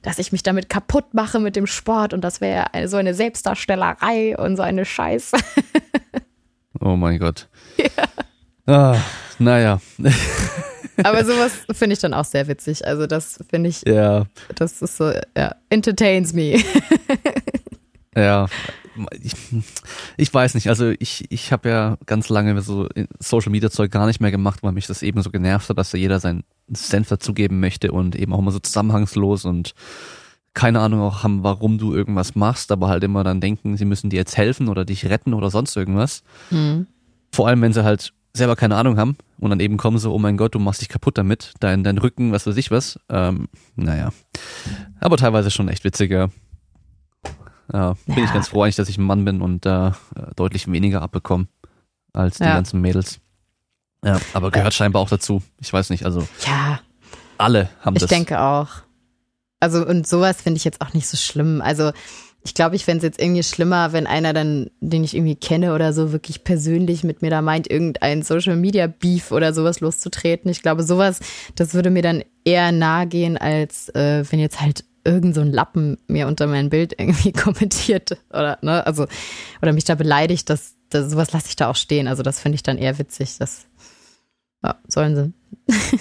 dass 0.03 0.21
ich 0.21 0.31
mich 0.31 0.45
damit 0.45 0.69
kaputt 0.69 1.13
mache 1.13 1.41
mit 1.41 1.57
dem 1.57 1.67
Sport 1.67 2.15
und 2.15 2.21
das 2.23 2.41
wäre 2.41 2.67
so 2.87 2.99
eine 2.99 3.15
Selbstdarstellerei 3.15 4.37
und 4.39 4.57
so 4.57 4.63
eine 4.63 4.85
Scheiße. 4.85 5.37
Oh 6.81 6.97
mein 6.97 7.19
Gott. 7.19 7.49
Ah, 8.67 8.97
naja. 9.39 9.81
Aber 11.03 11.25
sowas 11.25 11.53
finde 11.73 11.95
ich 11.95 12.01
dann 12.01 12.15
auch 12.15 12.25
sehr 12.25 12.47
witzig. 12.47 12.87
Also 12.87 13.07
das 13.07 13.39
finde 13.49 13.71
ich, 13.71 13.83
Ja, 13.87 14.27
das 14.55 14.83
ist 14.83 14.97
so, 14.97 15.13
ja, 15.37 15.55
entertains 15.69 16.33
me. 16.33 16.61
ja. 18.17 18.47
Ich, 19.23 19.33
ich 20.17 20.35
weiß 20.35 20.55
nicht, 20.55 20.69
also 20.69 20.93
ich, 20.99 21.31
ich 21.31 21.53
habe 21.53 21.69
ja 21.69 21.97
ganz 22.07 22.29
lange 22.29 22.61
so 22.61 22.89
Social 23.19 23.51
Media 23.51 23.71
Zeug 23.71 23.91
gar 23.91 24.07
nicht 24.07 24.21
mehr 24.21 24.31
gemacht, 24.31 24.63
weil 24.63 24.73
mich 24.73 24.87
das 24.87 25.03
eben 25.03 25.23
so 25.23 25.31
genervt 25.31 25.69
hat, 25.71 25.79
dass 25.79 25.91
da 25.91 25.97
jeder 25.97 26.21
seinen 26.21 26.45
Senf 26.69 27.09
dazugeben 27.09 27.61
möchte 27.61 27.93
und 27.93 28.17
eben 28.17 28.35
auch 28.35 28.41
immer 28.41 28.51
so 28.51 28.59
zusammenhangslos 28.59 29.45
und 29.45 29.75
keine 30.55 30.81
Ahnung 30.81 31.01
auch 31.01 31.23
haben, 31.23 31.43
warum 31.45 31.79
du 31.79 31.95
irgendwas 31.95 32.35
machst, 32.35 32.73
aber 32.73 32.89
halt 32.89 33.05
immer 33.05 33.23
dann 33.25 33.41
denken, 33.41 33.77
sie 33.77 33.85
müssen 33.85 34.11
dir 34.11 34.17
jetzt 34.17 34.37
helfen 34.37 34.69
oder 34.69 34.85
dich 34.85 35.07
retten 35.07 35.33
oder 35.35 35.51
sonst 35.51 35.77
irgendwas. 35.77 36.23
Hm. 36.49 36.87
Vor 37.33 37.47
allem, 37.49 37.63
wenn 37.63 37.73
sie 37.73 37.85
halt 37.85 38.13
selber 38.35 38.57
keine 38.57 38.77
Ahnung 38.77 38.97
haben 38.97 39.17
und 39.39 39.51
dann 39.51 39.61
eben 39.61 39.77
kommen 39.77 39.99
so, 39.99 40.13
oh 40.13 40.19
mein 40.19 40.37
Gott, 40.37 40.55
du 40.55 40.59
machst 40.59 40.81
dich 40.81 40.89
kaputt 40.89 41.19
damit, 41.19 41.55
dein, 41.61 41.83
dein 41.85 41.99
Rücken, 41.99 42.33
was 42.33 42.47
weiß 42.47 42.57
ich 42.57 42.71
was. 42.71 42.99
Ähm, 43.09 43.49
naja. 43.77 44.11
Aber 45.01 45.17
teilweise 45.17 45.51
schon 45.51 45.69
echt 45.69 45.85
witziger. 45.85 46.31
Ja, 47.73 47.95
bin 48.07 48.17
Ja. 48.19 48.25
ich 48.25 48.33
ganz 48.33 48.49
froh 48.49 48.63
eigentlich, 48.63 48.77
dass 48.77 48.89
ich 48.89 48.99
ein 48.99 49.05
Mann 49.05 49.25
bin 49.25 49.41
und 49.43 49.65
da 49.65 49.97
äh, 50.17 50.35
deutlich 50.35 50.71
weniger 50.71 51.03
abbekomme 51.03 51.47
als 52.13 52.39
die 52.39 52.45
Ja. 52.45 52.55
ganzen 52.55 52.81
Mädels. 52.81 53.21
Ja, 54.05 54.19
aber 54.33 54.51
gehört 54.51 54.75
scheinbar 54.75 55.03
auch 55.03 55.09
dazu. 55.11 55.43
Ich 55.61 55.73
weiß 55.73 55.91
nicht, 55.91 56.05
also 56.05 56.27
Ja, 56.47 56.81
alle 57.39 57.69
haben 57.81 57.95
ich 57.97 58.01
das. 58.01 58.11
denke 58.11 58.41
auch. 58.41 58.69
Also, 59.61 59.87
und 59.87 60.07
sowas 60.07 60.41
finde 60.41 60.57
ich 60.57 60.65
jetzt 60.65 60.81
auch 60.81 60.95
nicht 60.95 61.07
so 61.07 61.17
schlimm. 61.17 61.61
Also, 61.63 61.93
ich 62.43 62.55
glaube, 62.55 62.75
ich 62.75 62.87
fände 62.87 62.99
es 62.99 63.03
jetzt 63.05 63.21
irgendwie 63.21 63.43
schlimmer, 63.43 63.93
wenn 63.93 64.07
einer 64.07 64.33
dann, 64.33 64.71
den 64.81 65.05
ich 65.05 65.15
irgendwie 65.15 65.37
kenne 65.37 65.75
oder 65.75 65.93
so, 65.93 66.13
wirklich 66.13 66.43
persönlich 66.43 67.05
mit 67.05 67.21
mir 67.21 67.29
da 67.29 67.43
meint, 67.43 67.71
irgendein 67.71 68.23
Social 68.23 68.57
Media 68.57 68.87
Beef 68.87 69.31
oder 69.31 69.53
sowas 69.53 69.81
loszutreten. 69.81 70.51
Ich 70.51 70.63
glaube, 70.63 70.83
sowas, 70.83 71.21
das 71.55 71.75
würde 71.75 71.91
mir 71.91 72.03
dann 72.03 72.25
eher 72.45 72.73
nahe 72.73 73.07
gehen, 73.07 73.37
als 73.37 73.91
äh, 73.91 74.25
wenn 74.31 74.41
jetzt 74.41 74.61
halt 74.61 74.85
irgend 75.05 75.35
so 75.35 75.43
ein 75.43 75.53
Lappen 75.53 75.99
mir 76.09 76.27
unter 76.27 76.47
mein 76.47 76.71
Bild 76.71 76.95
irgendwie 76.99 77.33
kommentiert 77.33 78.17
oder, 78.31 78.59
ne, 78.63 78.87
also, 78.87 79.07
oder 79.61 79.75
mich 79.75 79.85
da 79.85 79.95
beleidigt, 79.95 80.49
das, 80.49 80.77
das 80.89 81.11
sowas 81.11 81.33
lasse 81.33 81.49
ich 81.49 81.57
da 81.57 81.69
auch 81.69 81.77
stehen. 81.77 82.09
Also, 82.09 82.23
das 82.23 82.41
finde 82.41 82.57
ich 82.57 82.63
dann 82.63 82.79
eher 82.79 82.99
witzig. 82.99 83.37
Das, 83.39 83.67
ja, 84.65 84.79
sollen 84.89 85.35
sie. 85.69 85.75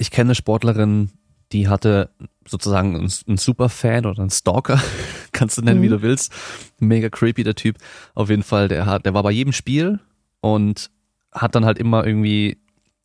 Ich 0.00 0.12
kenne 0.12 0.28
eine 0.28 0.34
Sportlerin, 0.36 1.10
die 1.50 1.66
hatte 1.66 2.10
sozusagen 2.48 2.96
einen, 2.96 3.12
einen 3.26 3.36
Superfan 3.36 4.06
oder 4.06 4.20
einen 4.20 4.30
Stalker, 4.30 4.80
kannst 5.32 5.58
du 5.58 5.62
nennen, 5.62 5.82
wie 5.82 5.86
Mhm. 5.88 5.92
du 5.92 6.02
willst. 6.02 6.32
Mega 6.78 7.08
creepy, 7.08 7.44
der 7.44 7.54
Typ. 7.54 7.76
Auf 8.14 8.30
jeden 8.30 8.42
Fall, 8.42 8.68
der 8.68 8.86
hat, 8.86 9.06
der 9.06 9.14
war 9.14 9.22
bei 9.22 9.30
jedem 9.30 9.52
Spiel 9.52 10.00
und 10.40 10.90
hat 11.32 11.54
dann 11.54 11.64
halt 11.64 11.78
immer 11.78 12.06
irgendwie 12.06 12.58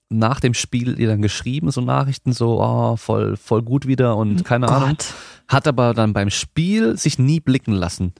nach 0.09 0.39
dem 0.39 0.53
Spiel 0.53 0.99
ihr 0.99 1.07
dann 1.07 1.21
geschrieben, 1.23 1.71
so 1.71 1.81
Nachrichten, 1.81 2.33
so, 2.33 2.61
oh, 2.61 2.95
voll, 2.97 3.35
voll 3.35 3.63
gut 3.63 3.87
wieder 3.87 4.15
und 4.15 4.45
keine 4.45 4.67
Ahnung. 4.69 4.89
Gott. 4.89 5.13
Hat 5.47 5.67
aber 5.67 5.93
dann 5.95 6.13
beim 6.13 6.29
Spiel 6.29 6.95
sich 6.97 7.17
nie 7.17 7.39
blicken 7.39 7.73
lassen. 7.73 8.13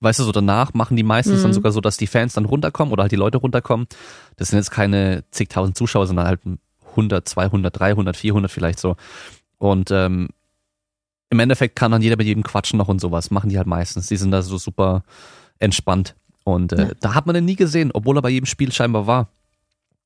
Weißt 0.00 0.18
du, 0.20 0.24
so 0.24 0.32
danach 0.32 0.74
machen 0.74 0.96
die 0.96 1.02
meistens 1.02 1.40
dann 1.42 1.50
Mhm. 1.50 1.54
sogar 1.54 1.72
so, 1.72 1.80
dass 1.80 1.96
die 1.96 2.06
Fans 2.06 2.34
dann 2.34 2.44
runterkommen 2.44 2.92
oder 2.92 3.02
halt 3.02 3.12
die 3.12 3.16
Leute 3.16 3.38
runterkommen. 3.38 3.86
Das 4.36 4.48
sind 4.48 4.58
jetzt 4.58 4.70
keine 4.70 5.24
zigtausend 5.30 5.76
Zuschauer, 5.76 6.06
sondern 6.06 6.26
halt 6.26 6.40
100, 6.96 7.26
200, 7.26 7.78
300, 7.78 8.16
400 8.16 8.50
vielleicht 8.50 8.78
so. 8.78 8.96
Und 9.56 9.90
ähm, 9.90 10.28
im 11.30 11.38
Endeffekt 11.40 11.76
kann 11.76 11.90
dann 11.92 12.02
jeder 12.02 12.16
mit 12.16 12.26
jedem 12.26 12.42
quatschen 12.42 12.78
noch 12.78 12.88
und 12.88 13.00
sowas. 13.00 13.30
Machen 13.30 13.50
die 13.50 13.58
halt 13.58 13.66
meistens. 13.66 14.06
Die 14.06 14.16
sind 14.16 14.30
da 14.30 14.42
so 14.42 14.56
super 14.58 15.02
entspannt. 15.58 16.14
Und 16.44 16.72
äh, 16.72 16.82
Ja. 16.88 16.90
da 17.00 17.14
hat 17.14 17.26
man 17.26 17.34
den 17.34 17.44
nie 17.44 17.56
gesehen, 17.56 17.90
obwohl 17.92 18.16
er 18.16 18.22
bei 18.22 18.30
jedem 18.30 18.46
Spiel 18.46 18.72
scheinbar 18.72 19.06
war. 19.06 19.28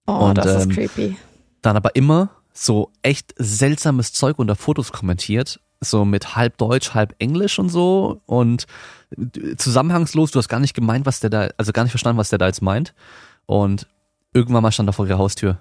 Oh, 0.07 0.12
Und, 0.12 0.39
das 0.39 0.47
ist 0.47 0.64
ähm, 0.64 0.70
creepy. 0.70 1.16
Dann 1.62 1.77
aber 1.77 1.95
immer 1.95 2.31
so 2.53 2.91
echt 3.03 3.35
seltsames 3.39 4.12
Zeug 4.12 4.39
unter 4.39 4.57
Fotos 4.57 4.91
kommentiert. 4.93 5.61
So 5.81 6.05
mit 6.05 6.37
halb 6.37 6.59
Deutsch, 6.59 6.95
halb 6.95 7.14
Englisch 7.18 7.59
und 7.59 7.68
so. 7.68 8.20
Und 8.27 8.66
äh, 9.16 9.57
zusammenhangslos, 9.57 10.31
du 10.33 10.39
hast 10.39 10.49
gar 10.49 10.61
nicht 10.61 10.75
gemeint, 10.75 11.07
was 11.07 11.20
der 11.20 11.31
da, 11.31 11.49
also 11.57 11.73
gar 11.73 11.83
nicht 11.85 11.93
verstanden, 11.93 12.18
was 12.18 12.31
der 12.31 12.39
da 12.39 12.47
jetzt 12.47 12.62
meint. 12.62 12.95
Und 13.47 13.87
irgendwann 14.33 14.62
mal 14.62 14.73
stand 14.73 14.89
er 14.89 14.93
vor 14.93 15.07
ihrer 15.07 15.18
Haustür. 15.18 15.61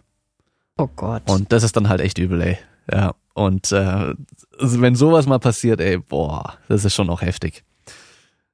Oh 0.77 0.87
Gott. 0.95 1.23
Und 1.29 1.51
das 1.51 1.61
ist 1.63 1.75
dann 1.75 1.89
halt 1.89 2.01
echt 2.01 2.17
übel, 2.17 2.41
ey. 2.41 2.57
Ja. 2.91 3.13
Und 3.33 3.71
äh, 3.71 4.13
also 4.59 4.81
wenn 4.81 4.95
sowas 4.95 5.25
mal 5.25 5.39
passiert, 5.39 5.79
ey, 5.79 5.97
boah, 5.97 6.57
das 6.67 6.85
ist 6.85 6.93
schon 6.93 7.09
auch 7.09 7.21
heftig. 7.21 7.63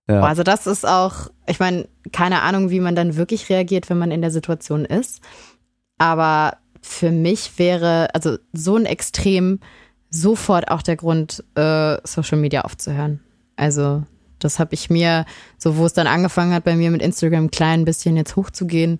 Ja. 0.07 0.21
Also 0.21 0.43
das 0.43 0.67
ist 0.67 0.87
auch, 0.87 1.29
ich 1.47 1.59
meine, 1.59 1.87
keine 2.13 2.41
Ahnung, 2.41 2.69
wie 2.69 2.79
man 2.79 2.95
dann 2.95 3.17
wirklich 3.17 3.49
reagiert, 3.49 3.89
wenn 3.89 3.97
man 3.97 4.11
in 4.11 4.21
der 4.21 4.31
Situation 4.31 4.85
ist. 4.85 5.21
Aber 5.97 6.57
für 6.81 7.11
mich 7.11 7.57
wäre, 7.57 8.13
also 8.13 8.37
so 8.53 8.77
ein 8.77 8.85
Extrem 8.85 9.59
sofort 10.09 10.71
auch 10.71 10.81
der 10.81 10.95
Grund, 10.95 11.43
äh, 11.55 11.97
Social 12.05 12.37
Media 12.37 12.61
aufzuhören. 12.61 13.19
Also 13.57 14.03
das 14.39 14.59
habe 14.59 14.73
ich 14.75 14.89
mir, 14.89 15.25
so 15.57 15.77
wo 15.77 15.85
es 15.85 15.93
dann 15.93 16.07
angefangen 16.07 16.53
hat, 16.53 16.63
bei 16.63 16.75
mir 16.75 16.91
mit 16.91 17.01
Instagram 17.01 17.45
ein 17.45 17.51
klein 17.51 17.83
bisschen 17.83 18.15
jetzt 18.15 18.35
hochzugehen, 18.35 18.99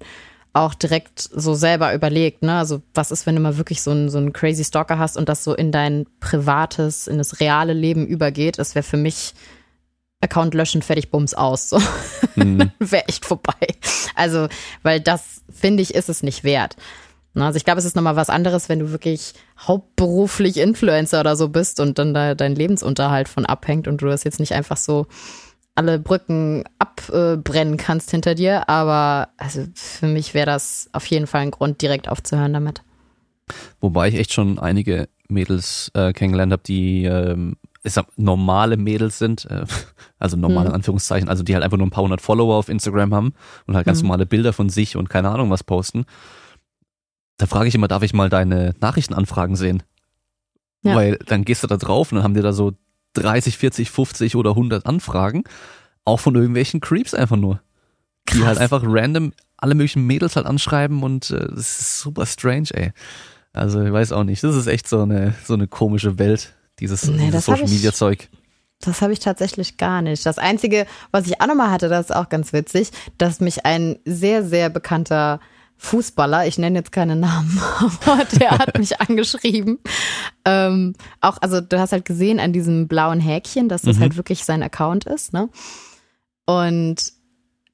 auch 0.53 0.73
direkt 0.73 1.19
so 1.19 1.53
selber 1.53 1.93
überlegt, 1.93 2.41
ne? 2.41 2.57
Also 2.57 2.81
was 2.93 3.11
ist, 3.11 3.25
wenn 3.25 3.35
du 3.35 3.41
mal 3.41 3.57
wirklich 3.57 3.81
so 3.81 3.91
einen, 3.91 4.09
so 4.09 4.17
einen 4.17 4.33
crazy 4.33 4.63
Stalker 4.63 4.97
hast 4.97 5.17
und 5.17 5.29
das 5.29 5.43
so 5.43 5.53
in 5.53 5.71
dein 5.71 6.05
privates, 6.19 7.07
in 7.07 7.17
das 7.17 7.39
reale 7.39 7.73
Leben 7.73 8.05
übergeht? 8.07 8.57
Das 8.59 8.73
wäre 8.73 8.83
für 8.83 8.97
mich 8.97 9.33
Account 10.19 10.55
löschen, 10.55 10.81
fertig, 10.81 11.11
bums 11.11 11.33
aus. 11.33 11.69
So 11.69 11.79
Mhm. 12.35 12.71
wäre 12.79 13.07
echt 13.07 13.25
vorbei. 13.25 13.55
Also, 14.15 14.47
weil 14.83 14.99
das, 14.99 15.41
finde 15.51 15.81
ich, 15.81 15.95
ist 15.95 16.07
es 16.09 16.21
nicht 16.23 16.43
wert. 16.43 16.75
Na, 17.33 17.47
Also 17.47 17.57
ich 17.57 17.65
glaube, 17.65 17.79
es 17.79 17.85
ist 17.85 17.95
nochmal 17.95 18.15
was 18.15 18.29
anderes, 18.29 18.69
wenn 18.69 18.79
du 18.79 18.91
wirklich 18.91 19.33
hauptberuflich 19.59 20.57
Influencer 20.57 21.19
oder 21.19 21.35
so 21.35 21.49
bist 21.49 21.79
und 21.79 21.97
dann 21.99 22.13
da 22.13 22.35
dein 22.35 22.55
Lebensunterhalt 22.55 23.27
von 23.27 23.45
abhängt 23.45 23.87
und 23.87 24.01
du 24.01 24.07
das 24.07 24.23
jetzt 24.23 24.39
nicht 24.39 24.53
einfach 24.53 24.77
so 24.77 25.07
alle 25.77 25.99
Brücken 25.99 26.63
abbrennen 26.79 27.77
kannst 27.77 28.11
hinter 28.11 28.35
dir. 28.35 28.67
Aber 28.69 29.29
also 29.37 29.65
für 29.75 30.07
mich 30.07 30.33
wäre 30.33 30.45
das 30.45 30.89
auf 30.93 31.05
jeden 31.05 31.27
Fall 31.27 31.41
ein 31.41 31.51
Grund, 31.51 31.81
direkt 31.81 32.09
aufzuhören 32.09 32.53
damit. 32.53 32.81
Wobei 33.79 34.09
ich 34.09 34.15
echt 34.15 34.33
schon 34.33 34.59
einige 34.59 35.07
Mädels 35.29 35.91
äh, 35.93 36.13
kennengelernt 36.13 36.51
habe, 36.51 36.63
die 36.63 37.05
ähm, 37.05 37.57
ich 37.83 37.93
sag, 37.93 38.07
normale 38.17 38.75
Mädels 38.77 39.17
sind, 39.17 39.45
äh, 39.45 39.65
also 40.19 40.35
normale 40.37 40.69
Hm. 40.69 40.75
Anführungszeichen, 40.75 41.29
also 41.29 41.43
die 41.43 41.53
halt 41.53 41.63
einfach 41.63 41.77
nur 41.77 41.87
ein 41.87 41.91
paar 41.91 42.03
hundert 42.03 42.21
Follower 42.21 42.55
auf 42.55 42.69
Instagram 42.69 43.13
haben 43.13 43.33
und 43.65 43.75
halt 43.75 43.85
ganz 43.85 43.99
Hm. 43.99 44.07
normale 44.07 44.25
Bilder 44.25 44.53
von 44.53 44.69
sich 44.69 44.95
und 44.97 45.09
keine 45.09 45.29
Ahnung 45.29 45.49
was 45.49 45.63
posten. 45.63 46.05
Da 47.37 47.45
frage 47.45 47.67
ich 47.67 47.75
immer, 47.75 47.87
darf 47.87 48.03
ich 48.03 48.13
mal 48.13 48.29
deine 48.29 48.73
Nachrichtenanfragen 48.81 49.55
sehen? 49.55 49.83
Ja. 50.83 50.95
Weil 50.95 51.17
dann 51.27 51.45
gehst 51.45 51.63
du 51.63 51.67
da 51.67 51.77
drauf 51.77 52.11
und 52.11 52.17
dann 52.17 52.23
haben 52.23 52.33
die 52.33 52.41
da 52.41 52.51
so 52.51 52.73
30, 53.21 53.57
40, 53.57 53.91
50 53.91 54.35
oder 54.35 54.51
100 54.51 54.85
Anfragen, 54.85 55.43
auch 56.05 56.19
von 56.19 56.35
irgendwelchen 56.35 56.79
Creeps 56.79 57.13
einfach 57.13 57.37
nur. 57.37 57.61
Die 58.29 58.37
Krass. 58.37 58.47
halt 58.47 58.57
einfach 58.59 58.83
random 58.85 59.33
alle 59.57 59.75
möglichen 59.75 60.05
Mädels 60.05 60.35
halt 60.35 60.45
anschreiben 60.45 61.03
und 61.03 61.31
äh, 61.31 61.47
das 61.49 61.79
ist 61.79 61.99
super 61.99 62.25
strange, 62.25 62.69
ey. 62.73 62.91
Also 63.53 63.81
ich 63.81 63.91
weiß 63.91 64.11
auch 64.11 64.23
nicht, 64.23 64.43
das 64.43 64.55
ist 64.55 64.67
echt 64.67 64.87
so 64.87 65.01
eine 65.01 65.33
so 65.45 65.55
eine 65.55 65.67
komische 65.67 66.19
Welt, 66.19 66.53
dieses, 66.79 67.05
Nee, 67.05 67.25
dieses 67.27 67.45
Social 67.45 67.67
Media 67.67 67.91
Zeug. 67.91 68.29
Das 68.81 69.01
habe 69.01 69.11
ich 69.11 69.19
tatsächlich 69.19 69.77
gar 69.77 70.03
nicht. 70.03 70.25
Das 70.25 70.37
Einzige, 70.37 70.85
was 71.11 71.25
ich 71.25 71.41
auch 71.41 71.47
nochmal 71.47 71.71
hatte, 71.71 71.89
das 71.89 72.09
ist 72.09 72.15
auch 72.15 72.29
ganz 72.29 72.53
witzig, 72.53 72.91
dass 73.17 73.39
mich 73.39 73.65
ein 73.65 73.97
sehr, 74.05 74.43
sehr 74.43 74.69
bekannter 74.69 75.39
Fußballer, 75.79 76.47
ich 76.47 76.57
nenne 76.57 76.79
jetzt 76.79 76.91
keine 76.91 77.15
Namen, 77.15 77.59
aber 78.05 78.25
der 78.25 78.51
hat 78.57 78.77
mich 78.79 78.99
angeschrieben. 79.01 79.79
Ähm, 80.45 80.93
auch, 81.21 81.37
also 81.41 81.61
du 81.61 81.79
hast 81.79 81.91
halt 81.91 82.05
gesehen 82.05 82.39
an 82.39 82.51
diesem 82.53 82.87
blauen 82.87 83.19
Häkchen, 83.19 83.69
dass 83.69 83.83
das 83.83 83.97
Mhm. 83.97 84.01
halt 84.01 84.17
wirklich 84.17 84.43
sein 84.43 84.63
Account 84.63 85.05
ist, 85.05 85.33
ne? 85.33 85.49
Und 86.45 86.95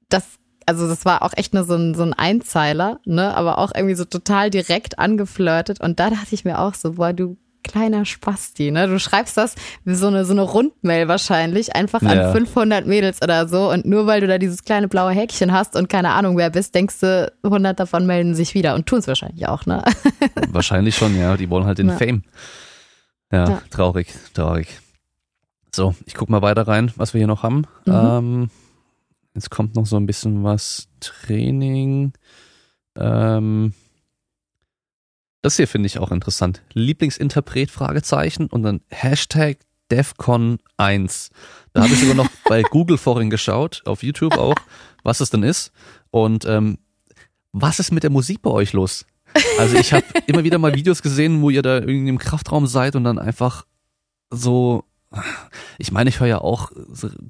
das, 0.09 0.23
also 0.65 0.87
das 0.87 1.05
war 1.05 1.21
auch 1.21 1.33
echt 1.35 1.53
nur 1.53 1.63
so 1.63 1.75
ein, 1.75 1.95
so 1.95 2.03
ein 2.03 2.13
Einzeiler, 2.13 2.99
ne? 3.05 3.35
Aber 3.35 3.57
auch 3.57 3.71
irgendwie 3.75 3.95
so 3.95 4.05
total 4.05 4.49
direkt 4.49 4.99
angeflirtet. 4.99 5.79
Und 5.79 5.99
da 5.99 6.09
dachte 6.09 6.33
ich 6.35 6.45
mir 6.45 6.59
auch 6.59 6.73
so, 6.73 6.93
boah, 6.93 7.13
du 7.13 7.37
kleiner 7.64 8.05
Spasti, 8.05 8.72
ne? 8.72 8.88
Du 8.88 8.99
schreibst 8.99 9.38
das 9.38 9.55
wie 9.86 9.95
so 9.95 10.07
eine, 10.07 10.26
so 10.26 10.34
eine 10.34 10.41
Rundmail 10.41 11.07
wahrscheinlich, 11.07 11.76
einfach 11.76 12.01
an 12.01 12.18
Ja. 12.18 12.32
500 12.32 12.86
Mädels 12.86 13.22
oder 13.22 13.47
so. 13.47 13.72
Und 13.72 13.86
nur 13.86 14.05
weil 14.05 14.22
du 14.22 14.28
da 14.28 14.38
dieses 14.38 14.64
kleine 14.64 14.88
blaue 14.88 15.11
Häkchen 15.11 15.51
hast 15.51 15.76
und 15.76 15.89
keine 15.89 16.11
Ahnung 16.11 16.38
wer 16.38 16.49
bist, 16.49 16.76
denkst 16.76 16.99
du, 16.99 17.32
100 17.43 17.80
davon 17.80 18.05
melden 18.05 18.36
sich 18.36 18.53
wieder 18.53 18.76
und 18.76 18.86
tun 18.86 18.99
es 18.99 19.07
wahrscheinlich 19.07 19.47
auch, 19.47 19.66
ne? 19.66 19.84
Wahrscheinlich 20.49 20.95
schon, 20.95 21.18
ja. 21.18 21.36
Die 21.38 21.49
wollen 21.49 21.66
halt 21.66 21.78
den 21.80 21.89
Ja. 21.89 21.97
Fame. 21.97 22.24
Ja, 23.32 23.49
Ja. 23.49 23.61
traurig, 23.72 24.07
traurig. 24.34 24.68
So, 25.76 25.95
ich 26.05 26.14
guck 26.14 26.30
mal 26.30 26.41
weiter 26.43 26.68
rein, 26.68 26.91
was 26.97 27.14
wir 27.16 27.20
hier 27.20 27.28
noch 27.28 27.41
haben. 27.41 27.64
Mhm. 27.86 27.93
Ähm, 27.93 28.49
jetzt 29.34 29.49
kommt 29.49 29.76
noch 29.76 29.88
so 29.88 29.97
ein 29.97 30.05
bisschen 30.05 30.43
was 30.43 30.88
Training. 30.99 32.14
Ähm, 32.95 33.74
das 35.43 35.57
hier 35.57 35.67
finde 35.67 35.87
ich 35.87 35.99
auch 35.99 36.11
interessant. 36.11 36.61
Lieblingsinterpret, 36.73 37.69
Fragezeichen 37.69 38.47
und 38.47 38.63
dann 38.63 38.79
Hashtag 38.89 39.57
DEFCON1. 39.91 41.31
Da 41.73 41.83
habe 41.83 41.93
ich 41.93 41.99
sogar 41.99 42.15
noch 42.15 42.29
bei 42.45 42.61
Google 42.71 42.97
vorhin 42.97 43.29
geschaut, 43.29 43.83
auf 43.85 44.03
YouTube 44.03 44.37
auch, 44.37 44.55
was 45.03 45.19
es 45.19 45.29
denn 45.29 45.43
ist. 45.43 45.73
Und 46.11 46.45
ähm, 46.45 46.79
was 47.51 47.79
ist 47.79 47.91
mit 47.91 48.03
der 48.03 48.09
Musik 48.09 48.41
bei 48.41 48.51
euch 48.51 48.71
los? 48.71 49.05
Also 49.59 49.75
ich 49.75 49.91
habe 49.91 50.05
immer 50.27 50.45
wieder 50.45 50.59
mal 50.59 50.75
Videos 50.75 51.01
gesehen, 51.01 51.41
wo 51.41 51.49
ihr 51.49 51.61
da 51.61 51.75
irgendwie 51.75 52.09
im 52.09 52.19
Kraftraum 52.19 52.65
seid 52.65 52.95
und 52.95 53.03
dann 53.03 53.19
einfach 53.19 53.65
so, 54.29 54.85
ich 55.77 55.91
meine, 55.91 56.09
ich 56.09 56.21
höre 56.21 56.27
ja 56.27 56.37
auch 56.39 56.71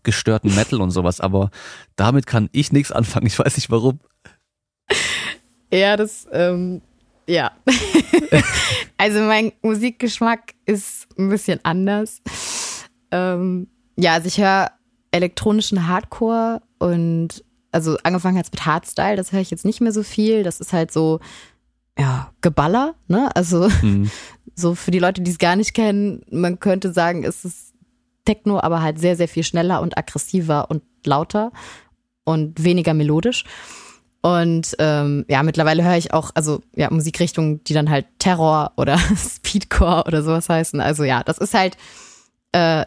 gestörten 0.04 0.54
Metal 0.54 0.82
und 0.82 0.92
sowas, 0.92 1.20
aber 1.20 1.50
damit 1.96 2.28
kann 2.28 2.48
ich 2.52 2.72
nichts 2.72 2.92
anfangen. 2.92 3.26
Ich 3.26 3.40
weiß 3.40 3.58
nicht 3.58 3.72
warum. 3.72 4.00
Ja, 5.72 5.98
das, 5.98 6.28
ähm, 6.32 6.84
ja. 7.28 7.52
also 8.98 9.20
mein 9.22 9.52
Musikgeschmack 9.62 10.54
ist 10.66 11.08
ein 11.18 11.30
bisschen 11.30 11.60
anders. 11.64 12.22
Ähm, 13.12 13.68
ja, 13.96 14.14
also 14.14 14.28
ich 14.28 14.40
höre 14.40 14.72
elektronischen 15.12 15.88
Hardcore 15.88 16.62
und 16.80 17.44
also 17.72 17.98
angefangen 18.04 18.38
hat's 18.38 18.52
mit 18.52 18.66
Hardstyle, 18.66 19.16
das 19.16 19.32
höre 19.32 19.42
ich 19.42 19.52
jetzt 19.52 19.66
nicht 19.66 19.82
mehr 19.82 19.92
so 19.92 20.04
viel. 20.04 20.44
Das 20.44 20.60
ist 20.60 20.74
halt 20.74 20.92
so, 20.92 21.20
ja, 21.98 22.32
Geballer, 22.42 22.96
ne? 23.08 23.36
Also 23.36 23.70
Hm. 23.70 24.10
so 24.56 24.76
für 24.76 24.92
die 24.92 25.00
Leute, 25.00 25.22
die 25.22 25.32
es 25.32 25.38
gar 25.38 25.56
nicht 25.56 25.74
kennen, 25.74 26.24
man 26.30 26.60
könnte 26.60 26.94
sagen, 26.94 27.24
es 27.24 27.46
ist 27.46 27.74
Techno, 28.26 28.60
aber 28.60 28.82
halt 28.82 29.00
sehr, 29.00 29.16
sehr 29.16 29.28
viel 29.28 29.44
schneller 29.44 29.82
und 29.82 29.98
aggressiver 29.98 30.70
und 30.70 30.84
lauter 31.06 31.52
und 32.24 32.64
weniger 32.64 32.94
melodisch. 32.94 33.44
Und 34.24 34.74
ähm, 34.80 35.26
ja, 35.28 35.44
mittlerweile 35.44 35.84
höre 35.84 35.98
ich 35.98 36.14
auch, 36.14 36.32
also 36.34 36.62
ja, 36.74 36.90
Musikrichtungen, 36.90 37.62
die 37.66 37.74
dann 37.74 37.90
halt 37.90 38.06
Terror 38.20 38.72
oder 38.78 38.98
Speedcore 39.18 40.06
oder 40.08 40.24
sowas 40.24 40.48
heißen. 40.48 40.80
Also 40.80 41.04
ja, 41.04 41.24
das 41.24 41.38
ist 41.40 41.54
halt 41.54 41.76
äh, 42.54 42.86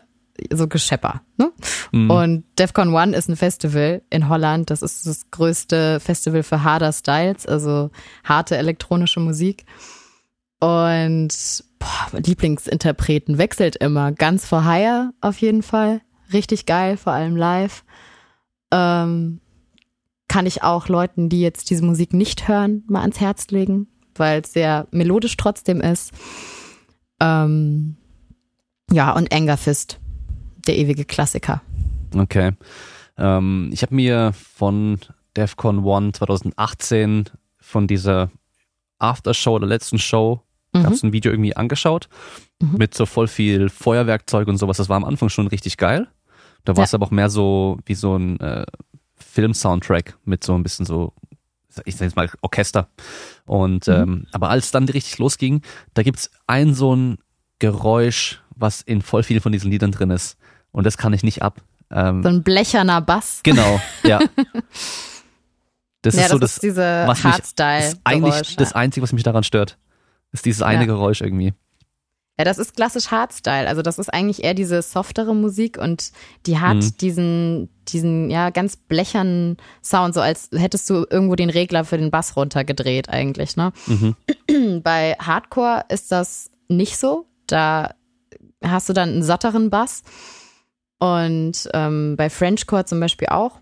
so 0.51 0.67
Geschepper. 0.67 1.21
Ne? 1.37 1.53
Mhm. 1.93 2.11
Und 2.11 2.45
DEFCON 2.59 2.95
One 2.95 3.15
ist 3.15 3.29
ein 3.29 3.37
Festival 3.37 4.01
in 4.09 4.31
Holland. 4.31 4.71
Das 4.71 4.81
ist 4.81 5.07
das 5.07 5.31
größte 5.31 6.01
Festival 6.01 6.43
für 6.43 6.63
harder 6.63 6.93
Styles, 6.93 7.45
also 7.45 7.91
harte 8.25 8.57
elektronische 8.57 9.21
Musik. 9.21 9.67
Und 10.59 11.65
boah, 11.79 12.19
Lieblingsinterpreten 12.19 13.37
wechselt 13.37 13.77
immer. 13.77 14.11
Ganz 14.13 14.47
for 14.47 14.65
Hire 14.65 15.11
auf 15.21 15.37
jeden 15.43 15.63
Fall. 15.63 16.01
Richtig 16.33 16.65
geil, 16.65 16.97
vor 16.97 17.13
allem 17.13 17.37
live. 17.37 17.85
Ähm, 18.73 19.41
kann 20.37 20.45
ich 20.45 20.63
auch 20.63 20.89
Leuten, 20.89 21.31
die 21.31 21.41
jetzt 21.41 21.71
diese 21.71 21.83
Musik 21.83 22.13
nicht 22.13 22.47
hören, 22.47 22.85
mal 22.89 23.01
ans 23.01 23.21
Herz 23.21 23.49
legen, 23.49 23.87
weil 24.17 24.43
es 24.43 24.53
sehr 24.53 24.87
melodisch 24.91 25.35
trotzdem 25.39 25.81
ist. 25.81 26.13
Ähm, 27.21 27.97
ja, 28.93 29.13
und 29.13 29.33
Anger 29.33 29.57
Fist, 29.57 29.99
der 30.67 30.77
ewige 30.77 31.07
Klassiker. 31.07 31.63
Okay. 32.15 32.53
Ähm, 33.17 33.71
ich 33.73 33.81
habe 33.81 33.95
mir 33.95 34.35
von 34.35 34.99
DEFCON 35.39 35.83
One 35.83 36.13
2018 36.13 37.31
von 37.59 37.87
dieser 37.87 38.31
Aftershow 38.99 39.59
der 39.59 39.71
letzten 39.71 39.99
Show 39.99 40.43
mhm. 40.75 40.83
gab 40.83 40.93
es 40.93 41.03
ein 41.03 41.15
Video 41.15 41.33
irgendwie 41.33 41.57
angeschaut 41.57 42.11
mhm. 42.61 42.77
mit 42.77 42.93
so 42.93 43.07
voll 43.07 43.27
viel 43.27 43.71
Feuerwerkzeug 43.71 44.49
und 44.49 44.59
sowas. 44.59 44.77
Das 44.77 44.91
war 44.91 44.99
am 44.99 45.05
Anfang 45.05 45.31
schon 45.31 45.47
richtig 45.47 45.79
geil. 45.79 46.09
Da 46.67 46.77
war 46.77 46.85
es 46.85 46.93
ja. 46.93 46.97
aber 46.97 47.07
auch 47.07 47.11
mehr 47.11 47.31
so 47.31 47.79
wie 47.87 47.95
so 47.95 48.19
ein 48.19 48.39
äh, 48.41 48.67
Film-Soundtrack 49.37 50.17
mit 50.25 50.45
so 50.45 50.55
ein 50.55 50.63
bisschen 50.63 50.87
so, 50.87 51.13
ich 51.85 51.97
sag 51.97 52.07
jetzt 52.07 52.17
mal 52.17 52.31
Orchester. 52.41 52.89
Und 53.45 53.87
mhm. 53.87 53.95
ähm, 53.95 54.27
aber 54.33 54.49
als 54.49 54.71
dann 54.71 54.89
richtig 54.89 55.19
losging, 55.19 55.61
da 55.93 56.03
gibt's 56.03 56.31
ein 56.47 56.73
so 56.73 56.97
ein 56.97 57.19
Geräusch, 57.59 58.41
was 58.55 58.81
in 58.81 59.03
voll 59.03 59.23
vielen 59.23 59.43
von 59.43 59.53
diesen 59.53 59.71
Liedern 59.71 59.93
drin 59.93 60.11
ist. 60.11 60.39
Und 60.73 60.87
das 60.87 60.97
kann 60.97 61.13
ich 61.13 61.23
nicht 61.23 61.43
ab. 61.43 61.61
Ähm, 61.91 62.23
so 62.23 62.31
ein 62.31 62.43
blecherner 62.43 63.03
Bass. 63.03 63.41
Genau, 63.43 63.79
ja. 64.03 64.21
Das 66.03 66.15
ja, 66.15 66.23
ist 66.23 66.31
so 66.31 66.39
das, 66.39 66.55
das 66.55 66.61
diese 66.61 67.03
was 67.07 67.25
mich, 67.25 67.35
das 67.57 67.97
eigentlich 68.05 68.55
das 68.55 68.75
Einzige, 68.75 69.03
was 69.03 69.13
mich 69.13 69.25
daran 69.25 69.43
stört, 69.43 69.77
ist 70.31 70.45
dieses 70.45 70.63
eine 70.63 70.83
ja. 70.83 70.87
Geräusch 70.87 71.21
irgendwie. 71.21 71.53
Ja, 72.39 72.45
das 72.45 72.59
ist 72.59 72.77
klassisch 72.77 73.11
Hardstyle. 73.11 73.67
Also 73.67 73.81
das 73.81 73.99
ist 73.99 74.13
eigentlich 74.13 74.45
eher 74.45 74.53
diese 74.53 74.83
softere 74.83 75.35
Musik 75.35 75.79
und 75.79 76.13
die 76.45 76.59
hat 76.59 76.77
mhm. 76.77 76.97
diesen, 77.01 77.69
diesen, 77.89 78.31
ja, 78.31 78.51
ganz 78.51 78.77
blechernen 78.77 79.57
Sound, 79.83 80.15
so 80.15 80.21
als 80.21 80.51
hättest 80.53 80.89
du 80.91 81.07
irgendwo 81.09 81.35
den 81.35 81.49
Regler 81.49 81.85
für 81.85 81.97
den 81.97 82.11
Bass 82.11 82.37
runtergedreht 82.37 83.09
eigentlich, 83.09 83.57
ne? 83.57 83.73
Mhm. 83.87 84.81
Bei 84.83 85.17
Hardcore 85.19 85.85
ist 85.89 86.13
das 86.13 86.51
nicht 86.69 86.99
so. 86.99 87.27
Da 87.47 87.95
hast 88.63 88.89
du 88.89 88.93
dann 88.93 89.11
einen 89.11 89.23
satteren 89.23 89.71
Bass. 89.71 90.03
Und 90.99 91.69
ähm, 91.75 92.17
bei 92.17 92.31
Frenchcore 92.31 92.87
zum 92.87 93.01
Beispiel 93.01 93.29
auch. 93.29 93.61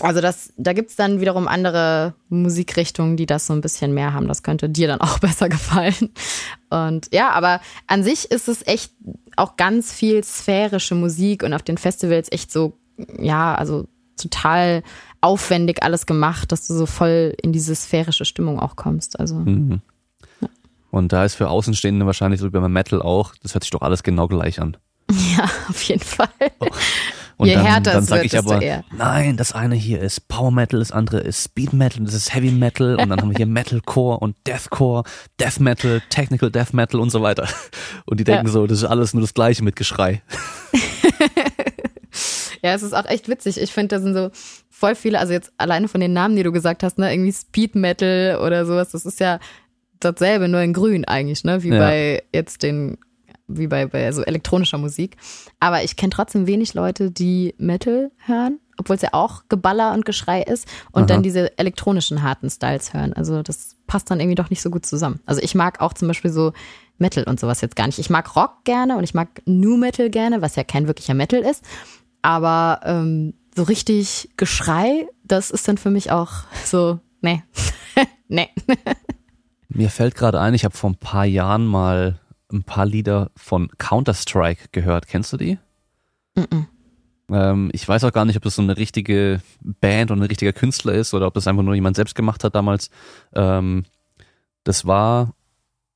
Also 0.00 0.20
das, 0.20 0.52
da 0.56 0.72
gibt's 0.72 0.96
dann 0.96 1.20
wiederum 1.20 1.46
andere 1.46 2.14
Musikrichtungen, 2.28 3.16
die 3.16 3.26
das 3.26 3.46
so 3.46 3.52
ein 3.52 3.60
bisschen 3.60 3.92
mehr 3.92 4.14
haben. 4.14 4.26
Das 4.26 4.42
könnte 4.42 4.68
dir 4.68 4.88
dann 4.88 5.00
auch 5.02 5.18
besser 5.18 5.48
gefallen. 5.48 6.10
Und 6.70 7.08
ja, 7.12 7.30
aber 7.30 7.60
an 7.86 8.02
sich 8.02 8.30
ist 8.30 8.48
es 8.48 8.66
echt 8.66 8.92
auch 9.36 9.56
ganz 9.56 9.92
viel 9.92 10.24
sphärische 10.24 10.94
Musik 10.94 11.42
und 11.42 11.52
auf 11.52 11.62
den 11.62 11.78
Festivals 11.78 12.30
echt 12.32 12.50
so, 12.50 12.78
ja, 13.18 13.54
also 13.54 13.86
total 14.16 14.82
aufwendig 15.20 15.82
alles 15.82 16.06
gemacht, 16.06 16.52
dass 16.52 16.66
du 16.66 16.74
so 16.74 16.86
voll 16.86 17.34
in 17.40 17.52
diese 17.52 17.74
sphärische 17.74 18.24
Stimmung 18.24 18.60
auch 18.60 18.76
kommst. 18.76 19.20
Also. 19.20 19.36
Mhm. 19.36 19.80
Ja. 20.40 20.48
Und 20.90 21.12
da 21.12 21.24
ist 21.24 21.34
für 21.34 21.48
Außenstehende 21.48 22.06
wahrscheinlich 22.06 22.40
so 22.40 22.46
wie 22.46 22.58
beim 22.58 22.72
Metal 22.72 23.00
auch, 23.00 23.34
das 23.42 23.54
hört 23.54 23.64
sich 23.64 23.70
doch 23.70 23.82
alles 23.82 24.02
genau 24.02 24.28
gleich 24.28 24.60
an. 24.60 24.76
Ja, 25.36 25.44
auf 25.68 25.82
jeden 25.82 26.02
Fall. 26.02 26.28
Oh. 26.60 26.66
Und 27.42 27.48
Je 27.48 27.54
dann, 27.54 27.64
härter 27.64 27.92
dann 27.94 28.04
sage 28.04 28.24
ich 28.24 28.38
aber, 28.38 28.60
nein, 28.96 29.36
das 29.36 29.52
eine 29.52 29.74
hier 29.74 30.00
ist 30.00 30.28
Power 30.28 30.52
Metal, 30.52 30.78
das 30.78 30.92
andere 30.92 31.18
ist 31.18 31.42
Speed 31.42 31.72
Metal, 31.72 32.04
das 32.04 32.14
ist 32.14 32.32
Heavy 32.32 32.52
Metal 32.52 32.94
und 32.94 33.08
dann 33.08 33.20
haben 33.20 33.30
wir 33.30 33.36
hier 33.36 33.46
Metalcore 33.48 34.20
und 34.20 34.36
Deathcore, 34.46 35.02
Death 35.40 35.58
Metal, 35.58 36.00
Technical 36.08 36.52
Death 36.52 36.72
Metal 36.72 37.00
und 37.00 37.10
so 37.10 37.20
weiter. 37.20 37.48
Und 38.06 38.20
die 38.20 38.24
denken 38.24 38.46
ja. 38.46 38.52
so, 38.52 38.68
das 38.68 38.78
ist 38.78 38.84
alles 38.84 39.12
nur 39.12 39.22
das 39.22 39.34
gleiche 39.34 39.64
mit 39.64 39.74
Geschrei. 39.74 40.22
ja, 42.62 42.74
es 42.74 42.84
ist 42.84 42.92
auch 42.92 43.06
echt 43.06 43.28
witzig. 43.28 43.60
Ich 43.60 43.72
finde, 43.72 43.96
da 43.96 44.00
sind 44.00 44.14
so 44.14 44.30
voll 44.70 44.94
viele, 44.94 45.18
also 45.18 45.32
jetzt 45.32 45.52
alleine 45.56 45.88
von 45.88 46.00
den 46.00 46.12
Namen, 46.12 46.36
die 46.36 46.44
du 46.44 46.52
gesagt 46.52 46.84
hast, 46.84 46.96
ne, 46.96 47.12
irgendwie 47.12 47.32
Speed 47.32 47.74
Metal 47.74 48.38
oder 48.40 48.66
sowas, 48.66 48.90
das 48.92 49.04
ist 49.04 49.18
ja 49.18 49.40
dasselbe, 49.98 50.46
nur 50.46 50.60
in 50.60 50.74
grün 50.74 51.04
eigentlich, 51.06 51.42
ne, 51.42 51.64
wie 51.64 51.70
ja. 51.70 51.78
bei 51.80 52.22
jetzt 52.32 52.62
den 52.62 52.98
wie 53.48 53.66
bei, 53.66 53.86
bei 53.86 54.10
so 54.12 54.22
elektronischer 54.22 54.78
Musik. 54.78 55.16
Aber 55.60 55.82
ich 55.82 55.96
kenne 55.96 56.10
trotzdem 56.10 56.46
wenig 56.46 56.74
Leute, 56.74 57.10
die 57.10 57.54
Metal 57.58 58.10
hören, 58.24 58.58
obwohl 58.78 58.96
es 58.96 59.02
ja 59.02 59.10
auch 59.12 59.44
Geballer 59.48 59.92
und 59.92 60.04
Geschrei 60.04 60.42
ist 60.42 60.66
und 60.92 61.02
Aha. 61.02 61.06
dann 61.06 61.22
diese 61.22 61.56
elektronischen 61.58 62.22
harten 62.22 62.50
Styles 62.50 62.94
hören. 62.94 63.12
Also 63.12 63.42
das 63.42 63.76
passt 63.86 64.10
dann 64.10 64.20
irgendwie 64.20 64.36
doch 64.36 64.50
nicht 64.50 64.62
so 64.62 64.70
gut 64.70 64.86
zusammen. 64.86 65.20
Also 65.26 65.40
ich 65.42 65.54
mag 65.54 65.80
auch 65.80 65.92
zum 65.92 66.08
Beispiel 66.08 66.30
so 66.30 66.52
Metal 66.98 67.24
und 67.24 67.40
sowas 67.40 67.60
jetzt 67.60 67.76
gar 67.76 67.86
nicht. 67.86 67.98
Ich 67.98 68.10
mag 68.10 68.34
Rock 68.36 68.64
gerne 68.64 68.96
und 68.96 69.04
ich 69.04 69.14
mag 69.14 69.42
New 69.44 69.76
Metal 69.76 70.08
gerne, 70.10 70.42
was 70.42 70.56
ja 70.56 70.64
kein 70.64 70.86
wirklicher 70.86 71.14
Metal 71.14 71.40
ist. 71.40 71.64
Aber 72.22 72.80
ähm, 72.84 73.34
so 73.54 73.64
richtig 73.64 74.30
Geschrei, 74.36 75.08
das 75.24 75.50
ist 75.50 75.66
dann 75.68 75.78
für 75.78 75.90
mich 75.90 76.10
auch 76.10 76.30
so, 76.64 77.00
nee, 77.20 77.42
nee. 78.28 78.48
Mir 79.68 79.90
fällt 79.90 80.14
gerade 80.14 80.40
ein, 80.40 80.54
ich 80.54 80.64
habe 80.64 80.76
vor 80.76 80.90
ein 80.90 80.96
paar 80.96 81.24
Jahren 81.24 81.66
mal 81.66 82.18
ein 82.52 82.64
paar 82.64 82.86
Lieder 82.86 83.30
von 83.36 83.68
Counter-Strike 83.78 84.68
gehört. 84.72 85.06
Kennst 85.06 85.32
du 85.32 85.36
die? 85.36 85.58
Mm, 86.34 86.40
-mm. 86.40 86.66
Ähm, 87.32 87.70
ich 87.72 87.88
weiß 87.88 88.04
auch 88.04 88.12
gar 88.12 88.24
nicht, 88.24 88.36
ob 88.36 88.42
das 88.42 88.56
so 88.56 88.62
eine 88.62 88.76
richtige 88.76 89.40
Band 89.60 90.10
oder 90.10 90.20
ein 90.20 90.26
richtiger 90.26 90.52
Künstler 90.52 90.94
ist 90.94 91.14
oder 91.14 91.26
ob 91.26 91.34
das 91.34 91.46
einfach 91.46 91.62
nur 91.62 91.74
jemand 91.74 91.96
selbst 91.96 92.14
gemacht 92.14 92.44
hat 92.44 92.54
damals. 92.54 92.90
Ähm, 93.34 93.84
das 94.64 94.86
war, 94.86 95.34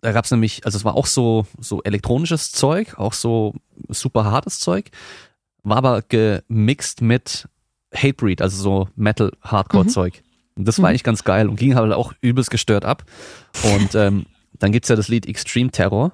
da 0.01 0.13
gab 0.13 0.25
es 0.25 0.31
nämlich, 0.31 0.65
also 0.65 0.79
es 0.79 0.85
war 0.85 0.95
auch 0.95 1.07
so, 1.07 1.47
so 1.59 1.83
elektronisches 1.83 2.53
Zeug, 2.53 2.99
auch 2.99 3.13
so 3.13 3.55
super 3.89 4.25
hartes 4.25 4.61
Zeug, 4.61 4.91
war 5.63 5.79
aber 5.79 6.03
gemixt 6.03 7.03
mit 7.03 7.49
Hatebreed, 7.95 8.41
also 8.41 8.63
so 8.63 8.89
Metal-Hardcore-Zeug. 8.97 10.15
Mhm. 10.15 10.61
Und 10.61 10.69
das 10.69 10.79
war 10.79 10.85
mhm. 10.85 10.91
eigentlich 10.91 11.05
ganz 11.05 11.25
geil 11.25 11.49
und 11.49 11.57
ging 11.57 11.75
halt 11.75 11.93
auch 11.93 12.13
übelst 12.21 12.51
gestört 12.51 12.85
ab. 12.85 13.05
Und 13.75 13.95
ähm, 13.95 14.27
dann 14.59 14.73
gibt's 14.73 14.89
ja 14.89 14.97
das 14.97 15.09
Lied 15.09 15.27
Extreme 15.27 15.71
Terror 15.71 16.13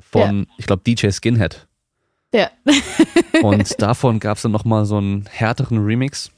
von, 0.00 0.40
ja. 0.40 0.54
ich 0.58 0.66
glaube, 0.66 0.82
DJ 0.86 1.10
Skinhead. 1.10 1.66
Ja. 2.32 2.50
und 3.42 3.80
davon 3.80 4.20
gab 4.20 4.36
es 4.36 4.42
dann 4.42 4.52
nochmal 4.52 4.84
so 4.84 4.98
einen 4.98 5.26
härteren 5.26 5.78
Remix. 5.78 6.30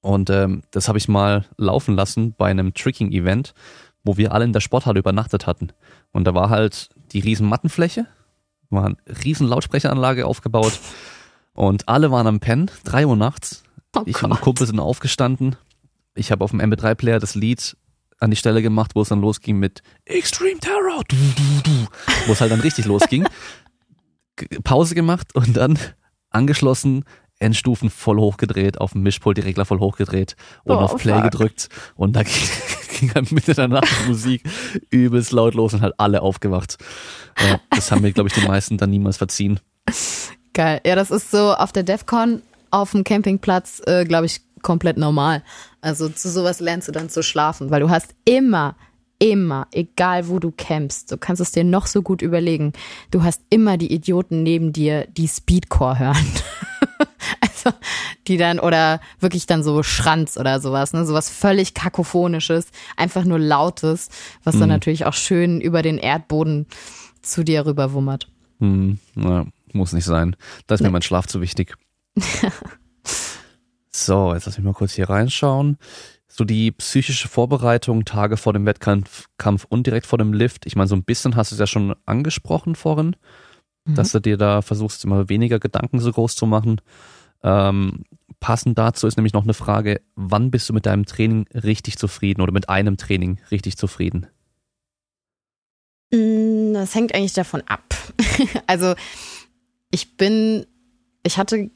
Und 0.00 0.28
ähm, 0.28 0.62
das 0.70 0.88
habe 0.88 0.98
ich 0.98 1.08
mal 1.08 1.46
laufen 1.56 1.94
lassen 1.94 2.34
bei 2.36 2.50
einem 2.50 2.74
Tricking-Event, 2.74 3.54
wo 4.02 4.16
wir 4.16 4.32
alle 4.32 4.44
in 4.44 4.52
der 4.52 4.60
Sporthalle 4.60 4.98
übernachtet 4.98 5.46
hatten. 5.46 5.70
Und 6.12 6.24
da 6.24 6.34
war 6.34 6.50
halt 6.50 6.90
die 7.12 7.20
riesen 7.20 7.48
Mattenfläche, 7.48 8.06
war 8.68 8.84
eine 8.86 8.96
riesen 9.24 9.46
Lautsprecheranlage 9.46 10.26
aufgebaut 10.26 10.78
und 11.54 11.88
alle 11.88 12.10
waren 12.10 12.26
am 12.26 12.40
Pennen, 12.40 12.70
drei 12.84 13.06
Uhr 13.06 13.16
nachts. 13.16 13.62
Oh 13.96 14.02
ich 14.04 14.16
Gott. 14.16 14.30
und 14.30 14.40
Kumpel 14.40 14.66
sind 14.66 14.80
aufgestanden. 14.80 15.56
Ich 16.14 16.30
habe 16.32 16.44
auf 16.44 16.50
dem 16.50 16.60
MP3-Player 16.60 17.18
das 17.18 17.34
Lied 17.34 17.76
an 18.24 18.30
die 18.30 18.36
Stelle 18.36 18.62
gemacht, 18.62 18.92
wo 18.94 19.02
es 19.02 19.08
dann 19.08 19.20
losging 19.20 19.58
mit 19.58 19.82
Extreme 20.04 20.58
Terror, 20.58 21.02
du, 21.06 21.16
du, 21.16 21.62
du, 21.62 21.86
wo 22.26 22.32
es 22.32 22.40
halt 22.40 22.50
dann 22.50 22.60
richtig 22.60 22.86
losging. 22.86 23.26
Pause 24.64 24.94
gemacht 24.94 25.34
und 25.34 25.56
dann 25.56 25.78
angeschlossen, 26.30 27.04
Endstufen 27.38 27.90
voll 27.90 28.18
hochgedreht, 28.18 28.80
auf 28.80 28.92
dem 28.92 29.02
Mischpult 29.02 29.36
die 29.36 29.42
Regler 29.42 29.64
voll 29.64 29.78
hochgedreht 29.78 30.36
und 30.64 30.76
oh, 30.76 30.80
auf 30.80 30.96
Play 30.96 31.14
fuck. 31.14 31.24
gedrückt 31.24 31.68
und 31.94 32.16
da 32.16 32.22
ging, 32.24 32.48
ging 32.98 33.14
halt 33.14 33.30
Mitte 33.30 33.54
der 33.54 33.68
Nacht 33.68 34.08
Musik 34.08 34.42
übelst 34.90 35.32
laut 35.32 35.54
los 35.54 35.74
und 35.74 35.82
halt 35.82 35.94
alle 35.98 36.22
aufgewacht. 36.22 36.78
Ja, 37.40 37.60
das 37.70 37.92
haben 37.92 38.02
mir, 38.02 38.12
glaube 38.12 38.28
ich, 38.28 38.34
die 38.34 38.46
meisten 38.46 38.78
dann 38.78 38.90
niemals 38.90 39.18
verziehen. 39.18 39.60
Geil. 40.52 40.80
Ja, 40.86 40.94
das 40.94 41.10
ist 41.10 41.30
so 41.30 41.54
auf 41.54 41.72
der 41.72 41.82
DEFCON 41.82 42.42
auf 42.70 42.92
dem 42.92 43.04
Campingplatz, 43.04 43.82
äh, 43.86 44.04
glaube 44.04 44.26
ich, 44.26 44.40
komplett 44.64 44.96
normal. 44.96 45.44
Also 45.80 46.08
zu 46.08 46.28
sowas 46.28 46.58
lernst 46.58 46.88
du 46.88 46.92
dann 46.92 47.08
zu 47.08 47.22
schlafen, 47.22 47.70
weil 47.70 47.80
du 47.80 47.90
hast 47.90 48.16
immer, 48.24 48.74
immer, 49.20 49.68
egal 49.70 50.28
wo 50.28 50.40
du 50.40 50.50
campst, 50.50 51.12
du 51.12 51.16
kannst 51.16 51.40
es 51.40 51.52
dir 51.52 51.62
noch 51.62 51.86
so 51.86 52.02
gut 52.02 52.22
überlegen, 52.22 52.72
du 53.12 53.22
hast 53.22 53.42
immer 53.50 53.76
die 53.76 53.92
Idioten 53.92 54.42
neben 54.42 54.72
dir, 54.72 55.06
die 55.06 55.28
Speedcore 55.28 56.00
hören. 56.00 56.26
also, 57.40 57.76
die 58.26 58.36
dann, 58.36 58.58
oder 58.58 59.00
wirklich 59.20 59.46
dann 59.46 59.62
so 59.62 59.84
Schranz 59.84 60.36
oder 60.36 60.60
sowas, 60.60 60.92
ne, 60.92 61.04
sowas 61.04 61.30
völlig 61.30 61.74
kakophonisches, 61.74 62.66
einfach 62.96 63.24
nur 63.24 63.38
lautes, 63.38 64.08
was 64.42 64.54
dann 64.54 64.64
mhm. 64.64 64.74
natürlich 64.74 65.06
auch 65.06 65.14
schön 65.14 65.60
über 65.60 65.82
den 65.82 65.98
Erdboden 65.98 66.66
zu 67.22 67.44
dir 67.44 67.66
rüberwummert. 67.66 68.28
Mhm, 68.58 68.98
ja. 69.14 69.46
Muss 69.74 69.92
nicht 69.92 70.04
sein. 70.04 70.36
Da 70.68 70.76
ist 70.76 70.80
nee. 70.80 70.86
mir 70.86 70.92
mein 70.92 71.02
Schlaf 71.02 71.26
zu 71.26 71.40
wichtig. 71.40 71.74
so, 73.94 74.34
jetzt 74.34 74.46
lass 74.46 74.58
mich 74.58 74.64
mal 74.64 74.74
kurz 74.74 74.94
hier 74.94 75.08
reinschauen. 75.08 75.78
So 76.26 76.44
die 76.44 76.72
psychische 76.72 77.28
Vorbereitung, 77.28 78.04
Tage 78.04 78.36
vor 78.36 78.52
dem 78.52 78.66
Wettkampf 78.66 79.28
Kampf 79.38 79.66
und 79.68 79.86
direkt 79.86 80.06
vor 80.06 80.18
dem 80.18 80.32
Lift. 80.32 80.66
Ich 80.66 80.74
meine, 80.74 80.88
so 80.88 80.96
ein 80.96 81.04
bisschen 81.04 81.36
hast 81.36 81.52
du 81.52 81.54
es 81.54 81.60
ja 81.60 81.66
schon 81.66 81.94
angesprochen 82.04 82.74
vorhin, 82.74 83.14
mhm. 83.84 83.94
dass 83.94 84.10
du 84.10 84.20
dir 84.20 84.36
da 84.36 84.62
versuchst, 84.62 85.04
immer 85.04 85.28
weniger 85.28 85.60
Gedanken 85.60 86.00
so 86.00 86.10
groß 86.10 86.34
zu 86.34 86.46
machen. 86.46 86.80
Ähm, 87.44 88.04
passend 88.40 88.78
dazu 88.78 89.06
ist 89.06 89.16
nämlich 89.16 89.32
noch 89.32 89.44
eine 89.44 89.54
Frage, 89.54 90.00
wann 90.16 90.50
bist 90.50 90.68
du 90.68 90.72
mit 90.72 90.86
deinem 90.86 91.06
Training 91.06 91.46
richtig 91.54 91.96
zufrieden 91.96 92.40
oder 92.40 92.52
mit 92.52 92.68
einem 92.68 92.96
Training 92.96 93.38
richtig 93.52 93.76
zufrieden? 93.76 94.26
Mm, 96.12 96.72
das 96.72 96.94
hängt 96.96 97.14
eigentlich 97.14 97.34
davon 97.34 97.62
ab. 97.66 97.94
also 98.66 98.94
ich 99.92 100.16
bin, 100.16 100.66
ich 101.22 101.38
hatte 101.38 101.70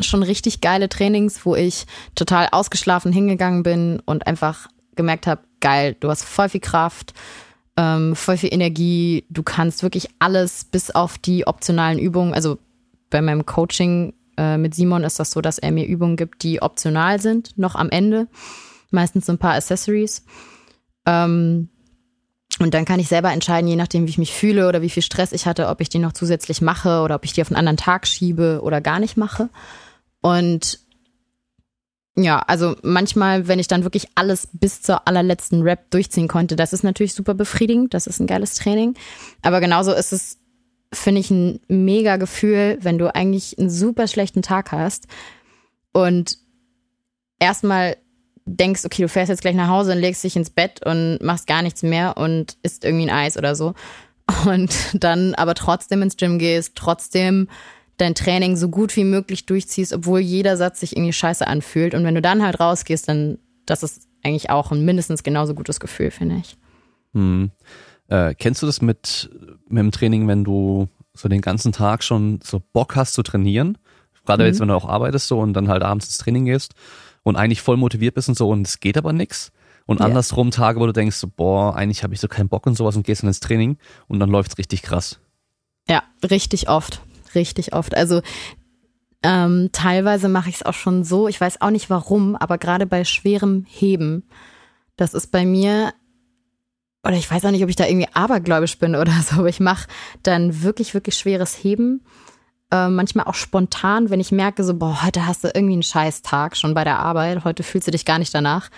schon 0.00 0.22
richtig 0.22 0.60
geile 0.60 0.88
Trainings, 0.88 1.44
wo 1.44 1.54
ich 1.54 1.86
total 2.14 2.48
ausgeschlafen 2.52 3.12
hingegangen 3.12 3.62
bin 3.62 4.00
und 4.04 4.26
einfach 4.26 4.68
gemerkt 4.96 5.26
habe, 5.26 5.42
geil, 5.60 5.96
du 5.98 6.10
hast 6.10 6.24
voll 6.24 6.48
viel 6.48 6.60
Kraft, 6.60 7.14
ähm, 7.76 8.16
voll 8.16 8.36
viel 8.36 8.52
Energie, 8.52 9.24
du 9.30 9.42
kannst 9.42 9.82
wirklich 9.82 10.08
alles 10.18 10.64
bis 10.64 10.90
auf 10.90 11.18
die 11.18 11.46
optionalen 11.46 11.98
Übungen. 11.98 12.34
Also 12.34 12.58
bei 13.10 13.22
meinem 13.22 13.46
Coaching 13.46 14.14
äh, 14.36 14.58
mit 14.58 14.74
Simon 14.74 15.04
ist 15.04 15.18
das 15.18 15.30
so, 15.30 15.40
dass 15.40 15.58
er 15.58 15.72
mir 15.72 15.86
Übungen 15.86 16.16
gibt, 16.16 16.42
die 16.42 16.60
optional 16.62 17.20
sind, 17.20 17.56
noch 17.56 17.74
am 17.74 17.90
Ende. 17.90 18.28
Meistens 18.90 19.26
so 19.26 19.32
ein 19.32 19.38
paar 19.38 19.54
Accessories. 19.54 20.24
Ähm, 21.06 21.68
und 22.58 22.74
dann 22.74 22.84
kann 22.84 22.98
ich 22.98 23.08
selber 23.08 23.32
entscheiden, 23.32 23.68
je 23.68 23.76
nachdem, 23.76 24.06
wie 24.06 24.10
ich 24.10 24.18
mich 24.18 24.32
fühle 24.32 24.68
oder 24.68 24.82
wie 24.82 24.90
viel 24.90 25.02
Stress 25.02 25.32
ich 25.32 25.46
hatte, 25.46 25.68
ob 25.68 25.80
ich 25.80 25.88
die 25.88 26.00
noch 26.00 26.12
zusätzlich 26.12 26.60
mache 26.60 27.02
oder 27.02 27.14
ob 27.14 27.24
ich 27.24 27.32
die 27.32 27.42
auf 27.42 27.48
einen 27.48 27.56
anderen 27.58 27.76
Tag 27.76 28.06
schiebe 28.06 28.60
oder 28.62 28.80
gar 28.80 28.98
nicht 28.98 29.16
mache. 29.16 29.48
Und 30.20 30.80
ja, 32.16 32.40
also 32.40 32.74
manchmal, 32.82 33.46
wenn 33.46 33.60
ich 33.60 33.68
dann 33.68 33.84
wirklich 33.84 34.08
alles 34.16 34.48
bis 34.52 34.82
zur 34.82 35.06
allerletzten 35.06 35.62
Rap 35.62 35.90
durchziehen 35.90 36.26
konnte, 36.26 36.56
das 36.56 36.72
ist 36.72 36.82
natürlich 36.82 37.14
super 37.14 37.34
befriedigend, 37.34 37.94
das 37.94 38.06
ist 38.08 38.18
ein 38.18 38.26
geiles 38.26 38.54
Training. 38.54 38.94
Aber 39.42 39.60
genauso 39.60 39.92
ist 39.92 40.12
es, 40.12 40.38
finde 40.92 41.20
ich, 41.20 41.30
ein 41.30 41.60
mega 41.68 42.16
Gefühl, 42.16 42.78
wenn 42.80 42.98
du 42.98 43.14
eigentlich 43.14 43.58
einen 43.58 43.70
super 43.70 44.08
schlechten 44.08 44.42
Tag 44.42 44.72
hast 44.72 45.06
und 45.92 46.38
erstmal 47.38 47.96
denkst, 48.46 48.84
okay, 48.84 49.02
du 49.02 49.08
fährst 49.08 49.28
jetzt 49.28 49.42
gleich 49.42 49.54
nach 49.54 49.68
Hause 49.68 49.92
und 49.92 49.98
legst 49.98 50.24
dich 50.24 50.34
ins 50.34 50.50
Bett 50.50 50.84
und 50.84 51.18
machst 51.22 51.46
gar 51.46 51.62
nichts 51.62 51.82
mehr 51.82 52.16
und 52.16 52.56
isst 52.62 52.84
irgendwie 52.84 53.06
ein 53.06 53.16
Eis 53.16 53.36
oder 53.36 53.54
so. 53.54 53.74
Und 54.44 54.74
dann 54.94 55.34
aber 55.34 55.54
trotzdem 55.54 56.02
ins 56.02 56.16
Gym 56.16 56.38
gehst, 56.38 56.74
trotzdem 56.74 57.48
dein 57.98 58.14
Training 58.14 58.56
so 58.56 58.68
gut 58.68 58.96
wie 58.96 59.04
möglich 59.04 59.44
durchziehst, 59.44 59.92
obwohl 59.92 60.20
jeder 60.20 60.56
Satz 60.56 60.80
sich 60.80 60.96
irgendwie 60.96 61.12
scheiße 61.12 61.46
anfühlt. 61.46 61.94
Und 61.94 62.04
wenn 62.04 62.14
du 62.14 62.22
dann 62.22 62.42
halt 62.42 62.58
rausgehst, 62.58 63.08
dann 63.08 63.38
das 63.66 63.82
ist 63.82 64.08
eigentlich 64.22 64.50
auch 64.50 64.72
ein 64.72 64.84
mindestens 64.84 65.22
genauso 65.22 65.54
gutes 65.54 65.80
Gefühl, 65.80 66.10
finde 66.10 66.36
ich. 66.36 66.56
Hm. 67.12 67.50
Äh, 68.08 68.34
kennst 68.34 68.62
du 68.62 68.66
das 68.66 68.80
mit, 68.80 69.30
mit 69.68 69.80
dem 69.80 69.90
Training, 69.90 70.26
wenn 70.26 70.44
du 70.44 70.88
so 71.14 71.28
den 71.28 71.42
ganzen 71.42 71.72
Tag 71.72 72.02
schon 72.02 72.40
so 72.42 72.62
Bock 72.72 72.96
hast 72.96 73.14
zu 73.14 73.22
trainieren? 73.22 73.76
Gerade 74.24 74.44
mhm. 74.44 74.48
jetzt, 74.48 74.60
wenn 74.60 74.68
du 74.68 74.74
auch 74.74 74.88
arbeitest 74.88 75.28
so 75.28 75.40
und 75.40 75.52
dann 75.52 75.68
halt 75.68 75.82
abends 75.82 76.06
ins 76.06 76.18
Training 76.18 76.46
gehst 76.46 76.74
und 77.22 77.36
eigentlich 77.36 77.60
voll 77.60 77.76
motiviert 77.76 78.14
bist 78.14 78.28
und 78.28 78.36
so 78.36 78.48
und 78.50 78.66
es 78.66 78.80
geht 78.80 78.96
aber 78.96 79.12
nix. 79.12 79.52
Und 79.86 80.00
ja. 80.00 80.06
andersrum 80.06 80.50
Tage, 80.50 80.80
wo 80.80 80.86
du 80.86 80.92
denkst, 80.92 81.16
so, 81.16 81.28
boah, 81.28 81.74
eigentlich 81.74 82.02
habe 82.02 82.12
ich 82.12 82.20
so 82.20 82.28
keinen 82.28 82.48
Bock 82.48 82.66
und 82.66 82.76
sowas 82.76 82.96
und 82.96 83.06
gehst 83.06 83.22
dann 83.22 83.28
ins 83.28 83.40
Training 83.40 83.78
und 84.06 84.20
dann 84.20 84.28
läuft's 84.28 84.58
richtig 84.58 84.82
krass. 84.82 85.18
Ja, 85.88 86.02
richtig 86.22 86.68
oft. 86.68 87.00
Richtig 87.34 87.72
oft. 87.72 87.96
Also 87.96 88.22
ähm, 89.22 89.70
teilweise 89.72 90.28
mache 90.28 90.48
ich 90.48 90.56
es 90.56 90.62
auch 90.62 90.74
schon 90.74 91.04
so, 91.04 91.28
ich 91.28 91.40
weiß 91.40 91.60
auch 91.60 91.70
nicht 91.70 91.90
warum, 91.90 92.36
aber 92.36 92.58
gerade 92.58 92.86
bei 92.86 93.04
schwerem 93.04 93.64
Heben, 93.68 94.28
das 94.96 95.14
ist 95.14 95.32
bei 95.32 95.44
mir, 95.44 95.92
oder 97.04 97.16
ich 97.16 97.30
weiß 97.30 97.44
auch 97.44 97.50
nicht, 97.50 97.62
ob 97.62 97.68
ich 97.68 97.76
da 97.76 97.86
irgendwie 97.86 98.08
abergläubisch 98.12 98.78
bin 98.78 98.94
oder 98.94 99.12
so, 99.28 99.40
aber 99.40 99.48
ich 99.48 99.60
mache 99.60 99.88
dann 100.22 100.62
wirklich, 100.62 100.94
wirklich 100.94 101.16
schweres 101.16 101.54
Heben. 101.54 102.04
Äh, 102.70 102.88
manchmal 102.88 103.24
auch 103.24 103.34
spontan, 103.34 104.10
wenn 104.10 104.20
ich 104.20 104.30
merke, 104.30 104.62
so, 104.62 104.74
boah, 104.74 105.02
heute 105.02 105.26
hast 105.26 105.42
du 105.42 105.48
irgendwie 105.48 105.72
einen 105.72 105.82
Scheißtag 105.82 106.56
schon 106.56 106.74
bei 106.74 106.84
der 106.84 106.98
Arbeit, 106.98 107.44
heute 107.44 107.62
fühlst 107.62 107.88
du 107.88 107.92
dich 107.92 108.04
gar 108.04 108.18
nicht 108.18 108.34
danach, 108.34 108.68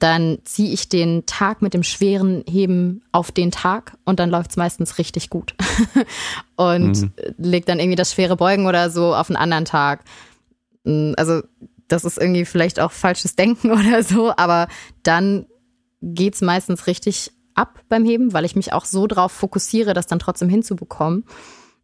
dann 0.00 0.38
ziehe 0.44 0.72
ich 0.72 0.88
den 0.88 1.26
Tag 1.26 1.62
mit 1.62 1.74
dem 1.74 1.82
schweren 1.82 2.42
Heben 2.48 3.02
auf 3.12 3.30
den 3.30 3.50
Tag 3.50 3.96
und 4.04 4.18
dann 4.18 4.30
läuft 4.30 4.50
es 4.50 4.56
meistens 4.56 4.98
richtig 4.98 5.30
gut. 5.30 5.54
und 6.56 7.02
mhm. 7.02 7.12
leg 7.36 7.66
dann 7.66 7.78
irgendwie 7.78 7.96
das 7.96 8.14
schwere 8.14 8.36
Beugen 8.36 8.66
oder 8.66 8.90
so 8.90 9.14
auf 9.14 9.28
einen 9.30 9.36
anderen 9.36 9.66
Tag. 9.66 10.04
Mm, 10.84 11.12
also, 11.16 11.42
das 11.86 12.04
ist 12.04 12.18
irgendwie 12.18 12.46
vielleicht 12.46 12.80
auch 12.80 12.92
falsches 12.92 13.36
Denken 13.36 13.70
oder 13.78 14.02
so, 14.02 14.32
aber 14.36 14.68
dann 15.02 15.46
geht's 16.02 16.40
meistens 16.40 16.86
richtig 16.86 17.30
ab 17.54 17.80
beim 17.90 18.04
Heben, 18.04 18.32
weil 18.32 18.46
ich 18.46 18.56
mich 18.56 18.72
auch 18.72 18.86
so 18.86 19.06
drauf 19.06 19.32
fokussiere, 19.32 19.92
das 19.92 20.06
dann 20.06 20.18
trotzdem 20.18 20.48
hinzubekommen 20.48 21.24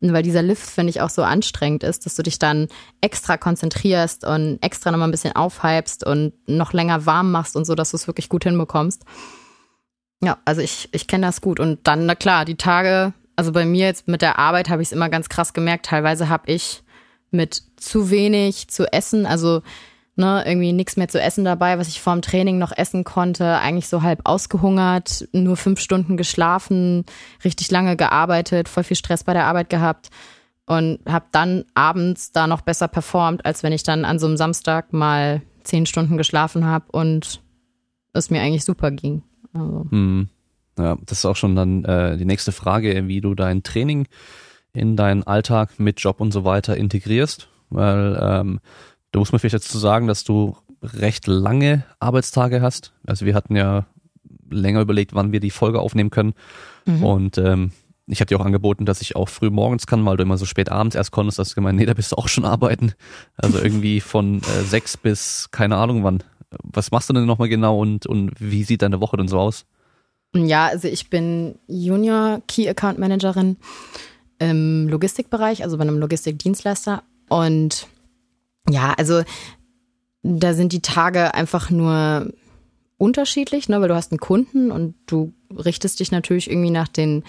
weil 0.00 0.22
dieser 0.22 0.42
Lift, 0.42 0.68
finde 0.68 0.90
ich, 0.90 1.00
auch 1.00 1.10
so 1.10 1.22
anstrengend 1.22 1.82
ist, 1.82 2.06
dass 2.06 2.14
du 2.14 2.22
dich 2.22 2.38
dann 2.38 2.68
extra 3.00 3.36
konzentrierst 3.36 4.24
und 4.24 4.58
extra 4.62 4.90
nochmal 4.90 5.08
ein 5.08 5.12
bisschen 5.12 5.34
aufhypst 5.34 6.06
und 6.06 6.32
noch 6.46 6.72
länger 6.72 7.06
warm 7.06 7.32
machst 7.32 7.56
und 7.56 7.64
so, 7.64 7.74
dass 7.74 7.90
du 7.90 7.96
es 7.96 8.06
wirklich 8.06 8.28
gut 8.28 8.44
hinbekommst. 8.44 9.04
Ja, 10.22 10.38
also 10.44 10.60
ich, 10.60 10.88
ich 10.92 11.06
kenne 11.06 11.26
das 11.26 11.40
gut. 11.40 11.60
Und 11.60 11.86
dann, 11.86 12.06
na 12.06 12.14
klar, 12.14 12.44
die 12.44 12.56
Tage, 12.56 13.12
also 13.36 13.52
bei 13.52 13.64
mir 13.64 13.86
jetzt 13.86 14.08
mit 14.08 14.22
der 14.22 14.38
Arbeit 14.38 14.68
habe 14.68 14.82
ich 14.82 14.88
es 14.88 14.92
immer 14.92 15.08
ganz 15.08 15.28
krass 15.28 15.52
gemerkt. 15.52 15.86
Teilweise 15.86 16.28
habe 16.28 16.50
ich 16.50 16.82
mit 17.30 17.62
zu 17.76 18.10
wenig 18.10 18.68
zu 18.68 18.90
essen, 18.92 19.26
also 19.26 19.62
ne, 20.16 20.42
irgendwie 20.46 20.72
nichts 20.72 20.96
mehr 20.96 21.08
zu 21.08 21.20
essen 21.20 21.44
dabei, 21.44 21.78
was 21.78 21.88
ich 21.88 22.00
vorm 22.00 22.22
Training 22.22 22.58
noch 22.58 22.72
essen 22.76 23.04
konnte, 23.04 23.58
eigentlich 23.58 23.88
so 23.88 24.02
halb 24.02 24.20
ausgehungert, 24.24 25.28
nur 25.32 25.56
fünf 25.56 25.80
Stunden 25.80 26.16
geschlafen, 26.16 27.04
richtig 27.44 27.70
lange 27.70 27.96
gearbeitet, 27.96 28.68
voll 28.68 28.84
viel 28.84 28.96
Stress 28.96 29.24
bei 29.24 29.34
der 29.34 29.44
Arbeit 29.44 29.68
gehabt 29.68 30.10
und 30.66 30.98
habe 31.06 31.26
dann 31.32 31.64
abends 31.74 32.32
da 32.32 32.46
noch 32.46 32.62
besser 32.62 32.88
performt, 32.88 33.44
als 33.44 33.62
wenn 33.62 33.72
ich 33.72 33.82
dann 33.82 34.04
an 34.04 34.18
so 34.18 34.26
einem 34.26 34.36
Samstag 34.36 34.92
mal 34.92 35.42
zehn 35.62 35.86
Stunden 35.86 36.16
geschlafen 36.16 36.64
habe 36.64 36.86
und 36.92 37.42
es 38.12 38.30
mir 38.30 38.40
eigentlich 38.40 38.64
super 38.64 38.90
ging. 38.90 39.22
Also. 39.52 39.86
Hm. 39.90 40.28
Ja, 40.78 40.98
das 41.06 41.18
ist 41.18 41.26
auch 41.26 41.36
schon 41.36 41.56
dann 41.56 41.84
äh, 41.84 42.16
die 42.16 42.24
nächste 42.26 42.52
Frage, 42.52 43.08
wie 43.08 43.20
du 43.20 43.34
dein 43.34 43.62
Training 43.62 44.06
in 44.72 44.96
deinen 44.96 45.22
Alltag 45.22 45.78
mit 45.78 46.00
Job 46.00 46.20
und 46.20 46.32
so 46.32 46.44
weiter 46.44 46.76
integrierst, 46.76 47.48
weil 47.70 48.18
ähm, 48.20 48.60
da 49.16 49.20
muss 49.20 49.32
man 49.32 49.38
vielleicht 49.38 49.54
dazu 49.54 49.78
sagen, 49.78 50.06
dass 50.08 50.24
du 50.24 50.58
recht 50.82 51.26
lange 51.26 51.84
Arbeitstage 52.00 52.60
hast. 52.60 52.92
Also 53.06 53.24
wir 53.24 53.34
hatten 53.34 53.56
ja 53.56 53.86
länger 54.50 54.82
überlegt, 54.82 55.14
wann 55.14 55.32
wir 55.32 55.40
die 55.40 55.50
Folge 55.50 55.80
aufnehmen 55.80 56.10
können. 56.10 56.34
Mhm. 56.84 57.02
Und 57.02 57.38
ähm, 57.38 57.70
ich 58.06 58.20
habe 58.20 58.26
dir 58.26 58.38
auch 58.38 58.44
angeboten, 58.44 58.84
dass 58.84 59.00
ich 59.00 59.16
auch 59.16 59.30
früh 59.30 59.48
morgens 59.48 59.86
kann, 59.86 60.04
weil 60.04 60.18
du 60.18 60.22
immer 60.22 60.36
so 60.36 60.44
spät 60.44 60.70
abends 60.70 60.94
erst 60.94 61.12
konntest. 61.12 61.38
Hast 61.38 61.52
du 61.52 61.54
gemeint, 61.54 61.78
nee, 61.78 61.86
da 61.86 61.94
bist 61.94 62.12
du 62.12 62.16
auch 62.16 62.28
schon 62.28 62.44
arbeiten. 62.44 62.92
Also 63.38 63.58
irgendwie 63.58 64.00
von 64.00 64.42
äh, 64.42 64.64
sechs 64.64 64.98
bis 64.98 65.48
keine 65.50 65.76
Ahnung 65.78 66.04
wann. 66.04 66.22
Was 66.62 66.90
machst 66.90 67.08
du 67.08 67.14
denn 67.14 67.24
nochmal 67.24 67.48
genau 67.48 67.80
und, 67.80 68.04
und 68.04 68.32
wie 68.38 68.64
sieht 68.64 68.82
deine 68.82 69.00
Woche 69.00 69.16
denn 69.16 69.28
so 69.28 69.38
aus? 69.38 69.64
Ja, 70.34 70.66
also 70.66 70.88
ich 70.88 71.08
bin 71.08 71.54
Junior 71.68 72.42
Key 72.48 72.68
Account 72.68 72.98
Managerin 72.98 73.56
im 74.38 74.88
Logistikbereich, 74.90 75.62
also 75.62 75.78
bei 75.78 75.84
einem 75.84 75.98
Logistikdienstleister. 76.00 77.02
Und 77.30 77.88
ja, 78.68 78.94
also 78.96 79.22
da 80.22 80.54
sind 80.54 80.72
die 80.72 80.82
Tage 80.82 81.34
einfach 81.34 81.70
nur 81.70 82.32
unterschiedlich, 82.98 83.68
ne, 83.68 83.80
weil 83.80 83.88
du 83.88 83.94
hast 83.94 84.12
einen 84.12 84.18
Kunden 84.20 84.70
und 84.70 84.94
du 85.06 85.32
richtest 85.50 86.00
dich 86.00 86.10
natürlich 86.10 86.50
irgendwie 86.50 86.70
nach 86.70 86.88
den, 86.88 87.24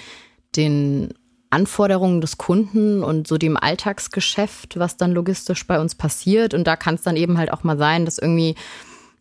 den 0.55 1.13
Anforderungen 1.49 2.21
des 2.21 2.37
Kunden 2.37 3.03
und 3.03 3.27
so 3.27 3.37
dem 3.37 3.57
Alltagsgeschäft, 3.57 4.79
was 4.79 4.97
dann 4.97 5.11
logistisch 5.11 5.65
bei 5.67 5.79
uns 5.79 5.95
passiert. 5.95 6.53
Und 6.53 6.65
da 6.65 6.75
kann 6.75 6.95
es 6.95 7.03
dann 7.03 7.15
eben 7.15 7.37
halt 7.37 7.51
auch 7.51 7.63
mal 7.63 7.77
sein, 7.77 8.05
dass 8.05 8.17
irgendwie 8.17 8.55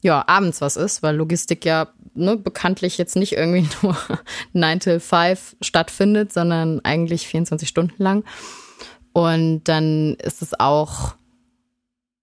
ja 0.02 0.24
abends 0.26 0.60
was 0.60 0.76
ist, 0.76 1.02
weil 1.02 1.16
Logistik 1.16 1.64
ja 1.64 1.88
ne, 2.14 2.36
bekanntlich 2.36 2.98
jetzt 2.98 3.16
nicht 3.16 3.32
irgendwie 3.32 3.68
nur 3.82 3.97
9 4.52 4.80
till 4.80 5.01
5 5.01 5.56
stattfindet, 5.60 6.32
sondern 6.32 6.80
eigentlich 6.84 7.26
24 7.26 7.68
Stunden 7.68 8.02
lang. 8.02 8.24
Und 9.12 9.64
dann 9.64 10.14
ist 10.16 10.43
es 10.43 10.59
auch 10.59 11.14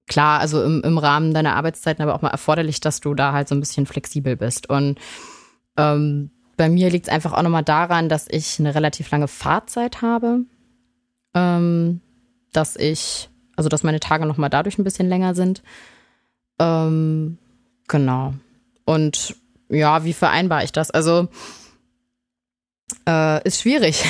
klar, 0.08 0.40
also 0.40 0.64
im, 0.64 0.82
im 0.82 0.98
Rahmen 0.98 1.34
deiner 1.34 1.56
Arbeitszeiten 1.56 2.04
aber 2.04 2.16
auch 2.16 2.22
mal 2.22 2.30
erforderlich, 2.30 2.80
dass 2.80 3.00
du 3.00 3.14
da 3.14 3.34
halt 3.34 3.48
so 3.48 3.56
ein 3.56 3.60
bisschen 3.60 3.86
flexibel 3.86 4.36
bist. 4.36 4.70
Und 4.70 5.00
ähm, 5.78 6.32
bei 6.58 6.70
mir 6.70 6.90
liegt 6.90 7.08
es 7.08 7.14
einfach 7.14 7.34
auch 7.34 7.42
nochmal 7.42 7.64
daran, 7.64 8.10
dass 8.10 8.28
ich 8.30 8.60
eine 8.60 8.76
relativ 8.76 9.10
lange 9.12 9.28
Fahrzeit 9.28 10.02
habe. 10.02 10.42
Ähm, 11.34 12.02
dass 12.52 12.76
ich, 12.76 13.30
also 13.56 13.70
dass 13.70 13.84
meine 13.84 14.00
Tage 14.00 14.26
nochmal 14.26 14.50
dadurch 14.50 14.78
ein 14.78 14.84
bisschen 14.84 15.10
länger 15.10 15.36
sind. 15.36 15.64
Ähm, 16.60 17.38
genau. 17.88 18.36
Und 18.86 19.36
ja, 19.70 20.04
wie 20.04 20.14
vereinbare 20.14 20.64
ich 20.64 20.72
das? 20.72 20.92
Also 20.92 21.28
äh, 23.08 23.46
ist 23.48 23.62
schwierig. 23.62 24.06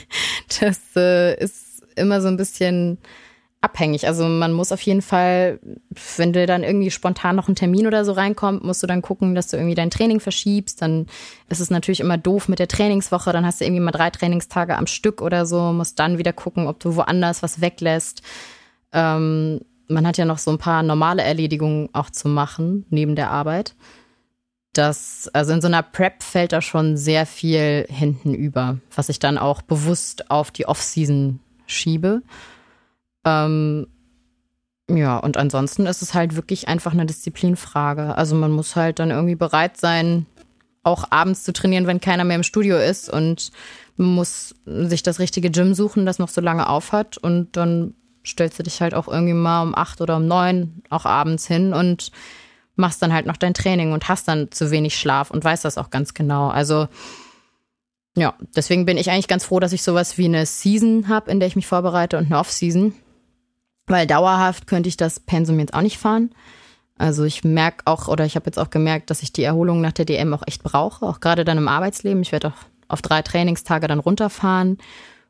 das 0.60 0.80
äh, 0.96 1.34
ist 1.42 1.82
immer 1.96 2.20
so 2.20 2.28
ein 2.28 2.36
bisschen 2.36 2.98
abhängig. 3.60 4.06
Also 4.06 4.26
man 4.26 4.52
muss 4.52 4.72
auf 4.72 4.80
jeden 4.82 5.02
Fall, 5.02 5.60
wenn 6.16 6.32
dir 6.32 6.46
dann 6.46 6.64
irgendwie 6.64 6.90
spontan 6.90 7.36
noch 7.36 7.48
ein 7.48 7.54
Termin 7.54 7.86
oder 7.86 8.04
so 8.04 8.12
reinkommt, 8.12 8.64
musst 8.64 8.82
du 8.82 8.86
dann 8.86 9.02
gucken, 9.02 9.34
dass 9.34 9.48
du 9.48 9.56
irgendwie 9.56 9.74
dein 9.74 9.90
Training 9.90 10.20
verschiebst. 10.20 10.80
Dann 10.80 11.06
ist 11.48 11.60
es 11.60 11.70
natürlich 11.70 12.00
immer 12.00 12.16
doof 12.16 12.48
mit 12.48 12.58
der 12.58 12.68
Trainingswoche. 12.68 13.32
Dann 13.32 13.44
hast 13.44 13.60
du 13.60 13.64
irgendwie 13.64 13.82
mal 13.82 13.90
drei 13.90 14.10
Trainingstage 14.10 14.76
am 14.76 14.86
Stück 14.86 15.20
oder 15.20 15.44
so, 15.44 15.72
musst 15.72 15.98
dann 15.98 16.18
wieder 16.18 16.32
gucken, 16.32 16.66
ob 16.68 16.80
du 16.80 16.96
woanders 16.96 17.42
was 17.42 17.60
weglässt. 17.60 18.22
Ähm, 18.92 19.60
man 19.88 20.06
hat 20.06 20.16
ja 20.16 20.24
noch 20.24 20.38
so 20.38 20.50
ein 20.50 20.58
paar 20.58 20.82
normale 20.82 21.22
Erledigungen 21.22 21.90
auch 21.92 22.10
zu 22.10 22.28
machen 22.28 22.86
neben 22.88 23.14
der 23.14 23.30
Arbeit. 23.30 23.74
Das, 24.72 25.28
also 25.34 25.52
in 25.52 25.60
so 25.60 25.66
einer 25.66 25.82
Prep 25.82 26.22
fällt 26.22 26.52
da 26.52 26.62
schon 26.62 26.96
sehr 26.96 27.26
viel 27.26 27.86
hinten 27.90 28.34
über, 28.34 28.78
was 28.94 29.08
ich 29.08 29.18
dann 29.18 29.36
auch 29.36 29.62
bewusst 29.62 30.30
auf 30.30 30.52
die 30.52 30.66
Off-Season 30.66 31.40
schiebe. 31.66 32.22
Ähm, 33.24 33.86
ja, 34.88 35.18
und 35.18 35.36
ansonsten 35.36 35.86
ist 35.86 36.02
es 36.02 36.14
halt 36.14 36.36
wirklich 36.36 36.68
einfach 36.68 36.92
eine 36.92 37.06
Disziplinfrage. 37.06 38.16
Also 38.16 38.34
man 38.34 38.50
muss 38.50 38.76
halt 38.76 38.98
dann 38.98 39.10
irgendwie 39.10 39.36
bereit 39.36 39.76
sein, 39.76 40.26
auch 40.82 41.04
abends 41.10 41.44
zu 41.44 41.52
trainieren, 41.52 41.86
wenn 41.86 42.00
keiner 42.00 42.24
mehr 42.24 42.36
im 42.36 42.42
Studio 42.42 42.76
ist 42.78 43.10
und 43.10 43.50
man 43.96 44.08
muss 44.14 44.54
sich 44.66 45.02
das 45.02 45.18
richtige 45.18 45.50
Gym 45.50 45.74
suchen, 45.74 46.06
das 46.06 46.18
noch 46.18 46.28
so 46.28 46.40
lange 46.40 46.68
aufhat 46.68 47.18
und 47.18 47.56
dann 47.56 47.94
stellst 48.26 48.58
du 48.58 48.62
dich 48.62 48.80
halt 48.80 48.94
auch 48.94 49.08
irgendwie 49.08 49.34
mal 49.34 49.62
um 49.62 49.74
acht 49.74 50.00
oder 50.00 50.16
um 50.16 50.26
neun 50.26 50.82
auch 50.90 51.04
abends 51.04 51.46
hin 51.46 51.72
und 51.74 52.10
machst 52.76 53.02
dann 53.02 53.12
halt 53.12 53.26
noch 53.26 53.36
dein 53.36 53.54
Training 53.54 53.92
und 53.92 54.08
hast 54.08 54.26
dann 54.26 54.50
zu 54.50 54.70
wenig 54.70 54.98
Schlaf 54.98 55.30
und 55.30 55.44
weißt 55.44 55.64
das 55.64 55.78
auch 55.78 55.90
ganz 55.90 56.14
genau. 56.14 56.48
Also 56.48 56.88
ja, 58.16 58.34
deswegen 58.56 58.86
bin 58.86 58.96
ich 58.96 59.10
eigentlich 59.10 59.28
ganz 59.28 59.44
froh, 59.44 59.60
dass 59.60 59.72
ich 59.72 59.82
sowas 59.82 60.18
wie 60.18 60.24
eine 60.24 60.46
Season 60.46 61.08
habe, 61.08 61.30
in 61.30 61.38
der 61.38 61.46
ich 61.46 61.56
mich 61.56 61.66
vorbereite 61.66 62.18
und 62.18 62.26
eine 62.26 62.38
Off-Season. 62.38 62.94
Weil 63.90 64.06
dauerhaft 64.06 64.68
könnte 64.68 64.88
ich 64.88 64.96
das 64.96 65.18
Pensum 65.18 65.58
jetzt 65.58 65.74
auch 65.74 65.80
nicht 65.80 65.98
fahren. 65.98 66.30
Also 66.96 67.24
ich 67.24 67.42
merke 67.42 67.82
auch, 67.86 68.06
oder 68.06 68.24
ich 68.24 68.36
habe 68.36 68.46
jetzt 68.46 68.58
auch 68.58 68.70
gemerkt, 68.70 69.10
dass 69.10 69.22
ich 69.22 69.32
die 69.32 69.42
Erholung 69.42 69.80
nach 69.80 69.90
der 69.90 70.04
DM 70.04 70.32
auch 70.32 70.44
echt 70.46 70.62
brauche, 70.62 71.04
auch 71.04 71.18
gerade 71.18 71.44
dann 71.44 71.58
im 71.58 71.66
Arbeitsleben. 71.66 72.22
Ich 72.22 72.30
werde 72.30 72.48
auch 72.48 72.66
auf 72.86 73.02
drei 73.02 73.22
Trainingstage 73.22 73.88
dann 73.88 73.98
runterfahren 73.98 74.78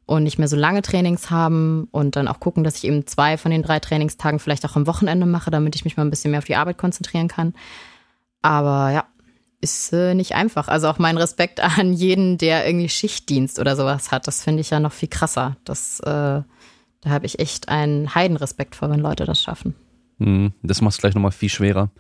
und 0.05 0.25
nicht 0.25 0.39
mehr 0.39 0.49
so 0.49 0.57
lange 0.57 0.83
Trainings 0.83 1.31
haben 1.31 1.89
und 1.91 2.17
dann 2.17 2.29
auch 2.29 2.39
gucken, 2.39 2.63
dass 2.63 2.77
ich 2.77 2.85
eben 2.85 3.07
zwei 3.07 3.39
von 3.39 3.51
den 3.51 3.63
drei 3.63 3.81
Trainingstagen 3.81 4.41
vielleicht 4.41 4.67
auch 4.67 4.77
am 4.77 4.87
Wochenende 4.87 5.25
mache, 5.25 5.51
damit 5.51 5.75
ich 5.75 5.85
mich 5.85 5.97
mal 5.97 6.05
ein 6.05 6.11
bisschen 6.11 6.33
mehr 6.33 6.39
auf 6.39 6.45
die 6.45 6.57
Arbeit 6.57 6.77
konzentrieren 6.77 7.29
kann. 7.29 7.55
Aber 8.43 8.91
ja, 8.91 9.05
ist 9.63 9.91
äh, 9.95 10.15
nicht 10.15 10.35
einfach. 10.35 10.69
Also 10.69 10.89
auch 10.89 10.99
mein 10.99 11.17
Respekt 11.17 11.61
an 11.79 11.95
jeden, 11.95 12.37
der 12.37 12.67
irgendwie 12.67 12.91
Schichtdienst 12.91 13.59
oder 13.59 13.75
sowas 13.75 14.11
hat, 14.11 14.27
das 14.27 14.45
finde 14.45 14.61
ich 14.61 14.69
ja 14.69 14.81
noch 14.81 14.93
viel 14.93 15.09
krasser. 15.09 15.57
Das, 15.65 16.01
äh, 16.01 16.43
da 17.01 17.11
habe 17.11 17.27
ich 17.27 17.39
echt 17.39 17.69
einen 17.69 18.15
Heidenrespekt 18.15 18.77
vor, 18.77 18.91
wenn 18.91 19.01
Leute 19.01 19.25
das 19.25 19.41
schaffen. 19.43 19.75
Hm, 20.19 20.53
das 20.63 20.81
macht 20.81 20.95
es 20.95 21.01
gleich 21.01 21.15
nochmal 21.15 21.33
viel 21.33 21.49
schwerer. 21.49 21.91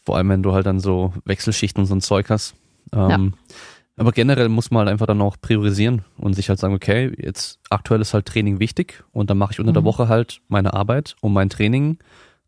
Vor 0.00 0.16
allem, 0.16 0.28
wenn 0.28 0.42
du 0.42 0.52
halt 0.52 0.66
dann 0.66 0.80
so 0.80 1.14
Wechselschichten 1.24 1.80
und 1.80 1.86
so 1.86 1.94
ein 1.94 2.00
Zeug 2.00 2.28
hast. 2.30 2.54
Ähm, 2.92 3.08
ja. 3.08 3.20
Aber 3.96 4.12
generell 4.12 4.48
muss 4.48 4.70
man 4.70 4.80
halt 4.80 4.88
einfach 4.88 5.06
dann 5.06 5.22
auch 5.22 5.36
priorisieren 5.40 6.04
und 6.18 6.34
sich 6.34 6.48
halt 6.48 6.58
sagen, 6.58 6.74
okay, 6.74 7.12
jetzt 7.16 7.60
aktuell 7.70 8.00
ist 8.00 8.12
halt 8.12 8.26
Training 8.26 8.58
wichtig 8.58 9.04
und 9.12 9.30
dann 9.30 9.38
mache 9.38 9.52
ich 9.52 9.60
unter 9.60 9.70
mhm. 9.70 9.74
der 9.74 9.84
Woche 9.84 10.08
halt 10.08 10.40
meine 10.48 10.74
Arbeit 10.74 11.14
und 11.20 11.32
mein 11.32 11.48
Training, 11.48 11.98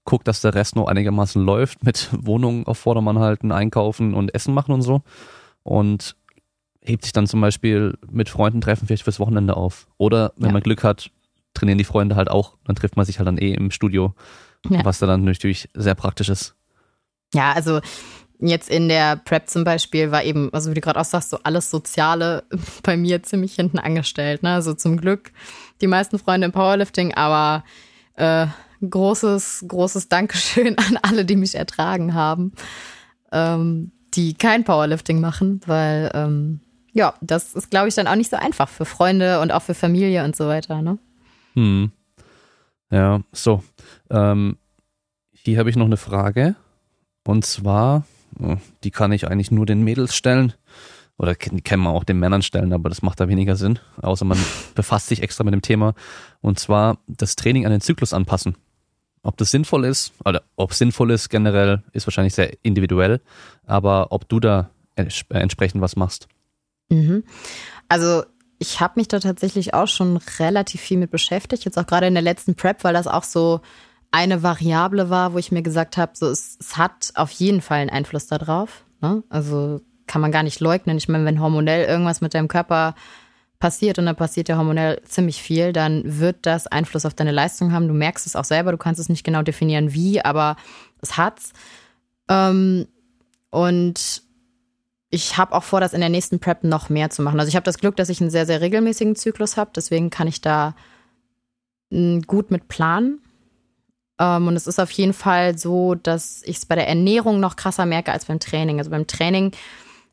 guck, 0.04 0.24
dass 0.24 0.40
der 0.40 0.54
Rest 0.54 0.74
noch 0.74 0.88
einigermaßen 0.88 1.42
läuft 1.42 1.84
mit 1.84 2.08
Wohnungen 2.18 2.66
auf 2.66 2.78
Vordermann 2.78 3.20
halten, 3.20 3.52
einkaufen 3.52 4.14
und 4.14 4.34
Essen 4.34 4.54
machen 4.54 4.72
und 4.72 4.82
so. 4.82 5.02
Und 5.62 6.16
hebt 6.80 7.04
sich 7.04 7.12
dann 7.12 7.26
zum 7.26 7.40
Beispiel 7.40 7.96
mit 8.10 8.28
Freunden 8.28 8.60
treffen 8.60 8.86
vielleicht 8.86 9.04
fürs 9.04 9.20
Wochenende 9.20 9.56
auf. 9.56 9.88
Oder 9.98 10.32
wenn 10.36 10.48
ja. 10.48 10.52
man 10.52 10.62
Glück 10.62 10.84
hat, 10.84 11.10
trainieren 11.56 11.78
die 11.78 11.84
Freunde 11.84 12.16
halt 12.16 12.30
auch, 12.30 12.56
dann 12.64 12.76
trifft 12.76 12.96
man 12.96 13.04
sich 13.06 13.18
halt 13.18 13.26
dann 13.26 13.38
eh 13.38 13.54
im 13.54 13.70
Studio, 13.70 14.14
ja. 14.68 14.84
was 14.84 14.98
da 14.98 15.06
dann 15.06 15.24
natürlich 15.24 15.68
sehr 15.74 15.94
praktisch 15.94 16.28
ist. 16.28 16.54
Ja, 17.34 17.52
also 17.52 17.80
Jetzt 18.38 18.68
in 18.68 18.88
der 18.88 19.16
Prep 19.16 19.48
zum 19.48 19.64
Beispiel 19.64 20.10
war 20.10 20.22
eben, 20.22 20.52
also 20.52 20.70
wie 20.70 20.74
du 20.74 20.82
gerade 20.82 21.00
auch 21.00 21.04
sagst, 21.04 21.30
so 21.30 21.38
alles 21.42 21.70
Soziale 21.70 22.44
bei 22.82 22.96
mir 22.96 23.22
ziemlich 23.22 23.54
hinten 23.54 23.78
angestellt. 23.78 24.42
Ne? 24.42 24.52
Also 24.52 24.74
zum 24.74 24.98
Glück 24.98 25.32
die 25.80 25.86
meisten 25.86 26.18
Freunde 26.18 26.46
im 26.46 26.52
Powerlifting, 26.52 27.14
aber 27.14 27.64
äh, 28.14 28.46
großes, 28.88 29.64
großes 29.68 30.08
Dankeschön 30.08 30.76
an 30.78 30.98
alle, 31.02 31.24
die 31.24 31.36
mich 31.36 31.54
ertragen 31.54 32.14
haben, 32.14 32.52
ähm, 33.32 33.92
die 34.14 34.34
kein 34.34 34.64
Powerlifting 34.64 35.20
machen, 35.20 35.60
weil 35.66 36.10
ähm, 36.14 36.60
ja, 36.92 37.14
das 37.20 37.54
ist, 37.54 37.70
glaube 37.70 37.88
ich, 37.88 37.94
dann 37.94 38.06
auch 38.06 38.14
nicht 38.14 38.30
so 38.30 38.36
einfach 38.36 38.68
für 38.68 38.86
Freunde 38.86 39.40
und 39.40 39.52
auch 39.52 39.62
für 39.62 39.74
Familie 39.74 40.24
und 40.24 40.36
so 40.36 40.46
weiter. 40.46 40.80
Ne? 40.80 40.98
Hm. 41.56 41.90
Ja, 42.90 43.22
so. 43.32 43.64
Ähm, 44.10 44.58
hier 45.32 45.58
habe 45.58 45.70
ich 45.70 45.76
noch 45.76 45.86
eine 45.86 45.96
Frage. 45.96 46.54
Und 47.26 47.44
zwar, 47.44 48.04
die 48.84 48.90
kann 48.90 49.10
ich 49.12 49.26
eigentlich 49.26 49.50
nur 49.50 49.66
den 49.66 49.82
Mädels 49.82 50.14
stellen. 50.14 50.52
Oder 51.18 51.34
die 51.34 51.62
kann 51.62 51.80
man 51.80 51.94
auch 51.94 52.04
den 52.04 52.18
Männern 52.18 52.42
stellen, 52.42 52.74
aber 52.74 52.90
das 52.90 53.00
macht 53.00 53.20
da 53.20 53.28
weniger 53.28 53.56
Sinn. 53.56 53.78
Außer 54.02 54.24
man 54.24 54.38
befasst 54.74 55.08
sich 55.08 55.22
extra 55.22 55.44
mit 55.44 55.54
dem 55.54 55.62
Thema. 55.62 55.94
Und 56.42 56.60
zwar 56.60 56.98
das 57.06 57.36
Training 57.36 57.64
an 57.64 57.72
den 57.72 57.80
Zyklus 57.80 58.12
anpassen. 58.12 58.56
Ob 59.22 59.36
das 59.38 59.50
sinnvoll 59.50 59.86
ist, 59.86 60.12
oder 60.24 60.42
ob 60.54 60.70
es 60.70 60.78
sinnvoll 60.78 61.10
ist 61.10 61.30
generell, 61.30 61.82
ist 61.92 62.06
wahrscheinlich 62.06 62.34
sehr 62.34 62.52
individuell. 62.62 63.20
Aber 63.64 64.12
ob 64.12 64.28
du 64.28 64.38
da 64.38 64.70
entsprechend 64.94 65.80
was 65.80 65.96
machst. 65.96 66.28
Mhm. 66.90 67.24
Also 67.88 68.24
ich 68.58 68.80
habe 68.80 68.94
mich 68.96 69.08
da 69.08 69.20
tatsächlich 69.20 69.74
auch 69.74 69.88
schon 69.88 70.18
relativ 70.38 70.80
viel 70.80 70.98
mit 70.98 71.10
beschäftigt. 71.10 71.64
Jetzt 71.64 71.78
auch 71.78 71.86
gerade 71.86 72.06
in 72.06 72.14
der 72.14 72.22
letzten 72.22 72.54
Prep, 72.54 72.84
weil 72.84 72.94
das 72.94 73.06
auch 73.06 73.24
so 73.24 73.60
eine 74.10 74.42
Variable 74.42 75.10
war, 75.10 75.34
wo 75.34 75.38
ich 75.38 75.52
mir 75.52 75.62
gesagt 75.62 75.96
habe, 75.96 76.12
so 76.14 76.26
es, 76.28 76.56
es 76.60 76.76
hat 76.76 77.12
auf 77.14 77.30
jeden 77.32 77.60
Fall 77.60 77.80
einen 77.80 77.90
Einfluss 77.90 78.26
darauf. 78.26 78.84
Ne? 79.00 79.22
Also 79.28 79.80
kann 80.06 80.20
man 80.20 80.32
gar 80.32 80.42
nicht 80.42 80.60
leugnen. 80.60 80.96
Ich 80.96 81.08
meine, 81.08 81.24
wenn 81.24 81.40
hormonell 81.40 81.84
irgendwas 81.84 82.20
mit 82.20 82.32
deinem 82.32 82.48
Körper 82.48 82.94
passiert 83.58 83.98
und 83.98 84.06
dann 84.06 84.16
passiert 84.16 84.48
ja 84.48 84.56
hormonell 84.56 85.02
ziemlich 85.04 85.42
viel, 85.42 85.72
dann 85.72 86.02
wird 86.18 86.36
das 86.42 86.66
Einfluss 86.66 87.06
auf 87.06 87.14
deine 87.14 87.32
Leistung 87.32 87.72
haben. 87.72 87.88
Du 87.88 87.94
merkst 87.94 88.26
es 88.26 88.36
auch 88.36 88.44
selber, 88.44 88.72
du 88.72 88.78
kannst 88.78 89.00
es 89.00 89.08
nicht 89.08 89.24
genau 89.24 89.42
definieren, 89.42 89.92
wie, 89.92 90.24
aber 90.24 90.56
es 91.00 91.16
hat's. 91.16 91.52
Ähm, 92.28 92.86
und 93.50 94.22
ich 95.16 95.36
habe 95.38 95.54
auch 95.54 95.64
vor, 95.64 95.80
das 95.80 95.94
in 95.94 96.00
der 96.00 96.10
nächsten 96.10 96.38
Prep 96.38 96.62
noch 96.62 96.90
mehr 96.90 97.10
zu 97.10 97.22
machen. 97.22 97.40
Also 97.40 97.48
ich 97.48 97.56
habe 97.56 97.64
das 97.64 97.78
Glück, 97.78 97.96
dass 97.96 98.10
ich 98.10 98.20
einen 98.20 98.30
sehr, 98.30 98.46
sehr 98.46 98.60
regelmäßigen 98.60 99.16
Zyklus 99.16 99.56
habe, 99.56 99.70
deswegen 99.74 100.10
kann 100.10 100.28
ich 100.28 100.40
da 100.40 100.76
mm, 101.90 102.20
gut 102.26 102.50
mit 102.50 102.68
planen. 102.68 103.20
Ähm, 104.18 104.46
und 104.46 104.56
es 104.56 104.66
ist 104.66 104.78
auf 104.78 104.90
jeden 104.92 105.14
Fall 105.14 105.58
so, 105.58 105.94
dass 105.94 106.42
ich 106.44 106.58
es 106.58 106.66
bei 106.66 106.74
der 106.74 106.86
Ernährung 106.86 107.40
noch 107.40 107.56
krasser 107.56 107.86
merke 107.86 108.12
als 108.12 108.26
beim 108.26 108.40
Training. 108.40 108.78
Also 108.78 108.90
beim 108.90 109.06
Training 109.06 109.52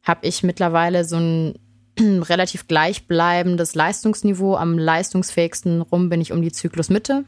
habe 0.03 0.25
ich 0.25 0.41
mittlerweile 0.41 1.05
so 1.05 1.17
ein 1.17 1.59
relativ 1.99 2.67
gleichbleibendes 2.67 3.75
Leistungsniveau. 3.75 4.55
Am 4.55 4.77
leistungsfähigsten 4.77 5.81
rum 5.81 6.09
bin 6.09 6.21
ich 6.21 6.31
um 6.31 6.41
die 6.41 6.51
Zyklusmitte 6.51 7.25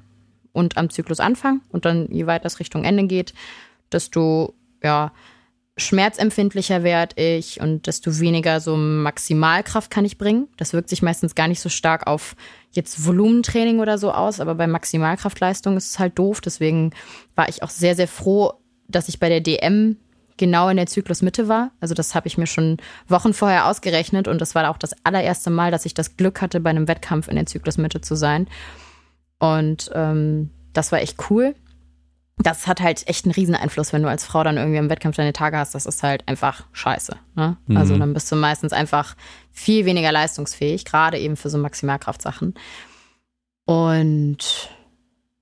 und 0.54 0.78
am 0.78 0.90
Zyklusanfang. 0.90 1.62
Und 1.70 1.86
dann, 1.86 2.08
je 2.10 2.26
weiter 2.26 2.46
es 2.46 2.60
Richtung 2.60 2.86
Ende 2.86 3.04
geht, 3.04 3.34
desto 3.92 4.56
ja, 4.84 5.12
schmerzempfindlicher 5.78 6.84
werde 6.84 7.22
ich 7.22 7.60
und 7.60 7.88
desto 7.88 8.20
weniger 8.20 8.62
so 8.62 8.78
Maximalkraft 8.78 9.92
kann 9.92 10.06
ich 10.06 10.18
bringen. 10.18 10.48
Das 10.58 10.74
wirkt 10.74 10.90
sich 10.90 11.02
meistens 11.02 11.36
gar 11.36 11.50
nicht 11.50 11.60
so 11.60 11.70
stark 11.70 12.08
auf 12.08 12.36
jetzt 12.72 13.06
Volumentraining 13.06 13.80
oder 13.80 13.98
so 13.98 14.12
aus, 14.12 14.40
aber 14.40 14.56
bei 14.56 14.68
Maximalkraftleistung 14.68 15.76
ist 15.76 15.92
es 15.92 16.00
halt 16.00 16.18
doof. 16.18 16.40
Deswegen 16.40 16.92
war 17.36 17.50
ich 17.50 17.62
auch 17.62 17.70
sehr, 17.70 17.96
sehr 17.96 18.08
froh, 18.08 18.54
dass 18.88 19.10
ich 19.10 19.20
bei 19.20 19.28
der 19.28 19.42
DM 19.42 19.98
genau 20.38 20.70
in 20.70 20.78
der 20.78 20.88
Zyklusmitte 20.88 21.50
war. 21.50 21.72
Also 21.82 21.94
das 21.94 22.16
habe 22.16 22.28
ich 22.28 22.38
mir 22.38 22.48
schon 22.48 22.78
Wochen 23.08 23.34
vorher 23.34 23.68
ausgerechnet 23.68 24.28
und 24.30 24.40
das 24.40 24.56
war 24.56 24.70
auch 24.70 24.78
das 24.78 24.96
allererste 25.04 25.50
Mal, 25.50 25.72
dass 25.72 25.86
ich 25.86 25.94
das 25.94 26.16
Glück 26.16 26.42
hatte, 26.42 26.62
bei 26.62 26.70
einem 26.70 26.88
Wettkampf 26.88 27.28
in 27.28 27.36
der 27.36 27.46
Zyklusmitte 27.46 28.00
zu 28.00 28.16
sein. 28.16 28.48
Und 29.40 29.92
ähm, 29.94 30.52
das 30.72 30.94
war 30.94 31.02
echt 31.02 31.30
cool 31.30 31.56
das 32.38 32.68
hat 32.68 32.82
halt 32.82 33.08
echt 33.08 33.26
einen 33.26 33.34
riesen 33.34 33.56
Einfluss, 33.56 33.94
wenn 33.94 34.04
du 34.04 34.10
als 34.10 34.26
Frau 34.26 34.44
dann 34.44 34.58
irgendwie 34.58 34.78
im 34.78 34.90
Wettkampf 34.90 35.16
deine 35.16 35.34
Tage 35.34 35.58
hast. 35.58 35.74
Das 35.74 35.86
ist 35.86 36.04
halt 36.04 36.28
einfach 36.28 36.66
scheiße. 36.74 37.16
Ne? 37.36 37.58
Mhm. 37.68 37.78
Also 37.78 37.98
dann 37.98 38.14
bist 38.14 38.32
du 38.32 38.36
meistens 38.36 38.74
einfach 38.74 39.16
viel 39.52 39.86
weniger 39.86 40.12
leistungsfähig, 40.12 40.84
gerade 40.84 41.18
eben 41.18 41.38
für 41.38 41.50
so 41.50 41.58
Maximalkraftsachen. 41.58 42.54
Und 43.66 44.70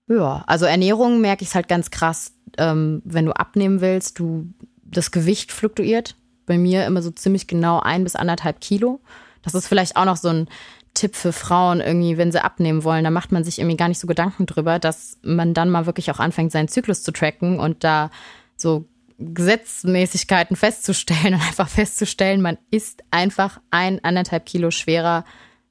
ja, 0.07 0.43
also 0.45 0.65
Ernährung 0.65 1.19
merke 1.19 1.43
ich 1.43 1.49
es 1.49 1.55
halt 1.55 1.67
ganz 1.67 1.89
krass, 1.89 2.33
ähm, 2.57 3.01
wenn 3.05 3.25
du 3.25 3.31
abnehmen 3.31 3.81
willst, 3.81 4.19
du 4.19 4.53
das 4.83 5.11
Gewicht 5.11 5.51
fluktuiert. 5.51 6.15
Bei 6.45 6.57
mir 6.57 6.85
immer 6.85 7.01
so 7.01 7.09
ziemlich 7.09 7.47
genau 7.47 7.79
ein 7.79 8.03
bis 8.03 8.15
anderthalb 8.15 8.61
Kilo. 8.61 8.99
Das 9.41 9.55
ist 9.55 9.67
vielleicht 9.67 9.95
auch 9.95 10.05
noch 10.05 10.17
so 10.17 10.29
ein 10.29 10.47
Tipp 10.93 11.15
für 11.15 11.33
Frauen 11.33 11.81
irgendwie, 11.81 12.17
wenn 12.17 12.31
sie 12.31 12.43
abnehmen 12.43 12.83
wollen, 12.83 13.03
da 13.03 13.09
macht 13.09 13.31
man 13.31 13.43
sich 13.43 13.59
irgendwie 13.59 13.77
gar 13.77 13.87
nicht 13.87 13.99
so 13.99 14.07
Gedanken 14.07 14.45
drüber, 14.45 14.79
dass 14.79 15.17
man 15.23 15.53
dann 15.53 15.69
mal 15.69 15.85
wirklich 15.85 16.11
auch 16.11 16.19
anfängt, 16.19 16.51
seinen 16.51 16.67
Zyklus 16.67 17.03
zu 17.03 17.11
tracken 17.11 17.59
und 17.59 17.83
da 17.83 18.11
so 18.55 18.85
Gesetzmäßigkeiten 19.17 20.55
festzustellen 20.55 21.33
und 21.35 21.41
einfach 21.41 21.69
festzustellen, 21.69 22.41
man 22.41 22.57
ist 22.71 23.03
einfach 23.11 23.59
ein, 23.71 24.03
anderthalb 24.03 24.45
Kilo 24.45 24.71
schwerer, 24.71 25.25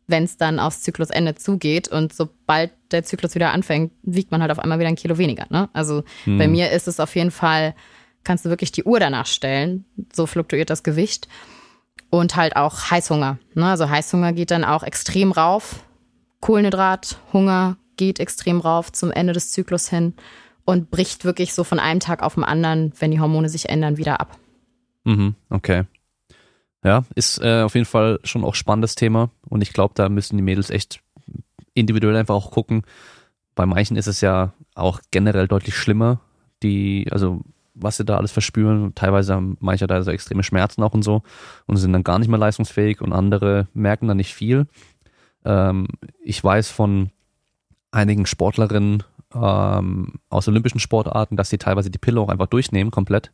wenn 0.06 0.24
es 0.24 0.36
dann 0.36 0.58
aufs 0.58 0.82
Zyklusende 0.82 1.34
zugeht. 1.36 1.88
Und 1.88 2.12
sobald 2.12 2.72
der 2.90 3.04
Zyklus 3.04 3.34
wieder 3.34 3.52
anfängt, 3.52 3.92
wiegt 4.02 4.30
man 4.30 4.42
halt 4.42 4.50
auf 4.50 4.58
einmal 4.58 4.78
wieder 4.78 4.88
ein 4.88 4.96
Kilo 4.96 5.18
weniger. 5.18 5.46
Ne? 5.50 5.68
Also 5.72 6.02
hm. 6.24 6.38
bei 6.38 6.48
mir 6.48 6.70
ist 6.70 6.88
es 6.88 7.00
auf 7.00 7.14
jeden 7.14 7.30
Fall, 7.30 7.74
kannst 8.24 8.44
du 8.44 8.50
wirklich 8.50 8.72
die 8.72 8.84
Uhr 8.84 8.98
danach 8.98 9.26
stellen. 9.26 9.84
So 10.12 10.26
fluktuiert 10.26 10.70
das 10.70 10.82
Gewicht. 10.82 11.28
Und 12.12 12.36
halt 12.36 12.56
auch 12.56 12.90
Heißhunger. 12.90 13.38
Ne? 13.54 13.66
Also 13.66 13.88
Heißhunger 13.88 14.34
geht 14.34 14.50
dann 14.50 14.66
auch 14.66 14.82
extrem 14.82 15.32
rauf. 15.32 15.82
Kohlenhydrat, 16.40 17.18
Hunger 17.32 17.78
geht 17.96 18.20
extrem 18.20 18.60
rauf 18.60 18.92
zum 18.92 19.10
Ende 19.10 19.32
des 19.32 19.50
Zyklus 19.50 19.88
hin 19.88 20.12
und 20.66 20.90
bricht 20.90 21.24
wirklich 21.24 21.54
so 21.54 21.64
von 21.64 21.78
einem 21.78 22.00
Tag 22.00 22.22
auf 22.22 22.34
den 22.34 22.44
anderen, 22.44 22.92
wenn 22.98 23.12
die 23.12 23.20
Hormone 23.20 23.48
sich 23.48 23.70
ändern, 23.70 23.96
wieder 23.96 24.20
ab. 24.20 24.36
Mhm, 25.04 25.36
okay. 25.48 25.84
Ja, 26.84 27.04
ist 27.14 27.40
äh, 27.40 27.62
auf 27.62 27.74
jeden 27.74 27.86
Fall 27.86 28.20
schon 28.24 28.44
auch 28.44 28.56
spannendes 28.56 28.94
Thema 28.94 29.30
und 29.48 29.62
ich 29.62 29.72
glaube, 29.72 29.94
da 29.94 30.10
müssen 30.10 30.36
die 30.36 30.42
Mädels 30.42 30.68
echt 30.68 31.00
individuell 31.72 32.16
einfach 32.16 32.34
auch 32.34 32.50
gucken. 32.50 32.82
Bei 33.54 33.64
manchen 33.64 33.96
ist 33.96 34.06
es 34.06 34.20
ja 34.20 34.52
auch 34.74 35.00
generell 35.10 35.48
deutlich 35.48 35.76
schlimmer, 35.76 36.20
die, 36.62 37.08
also 37.10 37.40
was 37.74 37.96
sie 37.96 38.04
da 38.04 38.16
alles 38.16 38.32
verspüren. 38.32 38.94
Teilweise 38.94 39.34
haben 39.34 39.56
manche 39.60 39.86
da 39.86 40.02
so 40.02 40.10
extreme 40.10 40.42
Schmerzen 40.42 40.82
auch 40.82 40.92
und 40.92 41.02
so 41.02 41.22
und 41.66 41.76
sind 41.76 41.92
dann 41.92 42.04
gar 42.04 42.18
nicht 42.18 42.28
mehr 42.28 42.38
leistungsfähig 42.38 43.00
und 43.00 43.12
andere 43.12 43.68
merken 43.74 44.08
dann 44.08 44.16
nicht 44.16 44.34
viel. 44.34 44.66
Ähm, 45.44 45.88
ich 46.22 46.42
weiß 46.42 46.70
von 46.70 47.10
einigen 47.90 48.26
Sportlerinnen 48.26 49.02
ähm, 49.34 50.14
aus 50.28 50.48
olympischen 50.48 50.80
Sportarten, 50.80 51.36
dass 51.36 51.50
sie 51.50 51.58
teilweise 51.58 51.90
die 51.90 51.98
Pille 51.98 52.20
auch 52.20 52.28
einfach 52.28 52.46
durchnehmen 52.46 52.90
komplett. 52.90 53.32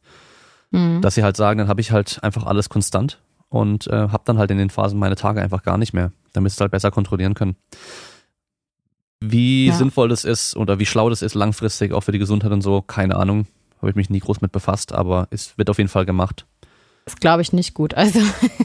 Mhm. 0.71 1.01
Dass 1.01 1.15
sie 1.15 1.23
halt 1.23 1.37
sagen, 1.37 1.59
dann 1.59 1.69
habe 1.69 1.81
ich 1.81 1.93
halt 1.93 2.23
einfach 2.23 2.45
alles 2.45 2.69
konstant 2.69 3.21
und 3.49 3.87
äh, 3.87 4.09
habe 4.09 4.23
dann 4.25 4.39
halt 4.39 4.51
in 4.51 4.59
den 4.59 4.71
Phasen 4.71 4.99
meine 4.99 5.17
Tage 5.17 5.41
einfach 5.41 5.63
gar 5.63 5.79
nicht 5.79 5.93
mehr, 5.93 6.13
damit 6.33 6.53
sie 6.53 6.61
halt 6.61 6.73
besser 6.73 6.91
kontrollieren 6.91 7.35
können. 7.35 7.57
Wie 9.21 9.67
ja. 9.67 9.75
sinnvoll 9.75 10.09
das 10.09 10.25
ist 10.25 10.57
oder 10.57 10.79
wie 10.79 10.87
schlau 10.87 11.11
das 11.11 11.23
ist 11.23 11.35
langfristig 11.35 11.93
auch 11.93 12.03
für 12.03 12.13
die 12.13 12.19
Gesundheit 12.19 12.53
und 12.53 12.63
so, 12.63 12.83
keine 12.83 13.17
Ahnung. 13.17 13.47
Habe 13.79 13.91
ich 13.91 13.97
mich 13.97 14.11
nie 14.11 14.21
groß 14.21 14.41
mit 14.41 14.53
befasst, 14.53 14.93
aber 14.93 15.29
es 15.31 15.57
wird 15.57 15.71
auf 15.71 15.79
jeden 15.79 15.91
Fall 15.91 16.07
gemacht. 16.07 16.47
Das 17.05 17.17
glaube 17.17 17.41
ich 17.41 17.55
nicht 17.55 17.73
gut. 17.73 17.95
Also 17.95 18.21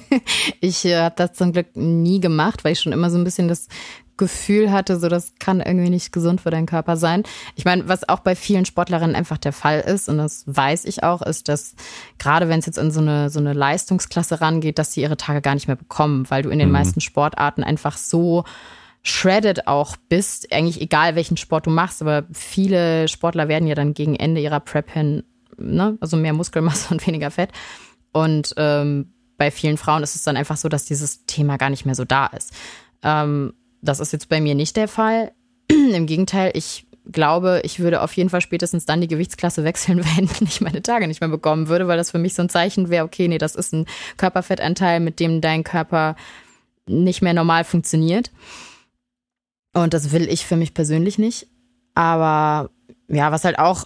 ich 0.59 0.83
äh, 0.83 0.99
habe 0.99 1.15
das 1.15 1.33
zum 1.33 1.53
Glück 1.53 1.75
nie 1.75 2.19
gemacht, 2.19 2.63
weil 2.63 2.73
ich 2.73 2.81
schon 2.81 2.91
immer 2.91 3.09
so 3.09 3.17
ein 3.17 3.23
bisschen 3.23 3.47
das 3.47 3.69
Gefühl 4.17 4.71
hatte, 4.71 4.99
so 4.99 5.07
das 5.07 5.33
kann 5.39 5.59
irgendwie 5.59 5.89
nicht 5.89 6.11
gesund 6.11 6.41
für 6.41 6.51
deinen 6.51 6.65
Körper 6.65 6.97
sein. 6.97 7.23
Ich 7.55 7.65
meine, 7.65 7.87
was 7.87 8.07
auch 8.07 8.19
bei 8.19 8.35
vielen 8.35 8.65
Sportlerinnen 8.65 9.15
einfach 9.15 9.37
der 9.37 9.53
Fall 9.53 9.79
ist, 9.79 10.07
und 10.09 10.17
das 10.17 10.43
weiß 10.45 10.85
ich 10.85 11.03
auch, 11.03 11.21
ist, 11.21 11.47
dass 11.47 11.75
gerade 12.19 12.49
wenn 12.49 12.59
es 12.59 12.65
jetzt 12.65 12.77
in 12.77 12.91
so 12.91 12.99
eine, 12.99 13.29
so 13.29 13.39
eine 13.39 13.53
Leistungsklasse 13.53 14.41
rangeht, 14.41 14.77
dass 14.77 14.93
sie 14.93 15.01
ihre 15.01 15.17
Tage 15.17 15.41
gar 15.41 15.55
nicht 15.55 15.67
mehr 15.67 15.77
bekommen, 15.77 16.29
weil 16.29 16.43
du 16.43 16.49
in 16.49 16.59
den 16.59 16.67
mhm. 16.67 16.73
meisten 16.73 17.01
Sportarten 17.01 17.63
einfach 17.63 17.97
so 17.97 18.43
shredded 19.03 19.67
auch 19.67 19.97
bist, 20.09 20.51
eigentlich 20.51 20.81
egal 20.81 21.15
welchen 21.15 21.37
Sport 21.37 21.65
du 21.65 21.69
machst, 21.69 22.01
aber 22.01 22.23
viele 22.31 23.07
Sportler 23.07 23.47
werden 23.49 23.67
ja 23.67 23.75
dann 23.75 23.93
gegen 23.93 24.15
Ende 24.15 24.41
ihrer 24.41 24.61
Prep 24.61 24.89
hin, 24.91 25.23
ne, 25.57 25.97
also 25.99 26.17
mehr 26.17 26.33
Muskelmasse 26.33 26.87
und 26.91 27.05
weniger 27.05 27.31
Fett. 27.31 27.51
Und 28.13 28.53
ähm, 28.57 29.13
bei 29.37 29.51
vielen 29.51 29.77
Frauen 29.77 30.03
ist 30.03 30.15
es 30.15 30.23
dann 30.23 30.37
einfach 30.37 30.57
so, 30.57 30.69
dass 30.69 30.85
dieses 30.85 31.25
Thema 31.25 31.57
gar 31.57 31.69
nicht 31.69 31.85
mehr 31.85 31.95
so 31.95 32.05
da 32.05 32.27
ist. 32.27 32.53
Ähm, 33.01 33.53
das 33.81 33.99
ist 33.99 34.13
jetzt 34.13 34.29
bei 34.29 34.39
mir 34.39 34.55
nicht 34.55 34.77
der 34.77 34.87
Fall. 34.87 35.33
Im 35.67 36.05
Gegenteil, 36.05 36.51
ich 36.53 36.87
glaube, 37.11 37.61
ich 37.65 37.79
würde 37.79 38.01
auf 38.01 38.13
jeden 38.13 38.29
Fall 38.29 38.39
spätestens 38.39 38.85
dann 38.85 39.01
die 39.01 39.07
Gewichtsklasse 39.07 39.63
wechseln, 39.65 40.05
wenn 40.15 40.29
ich 40.47 40.61
meine 40.61 40.81
Tage 40.81 41.07
nicht 41.07 41.19
mehr 41.19 41.29
bekommen 41.29 41.67
würde, 41.67 41.89
weil 41.89 41.97
das 41.97 42.11
für 42.11 42.19
mich 42.19 42.35
so 42.35 42.41
ein 42.41 42.49
Zeichen 42.49 42.89
wäre, 42.89 43.03
okay, 43.03 43.27
nee, 43.27 43.37
das 43.37 43.55
ist 43.55 43.73
ein 43.73 43.85
Körperfettanteil, 44.15 45.01
mit 45.01 45.19
dem 45.19 45.41
dein 45.41 45.65
Körper 45.65 46.15
nicht 46.85 47.21
mehr 47.21 47.33
normal 47.33 47.65
funktioniert. 47.65 48.31
Und 49.73 49.93
das 49.93 50.11
will 50.11 50.29
ich 50.29 50.45
für 50.45 50.55
mich 50.55 50.73
persönlich 50.73 51.17
nicht. 51.17 51.47
Aber 51.95 52.69
ja, 53.07 53.31
was 53.31 53.43
halt 53.43 53.59
auch 53.59 53.85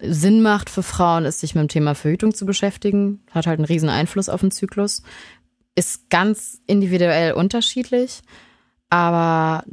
Sinn 0.00 0.42
macht 0.42 0.70
für 0.70 0.82
Frauen, 0.82 1.24
ist 1.24 1.40
sich 1.40 1.54
mit 1.54 1.62
dem 1.62 1.68
Thema 1.68 1.94
Verhütung 1.94 2.34
zu 2.34 2.46
beschäftigen. 2.46 3.22
Hat 3.30 3.46
halt 3.46 3.58
einen 3.58 3.66
riesen 3.66 3.88
Einfluss 3.88 4.28
auf 4.28 4.40
den 4.40 4.50
Zyklus. 4.50 5.02
Ist 5.74 6.10
ganz 6.10 6.60
individuell 6.66 7.32
unterschiedlich. 7.32 8.22
Aber 8.88 9.64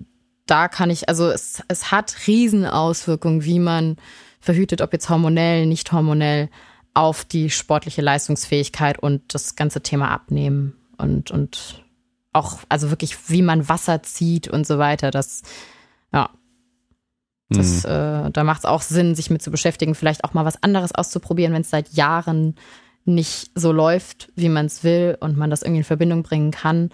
da 0.45 0.67
kann 0.67 0.89
ich, 0.89 1.09
also 1.09 1.29
es, 1.29 1.61
es 1.67 1.91
hat 1.91 2.15
Riesenauswirkungen, 2.27 3.43
wie 3.43 3.59
man 3.59 3.97
verhütet, 4.39 4.81
ob 4.81 4.93
jetzt 4.93 5.09
hormonell, 5.09 5.65
nicht 5.65 5.91
hormonell, 5.91 6.49
auf 6.93 7.25
die 7.25 7.51
sportliche 7.51 8.01
Leistungsfähigkeit 8.01 8.97
und 8.97 9.33
das 9.33 9.55
ganze 9.55 9.81
Thema 9.81 10.09
abnehmen 10.09 10.75
und, 10.97 11.29
und 11.29 11.83
auch, 12.37 12.59
also 12.69 12.89
wirklich, 12.89 13.29
wie 13.29 13.41
man 13.41 13.67
Wasser 13.67 14.03
zieht 14.03 14.47
und 14.47 14.65
so 14.65 14.77
weiter. 14.77 15.11
Das, 15.11 15.41
ja. 16.13 16.29
Das, 17.49 17.83
mhm. 17.83 17.89
äh, 17.89 18.31
da 18.31 18.43
macht 18.43 18.59
es 18.59 18.65
auch 18.65 18.81
Sinn, 18.81 19.15
sich 19.15 19.29
mit 19.29 19.41
zu 19.41 19.51
beschäftigen, 19.51 19.95
vielleicht 19.95 20.23
auch 20.23 20.33
mal 20.33 20.45
was 20.45 20.61
anderes 20.63 20.93
auszuprobieren, 20.93 21.53
wenn 21.53 21.61
es 21.61 21.69
seit 21.69 21.89
Jahren 21.93 22.55
nicht 23.05 23.51
so 23.55 23.71
läuft, 23.71 24.29
wie 24.35 24.49
man 24.49 24.65
es 24.65 24.83
will 24.83 25.17
und 25.21 25.37
man 25.37 25.49
das 25.49 25.61
irgendwie 25.61 25.79
in 25.79 25.85
Verbindung 25.85 26.23
bringen 26.23 26.51
kann 26.51 26.89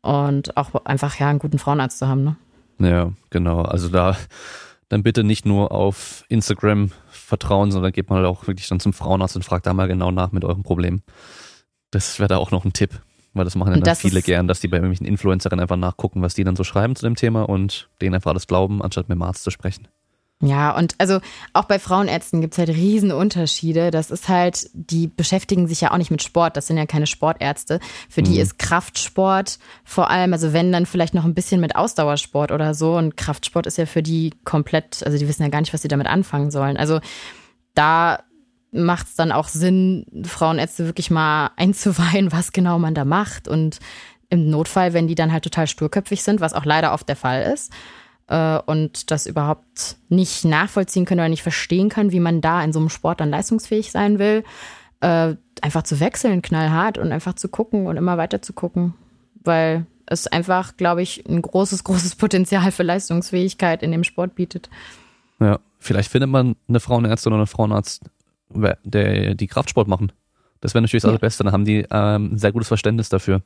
und 0.00 0.56
auch 0.56 0.74
einfach 0.84 1.18
ja 1.18 1.28
einen 1.28 1.40
guten 1.40 1.58
Frauenarzt 1.58 1.98
zu 1.98 2.06
haben. 2.06 2.22
Ne? 2.22 2.36
Ja, 2.78 3.12
genau. 3.30 3.62
Also 3.62 3.88
da 3.88 4.16
dann 4.88 5.02
bitte 5.02 5.24
nicht 5.24 5.46
nur 5.46 5.72
auf 5.72 6.24
Instagram 6.28 6.90
vertrauen, 7.10 7.70
sondern 7.70 7.92
geht 7.92 8.10
mal 8.10 8.26
auch 8.26 8.46
wirklich 8.46 8.68
dann 8.68 8.80
zum 8.80 8.92
Frauenarzt 8.92 9.36
und 9.36 9.44
fragt 9.44 9.66
da 9.66 9.72
mal 9.72 9.88
genau 9.88 10.10
nach 10.10 10.32
mit 10.32 10.44
eurem 10.44 10.62
Problem. 10.62 11.02
Das 11.90 12.18
wäre 12.18 12.28
da 12.28 12.36
auch 12.38 12.50
noch 12.50 12.64
ein 12.64 12.72
Tipp, 12.72 13.00
weil 13.32 13.44
das 13.44 13.54
machen 13.54 13.74
ja 13.74 13.80
dann 13.80 13.96
viele 13.96 14.22
gern, 14.22 14.48
dass 14.48 14.60
die 14.60 14.68
bei 14.68 14.76
irgendwelchen 14.78 15.06
Influencerinnen 15.06 15.62
einfach 15.62 15.76
nachgucken, 15.76 16.22
was 16.22 16.34
die 16.34 16.44
dann 16.44 16.56
so 16.56 16.64
schreiben 16.64 16.96
zu 16.96 17.06
dem 17.06 17.14
Thema 17.14 17.48
und 17.48 17.88
denen 18.00 18.14
einfach 18.14 18.30
alles 18.30 18.46
glauben, 18.46 18.82
anstatt 18.82 19.08
mit 19.08 19.16
dem 19.16 19.22
Arzt 19.22 19.44
zu 19.44 19.50
sprechen. 19.50 19.88
Ja, 20.42 20.74
und 20.74 20.94
also 20.96 21.20
auch 21.52 21.64
bei 21.64 21.78
Frauenärzten 21.78 22.40
gibt's 22.40 22.56
halt 22.56 22.70
riesen 22.70 23.12
Unterschiede. 23.12 23.90
Das 23.90 24.10
ist 24.10 24.30
halt, 24.30 24.70
die 24.72 25.06
beschäftigen 25.06 25.68
sich 25.68 25.82
ja 25.82 25.90
auch 25.90 25.98
nicht 25.98 26.10
mit 26.10 26.22
Sport, 26.22 26.56
das 26.56 26.66
sind 26.66 26.78
ja 26.78 26.86
keine 26.86 27.06
Sportärzte. 27.06 27.78
Für 28.08 28.22
die 28.22 28.36
mhm. 28.36 28.40
ist 28.40 28.58
Kraftsport 28.58 29.58
vor 29.84 30.08
allem, 30.08 30.32
also 30.32 30.54
wenn 30.54 30.72
dann 30.72 30.86
vielleicht 30.86 31.12
noch 31.12 31.26
ein 31.26 31.34
bisschen 31.34 31.60
mit 31.60 31.76
Ausdauersport 31.76 32.52
oder 32.52 32.72
so. 32.72 32.96
Und 32.96 33.18
Kraftsport 33.18 33.66
ist 33.66 33.76
ja 33.76 33.84
für 33.84 34.02
die 34.02 34.32
komplett, 34.44 35.04
also 35.04 35.18
die 35.18 35.28
wissen 35.28 35.42
ja 35.42 35.50
gar 35.50 35.60
nicht, 35.60 35.74
was 35.74 35.82
sie 35.82 35.88
damit 35.88 36.06
anfangen 36.06 36.50
sollen. 36.50 36.78
Also 36.78 37.00
da 37.74 38.20
macht's 38.72 39.16
dann 39.16 39.32
auch 39.32 39.48
Sinn, 39.48 40.06
Frauenärzte 40.24 40.86
wirklich 40.86 41.10
mal 41.10 41.50
einzuweihen, 41.56 42.32
was 42.32 42.52
genau 42.52 42.78
man 42.78 42.94
da 42.94 43.04
macht. 43.04 43.48
Und 43.48 43.78
im 44.28 44.48
Notfall, 44.48 44.92
wenn 44.92 45.08
die 45.08 45.14
dann 45.14 45.32
halt 45.32 45.44
total 45.44 45.66
sturköpfig 45.66 46.22
sind, 46.22 46.40
was 46.40 46.54
auch 46.54 46.64
leider 46.64 46.92
oft 46.92 47.08
der 47.08 47.16
Fall 47.16 47.42
ist, 47.52 47.72
äh, 48.28 48.58
und 48.64 49.10
das 49.10 49.26
überhaupt 49.26 49.96
nicht 50.08 50.44
nachvollziehen 50.44 51.04
können 51.04 51.20
oder 51.20 51.28
nicht 51.28 51.42
verstehen 51.42 51.88
können, 51.88 52.12
wie 52.12 52.20
man 52.20 52.40
da 52.40 52.62
in 52.62 52.72
so 52.72 52.78
einem 52.78 52.88
Sport 52.88 53.20
dann 53.20 53.30
leistungsfähig 53.30 53.90
sein 53.90 54.18
will, 54.18 54.44
äh, 55.00 55.34
einfach 55.60 55.82
zu 55.82 56.00
wechseln, 56.00 56.40
knallhart 56.40 56.96
und 56.96 57.12
einfach 57.12 57.34
zu 57.34 57.48
gucken 57.48 57.86
und 57.86 57.96
immer 57.96 58.16
weiter 58.16 58.40
zu 58.40 58.52
gucken, 58.52 58.94
weil 59.42 59.86
es 60.06 60.26
einfach, 60.26 60.76
glaube 60.76 61.02
ich, 61.02 61.28
ein 61.28 61.42
großes, 61.42 61.84
großes 61.84 62.16
Potenzial 62.16 62.70
für 62.72 62.84
Leistungsfähigkeit 62.84 63.82
in 63.82 63.90
dem 63.92 64.04
Sport 64.04 64.36
bietet. 64.36 64.70
Ja, 65.40 65.58
vielleicht 65.78 66.10
findet 66.10 66.30
man 66.30 66.54
eine 66.68 66.80
Frauenärztin 66.80 67.32
oder 67.32 67.40
einen 67.40 67.46
Frauenarzt, 67.46 68.02
der 68.84 69.34
die 69.34 69.46
Kraftsport 69.46 69.88
machen. 69.88 70.12
Das 70.60 70.74
wäre 70.74 70.82
natürlich 70.82 71.02
das 71.02 71.08
ja. 71.08 71.10
Allerbeste. 71.10 71.44
Dann 71.44 71.52
haben 71.52 71.64
die 71.64 71.86
ähm, 71.90 72.34
ein 72.34 72.38
sehr 72.38 72.52
gutes 72.52 72.68
Verständnis 72.68 73.08
dafür. 73.08 73.42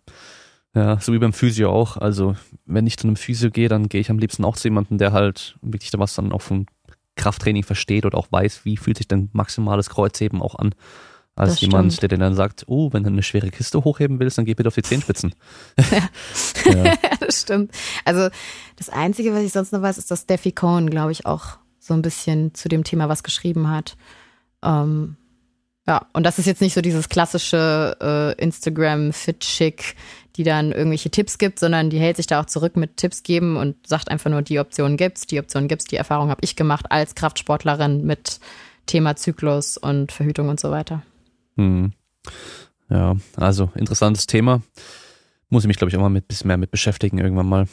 Ja, 0.75 0.99
so 0.99 1.13
wie 1.13 1.19
beim 1.19 1.33
Physio 1.33 1.71
auch. 1.71 1.97
Also, 1.97 2.35
wenn 2.67 2.87
ich 2.87 2.97
zu 2.97 3.07
einem 3.07 3.17
Physio 3.17 3.51
gehe, 3.51 3.69
dann 3.69 3.89
gehe 3.89 4.01
ich 4.01 4.11
am 4.11 4.19
liebsten 4.19 4.45
auch 4.45 4.57
zu 4.57 4.67
jemandem, 4.67 4.99
der 4.99 5.13
halt 5.13 5.57
wirklich 5.63 5.91
da 5.91 5.99
was 6.01 6.15
dann 6.15 6.33
auch 6.33 6.43
vom 6.43 6.67
Krafttraining 7.17 7.63
versteht 7.63 8.05
oder 8.05 8.19
auch 8.19 8.27
weiß, 8.31 8.65
wie 8.65 8.77
fühlt 8.77 8.97
sich 8.97 9.07
denn 9.07 9.31
maximales 9.33 9.89
Kreuzheben 9.89 10.43
auch 10.43 10.57
an. 10.57 10.75
Als 11.37 11.55
das 11.55 11.61
jemand, 11.63 11.93
stimmt. 11.93 12.03
der 12.03 12.19
dir 12.19 12.25
dann 12.25 12.35
sagt, 12.35 12.65
oh, 12.69 12.93
wenn 12.93 13.03
du 13.03 13.09
eine 13.09 13.23
schwere 13.23 13.51
Kiste 13.51 13.83
hochheben 13.83 14.21
willst, 14.21 14.39
dann 14.39 14.45
geh 14.45 14.55
bitte 14.55 14.69
auf 14.69 14.75
die 14.75 14.83
Zehenspitzen. 14.83 15.35
ja. 16.65 16.73
ja. 16.85 16.95
das 17.21 17.41
stimmt. 17.41 17.73
Also 18.05 18.29
das 18.77 18.89
Einzige, 18.89 19.33
was 19.33 19.43
ich 19.43 19.53
sonst 19.53 19.73
noch 19.73 19.83
weiß, 19.83 19.99
ist, 19.99 20.11
dass 20.11 20.23
Steffi 20.23 20.53
Cohen, 20.53 20.91
glaube 20.91 21.13
ich, 21.13 21.27
auch 21.27 21.59
so 21.81 21.93
ein 21.95 22.03
bisschen 22.03 22.55
zu 22.55 22.69
dem 22.69 22.85
Thema 22.85 23.09
was 23.09 23.25
geschrieben 23.25 23.69
hat. 23.69 23.97
Ähm, 24.65 25.17
ja, 25.87 26.07
und 26.15 26.25
das 26.25 26.39
ist 26.39 26.47
jetzt 26.47 26.63
nicht 26.63 26.75
so 26.75 26.81
dieses 26.81 27.09
klassische 27.09 27.97
äh, 28.01 28.43
Instagram-Fit-Chick, 28.43 29.97
die 30.37 30.43
dann 30.43 30.73
irgendwelche 30.73 31.11
Tipps 31.11 31.37
gibt, 31.39 31.59
sondern 31.59 31.91
die 31.91 31.99
hält 31.99 32.17
sich 32.17 32.27
da 32.27 32.41
auch 32.41 32.47
zurück 32.47 32.77
mit 32.77 32.97
Tipps 32.97 33.23
geben 33.23 33.57
und 33.57 33.87
sagt 33.87 34.11
einfach 34.11 34.31
nur, 34.31 34.43
die 34.43 34.59
Option 34.59 34.97
gibt's, 34.97 35.27
die 35.27 35.39
Option 35.39 35.69
gibt's, 35.69 35.85
die 35.85 35.97
Erfahrung 35.97 36.31
habe 36.31 36.41
ich 36.43 36.57
gemacht 36.57 36.87
als 36.91 37.15
Kraftsportlerin 37.15 38.05
mit 38.05 38.41
Thema 38.87 39.15
Zyklus 39.17 39.77
und 39.77 40.11
Verhütung 40.11 40.49
und 40.49 40.59
so 40.59 40.71
weiter. 40.71 41.03
Hm. 41.57 41.93
Ja, 42.89 43.17
also 43.37 43.71
interessantes 43.75 44.27
Thema. 44.27 44.63
Muss 45.51 45.65
ich 45.65 45.69
mich, 45.69 45.77
glaube 45.77 45.91
ich, 45.91 45.97
auch 45.97 46.01
mal 46.01 46.11
ein 46.11 46.23
bisschen 46.23 46.49
mehr 46.49 46.57
mit 46.57 46.71
beschäftigen 46.71 47.19
irgendwann 47.19 47.49
mal. 47.49 47.67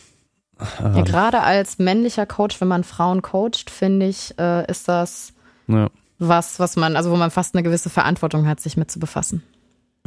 Ja, 0.80 0.98
ähm. 0.98 1.06
gerade 1.06 1.42
als 1.42 1.80
männlicher 1.80 2.26
Coach, 2.26 2.60
wenn 2.60 2.68
man 2.68 2.84
Frauen 2.84 3.22
coacht, 3.22 3.70
finde 3.70 4.08
ich, 4.08 4.38
äh, 4.38 4.70
ist 4.70 4.88
das 4.88 5.34
ja. 5.68 5.90
Was, 6.22 6.60
was 6.60 6.76
man, 6.76 6.96
also 6.96 7.12
wo 7.12 7.16
man 7.16 7.32
fast 7.32 7.56
eine 7.56 7.64
gewisse 7.64 7.90
Verantwortung 7.90 8.48
hat, 8.48 8.60
sich 8.60 8.78
mit 8.78 8.92
zu 8.92 9.00
befassen. 9.00 9.44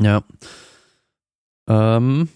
Ja. 0.00 0.22
Ähm, 1.68 2.28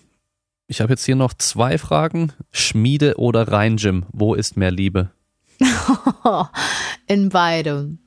ich 0.67 0.81
habe 0.81 0.93
jetzt 0.93 1.05
hier 1.05 1.17
noch 1.17 1.33
zwei 1.35 1.79
Fragen. 1.79 2.33
Schmiede 2.51 3.17
oder 3.17 3.51
Rhein-Gym? 3.51 4.05
Wo 4.13 4.35
ist 4.35 4.57
mehr 4.57 4.71
Liebe? 4.71 5.11
In 7.07 7.31
beidem. 7.31 7.99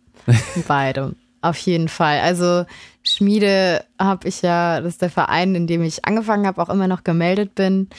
In 0.55 0.63
beidem. 0.67 1.15
Auf 1.41 1.57
jeden 1.57 1.87
Fall. 1.87 2.19
Also 2.19 2.65
Schmiede 3.01 3.83
habe 3.99 4.27
ich 4.27 4.43
ja, 4.43 4.79
das 4.79 4.93
ist 4.93 5.01
der 5.01 5.09
Verein, 5.09 5.55
in 5.55 5.65
dem 5.65 5.81
ich 5.81 6.05
angefangen 6.05 6.45
habe, 6.45 6.61
auch 6.61 6.69
immer 6.69 6.87
noch 6.87 7.03
gemeldet 7.03 7.55
bin. 7.55 7.89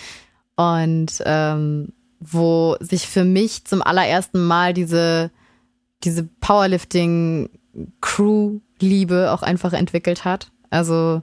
Und 0.54 1.22
ähm, 1.24 1.92
wo 2.20 2.76
sich 2.78 3.08
für 3.08 3.24
mich 3.24 3.64
zum 3.64 3.82
allerersten 3.82 4.44
Mal 4.44 4.74
diese, 4.74 5.32
diese 6.04 6.28
Powerlifting-Crew-Liebe 7.72 9.32
auch 9.32 9.42
einfach 9.42 9.72
entwickelt 9.72 10.24
hat. 10.24 10.50
Also, 10.70 11.22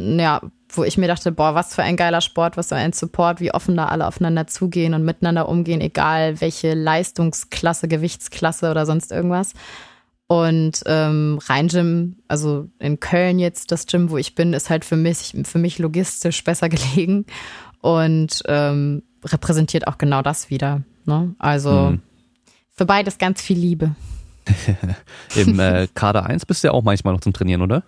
ja, 0.00 0.40
wo 0.70 0.84
ich 0.84 0.98
mir 0.98 1.08
dachte, 1.08 1.32
boah, 1.32 1.54
was 1.54 1.74
für 1.74 1.82
ein 1.82 1.96
geiler 1.96 2.20
Sport, 2.20 2.56
was 2.56 2.68
für 2.68 2.76
ein 2.76 2.92
Support, 2.92 3.40
wie 3.40 3.52
offen 3.52 3.76
da 3.76 3.86
alle 3.86 4.06
aufeinander 4.06 4.46
zugehen 4.46 4.94
und 4.94 5.04
miteinander 5.04 5.48
umgehen, 5.48 5.80
egal 5.80 6.40
welche 6.40 6.74
Leistungsklasse, 6.74 7.88
Gewichtsklasse 7.88 8.70
oder 8.70 8.86
sonst 8.86 9.10
irgendwas. 9.10 9.54
Und 10.26 10.82
ähm, 10.84 11.38
Rhein-Gym, 11.42 12.16
also 12.28 12.68
in 12.78 13.00
Köln 13.00 13.38
jetzt 13.38 13.72
das 13.72 13.86
Gym, 13.86 14.10
wo 14.10 14.18
ich 14.18 14.34
bin, 14.34 14.52
ist 14.52 14.68
halt 14.68 14.84
für 14.84 14.96
mich, 14.96 15.34
für 15.44 15.58
mich 15.58 15.78
logistisch 15.78 16.44
besser 16.44 16.68
gelegen 16.68 17.24
und 17.80 18.42
ähm, 18.46 19.02
repräsentiert 19.24 19.86
auch 19.86 19.96
genau 19.96 20.20
das 20.20 20.50
wieder. 20.50 20.82
Ne? 21.06 21.34
Also 21.38 21.92
mhm. 21.92 22.02
für 22.70 22.84
beides 22.84 23.16
ganz 23.16 23.40
viel 23.40 23.58
Liebe. 23.58 23.94
Im 25.36 25.58
äh, 25.60 25.88
Kader 25.94 26.26
1 26.26 26.46
bist 26.46 26.62
du 26.62 26.68
ja 26.68 26.74
auch 26.74 26.82
manchmal 26.82 27.14
noch 27.14 27.20
zum 27.20 27.32
Trainieren, 27.32 27.62
oder? 27.62 27.82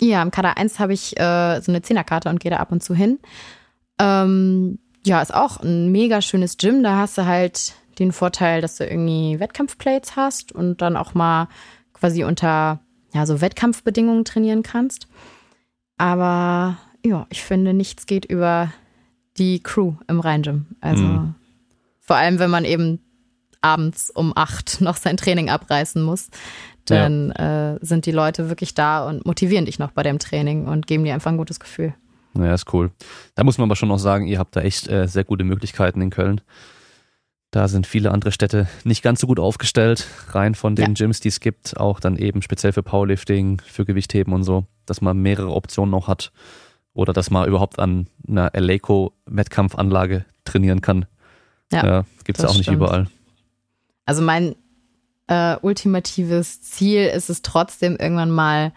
Ja, 0.00 0.22
im 0.22 0.30
Kader 0.30 0.56
1 0.56 0.78
habe 0.78 0.92
ich 0.92 1.18
äh, 1.18 1.60
so 1.60 1.70
eine 1.70 1.82
Zehnerkarte 1.82 2.28
und 2.28 2.40
gehe 2.40 2.50
da 2.50 2.58
ab 2.58 2.72
und 2.72 2.82
zu 2.82 2.94
hin. 2.94 3.18
Ähm, 3.98 4.78
ja, 5.06 5.22
ist 5.22 5.34
auch 5.34 5.58
ein 5.58 5.92
mega 5.92 6.20
schönes 6.20 6.56
Gym. 6.56 6.82
Da 6.82 6.96
hast 6.96 7.18
du 7.18 7.26
halt 7.26 7.74
den 7.98 8.12
Vorteil, 8.12 8.60
dass 8.60 8.76
du 8.76 8.86
irgendwie 8.86 9.38
Wettkampfplates 9.38 10.16
hast 10.16 10.52
und 10.52 10.82
dann 10.82 10.96
auch 10.96 11.14
mal 11.14 11.48
quasi 11.92 12.24
unter 12.24 12.80
ja, 13.12 13.26
so 13.26 13.40
Wettkampfbedingungen 13.40 14.24
trainieren 14.24 14.62
kannst. 14.62 15.06
Aber 15.96 16.78
ja, 17.04 17.26
ich 17.30 17.42
finde, 17.44 17.72
nichts 17.72 18.06
geht 18.06 18.24
über 18.24 18.72
die 19.38 19.62
Crew 19.62 19.94
im 20.08 20.20
Rhein-Gym. 20.20 20.66
Also 20.80 21.04
mhm. 21.04 21.34
vor 22.00 22.16
allem, 22.16 22.38
wenn 22.38 22.50
man 22.50 22.64
eben 22.64 23.03
abends 23.64 24.10
um 24.10 24.32
acht 24.36 24.80
noch 24.80 24.96
sein 24.96 25.16
Training 25.16 25.50
abreißen 25.50 26.02
muss, 26.02 26.28
dann 26.84 27.32
ja. 27.36 27.74
äh, 27.74 27.78
sind 27.80 28.06
die 28.06 28.12
Leute 28.12 28.48
wirklich 28.48 28.74
da 28.74 29.06
und 29.08 29.24
motivieren 29.24 29.64
dich 29.64 29.78
noch 29.78 29.90
bei 29.90 30.02
dem 30.02 30.18
Training 30.18 30.66
und 30.66 30.86
geben 30.86 31.04
dir 31.04 31.14
einfach 31.14 31.30
ein 31.30 31.38
gutes 31.38 31.58
Gefühl. 31.58 31.94
Ja, 32.36 32.52
ist 32.52 32.72
cool. 32.72 32.90
Da 33.34 33.44
muss 33.44 33.58
man 33.58 33.68
aber 33.68 33.76
schon 33.76 33.88
noch 33.88 33.98
sagen, 33.98 34.26
ihr 34.26 34.38
habt 34.38 34.56
da 34.56 34.60
echt 34.60 34.88
äh, 34.88 35.06
sehr 35.06 35.24
gute 35.24 35.44
Möglichkeiten 35.44 36.00
in 36.00 36.10
Köln. 36.10 36.40
Da 37.52 37.68
sind 37.68 37.86
viele 37.86 38.10
andere 38.10 38.32
Städte 38.32 38.66
nicht 38.82 39.02
ganz 39.02 39.20
so 39.20 39.28
gut 39.28 39.38
aufgestellt, 39.38 40.08
rein 40.30 40.56
von 40.56 40.74
den 40.74 40.88
ja. 40.88 40.92
Gyms, 40.94 41.20
die 41.20 41.28
es 41.28 41.38
gibt, 41.38 41.76
auch 41.76 42.00
dann 42.00 42.16
eben 42.16 42.42
speziell 42.42 42.72
für 42.72 42.82
Powerlifting, 42.82 43.62
für 43.64 43.84
Gewichtheben 43.84 44.32
und 44.34 44.42
so, 44.42 44.64
dass 44.86 45.00
man 45.00 45.18
mehrere 45.18 45.52
Optionen 45.52 45.92
noch 45.92 46.08
hat 46.08 46.32
oder 46.94 47.12
dass 47.12 47.30
man 47.30 47.46
überhaupt 47.46 47.78
an 47.78 48.08
einer 48.26 48.52
Eleiko-Wettkampfanlage 48.54 50.24
trainieren 50.44 50.80
kann. 50.80 51.06
Ja, 51.72 51.86
ja 51.86 52.04
gibt 52.24 52.38
es 52.38 52.42
ja 52.42 52.50
auch 52.50 52.56
nicht 52.56 52.70
überall. 52.70 53.06
Also 54.06 54.22
mein 54.22 54.56
äh, 55.26 55.56
ultimatives 55.62 56.60
Ziel 56.62 57.06
ist 57.06 57.30
es 57.30 57.42
trotzdem 57.42 57.96
irgendwann 57.96 58.30
mal 58.30 58.72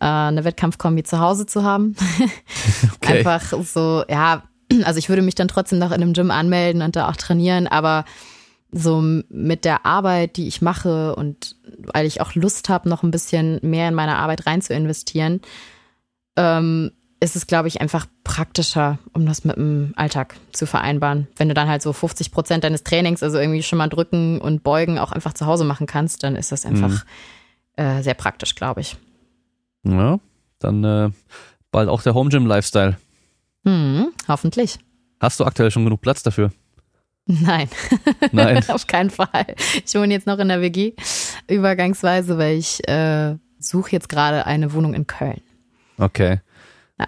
äh, 0.00 0.04
eine 0.04 0.44
Wettkampfkombi 0.44 1.02
zu 1.02 1.20
Hause 1.20 1.46
zu 1.46 1.62
haben. 1.62 1.96
okay. 2.96 3.18
Einfach 3.18 3.42
so, 3.62 4.04
ja, 4.08 4.42
also 4.84 4.98
ich 4.98 5.08
würde 5.08 5.22
mich 5.22 5.34
dann 5.34 5.48
trotzdem 5.48 5.78
noch 5.78 5.90
in 5.90 6.02
einem 6.02 6.14
Gym 6.14 6.30
anmelden 6.30 6.82
und 6.82 6.96
da 6.96 7.08
auch 7.08 7.16
trainieren, 7.16 7.66
aber 7.66 8.04
so 8.70 9.02
mit 9.02 9.66
der 9.66 9.84
Arbeit, 9.84 10.36
die 10.36 10.48
ich 10.48 10.62
mache 10.62 11.14
und 11.14 11.56
weil 11.92 12.06
ich 12.06 12.22
auch 12.22 12.34
Lust 12.34 12.70
habe, 12.70 12.88
noch 12.88 13.02
ein 13.02 13.10
bisschen 13.10 13.58
mehr 13.62 13.88
in 13.88 13.94
meine 13.94 14.16
Arbeit 14.16 14.46
rein 14.46 14.62
zu 14.62 14.72
investieren, 14.72 15.42
ähm, 16.36 16.92
ist 17.22 17.36
es, 17.36 17.46
glaube 17.46 17.68
ich, 17.68 17.80
einfach 17.80 18.06
praktischer, 18.24 18.98
um 19.12 19.24
das 19.26 19.44
mit 19.44 19.56
dem 19.56 19.92
Alltag 19.94 20.34
zu 20.50 20.66
vereinbaren. 20.66 21.28
Wenn 21.36 21.46
du 21.46 21.54
dann 21.54 21.68
halt 21.68 21.80
so 21.80 21.92
50 21.92 22.32
Prozent 22.32 22.64
deines 22.64 22.82
Trainings, 22.82 23.22
also 23.22 23.38
irgendwie 23.38 23.62
schon 23.62 23.78
mal 23.78 23.88
drücken 23.88 24.40
und 24.40 24.64
beugen, 24.64 24.98
auch 24.98 25.12
einfach 25.12 25.32
zu 25.32 25.46
Hause 25.46 25.62
machen 25.62 25.86
kannst, 25.86 26.24
dann 26.24 26.34
ist 26.34 26.50
das 26.50 26.66
einfach 26.66 27.04
mhm. 27.76 27.84
äh, 27.84 28.02
sehr 28.02 28.14
praktisch, 28.14 28.56
glaube 28.56 28.80
ich. 28.80 28.96
Ja, 29.84 30.18
dann 30.58 30.82
äh, 30.82 31.10
bald 31.70 31.88
auch 31.88 32.02
der 32.02 32.14
Home 32.14 32.28
Gym 32.28 32.44
Lifestyle. 32.44 32.98
Mhm, 33.62 34.08
hoffentlich. 34.26 34.80
Hast 35.20 35.38
du 35.38 35.44
aktuell 35.44 35.70
schon 35.70 35.84
genug 35.84 36.00
Platz 36.00 36.24
dafür? 36.24 36.50
Nein. 37.26 37.68
Nein. 38.32 38.64
Auf 38.68 38.88
keinen 38.88 39.10
Fall. 39.10 39.54
Ich 39.86 39.94
wohne 39.94 40.12
jetzt 40.12 40.26
noch 40.26 40.40
in 40.40 40.48
der 40.48 40.60
WG, 40.60 40.94
übergangsweise, 41.48 42.36
weil 42.36 42.58
ich 42.58 42.86
äh, 42.88 43.36
suche 43.60 43.92
jetzt 43.92 44.08
gerade 44.08 44.44
eine 44.44 44.72
Wohnung 44.72 44.92
in 44.92 45.06
Köln. 45.06 45.40
Okay. 45.98 46.40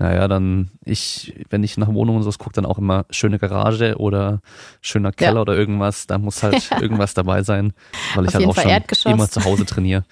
Ja. 0.01 0.07
Naja, 0.07 0.29
dann 0.29 0.71
ich, 0.85 1.35
wenn 1.51 1.63
ich 1.63 1.77
nach 1.77 1.89
Wohnungen 1.89 2.19
und 2.19 2.23
sowas 2.23 2.39
gucke, 2.39 2.55
dann 2.55 2.67
auch 2.67 2.79
immer 2.79 3.07
schöne 3.11 3.39
Garage 3.39 3.97
oder 3.99 4.41
schöner 4.81 5.13
Keller 5.13 5.37
ja. 5.37 5.41
oder 5.41 5.57
irgendwas. 5.57 6.07
Da 6.07 6.19
muss 6.19 6.43
halt 6.43 6.71
ja. 6.71 6.81
irgendwas 6.81 7.15
dabei 7.15 7.43
sein, 7.43 7.73
weil 8.15 8.25
ich 8.25 8.29
Auf 8.29 8.35
halt 8.35 8.47
auch 8.47 8.55
Fall 8.55 8.83
schon 8.97 9.13
immer 9.13 9.29
zu 9.29 9.45
Hause 9.45 9.65
trainiere. 9.67 10.05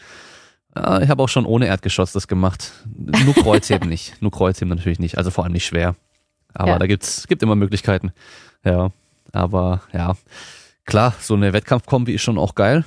Ja, 0.75 1.01
ich 1.03 1.09
habe 1.09 1.23
auch 1.23 1.29
schon 1.29 1.45
ohne 1.45 1.67
Erdgeschoss 1.67 2.13
das 2.13 2.29
gemacht. 2.29 2.73
Nur 2.95 3.35
Kreuzheben 3.35 3.89
nicht. 3.89 4.15
Nur 4.23 4.31
Kreuzheben 4.31 4.75
natürlich 4.75 4.99
nicht. 4.99 5.19
Also 5.19 5.31
vor 5.31 5.45
allem 5.45 5.53
nicht 5.53 5.67
schwer. 5.67 5.95
Aber 6.55 6.79
da 6.79 6.87
gibt's, 6.87 7.27
gibt 7.29 7.43
immer 7.43 7.57
Möglichkeiten. 7.57 8.13
Ja. 8.65 8.91
Aber 9.33 9.83
ja, 9.93 10.15
klar, 10.85 11.15
so 11.21 11.35
eine 11.35 11.53
Wettkampfkombi 11.53 12.13
ist 12.13 12.23
schon 12.23 12.39
auch 12.39 12.55
geil. 12.55 12.85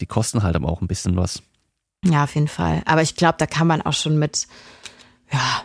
Die 0.00 0.06
kosten 0.06 0.42
halt 0.42 0.56
aber 0.56 0.68
auch 0.68 0.80
ein 0.80 0.88
bisschen 0.88 1.16
was. 1.16 1.42
Ja, 2.04 2.24
auf 2.24 2.34
jeden 2.34 2.48
Fall. 2.48 2.82
Aber 2.84 3.02
ich 3.02 3.16
glaube, 3.16 3.36
da 3.38 3.46
kann 3.46 3.66
man 3.66 3.82
auch 3.82 3.92
schon 3.92 4.18
mit, 4.18 4.46
ja, 5.32 5.62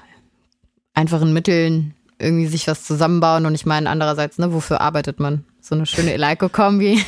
einfachen 0.99 1.31
Mitteln 1.31 1.93
irgendwie 2.19 2.47
sich 2.47 2.67
was 2.67 2.83
zusammenbauen. 2.83 3.45
Und 3.45 3.55
ich 3.55 3.65
meine, 3.65 3.89
andererseits, 3.89 4.37
ne, 4.37 4.51
wofür 4.53 4.81
arbeitet 4.81 5.19
man? 5.19 5.45
So 5.61 5.75
eine 5.75 5.85
schöne 5.85 6.13
Eleiko-Kombi. 6.13 7.03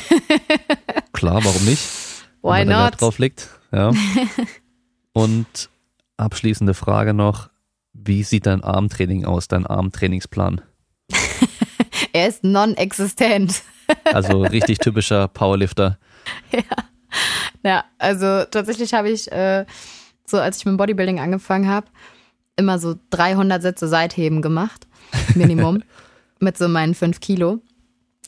Klar, 1.12 1.44
warum 1.44 1.64
nicht? 1.64 1.82
Why 2.42 2.60
Wenn 2.60 2.68
man 2.68 2.84
not? 2.86 3.00
drauf 3.00 3.18
liegt. 3.18 3.48
Ja. 3.70 3.92
Und 5.12 5.68
abschließende 6.16 6.74
Frage 6.74 7.12
noch. 7.12 7.50
Wie 7.92 8.22
sieht 8.22 8.46
dein 8.46 8.64
Armtraining 8.64 9.26
aus, 9.26 9.48
dein 9.48 9.66
Armtrainingsplan? 9.66 10.62
er 12.14 12.28
ist 12.28 12.42
non-existent. 12.42 13.62
also 14.04 14.42
richtig 14.42 14.78
typischer 14.78 15.28
Powerlifter. 15.28 15.98
Ja. 16.50 16.62
Ja, 17.64 17.84
also 17.98 18.44
tatsächlich 18.50 18.94
habe 18.94 19.10
ich, 19.10 19.30
äh, 19.30 19.66
so 20.26 20.38
als 20.38 20.56
ich 20.56 20.64
mit 20.64 20.72
dem 20.72 20.76
Bodybuilding 20.78 21.20
angefangen 21.20 21.68
habe, 21.68 21.86
immer 22.56 22.78
so 22.78 22.94
300 23.10 23.62
Sätze 23.62 23.88
Seitheben 23.88 24.42
gemacht, 24.42 24.86
Minimum, 25.34 25.82
mit 26.40 26.58
so 26.58 26.68
meinen 26.68 26.94
5 26.94 27.20
Kilo, 27.20 27.60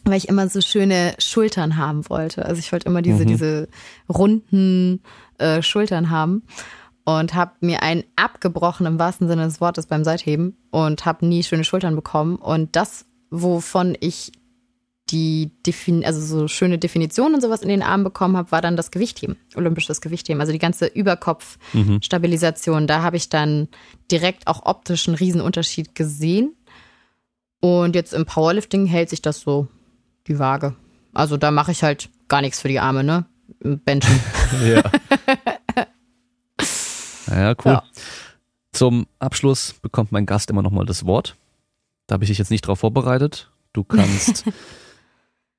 weil 0.04 0.16
ich 0.16 0.28
immer 0.28 0.48
so 0.48 0.60
schöne 0.60 1.14
Schultern 1.18 1.76
haben 1.76 2.08
wollte. 2.08 2.44
Also 2.44 2.58
ich 2.58 2.72
wollte 2.72 2.86
immer 2.86 3.02
diese, 3.02 3.24
mhm. 3.24 3.28
diese 3.28 3.68
runden 4.08 5.02
äh, 5.38 5.62
Schultern 5.62 6.10
haben 6.10 6.42
und 7.04 7.34
habe 7.34 7.52
mir 7.60 7.82
einen 7.82 8.04
abgebrochen 8.16 8.86
im 8.86 8.98
wahrsten 8.98 9.28
Sinne 9.28 9.44
des 9.44 9.60
Wortes 9.60 9.86
beim 9.86 10.04
Seitheben 10.04 10.56
und 10.70 11.04
habe 11.04 11.26
nie 11.26 11.42
schöne 11.42 11.64
Schultern 11.64 11.96
bekommen. 11.96 12.36
Und 12.36 12.76
das, 12.76 13.06
wovon 13.30 13.96
ich 14.00 14.32
die 15.10 15.52
Defin 15.66 16.04
also 16.04 16.20
so 16.20 16.48
schöne 16.48 16.78
Definitionen 16.78 17.34
und 17.34 17.40
sowas 17.40 17.62
in 17.62 17.68
den 17.68 17.82
Armen 17.82 18.04
bekommen 18.04 18.36
habe, 18.36 18.50
war 18.52 18.62
dann 18.62 18.76
das 18.76 18.90
Gewichtheben, 18.90 19.36
olympisches 19.54 20.00
Gewichtheben, 20.00 20.40
also 20.40 20.52
die 20.52 20.58
ganze 20.58 20.86
Überkopfstabilisation. 20.86 22.84
Mhm. 22.84 22.86
Da 22.86 23.02
habe 23.02 23.16
ich 23.16 23.28
dann 23.28 23.68
direkt 24.10 24.46
auch 24.46 24.64
optisch 24.64 25.06
einen 25.06 25.16
Riesenunterschied 25.16 25.94
gesehen. 25.94 26.56
Und 27.60 27.94
jetzt 27.94 28.14
im 28.14 28.26
Powerlifting 28.26 28.86
hält 28.86 29.10
sich 29.10 29.22
das 29.22 29.40
so 29.40 29.68
die 30.26 30.38
Waage. 30.38 30.74
Also 31.12 31.36
da 31.36 31.50
mache 31.50 31.72
ich 31.72 31.82
halt 31.82 32.08
gar 32.28 32.40
nichts 32.40 32.60
für 32.60 32.68
die 32.68 32.80
Arme, 32.80 33.04
ne? 33.04 33.26
Benchen. 33.60 34.20
ja. 34.64 34.82
ja, 37.28 37.54
cool. 37.64 37.72
Ja. 37.72 37.84
Zum 38.72 39.06
Abschluss 39.18 39.74
bekommt 39.80 40.12
mein 40.12 40.26
Gast 40.26 40.50
immer 40.50 40.62
nochmal 40.62 40.86
das 40.86 41.06
Wort. 41.06 41.36
Da 42.06 42.14
habe 42.14 42.24
ich 42.24 42.30
dich 42.30 42.38
jetzt 42.38 42.50
nicht 42.50 42.66
drauf 42.66 42.80
vorbereitet. 42.80 43.50
Du 43.72 43.84
kannst 43.84 44.44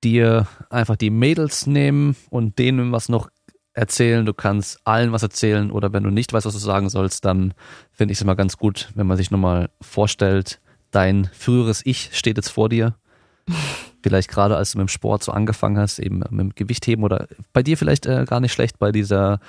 dir 0.06 0.48
einfach 0.70 0.96
die 0.96 1.10
Mädels 1.10 1.66
nehmen 1.66 2.16
und 2.30 2.60
denen 2.60 2.92
was 2.92 3.10
noch 3.10 3.30
erzählen. 3.74 4.26
Du 4.26 4.34
kannst 4.34 4.80
allen 4.86 5.12
was 5.12 5.24
erzählen 5.24 5.72
oder 5.72 5.92
wenn 5.92 6.04
du 6.04 6.12
nicht 6.12 6.32
weißt, 6.32 6.46
was 6.46 6.54
du 6.54 6.60
sagen 6.60 6.90
sollst, 6.90 7.26
dann 7.26 7.54
finde 7.92 8.12
ich 8.12 8.20
es 8.20 8.22
immer 8.22 8.36
ganz 8.36 8.58
gut, 8.58 8.90
wenn 8.96 9.08
man 9.08 9.18
sich 9.18 9.32
nochmal 9.32 9.70
vorstellt, 9.82 10.62
dein 10.92 11.30
früheres 11.34 11.82
Ich 11.86 12.12
steht 12.14 12.38
jetzt 12.38 12.50
vor 12.50 12.70
dir. 12.70 12.96
Vielleicht 14.04 14.30
gerade 14.30 14.56
als 14.56 14.72
du 14.72 14.78
mit 14.78 14.88
dem 14.88 14.90
Sport 14.90 15.24
so 15.24 15.32
angefangen 15.32 15.80
hast, 15.80 15.98
eben 15.98 16.20
mit 16.20 16.40
dem 16.40 16.54
Gewichtheben 16.54 17.04
oder 17.04 17.28
bei 17.54 17.64
dir 17.64 17.76
vielleicht 17.76 18.06
äh, 18.06 18.26
gar 18.26 18.40
nicht 18.40 18.54
schlecht 18.54 18.78
bei 18.78 18.92
dieser 18.92 19.40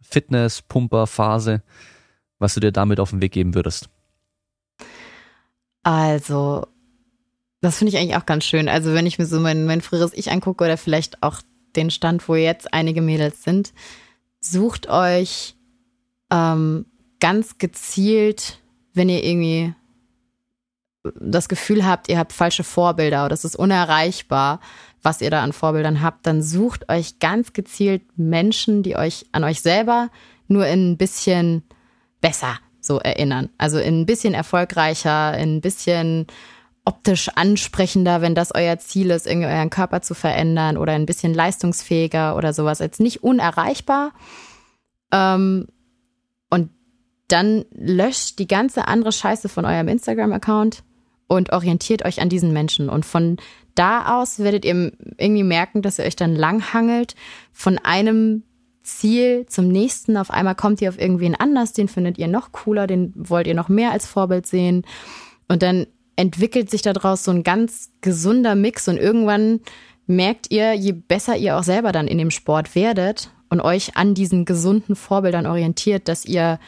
Fitness-Pumper-Phase, 0.00 1.62
was 2.38 2.54
du 2.54 2.60
dir 2.60 2.72
damit 2.72 3.00
auf 3.00 3.10
den 3.10 3.20
Weg 3.20 3.32
geben 3.32 3.54
würdest. 3.54 3.90
Also 5.82 6.66
das 7.60 7.78
finde 7.78 7.92
ich 7.92 7.98
eigentlich 7.98 8.16
auch 8.16 8.26
ganz 8.26 8.44
schön. 8.44 8.68
Also 8.68 8.94
wenn 8.94 9.06
ich 9.06 9.18
mir 9.18 9.26
so 9.26 9.40
mein, 9.40 9.66
mein 9.66 9.80
früheres 9.80 10.12
Ich 10.14 10.30
angucke 10.30 10.64
oder 10.64 10.76
vielleicht 10.76 11.22
auch 11.22 11.40
den 11.76 11.90
Stand, 11.90 12.28
wo 12.28 12.34
jetzt 12.34 12.72
einige 12.72 13.02
Mädels 13.02 13.42
sind, 13.42 13.72
sucht 14.40 14.88
euch 14.88 15.56
ähm, 16.30 16.86
ganz 17.20 17.58
gezielt, 17.58 18.60
wenn 18.94 19.08
ihr 19.08 19.24
irgendwie 19.24 19.74
das 21.20 21.48
Gefühl 21.48 21.86
habt, 21.86 22.08
ihr 22.08 22.18
habt 22.18 22.32
falsche 22.32 22.64
Vorbilder 22.64 23.24
oder 23.24 23.34
es 23.34 23.44
ist 23.44 23.56
unerreichbar, 23.56 24.60
was 25.02 25.20
ihr 25.20 25.30
da 25.30 25.42
an 25.42 25.52
Vorbildern 25.52 26.02
habt, 26.02 26.26
dann 26.26 26.42
sucht 26.42 26.88
euch 26.90 27.18
ganz 27.18 27.52
gezielt 27.52 28.02
Menschen, 28.16 28.82
die 28.82 28.96
euch 28.96 29.26
an 29.32 29.44
euch 29.44 29.60
selber 29.60 30.10
nur 30.48 30.66
in 30.66 30.92
ein 30.92 30.96
bisschen 30.96 31.62
besser 32.20 32.58
so 32.80 32.98
erinnern. 32.98 33.50
Also 33.58 33.78
in 33.78 34.00
ein 34.00 34.06
bisschen 34.06 34.34
erfolgreicher, 34.34 35.36
in 35.38 35.56
ein 35.56 35.60
bisschen 35.60 36.26
optisch 36.88 37.28
ansprechender, 37.34 38.22
wenn 38.22 38.34
das 38.34 38.54
euer 38.54 38.78
Ziel 38.78 39.10
ist, 39.10 39.26
irgendwie 39.26 39.48
euren 39.48 39.68
Körper 39.68 40.00
zu 40.00 40.14
verändern 40.14 40.78
oder 40.78 40.94
ein 40.94 41.04
bisschen 41.04 41.34
leistungsfähiger 41.34 42.34
oder 42.34 42.54
sowas. 42.54 42.78
Jetzt 42.78 42.98
nicht 42.98 43.22
unerreichbar. 43.22 44.12
Ähm, 45.12 45.66
und 46.48 46.70
dann 47.28 47.66
löscht 47.72 48.38
die 48.38 48.48
ganze 48.48 48.88
andere 48.88 49.12
Scheiße 49.12 49.50
von 49.50 49.66
eurem 49.66 49.88
Instagram-Account 49.88 50.82
und 51.26 51.52
orientiert 51.52 52.06
euch 52.06 52.22
an 52.22 52.30
diesen 52.30 52.54
Menschen. 52.54 52.88
Und 52.88 53.04
von 53.04 53.36
da 53.74 54.18
aus 54.18 54.38
werdet 54.38 54.64
ihr 54.64 54.92
irgendwie 55.18 55.42
merken, 55.42 55.82
dass 55.82 55.98
ihr 55.98 56.06
euch 56.06 56.16
dann 56.16 56.34
langhangelt 56.34 57.16
von 57.52 57.76
einem 57.76 58.44
Ziel 58.82 59.44
zum 59.46 59.68
nächsten. 59.68 60.16
Auf 60.16 60.30
einmal 60.30 60.54
kommt 60.54 60.80
ihr 60.80 60.88
auf 60.88 60.98
irgendwen 60.98 61.34
anders, 61.34 61.74
den 61.74 61.88
findet 61.88 62.16
ihr 62.16 62.28
noch 62.28 62.50
cooler, 62.52 62.86
den 62.86 63.12
wollt 63.14 63.46
ihr 63.46 63.54
noch 63.54 63.68
mehr 63.68 63.92
als 63.92 64.06
Vorbild 64.06 64.46
sehen. 64.46 64.86
Und 65.48 65.62
dann 65.62 65.86
entwickelt 66.18 66.68
sich 66.68 66.82
daraus 66.82 67.22
so 67.22 67.30
ein 67.30 67.44
ganz 67.44 67.90
gesunder 68.00 68.56
Mix 68.56 68.88
und 68.88 68.96
irgendwann 68.96 69.60
merkt 70.08 70.50
ihr, 70.50 70.74
je 70.74 70.90
besser 70.90 71.36
ihr 71.36 71.56
auch 71.56 71.62
selber 71.62 71.92
dann 71.92 72.08
in 72.08 72.18
dem 72.18 72.32
Sport 72.32 72.74
werdet 72.74 73.30
und 73.50 73.60
euch 73.60 73.96
an 73.96 74.14
diesen 74.14 74.44
gesunden 74.44 74.96
Vorbildern 74.96 75.46
orientiert, 75.46 76.08
dass 76.08 76.24
ihr 76.24 76.58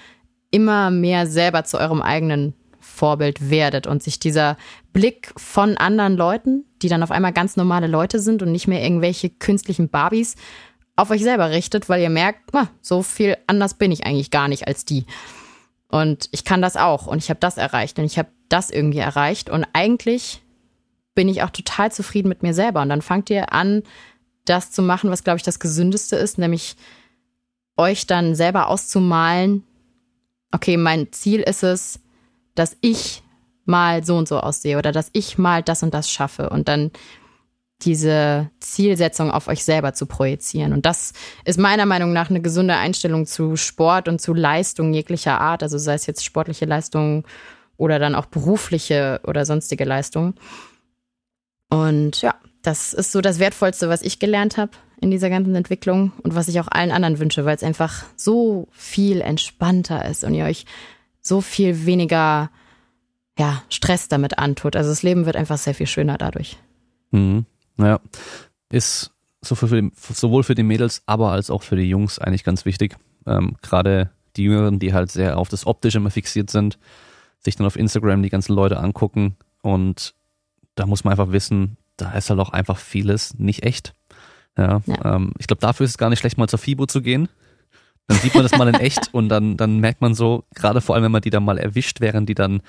immer 0.52 0.92
mehr 0.92 1.26
selber 1.26 1.64
zu 1.64 1.78
eurem 1.78 2.00
eigenen 2.00 2.54
Vorbild 2.78 3.50
werdet 3.50 3.88
und 3.88 4.04
sich 4.04 4.20
dieser 4.20 4.56
Blick 4.92 5.32
von 5.36 5.76
anderen 5.76 6.16
Leuten, 6.16 6.64
die 6.80 6.88
dann 6.88 7.02
auf 7.02 7.10
einmal 7.10 7.32
ganz 7.32 7.56
normale 7.56 7.88
Leute 7.88 8.20
sind 8.20 8.42
und 8.42 8.52
nicht 8.52 8.68
mehr 8.68 8.82
irgendwelche 8.84 9.30
künstlichen 9.30 9.88
Barbies, 9.88 10.36
auf 10.94 11.10
euch 11.10 11.22
selber 11.22 11.50
richtet, 11.50 11.88
weil 11.88 12.00
ihr 12.00 12.10
merkt, 12.10 12.54
ah, 12.54 12.68
so 12.80 13.02
viel 13.02 13.36
anders 13.48 13.74
bin 13.74 13.90
ich 13.90 14.06
eigentlich 14.06 14.30
gar 14.30 14.46
nicht 14.46 14.68
als 14.68 14.84
die. 14.84 15.06
Und 15.88 16.28
ich 16.30 16.44
kann 16.44 16.62
das 16.62 16.76
auch 16.76 17.08
und 17.08 17.18
ich 17.18 17.30
habe 17.30 17.40
das 17.40 17.56
erreicht 17.56 17.98
und 17.98 18.04
ich 18.04 18.16
habe 18.16 18.28
das 18.50 18.70
irgendwie 18.70 18.98
erreicht 18.98 19.48
und 19.48 19.66
eigentlich 19.72 20.42
bin 21.14 21.28
ich 21.28 21.42
auch 21.42 21.50
total 21.50 21.90
zufrieden 21.90 22.28
mit 22.28 22.42
mir 22.42 22.54
selber. 22.54 22.82
Und 22.82 22.88
dann 22.88 23.02
fangt 23.02 23.30
ihr 23.30 23.52
an, 23.52 23.82
das 24.44 24.70
zu 24.70 24.82
machen, 24.82 25.10
was, 25.10 25.24
glaube 25.24 25.38
ich, 25.38 25.42
das 25.42 25.58
Gesündeste 25.58 26.16
ist, 26.16 26.38
nämlich 26.38 26.76
euch 27.76 28.06
dann 28.06 28.34
selber 28.34 28.68
auszumalen, 28.68 29.64
okay, 30.52 30.76
mein 30.76 31.12
Ziel 31.12 31.40
ist 31.40 31.62
es, 31.62 32.00
dass 32.54 32.76
ich 32.80 33.22
mal 33.64 34.04
so 34.04 34.16
und 34.16 34.28
so 34.28 34.40
aussehe 34.40 34.78
oder 34.78 34.92
dass 34.92 35.10
ich 35.12 35.38
mal 35.38 35.62
das 35.62 35.82
und 35.82 35.94
das 35.94 36.10
schaffe 36.10 36.50
und 36.50 36.68
dann 36.68 36.90
diese 37.82 38.50
Zielsetzung 38.60 39.30
auf 39.30 39.48
euch 39.48 39.64
selber 39.64 39.94
zu 39.94 40.04
projizieren. 40.04 40.72
Und 40.72 40.84
das 40.84 41.12
ist 41.44 41.58
meiner 41.58 41.86
Meinung 41.86 42.12
nach 42.12 42.28
eine 42.28 42.42
gesunde 42.42 42.76
Einstellung 42.76 43.24
zu 43.26 43.56
Sport 43.56 44.08
und 44.08 44.20
zu 44.20 44.34
Leistung 44.34 44.92
jeglicher 44.92 45.40
Art, 45.40 45.62
also 45.62 45.78
sei 45.78 45.94
es 45.94 46.06
jetzt 46.06 46.24
sportliche 46.24 46.66
Leistung 46.66 47.24
oder 47.80 47.98
dann 47.98 48.14
auch 48.14 48.26
berufliche 48.26 49.20
oder 49.24 49.46
sonstige 49.46 49.84
Leistung. 49.84 50.34
Und 51.70 52.20
ja, 52.20 52.34
das 52.62 52.92
ist 52.92 53.10
so 53.10 53.22
das 53.22 53.38
Wertvollste, 53.38 53.88
was 53.88 54.02
ich 54.02 54.18
gelernt 54.18 54.58
habe 54.58 54.72
in 55.00 55.10
dieser 55.10 55.30
ganzen 55.30 55.54
Entwicklung 55.54 56.12
und 56.22 56.34
was 56.34 56.48
ich 56.48 56.60
auch 56.60 56.68
allen 56.68 56.90
anderen 56.90 57.18
wünsche, 57.18 57.46
weil 57.46 57.56
es 57.56 57.62
einfach 57.62 58.04
so 58.16 58.68
viel 58.70 59.22
entspannter 59.22 60.04
ist 60.04 60.24
und 60.24 60.34
ihr 60.34 60.44
euch 60.44 60.66
so 61.22 61.40
viel 61.40 61.86
weniger 61.86 62.50
ja, 63.38 63.62
Stress 63.70 64.08
damit 64.08 64.38
antut. 64.38 64.76
Also 64.76 64.90
das 64.90 65.02
Leben 65.02 65.24
wird 65.24 65.36
einfach 65.36 65.56
sehr 65.56 65.74
viel 65.74 65.86
schöner 65.86 66.18
dadurch. 66.18 66.58
Mhm. 67.12 67.46
Ja, 67.78 67.98
ist 68.70 69.10
sowohl 69.40 70.42
für 70.42 70.54
die 70.54 70.62
Mädels, 70.62 71.02
aber 71.06 71.32
als 71.32 71.48
auch 71.48 71.62
für 71.62 71.76
die 71.76 71.88
Jungs 71.88 72.18
eigentlich 72.18 72.44
ganz 72.44 72.66
wichtig. 72.66 72.96
Ähm, 73.26 73.56
Gerade 73.62 74.10
die 74.36 74.44
Jüngeren, 74.44 74.78
die 74.78 74.92
halt 74.92 75.10
sehr 75.10 75.38
auf 75.38 75.48
das 75.48 75.66
Optische 75.66 75.96
immer 75.96 76.10
fixiert 76.10 76.50
sind, 76.50 76.78
sich 77.40 77.56
dann 77.56 77.66
auf 77.66 77.76
Instagram 77.76 78.22
die 78.22 78.30
ganzen 78.30 78.54
Leute 78.54 78.78
angucken 78.78 79.36
und 79.62 80.14
da 80.74 80.86
muss 80.86 81.04
man 81.04 81.12
einfach 81.12 81.32
wissen, 81.32 81.76
da 81.96 82.12
ist 82.12 82.30
halt 82.30 82.40
auch 82.40 82.50
einfach 82.50 82.78
vieles 82.78 83.38
nicht 83.38 83.64
echt. 83.64 83.94
Ja, 84.56 84.80
ja. 84.86 85.16
Ähm, 85.16 85.32
ich 85.38 85.46
glaube, 85.46 85.60
dafür 85.60 85.84
ist 85.84 85.90
es 85.90 85.98
gar 85.98 86.10
nicht 86.10 86.20
schlecht, 86.20 86.38
mal 86.38 86.48
zur 86.48 86.58
FIBO 86.58 86.86
zu 86.86 87.02
gehen. 87.02 87.28
Dann 88.06 88.18
sieht 88.18 88.34
man 88.34 88.42
das 88.42 88.56
mal 88.56 88.68
in 88.68 88.74
echt 88.80 89.12
und 89.12 89.28
dann, 89.28 89.56
dann 89.56 89.78
merkt 89.78 90.00
man 90.00 90.14
so, 90.14 90.44
gerade 90.54 90.80
vor 90.80 90.94
allem, 90.94 91.04
wenn 91.04 91.12
man 91.12 91.22
die 91.22 91.30
dann 91.30 91.44
mal 91.44 91.58
erwischt, 91.58 92.00
während 92.00 92.28
die 92.28 92.34
dann 92.34 92.62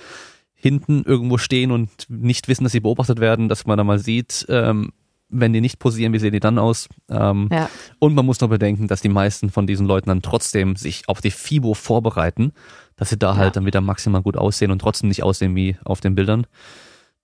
hinten 0.54 1.04
irgendwo 1.04 1.38
stehen 1.38 1.72
und 1.72 1.90
nicht 2.10 2.48
wissen, 2.48 2.64
dass 2.64 2.72
sie 2.72 2.80
beobachtet 2.80 3.20
werden, 3.20 3.50
dass 3.50 3.66
man 3.66 3.78
dann 3.78 3.88
mal 3.88 4.00
sieht, 4.00 4.46
ähm, 4.50 4.92
wenn 5.32 5.54
die 5.54 5.62
nicht 5.62 5.80
posieren, 5.80 6.14
wie 6.14 6.20
sehen 6.20 6.34
die 6.34 6.40
dann 6.40 6.60
aus? 6.60 6.88
Ähm, 7.10 7.50
ja. 7.52 7.70
Und 8.00 8.14
man 8.14 8.26
muss 8.26 8.42
noch 8.42 8.50
bedenken, 8.50 8.88
dass 8.88 9.02
die 9.02 9.10
meisten 9.10 9.50
von 9.50 9.66
diesen 9.66 9.88
Leuten 9.88 10.10
dann 10.10 10.22
trotzdem 10.22 10.76
sich 10.76 11.08
auf 11.08 11.22
die 11.22 11.32
FIBO 11.32 11.74
vorbereiten, 11.74 12.52
dass 12.98 13.10
sie 13.10 13.18
da 13.18 13.32
ja. 13.32 13.38
halt 13.38 13.56
dann 13.56 13.66
wieder 13.66 13.82
maximal 13.82 14.22
gut 14.22 14.38
aussehen 14.38 14.72
und 14.72 14.80
trotzdem 14.80 15.10
nicht 15.10 15.24
aussehen 15.24 15.56
wie 15.56 15.78
auf 15.84 16.02
den 16.02 16.16
Bildern. 16.16 16.46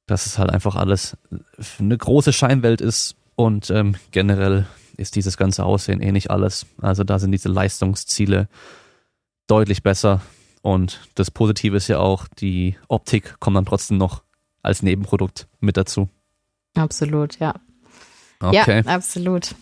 Dass 0.05 0.25
es 0.25 0.39
halt 0.39 0.49
einfach 0.49 0.75
alles 0.75 1.17
eine 1.79 1.97
große 1.97 2.31
Scheinwelt 2.31 2.79
ist 2.79 3.15
und 3.35 3.69
ähm, 3.69 3.95
generell 4.11 4.65
ist 4.95 5.15
dieses 5.15 5.37
ganze 5.37 5.63
Aussehen 5.63 6.01
eh 6.01 6.11
nicht 6.11 6.31
alles. 6.31 6.65
Also 6.81 7.03
da 7.03 7.19
sind 7.19 7.31
diese 7.31 7.49
Leistungsziele 7.49 8.47
deutlich 9.47 9.83
besser. 9.83 10.21
Und 10.61 11.01
das 11.15 11.29
Positive 11.29 11.77
ist 11.77 11.87
ja 11.87 11.99
auch, 11.99 12.27
die 12.27 12.75
Optik 12.87 13.39
kommt 13.39 13.57
dann 13.57 13.65
trotzdem 13.65 13.97
noch 13.97 14.23
als 14.63 14.81
Nebenprodukt 14.81 15.47
mit 15.59 15.77
dazu. 15.77 16.09
Absolut, 16.75 17.39
ja. 17.39 17.55
Okay. 18.39 18.83
Ja, 18.85 18.93
absolut. 18.93 19.55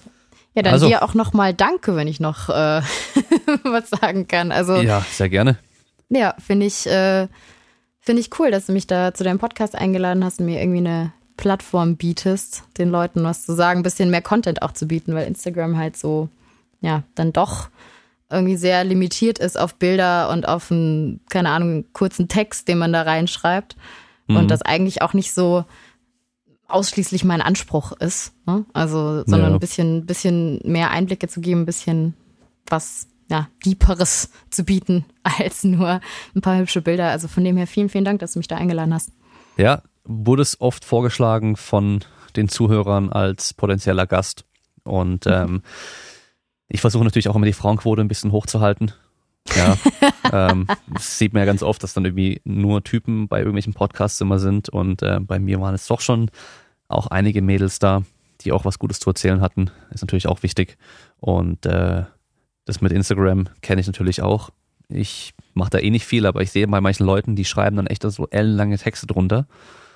Ja, 0.54 0.62
dann 0.62 0.74
also, 0.74 0.88
dir 0.88 1.04
auch 1.04 1.14
nochmal 1.14 1.54
Danke, 1.54 1.96
wenn 1.96 2.08
ich 2.08 2.20
noch 2.20 2.50
äh, 2.50 2.82
was 3.64 3.90
sagen 3.90 4.28
kann. 4.28 4.52
Also, 4.52 4.76
ja, 4.78 5.06
sehr 5.12 5.30
gerne. 5.30 5.58
Ja, 6.10 6.36
finde 6.40 6.66
ich, 6.66 6.88
äh, 6.88 7.28
finde 8.00 8.22
ich 8.22 8.30
cool, 8.40 8.52
dass 8.52 8.68
du 8.68 8.74
mich 8.74 8.88
da 8.88 9.14
zu 9.14 9.24
deinem 9.24 9.40
Podcast 9.40 9.76
eingeladen 9.76 10.24
hast 10.24 10.40
und 10.40 10.46
mir 10.46 10.62
irgendwie 10.62 10.80
eine 10.80 11.12
Plattform 11.36 11.98
bietest, 11.98 12.64
den 12.78 12.90
Leuten 12.90 13.24
was 13.24 13.46
zu 13.46 13.54
sagen, 13.54 13.82
ein 13.82 13.84
bisschen 13.84 14.10
mehr 14.10 14.22
Content 14.22 14.62
auch 14.62 14.72
zu 14.72 14.88
bieten, 14.88 15.14
weil 15.14 15.28
Instagram 15.28 15.78
halt 15.78 15.98
so, 15.98 16.30
ja, 16.80 17.04
dann 17.16 17.34
doch 17.34 17.70
irgendwie 18.30 18.56
sehr 18.56 18.84
limitiert 18.84 19.38
ist 19.38 19.58
auf 19.58 19.76
Bilder 19.76 20.30
und 20.30 20.48
auf 20.48 20.72
einen, 20.72 21.20
keine 21.30 21.50
Ahnung, 21.50 21.86
kurzen 21.94 22.28
Text, 22.28 22.68
den 22.68 22.78
man 22.78 22.94
da 22.94 23.04
reinschreibt. 23.04 23.76
Mhm. 24.28 24.38
Und 24.38 24.52
das 24.52 24.62
eigentlich 24.62 25.02
auch 25.02 25.14
nicht 25.14 25.34
so 25.34 25.66
ausschließlich 26.68 27.24
mein 27.24 27.42
Anspruch 27.42 27.92
ist. 27.94 28.34
Ne? 28.46 28.66
Also, 28.74 29.24
sondern 29.26 29.50
ja. 29.50 29.56
ein 29.56 29.60
bisschen, 29.60 30.06
bisschen 30.06 30.60
mehr 30.64 30.92
Einblicke 30.92 31.28
zu 31.28 31.42
geben, 31.42 31.62
ein 31.62 31.66
bisschen 31.66 32.16
was 32.68 33.08
ja, 33.28 33.48
Deeperes 33.66 34.30
zu 34.50 34.64
bieten 34.64 35.06
als 35.24 35.64
nur 35.64 36.00
ein 36.36 36.42
paar 36.42 36.58
hübsche 36.58 36.82
Bilder. 36.82 37.10
Also 37.10 37.28
von 37.28 37.44
dem 37.44 37.58
her 37.58 37.68
vielen, 37.68 37.90
vielen 37.90 38.06
Dank, 38.06 38.20
dass 38.20 38.34
du 38.34 38.40
mich 38.40 38.48
da 38.48 38.58
eingeladen 38.58 38.94
hast. 38.94 39.12
Ja, 39.58 39.82
wurde 40.04 40.42
es 40.42 40.60
oft 40.62 40.86
vorgeschlagen 40.86 41.56
von 41.56 42.04
den 42.36 42.50
Zuhörern 42.50 43.12
als 43.12 43.54
potenzieller 43.54 44.08
Gast. 44.08 44.46
Und 44.84 45.26
mhm. 45.26 45.32
ähm, 45.32 45.62
ich 46.68 46.82
versuche 46.82 47.04
natürlich 47.04 47.30
auch 47.30 47.36
immer 47.36 47.46
die 47.46 47.54
Frauenquote 47.54 48.02
ein 48.02 48.08
bisschen 48.08 48.32
hochzuhalten. 48.32 48.94
Ja, 49.56 49.78
ähm, 50.32 50.68
das 50.88 51.18
sieht 51.18 51.34
man 51.34 51.42
ja 51.42 51.46
ganz 51.46 51.64
oft, 51.64 51.84
dass 51.84 51.94
dann 51.94 52.06
irgendwie 52.06 52.42
nur 52.44 52.84
Typen 52.84 53.28
bei 53.28 53.40
irgendwelchen 53.40 53.74
Podcasts 53.74 54.20
immer 54.22 54.40
sind. 54.40 54.70
Und 54.70 55.02
äh, 55.02 55.20
bei 55.20 55.40
mir 55.40 55.62
waren 55.62 55.76
es 55.76 55.88
doch 55.88 56.02
schon 56.02 56.30
auch 56.88 57.08
einige 57.08 57.42
Mädels 57.42 57.80
da, 57.80 58.04
die 58.42 58.52
auch 58.52 58.66
was 58.66 58.80
Gutes 58.80 59.00
zu 59.00 59.10
erzählen 59.10 59.42
hatten. 59.42 59.72
Ist 59.92 60.02
natürlich 60.02 60.28
auch 60.28 60.44
wichtig. 60.44 60.78
Und 61.20 61.66
äh, 61.66 62.04
das 62.66 62.82
mit 62.82 62.92
Instagram 62.92 63.46
kenne 63.62 63.82
ich 63.82 63.88
natürlich 63.88 64.22
auch. 64.22 64.50
Ich 64.88 65.34
mache 65.54 65.72
da 65.72 65.80
eh 65.80 65.90
nicht 65.90 66.06
viel, 66.06 66.26
aber 66.26 66.42
ich 66.42 66.52
sehe 66.52 66.68
bei 66.68 66.82
manchen 66.82 67.06
Leuten, 67.06 67.36
die 67.36 67.46
schreiben 67.46 67.76
dann 67.76 67.88
echt 67.88 68.04
so 68.04 68.28
ellenlange 68.30 68.78
Texte 68.78 69.08
drunter. 69.08 69.48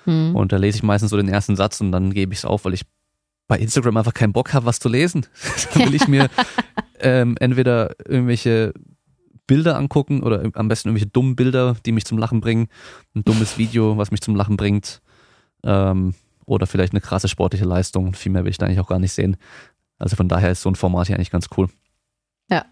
Hm. 0.04 0.34
Und 0.34 0.52
da 0.52 0.56
lese 0.56 0.78
ich 0.78 0.82
meistens 0.82 1.10
so 1.10 1.16
den 1.16 1.28
ersten 1.28 1.56
Satz 1.56 1.80
und 1.80 1.92
dann 1.92 2.12
gebe 2.12 2.32
ich 2.32 2.40
es 2.40 2.44
auf, 2.44 2.64
weil 2.64 2.74
ich 2.74 2.82
bei 3.46 3.58
Instagram 3.58 3.96
einfach 3.96 4.14
keinen 4.14 4.32
Bock 4.32 4.52
habe, 4.52 4.66
was 4.66 4.78
zu 4.78 4.88
lesen. 4.88 5.26
da 5.74 5.80
will 5.80 5.94
ich 5.94 6.08
mir 6.08 6.30
ähm, 7.00 7.36
entweder 7.40 7.94
irgendwelche 8.08 8.72
Bilder 9.50 9.76
angucken 9.76 10.22
oder 10.22 10.48
am 10.54 10.68
besten 10.68 10.88
irgendwelche 10.90 11.10
dummen 11.10 11.34
Bilder, 11.34 11.74
die 11.84 11.90
mich 11.90 12.04
zum 12.04 12.18
Lachen 12.18 12.40
bringen. 12.40 12.68
Ein 13.16 13.24
dummes 13.24 13.58
Video, 13.58 13.96
was 13.96 14.12
mich 14.12 14.20
zum 14.20 14.36
Lachen 14.36 14.56
bringt. 14.56 15.02
Ähm, 15.64 16.14
oder 16.46 16.68
vielleicht 16.68 16.92
eine 16.92 17.00
krasse 17.00 17.26
sportliche 17.26 17.64
Leistung. 17.64 18.14
Viel 18.14 18.30
mehr 18.30 18.44
will 18.44 18.50
ich 18.52 18.58
da 18.58 18.66
eigentlich 18.66 18.78
auch 18.78 18.86
gar 18.86 19.00
nicht 19.00 19.10
sehen. 19.12 19.36
Also 19.98 20.14
von 20.14 20.28
daher 20.28 20.52
ist 20.52 20.62
so 20.62 20.70
ein 20.70 20.76
Format 20.76 21.08
hier 21.08 21.16
eigentlich 21.16 21.32
ganz 21.32 21.48
cool. 21.56 21.68
Ja. 22.48 22.64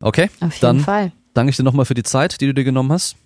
Okay, 0.00 0.30
Auf 0.40 0.52
jeden 0.52 0.60
dann 0.60 0.80
Fall. 0.80 1.10
danke 1.34 1.50
ich 1.50 1.56
dir 1.56 1.64
nochmal 1.64 1.84
für 1.84 1.94
die 1.94 2.04
Zeit, 2.04 2.40
die 2.40 2.46
du 2.46 2.54
dir 2.54 2.64
genommen 2.64 2.92
hast. 2.92 3.16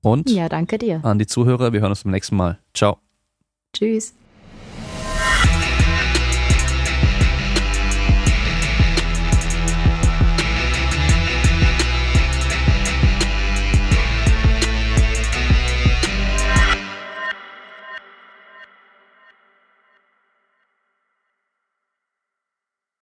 Und 0.00 0.30
ja, 0.30 0.48
danke 0.48 0.78
dir. 0.78 1.04
An 1.04 1.18
die 1.18 1.26
Zuhörer, 1.26 1.74
wir 1.74 1.80
hören 1.80 1.90
uns 1.90 2.04
beim 2.04 2.12
nächsten 2.12 2.36
Mal. 2.36 2.58
Ciao. 2.72 2.96
Tschüss. 3.74 4.14